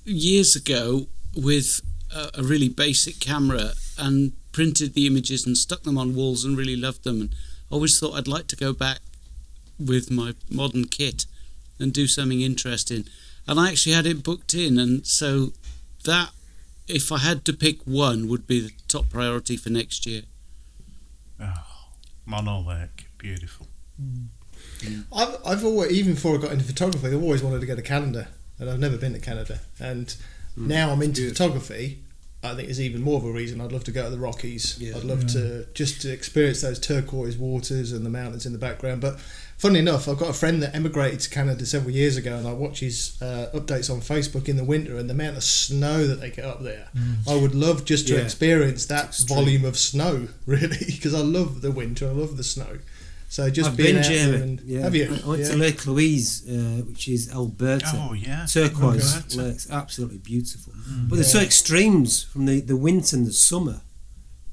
years 0.04 0.56
ago 0.56 1.06
with 1.34 1.80
a, 2.14 2.30
a 2.40 2.42
really 2.42 2.68
basic 2.68 3.18
camera 3.20 3.72
and 3.98 4.32
printed 4.52 4.94
the 4.94 5.06
images 5.06 5.44
and 5.46 5.56
stuck 5.56 5.82
them 5.82 5.98
on 5.98 6.14
walls 6.14 6.44
and 6.44 6.56
really 6.56 6.76
loved 6.76 7.04
them. 7.04 7.20
And 7.20 7.34
always 7.70 7.98
thought 7.98 8.14
I'd 8.14 8.28
like 8.28 8.46
to 8.48 8.56
go 8.56 8.72
back 8.72 9.00
with 9.78 10.10
my 10.10 10.34
modern 10.50 10.86
kit 10.86 11.26
and 11.78 11.92
do 11.92 12.06
something 12.06 12.40
interesting. 12.40 13.04
And 13.48 13.60
I 13.60 13.68
actually 13.70 13.92
had 13.92 14.06
it 14.06 14.22
booked 14.24 14.54
in, 14.54 14.78
and 14.78 15.06
so 15.06 15.52
that, 16.04 16.30
if 16.88 17.10
I 17.12 17.18
had 17.18 17.44
to 17.46 17.52
pick 17.52 17.82
one, 17.84 18.28
would 18.28 18.46
be 18.46 18.60
the 18.60 18.72
top 18.88 19.10
priority 19.10 19.56
for 19.56 19.70
next 19.70 20.06
year. 20.06 20.22
Oh, 21.40 21.64
Mono 22.24 22.60
Lake, 22.60 23.08
beautiful. 23.18 23.66
Mm. 24.00 24.28
I've, 25.12 25.36
I've 25.46 25.64
always, 25.64 25.92
even 25.92 26.14
before 26.14 26.36
I 26.36 26.40
got 26.40 26.52
into 26.52 26.64
photography, 26.64 27.08
I've 27.08 27.22
always 27.22 27.42
wanted 27.42 27.60
to 27.60 27.66
go 27.66 27.76
to 27.76 27.82
Canada, 27.82 28.28
and 28.58 28.70
I've 28.70 28.78
never 28.78 28.96
been 28.96 29.12
to 29.14 29.18
Canada. 29.18 29.60
And 29.80 30.06
mm. 30.06 30.66
now 30.66 30.90
I'm 30.90 31.02
into 31.02 31.28
photography. 31.28 32.02
I 32.42 32.54
think 32.54 32.68
there's 32.68 32.80
even 32.80 33.02
more 33.02 33.18
of 33.18 33.24
a 33.24 33.32
reason 33.32 33.60
I'd 33.60 33.72
love 33.72 33.84
to 33.84 33.90
go 33.90 34.04
to 34.04 34.10
the 34.10 34.18
Rockies. 34.18 34.78
Yeah. 34.78 34.96
I'd 34.96 35.04
love 35.04 35.26
to 35.28 35.38
mm. 35.38 35.74
just 35.74 36.02
to 36.02 36.12
experience 36.12 36.60
those 36.60 36.78
turquoise 36.78 37.36
waters 37.36 37.92
and 37.92 38.04
the 38.04 38.10
mountains 38.10 38.46
in 38.46 38.52
the 38.52 38.58
background. 38.58 39.00
But 39.00 39.18
funnily 39.58 39.80
enough, 39.80 40.08
I've 40.08 40.18
got 40.18 40.30
a 40.30 40.34
friend 40.34 40.62
that 40.62 40.74
emigrated 40.74 41.20
to 41.20 41.30
Canada 41.30 41.64
several 41.66 41.90
years 41.92 42.16
ago, 42.16 42.36
and 42.36 42.46
I 42.46 42.52
watch 42.52 42.80
his 42.80 43.16
uh, 43.22 43.48
updates 43.54 43.90
on 43.90 44.00
Facebook 44.00 44.48
in 44.48 44.56
the 44.56 44.64
winter 44.64 44.96
and 44.96 45.08
the 45.08 45.14
amount 45.14 45.36
of 45.36 45.44
snow 45.44 46.06
that 46.06 46.20
they 46.20 46.30
get 46.30 46.44
up 46.44 46.62
there. 46.62 46.88
I 47.28 47.34
would 47.36 47.54
love 47.54 47.84
just 47.84 48.06
to 48.08 48.14
Yeah. 48.14 48.20
experience 48.20 48.86
that 48.86 49.16
volume 49.26 49.64
of 49.64 49.76
snow, 49.78 50.28
really, 50.46 50.78
because 50.86 51.14
I 51.14 51.20
love 51.20 51.62
the 51.62 51.70
winter. 51.70 52.06
I 52.08 52.12
love 52.12 52.36
the 52.36 52.44
snow. 52.44 52.78
So 53.28 53.50
just 53.50 53.70
I've 53.70 53.76
being 53.76 53.96
been, 53.96 54.04
out 54.04 54.08
there 54.08 54.34
and 54.42 54.60
Yeah. 54.60 54.80
have 54.82 54.94
you? 54.94 55.18
I 55.24 55.28
went 55.28 55.42
Yeah. 55.42 55.48
to 55.50 55.56
Lake 55.56 55.84
Louise, 55.86 56.44
uh, 56.48 56.82
which 56.86 57.08
is 57.08 57.28
Alberta. 57.30 57.90
Oh 57.94 58.12
yeah, 58.12 58.46
Turquoise 58.46 59.14
Alberta. 59.16 59.42
lakes, 59.42 59.68
absolutely 59.68 60.18
beautiful. 60.18 60.72
But 61.08 61.16
there's 61.16 61.32
so 61.32 61.40
extremes 61.40 62.22
from 62.22 62.46
the, 62.46 62.60
the 62.60 62.76
winter 62.76 63.16
and 63.16 63.26
the 63.26 63.32
summer. 63.32 63.80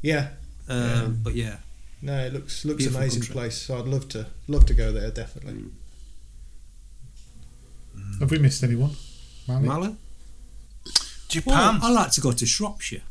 Yeah, 0.01 0.29
Um, 0.67 1.19
But 1.21 1.35
yeah, 1.35 1.57
no, 2.03 2.17
it 2.25 2.33
looks 2.33 2.63
looks 2.65 2.77
Beautiful 2.83 3.01
amazing 3.01 3.21
country. 3.21 3.33
place. 3.33 3.57
So 3.57 3.79
I'd 3.79 3.85
love 3.85 4.07
to 4.09 4.27
love 4.47 4.65
to 4.67 4.73
go 4.73 4.91
there 4.91 5.09
definitely. 5.11 5.63
Have 8.19 8.29
we 8.31 8.37
missed 8.39 8.63
anyone? 8.63 8.91
Malik? 9.47 9.63
Mallow. 9.63 9.81
Well, 9.87 9.97
Japan. 11.29 11.79
I 11.81 11.89
like 11.91 12.11
to 12.11 12.21
go 12.21 12.31
to 12.31 12.45
Shropshire. 12.45 13.01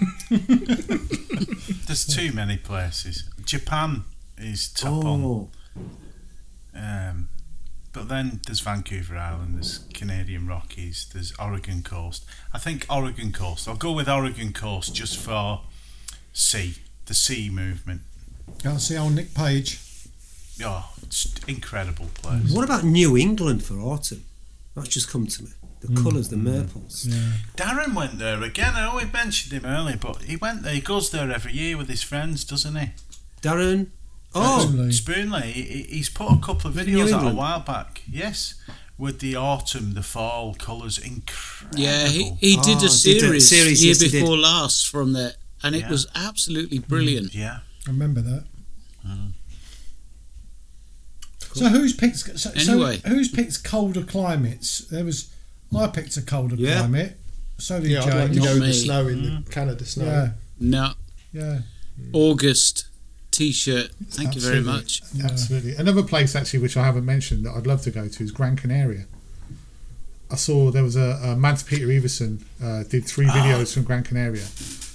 There's 0.30 2.06
too 2.06 2.32
many 2.32 2.56
places. 2.56 3.24
Japan 3.44 4.04
is 4.38 4.68
top 4.72 5.04
on. 5.04 5.22
Oh, 5.24 5.50
Um, 6.74 7.28
but 7.92 8.08
then 8.08 8.40
there's 8.46 8.60
Vancouver 8.60 9.16
Island, 9.16 9.56
there's 9.56 9.80
Canadian 9.92 10.46
Rockies, 10.46 11.08
there's 11.12 11.32
Oregon 11.38 11.82
Coast. 11.82 12.24
I 12.52 12.58
think 12.58 12.86
Oregon 12.88 13.32
Coast. 13.32 13.66
I'll 13.66 13.74
go 13.76 13.92
with 13.92 14.08
Oregon 14.08 14.52
Coast 14.52 14.94
just 14.94 15.16
for 15.18 15.62
sea, 16.32 16.74
the 17.06 17.14
sea 17.14 17.50
movement. 17.50 18.02
Go 18.62 18.70
and 18.70 18.80
see 18.80 18.96
old 18.96 19.14
Nick 19.14 19.34
Page. 19.34 19.80
Oh, 20.64 20.90
it's 21.02 21.32
incredible 21.46 22.06
place. 22.14 22.52
what 22.52 22.64
about 22.64 22.84
New 22.84 23.16
England 23.16 23.62
for 23.62 23.74
autumn? 23.74 24.24
That's 24.74 24.88
just 24.88 25.10
come 25.10 25.26
to 25.26 25.44
me. 25.44 25.50
The 25.80 25.88
hmm. 25.88 26.02
colours, 26.02 26.28
the 26.28 26.36
maples. 26.36 27.06
Darren 27.56 27.94
went 27.94 28.18
there 28.18 28.42
again. 28.42 28.72
I 28.74 28.86
know 28.86 28.96
we 28.96 29.04
mentioned 29.04 29.52
him 29.52 29.64
earlier, 29.64 29.96
but 29.96 30.22
he 30.22 30.36
went 30.36 30.62
there. 30.62 30.74
He 30.74 30.80
goes 30.80 31.10
there 31.10 31.30
every 31.30 31.52
year 31.52 31.76
with 31.76 31.88
his 31.88 32.02
friends, 32.02 32.44
doesn't 32.44 32.74
he? 32.74 32.90
Darren. 33.42 33.88
Oh, 34.34 34.66
Spoonley. 34.68 34.92
Spoonley, 34.92 35.52
he, 35.52 35.82
he's 35.82 36.10
put 36.10 36.30
a 36.30 36.38
couple 36.38 36.70
of 36.70 36.76
videos 36.76 37.12
out 37.12 37.30
a 37.30 37.34
while 37.34 37.60
back. 37.60 38.02
Yes, 38.10 38.54
with 38.98 39.20
the 39.20 39.36
autumn, 39.36 39.94
the 39.94 40.02
fall 40.02 40.54
colours, 40.54 40.98
incredible. 40.98 41.78
Yeah, 41.78 42.06
he, 42.08 42.32
he 42.40 42.56
did 42.56 42.58
Oh, 42.66 42.70
a 42.70 42.70
ah, 42.70 42.74
did 42.74 42.82
a 42.82 42.88
series, 42.88 43.48
series, 43.48 43.84
year 43.84 43.94
yes, 43.94 44.12
before 44.12 44.36
last 44.36 44.88
from 44.88 45.12
there, 45.12 45.34
and 45.62 45.74
it 45.74 45.82
Yeah. 45.82 45.90
was 45.90 46.06
absolutely 46.14 46.78
brilliant. 46.78 47.32
Mm, 47.32 47.34
yeah. 47.34 47.58
I 47.86 47.90
remember 47.90 48.20
that. 48.20 48.44
Uh-huh. 49.04 49.28
So 51.54 51.68
who's 51.68 51.94
picked? 51.94 52.38
So, 52.38 52.50
Anyway. 52.54 52.98
so 52.98 53.08
who's 53.08 53.28
picked 53.28 53.64
colder 53.64 54.02
climates? 54.02 54.80
There 54.80 55.04
was 55.04 55.30
I 55.76 55.86
picked 55.88 56.16
a 56.16 56.22
colder 56.22 56.56
Yeah. 56.56 56.78
climate. 56.78 57.18
So 57.58 57.80
did 57.80 57.90
Yeah, 57.90 58.04
I'd 58.04 58.14
like 58.14 58.32
to 58.32 58.38
go 58.38 58.44
Not 58.44 58.56
in 58.56 58.60
the 58.60 58.72
snow 58.72 59.08
in 59.08 59.22
the 59.22 59.28
mm-hmm. 59.30 59.50
Canada 59.50 59.84
snow. 59.84 60.04
yeah, 60.04 60.30
No, 60.60 60.92
yeah. 61.32 61.60
August 62.12 62.86
t-shirt. 63.30 63.90
Thank 64.10 64.34
you 64.34 64.40
very 64.40 64.58
Absolutely. 64.58 64.80
much. 64.80 65.02
Yeah. 65.14 65.24
Absolutely. 65.26 65.74
Another 65.74 66.02
place 66.02 66.36
actually 66.36 66.60
which 66.60 66.76
I 66.76 66.84
haven't 66.84 67.04
mentioned 67.04 67.44
that 67.46 67.54
I'd 67.56 67.66
love 67.66 67.82
to 67.82 67.90
go 67.90 68.08
to 68.08 68.22
is 68.24 68.30
Gran 68.30 68.56
Canaria. 68.56 69.06
I 70.30 70.36
saw 70.36 70.70
there 70.70 70.82
was 70.82 70.96
a, 70.96 71.18
a 71.22 71.36
Mads 71.36 71.62
Peter 71.62 71.86
Iversen 71.86 72.42
uh, 72.62 72.82
did 72.84 73.04
three 73.06 73.26
ah. 73.28 73.32
videos 73.32 73.72
from 73.72 73.84
Gran 73.84 74.02
Canaria, 74.04 74.44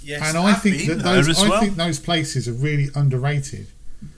Yes, 0.03 0.27
and 0.27 0.38
I 0.38 0.53
think 0.53 0.88
that 0.88 0.99
those 0.99 1.30
as 1.30 1.41
I 1.41 1.49
well. 1.49 1.61
think 1.61 1.75
those 1.75 1.99
places 1.99 2.47
are 2.47 2.53
really 2.53 2.89
underrated. 2.95 3.67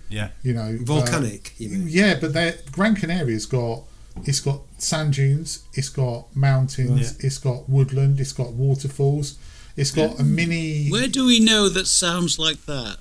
Yeah. 0.09 0.29
You 0.43 0.53
know, 0.53 0.77
uh, 0.79 0.83
volcanic. 0.83 1.53
you 1.57 1.69
yeah, 1.69 2.17
but 2.19 2.33
they 2.33 2.55
Gran 2.71 2.95
Canaria's 2.95 3.45
got 3.45 3.83
it's 4.23 4.39
got 4.39 4.61
sand 4.77 5.13
dunes, 5.13 5.65
it's 5.73 5.89
got 5.89 6.33
mountains, 6.35 7.17
it's 7.23 7.37
got 7.37 7.67
woodland, 7.69 8.19
it's 8.19 8.31
got 8.31 8.53
waterfalls, 8.53 9.37
it's 9.75 9.91
got 9.91 10.19
a 10.19 10.23
mini. 10.23 10.89
Where 10.89 11.07
do 11.07 11.25
we 11.25 11.39
know 11.39 11.67
that 11.69 11.87
sounds 11.87 12.39
like 12.39 12.65
that? 12.65 12.97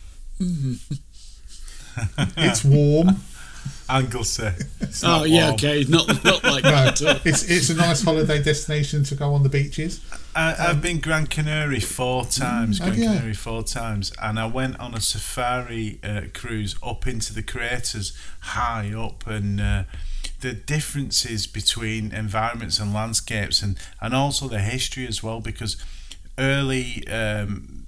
It's 2.37 2.65
warm. 2.65 3.17
Anglesey. 3.89 4.51
It's 4.81 5.05
Oh 5.05 5.09
not 5.19 5.31
yeah, 5.31 5.45
warm. 5.45 5.55
okay, 5.55 5.85
not 5.89 6.25
not 6.25 6.43
like 6.45 6.65
No, 6.65 6.71
that. 6.71 7.21
it's 7.25 7.43
it's 7.51 7.71
a 7.71 7.75
nice 7.75 8.03
holiday 8.03 8.43
destination 8.43 9.05
to 9.05 9.15
go 9.15 9.35
on 9.35 9.43
the 9.43 9.49
beaches. 9.49 10.01
I, 10.35 10.55
I've 10.59 10.81
been 10.83 11.01
Gran 11.01 11.27
Canary 11.27 11.81
four 11.81 12.25
times, 12.25 12.81
oh, 12.81 12.85
Gran 12.87 12.99
yeah. 13.01 13.15
Canaria 13.15 13.35
four 13.35 13.63
times, 13.63 14.13
and 14.23 14.39
I 14.39 14.47
went 14.47 14.79
on 14.81 14.95
a 14.95 15.01
safari 15.01 16.01
uh, 16.03 16.23
cruise 16.33 16.77
up 16.83 17.07
into 17.07 17.33
the 17.35 17.43
craters, 17.43 18.17
high 18.41 18.93
up, 18.97 19.27
and 19.27 19.61
uh, 19.61 19.85
the 20.41 20.53
differences 20.55 21.47
between 21.47 22.13
environments 22.13 22.79
and 22.79 22.93
landscapes, 22.95 23.63
and 23.63 23.77
and 24.01 24.15
also 24.15 24.49
the 24.49 24.61
history 24.61 25.07
as 25.07 25.23
well, 25.23 25.41
because 25.41 25.77
early. 26.39 27.07
Um, 27.09 27.85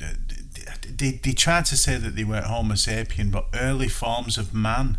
uh, 0.00 0.12
they, 0.90 1.12
they 1.12 1.32
tried 1.32 1.64
to 1.66 1.76
say 1.76 1.96
that 1.96 2.14
they 2.16 2.24
weren't 2.24 2.46
Homo 2.46 2.74
sapien, 2.74 3.30
but 3.30 3.46
early 3.54 3.88
forms 3.88 4.38
of 4.38 4.52
man 4.54 4.98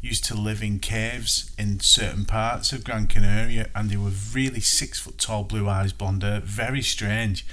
used 0.00 0.24
to 0.24 0.34
live 0.34 0.62
in 0.62 0.78
caves 0.78 1.50
in 1.58 1.80
certain 1.80 2.24
parts 2.24 2.72
of 2.72 2.84
Gran 2.84 3.06
Canaria, 3.06 3.68
and 3.74 3.90
they 3.90 3.96
were 3.96 4.10
really 4.32 4.60
six 4.60 4.98
foot 4.98 5.18
tall, 5.18 5.44
blue 5.44 5.68
eyes, 5.68 5.92
blonde 5.92 6.22
hair. 6.22 6.40
Very 6.40 6.82
strange. 6.82 7.46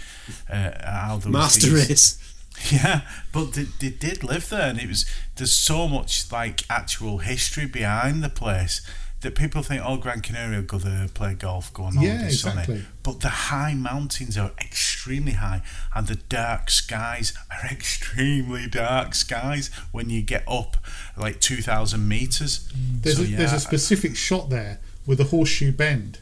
Uh, 0.51 0.71
how 0.83 1.17
there 1.17 1.31
Master 1.31 1.67
these- 1.69 1.89
race. 1.89 2.23
yeah, 2.71 3.01
but 3.31 3.53
they, 3.53 3.65
they 3.79 3.89
did 3.89 4.23
live 4.23 4.49
there, 4.49 4.69
and 4.69 4.79
it 4.79 4.87
was 4.87 5.05
there's 5.35 5.53
so 5.53 5.87
much 5.87 6.31
like 6.31 6.63
actual 6.69 7.19
history 7.19 7.67
behind 7.67 8.23
the 8.23 8.29
place 8.29 8.81
that 9.21 9.33
people 9.35 9.63
think, 9.63 9.81
oh, 9.83 9.97
Gran 9.97 10.21
Canaria, 10.21 10.61
go 10.61 10.77
there, 10.77 11.07
play 11.07 11.33
golf, 11.33 11.73
go 11.73 11.83
on 11.83 11.99
Yeah, 11.99 12.17
holiday, 12.17 12.29
sunny. 12.31 12.85
But 13.01 13.21
the 13.21 13.29
high 13.29 13.73
mountains 13.73 14.37
are 14.37 14.51
extremely 14.61 15.31
high, 15.33 15.63
and 15.95 16.05
the 16.07 16.15
dark 16.15 16.69
skies 16.69 17.33
are 17.49 17.67
extremely 17.71 18.67
dark 18.67 19.15
skies 19.15 19.71
when 19.91 20.09
you 20.09 20.21
get 20.21 20.43
up 20.47 20.77
like 21.17 21.39
two 21.39 21.61
thousand 21.63 22.07
meters. 22.07 22.69
Mm. 22.71 23.01
There's 23.01 23.17
So, 23.17 23.23
a, 23.23 23.25
there's 23.25 23.53
a 23.53 23.59
specific 23.59 24.15
shot 24.15 24.49
there 24.49 24.79
with 25.07 25.19
a 25.19 25.25
horseshoe 25.25 25.71
bend 25.71 26.19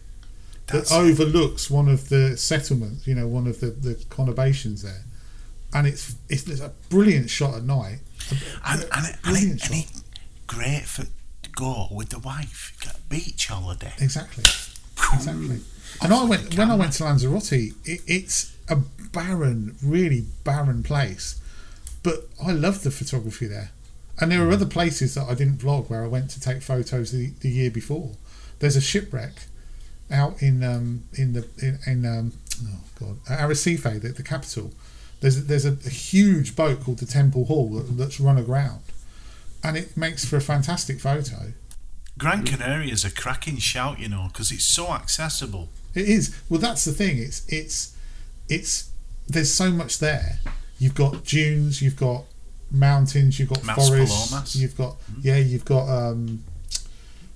that 0.67 0.91
overlooks 0.91 1.69
one 1.69 1.89
of 1.89 2.09
the 2.09 2.38
settlements. 2.38 3.05
You 3.07 3.15
know, 3.15 3.27
one 3.27 3.45
of 3.47 3.59
the, 3.59 3.67
the 3.72 3.95
conurbations 4.09 4.84
there, 4.84 5.03
and 5.73 5.85
it's 5.85 6.15
it's, 6.30 6.47
it's 6.47 6.61
a 6.61 6.72
brilliant 6.89 7.30
shot 7.30 7.55
at 7.55 7.63
night. 7.63 7.99
and, 8.31 8.39
and, 8.65 8.81
it, 8.84 8.89
and, 8.93 9.22
Brilliant 9.23 9.65
it, 9.65 9.69
and 9.69 9.80
it, 9.84 9.91
great 10.47 10.84
for 10.84 11.05
go 11.56 11.88
with 11.91 12.10
the 12.10 12.19
wife, 12.19 12.73
beach 13.10 13.48
holiday. 13.48 13.94
Exactly. 13.99 14.44
Exactly. 15.14 15.60
And 16.02 16.14
I 16.14 16.23
went 16.23 16.57
when 16.57 16.72
I 16.72 16.76
went 16.76 16.94
to 16.94 17.03
Lanzarote. 17.03 17.52
It, 17.53 17.73
it's 17.86 18.56
a 18.68 18.77
barren, 19.14 19.76
really 19.84 20.26
barren 20.44 20.84
place, 20.84 21.40
but 22.03 22.27
I 22.44 22.52
love 22.52 22.84
the 22.84 22.91
photography 22.91 23.48
there. 23.48 23.72
And 24.19 24.32
there 24.32 24.48
are 24.48 24.52
other 24.52 24.65
places 24.65 25.15
that 25.15 25.27
I 25.30 25.34
didn't 25.34 25.57
vlog 25.57 25.90
where 25.90 26.03
I 26.03 26.07
went 26.07 26.30
to 26.32 26.40
take 26.40 26.61
photos 26.61 27.11
the, 27.11 27.32
the 27.41 27.49
year 27.49 27.69
before. 27.69 28.11
There's 28.60 28.76
a 28.76 28.82
shipwreck 28.82 29.34
out 30.11 30.41
in 30.41 30.64
um, 30.64 31.03
in 31.14 31.34
the 31.34 31.48
in, 31.60 31.80
in 31.86 32.06
um, 32.06 32.34
oh 32.65 32.80
god 32.99 33.18
Arrecife, 33.27 34.02
the, 34.02 34.10
the 34.10 34.23
capital. 34.23 34.72
There's 35.22 35.38
a, 35.38 35.41
there's 35.41 35.65
a, 35.65 35.77
a 35.86 35.90
huge 35.90 36.56
boat 36.56 36.84
called 36.84 36.99
the 36.99 37.06
Temple 37.06 37.45
Hall 37.45 37.69
that, 37.69 37.98
that's 37.98 38.19
run 38.19 38.38
aground, 38.38 38.82
and 39.66 39.76
it 39.76 39.98
makes 39.98 40.24
for 40.24 40.38
a 40.38 40.42
fantastic 40.42 41.00
photo. 41.00 41.54
Gran 42.18 42.46
Canaria 42.46 42.94
is 42.94 43.04
a 43.04 43.12
cracking 43.12 43.58
shout, 43.58 44.00
you 44.00 44.08
know, 44.08 44.28
because 44.32 44.52
it's 44.52 44.64
so 44.64 44.94
accessible. 44.94 45.70
It 45.94 46.08
is. 46.08 46.40
Well, 46.50 46.60
that's 46.60 46.86
the 46.86 46.92
thing. 46.92 47.18
It's 47.18 47.46
it's 47.50 47.98
it's 48.48 48.90
there's 49.28 49.54
so 49.54 49.72
much 49.72 50.00
there. 50.00 50.40
You've 50.78 50.96
got 50.96 51.26
dunes. 51.26 51.82
You've 51.82 51.98
got 51.98 52.26
mountains. 52.72 53.40
You've 53.40 53.50
got 53.50 53.64
Mas 53.64 53.90
forests. 53.90 54.30
Palomas. 54.30 54.56
You've 54.56 54.78
got 54.78 54.96
yeah. 55.22 55.38
You've 55.38 55.66
got 55.66 55.90
um, 55.90 56.44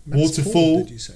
waterfall. 0.06 0.54
Paul, 0.54 0.84
did 0.84 0.92
you 0.92 1.00
say? 1.00 1.16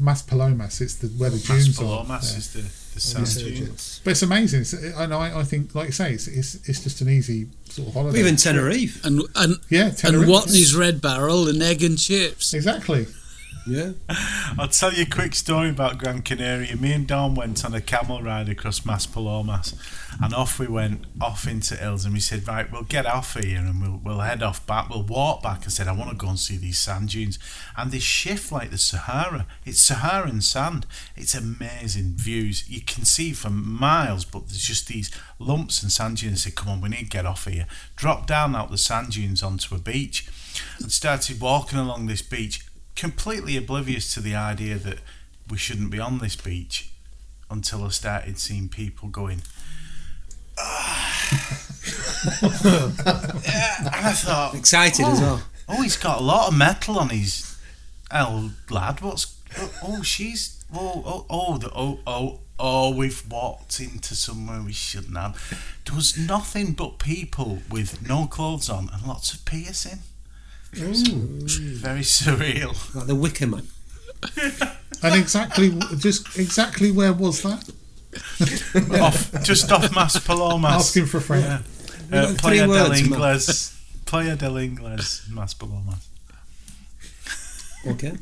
Maspalomas. 0.00 0.80
It's 0.80 0.96
the 0.96 1.08
where 1.08 1.30
the 1.30 1.36
Mas 1.36 1.64
dunes 1.64 1.78
are. 1.78 1.82
Palomas 1.82 2.30
there. 2.30 2.38
is 2.38 2.52
the, 2.52 2.79
the 3.02 3.18
Yeah. 3.20 3.24
sand 3.24 3.46
Yeah. 3.46 3.58
dunes. 3.66 4.00
But 4.04 4.10
it's 4.12 4.22
amazing. 4.22 4.60
It's, 4.62 4.72
and 4.72 5.12
I, 5.14 5.40
I 5.40 5.44
think, 5.44 5.74
like 5.74 5.86
you 5.86 5.92
say, 5.92 6.12
it's, 6.14 6.26
it's 6.28 6.54
it's 6.68 6.82
just 6.82 7.00
an 7.00 7.08
easy 7.08 7.48
sort 7.68 7.88
of 7.88 7.94
holiday. 7.94 8.18
Even 8.20 8.36
Tenerife. 8.36 9.04
And 9.04 9.22
and 9.36 9.56
yeah, 9.68 9.86
and 9.86 9.96
Tenerife. 9.98 10.28
Watney's 10.28 10.74
Red 10.74 11.00
Barrel 11.00 11.48
and 11.48 11.62
egg 11.62 11.82
and 11.82 11.98
chips. 11.98 12.54
Exactly. 12.54 13.06
Yeah. 13.66 13.92
I'll 14.58 14.68
tell 14.68 14.92
you 14.92 15.02
a 15.02 15.06
quick 15.06 15.34
story 15.34 15.70
about 15.70 15.98
Gran 15.98 16.22
Canaria. 16.22 16.76
Me 16.76 16.92
and 16.92 17.06
Don 17.06 17.34
went 17.34 17.64
on 17.64 17.74
a 17.74 17.80
camel 17.80 18.22
ride 18.22 18.48
across 18.48 18.80
Maspalomas, 18.80 19.74
and 20.20 20.34
off 20.34 20.58
we 20.58 20.66
went 20.66 21.04
off 21.20 21.46
into 21.46 21.76
hills. 21.76 22.04
And 22.04 22.14
we 22.14 22.20
said, 22.20 22.46
right, 22.48 22.70
we'll 22.70 22.82
get 22.82 23.06
off 23.06 23.34
here 23.34 23.58
and 23.58 23.80
we'll 23.80 24.00
we'll 24.02 24.20
head 24.20 24.42
off 24.42 24.66
back. 24.66 24.88
We'll 24.88 25.02
walk 25.02 25.42
back. 25.42 25.62
I 25.66 25.68
said, 25.68 25.88
I 25.88 25.92
want 25.92 26.10
to 26.10 26.16
go 26.16 26.28
and 26.28 26.38
see 26.38 26.56
these 26.56 26.78
sand 26.78 27.10
dunes, 27.10 27.38
and 27.76 27.90
they 27.90 27.98
shift 27.98 28.50
like 28.50 28.70
the 28.70 28.78
Sahara. 28.78 29.46
It's 29.64 29.80
Saharan 29.80 30.40
sand. 30.40 30.86
It's 31.16 31.34
amazing 31.34 32.14
views. 32.16 32.68
You 32.68 32.80
can 32.80 33.04
see 33.04 33.32
for 33.32 33.50
miles, 33.50 34.24
but 34.24 34.48
there's 34.48 34.62
just 34.62 34.88
these 34.88 35.10
lumps 35.38 35.82
and 35.82 35.92
sand 35.92 36.18
dunes. 36.18 36.46
I 36.46 36.50
said, 36.50 36.56
come 36.56 36.68
on, 36.68 36.80
we 36.80 36.88
need 36.88 36.98
to 36.98 37.04
get 37.06 37.26
off 37.26 37.46
here. 37.46 37.66
Drop 37.96 38.26
down 38.26 38.56
out 38.56 38.70
the 38.70 38.78
sand 38.78 39.12
dunes 39.12 39.42
onto 39.42 39.74
a 39.74 39.78
beach, 39.78 40.26
and 40.80 40.90
started 40.90 41.40
walking 41.40 41.78
along 41.78 42.06
this 42.06 42.22
beach 42.22 42.64
completely 43.00 43.56
oblivious 43.56 44.12
to 44.12 44.20
the 44.20 44.34
idea 44.34 44.76
that 44.76 44.98
we 45.50 45.56
shouldn't 45.56 45.90
be 45.90 45.98
on 45.98 46.18
this 46.18 46.36
beach 46.36 46.90
until 47.50 47.82
I 47.82 47.88
started 47.88 48.38
seeing 48.38 48.68
people 48.68 49.08
going. 49.08 49.40
"Ah." 50.58 51.16
yeah, 52.42 53.78
and 53.78 54.06
I 54.06 54.12
thought, 54.12 54.54
Excited 54.54 55.06
as 55.06 55.18
well. 55.18 55.42
oh, 55.66 55.80
he's 55.80 55.96
got 55.96 56.20
a 56.20 56.22
lot 56.22 56.48
of 56.48 56.58
metal 56.58 56.98
on 56.98 57.08
his. 57.08 57.58
Oh, 58.12 58.50
lad, 58.68 59.00
what's? 59.00 59.34
Oh, 59.56 59.72
oh 59.82 60.02
she's. 60.02 60.62
Oh, 60.74 61.02
oh, 61.06 61.26
oh, 61.30 61.56
the, 61.56 61.70
oh, 61.74 62.00
oh, 62.06 62.40
oh, 62.58 62.94
we've 62.94 63.24
walked 63.30 63.80
into 63.80 64.14
somewhere 64.14 64.60
we 64.60 64.74
shouldn't 64.74 65.16
have. 65.16 65.34
There 65.86 65.96
was 65.96 66.18
nothing 66.18 66.74
but 66.74 66.98
people 66.98 67.62
with 67.70 68.06
no 68.06 68.26
clothes 68.26 68.68
on 68.68 68.90
and 68.92 69.06
lots 69.06 69.32
of 69.32 69.46
piercing. 69.46 70.00
Very 70.72 72.02
surreal. 72.02 72.94
Like 72.94 73.06
the 73.06 73.14
Wicker 73.14 73.46
Man. 73.46 73.68
And 75.02 75.14
exactly, 75.14 75.70
just 75.96 76.38
exactly 76.38 76.90
where 76.90 77.12
was 77.12 77.42
that? 77.42 77.70
off, 79.00 79.42
just 79.42 79.72
off 79.72 79.94
Mas 79.94 80.18
Palomas. 80.18 80.72
Asking 80.72 81.06
for 81.06 81.18
a 81.18 81.20
friend. 81.22 81.64
Yeah. 82.10 82.18
Uh, 82.18 82.26
got 82.32 82.38
Playa 82.38 82.58
three 82.58 82.58
del 82.58 82.68
words, 82.68 83.02
man. 83.02 83.12
Ingles. 83.12 83.80
Playa 84.04 84.36
del 84.36 84.56
Ingles, 84.58 85.26
Maspalomas. 85.30 86.06
Okay. 87.86 88.12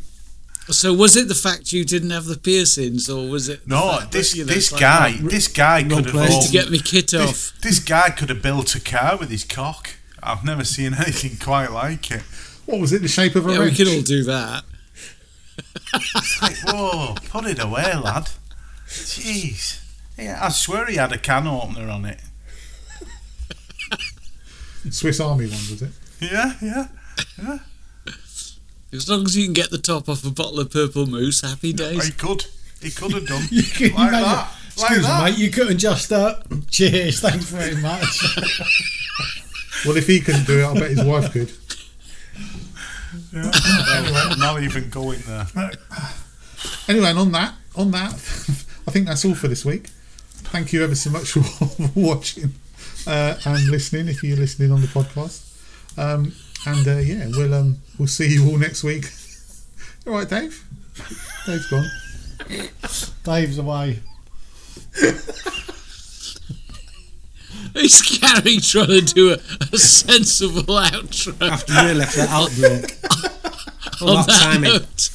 So 0.71 0.93
was 0.93 1.17
it 1.17 1.29
the 1.29 1.35
fact 1.35 1.73
you 1.73 1.85
didn't 1.85 2.11
have 2.11 2.27
the 2.27 2.37
piercings, 2.37 3.09
or 3.09 3.29
was 3.29 3.49
it 3.49 3.67
No, 3.67 3.99
fact 3.99 4.01
that, 4.01 4.13
this 4.13 4.37
you 4.37 4.45
know, 4.45 4.53
this 4.53 4.65
it's 4.65 4.73
like, 4.73 4.81
guy, 4.81 5.15
oh, 5.19 5.29
this 5.29 5.49
guy 5.49 5.81
wrong 5.81 5.89
could 5.89 6.05
have 6.05 6.15
place 6.15 6.47
to 6.47 6.53
get 6.53 6.71
me 6.71 6.79
kit 6.79 7.11
this, 7.11 7.53
off? 7.53 7.61
this 7.63 7.79
guy 7.81 8.11
could 8.11 8.29
have 8.29 8.43
built 8.43 8.75
a 8.77 8.81
car 8.81 9.17
with 9.17 9.31
his 9.31 9.45
cock. 9.45 9.91
I've 10.23 10.45
never 10.45 10.65
seen 10.65 10.95
anything 10.99 11.37
quite 11.39 11.71
like 11.73 12.11
it. 12.11 12.23
What 12.67 12.81
was 12.81 12.93
it? 12.93 13.03
The 13.03 13.09
shape 13.09 13.35
of 13.37 13.47
a 13.47 13.53
Yeah, 13.53 13.59
we 13.61 13.65
wrench? 13.67 13.77
can 13.79 13.89
all 13.89 14.03
do 14.03 14.25
that. 14.25 14.65
Like, 16.43 16.57
whoa, 16.67 17.15
put 17.31 17.47
it 17.47 17.59
away, 17.63 17.95
lad. 17.97 18.29
Jeez. 18.89 19.81
Yeah, 20.19 20.39
I 20.43 20.49
swear 20.51 20.87
he 20.87 20.97
had 20.97 21.13
a 21.13 21.19
can 21.19 21.47
opener 21.47 21.89
on 21.91 22.05
it. 22.05 22.21
Swiss 24.91 25.21
Army 25.21 25.45
one 25.47 25.53
was 25.71 25.83
it? 25.83 25.91
Yeah, 26.21 26.53
yeah. 26.63 26.89
yeah. 27.43 27.59
As 28.93 29.09
long 29.09 29.25
as 29.25 29.37
you 29.37 29.45
can 29.45 29.53
get 29.53 29.71
the 29.71 29.79
top 29.79 30.09
off 30.09 30.25
a 30.25 30.31
bottle 30.31 30.61
of 30.61 30.71
purple 30.71 31.07
moose, 31.07 31.41
happy 31.43 31.73
days. 31.73 32.07
He 32.07 32.13
could. 32.13 32.47
He 32.81 32.91
could 32.91 33.13
have 33.13 33.27
done. 33.27 33.43
You 33.51 33.63
can 33.63 33.91
like 33.95 34.09
imagine- 34.09 34.23
that. 34.25 34.55
Like 34.79 34.91
Excuse 34.93 34.99
me, 34.99 35.09
that. 35.09 35.25
mate. 35.25 35.39
You 35.39 35.51
couldn't 35.51 35.79
just. 35.79 36.13
Uh, 36.13 36.35
cheers. 36.71 37.21
Thanks 37.21 37.47
very 37.47 37.75
much. 37.77 38.05
Well, 39.85 39.97
if 39.97 40.07
he 40.07 40.21
couldn't 40.21 40.47
do 40.47 40.61
it, 40.61 40.65
I 40.65 40.75
bet 40.75 40.91
his 40.91 41.05
wife 41.05 41.33
could. 41.33 41.53
Yeah. 43.33 43.51
Well, 44.11 44.37
not 44.39 44.63
even 44.63 44.91
going 44.91 45.21
there. 45.27 45.47
Anyway, 46.89 47.11
and 47.11 47.19
on 47.19 47.33
that, 47.33 47.55
on 47.77 47.91
that, 47.93 48.15
I 48.87 48.91
think 48.91 49.07
that's 49.07 49.25
all 49.25 49.35
for 49.35 49.49
this 49.49 49.65
week. 49.65 49.89
Thank 50.51 50.73
you 50.73 50.83
ever 50.83 50.95
so 50.95 51.11
much 51.11 51.33
for 51.33 51.43
watching 51.95 52.55
uh, 53.07 53.37
and 53.45 53.69
listening. 53.69 54.09
If 54.09 54.23
you're 54.25 54.37
listening 54.37 54.73
on 54.73 54.81
the 54.81 54.87
podcast, 54.89 55.45
um, 55.99 56.33
and 56.67 56.89
uh, 56.89 56.97
yeah, 56.97 57.27
we'll 57.29 57.55
um, 57.55 57.79
we'll 57.99 58.09
see 58.09 58.29
you 58.33 58.49
all 58.49 58.59
next 58.59 58.83
week. 58.83 59.05
all 60.07 60.15
right, 60.15 60.29
Dave. 60.29 60.65
Dave's 61.47 61.67
gone. 61.67 61.89
Dave's 63.25 63.59
away. 63.59 64.01
Is 67.75 68.03
Gary 68.21 68.59
trying 68.59 68.87
to 68.87 69.01
do 69.03 69.31
a, 69.33 69.39
a 69.73 69.79
sensible 69.79 70.63
outro 70.63 71.41
After 71.51 71.73
you 71.89 71.95
left 71.95 72.17
that 72.17 72.29
outbreak. 72.31 72.99
All 74.01 74.17
on 74.17 74.17
that 74.17 74.27
that 74.27 74.43
timing. 74.43 74.63
note? 74.73 75.11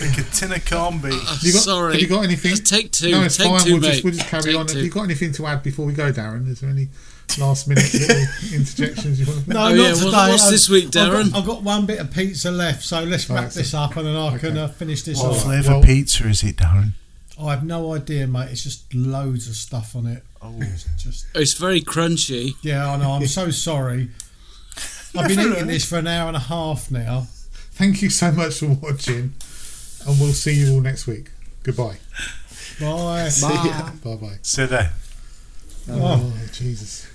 Like 0.00 0.18
a 0.18 0.22
tin 0.30 0.52
of 0.52 0.64
corned 0.68 1.02
beef. 1.02 1.12
Have 1.28 1.42
you 1.42 1.52
got, 1.52 1.62
Sorry. 1.62 1.92
Have 1.92 2.00
you 2.02 2.08
got 2.08 2.24
anything? 2.24 2.52
Let's 2.52 2.68
take 2.70 2.90
two. 2.92 3.10
No, 3.10 3.22
it's 3.22 3.36
Take 3.36 3.48
fine. 3.48 3.60
two, 3.60 3.72
we'll, 3.74 3.80
just, 3.82 4.04
we'll 4.04 4.12
just 4.14 4.26
carry 4.28 4.42
Take 4.44 4.56
on. 4.56 4.66
two. 4.66 4.76
Have 4.76 4.84
you 4.84 4.90
got 4.90 5.02
anything 5.04 5.32
to 5.32 5.46
add 5.46 5.62
before 5.62 5.84
we 5.86 5.92
go, 5.92 6.12
Darren? 6.12 6.48
Is 6.48 6.60
there 6.60 6.70
any 6.70 6.88
last 7.38 7.68
minute 7.68 7.92
little 7.92 8.16
interjections 8.52 9.20
you 9.20 9.26
want 9.26 9.42
to 9.44 9.48
make? 9.48 9.54
No, 9.54 9.64
Oh, 9.66 9.68
not 9.68 9.74
yeah, 9.76 9.88
what- 9.90 9.96
today. 9.98 10.10
what's 10.30 10.42
I've- 10.44 10.52
this 10.52 10.68
week, 10.70 10.84
I've 10.86 10.92
got- 10.92 11.12
Darren? 11.12 11.34
I've 11.36 11.46
got, 11.46 11.62
one 11.62 11.86
bit 11.86 11.98
of 11.98 12.10
pizza 12.12 12.50
left, 12.50 12.82
so 12.84 13.02
let's 13.04 13.28
wrap 13.28 13.44
Right, 13.44 13.52
this 13.52 13.74
up 13.74 13.96
and 13.96 14.06
then 14.06 14.16
I 14.16 14.38
can 14.38 14.56
uh, 14.56 14.68
finish 14.68 15.02
this 15.02 15.20
All 15.20 15.26
off. 15.30 15.36
right. 15.44 15.62
Flavour 15.62 15.70
well- 15.78 15.82
pizza 15.82 16.26
is 16.28 16.42
it, 16.42 16.56
Darren? 16.56 16.92
Oh, 17.38 17.48
I 17.48 17.52
have 17.54 17.64
no 17.64 17.94
idea, 17.94 18.26
mate. 18.26 18.50
It's 18.50 18.62
just 18.62 18.92
loads 18.94 19.48
of 19.48 19.54
stuff 19.56 19.96
on 19.96 20.06
it. 20.06 20.22
Oh, 20.40 20.54
It's 20.58 20.84
just 21.02 21.26
It's 21.34 21.54
very 21.54 21.80
crunchy. 21.80 22.52
yeah, 22.62 22.90
I 22.92 22.96
know. 22.96 23.12
I'm 23.12 23.26
so 23.26 23.50
sorry. 23.50 24.10
I've 25.16 25.28
been 25.28 25.40
eating 25.52 25.66
this 25.66 25.84
for 25.84 25.98
an 25.98 26.06
hour 26.06 26.28
and 26.28 26.36
a 26.36 26.40
half 26.40 26.90
now. 26.90 27.26
Thank 27.72 28.02
you 28.02 28.10
so 28.10 28.32
much 28.32 28.58
for 28.60 28.68
watching, 28.68 29.34
and 30.06 30.20
we'll 30.20 30.32
see 30.32 30.54
you 30.54 30.74
all 30.74 30.80
next 30.80 31.06
week. 31.06 31.30
Goodbye. 31.62 31.96
Bye. 32.80 33.28
See 33.30 33.46
ya. 33.46 33.90
Bye 34.02 34.16
bye. 34.16 34.38
so 34.42 34.66
there. 34.66 34.92
Oh, 35.90 36.32
Jesus. 36.52 37.06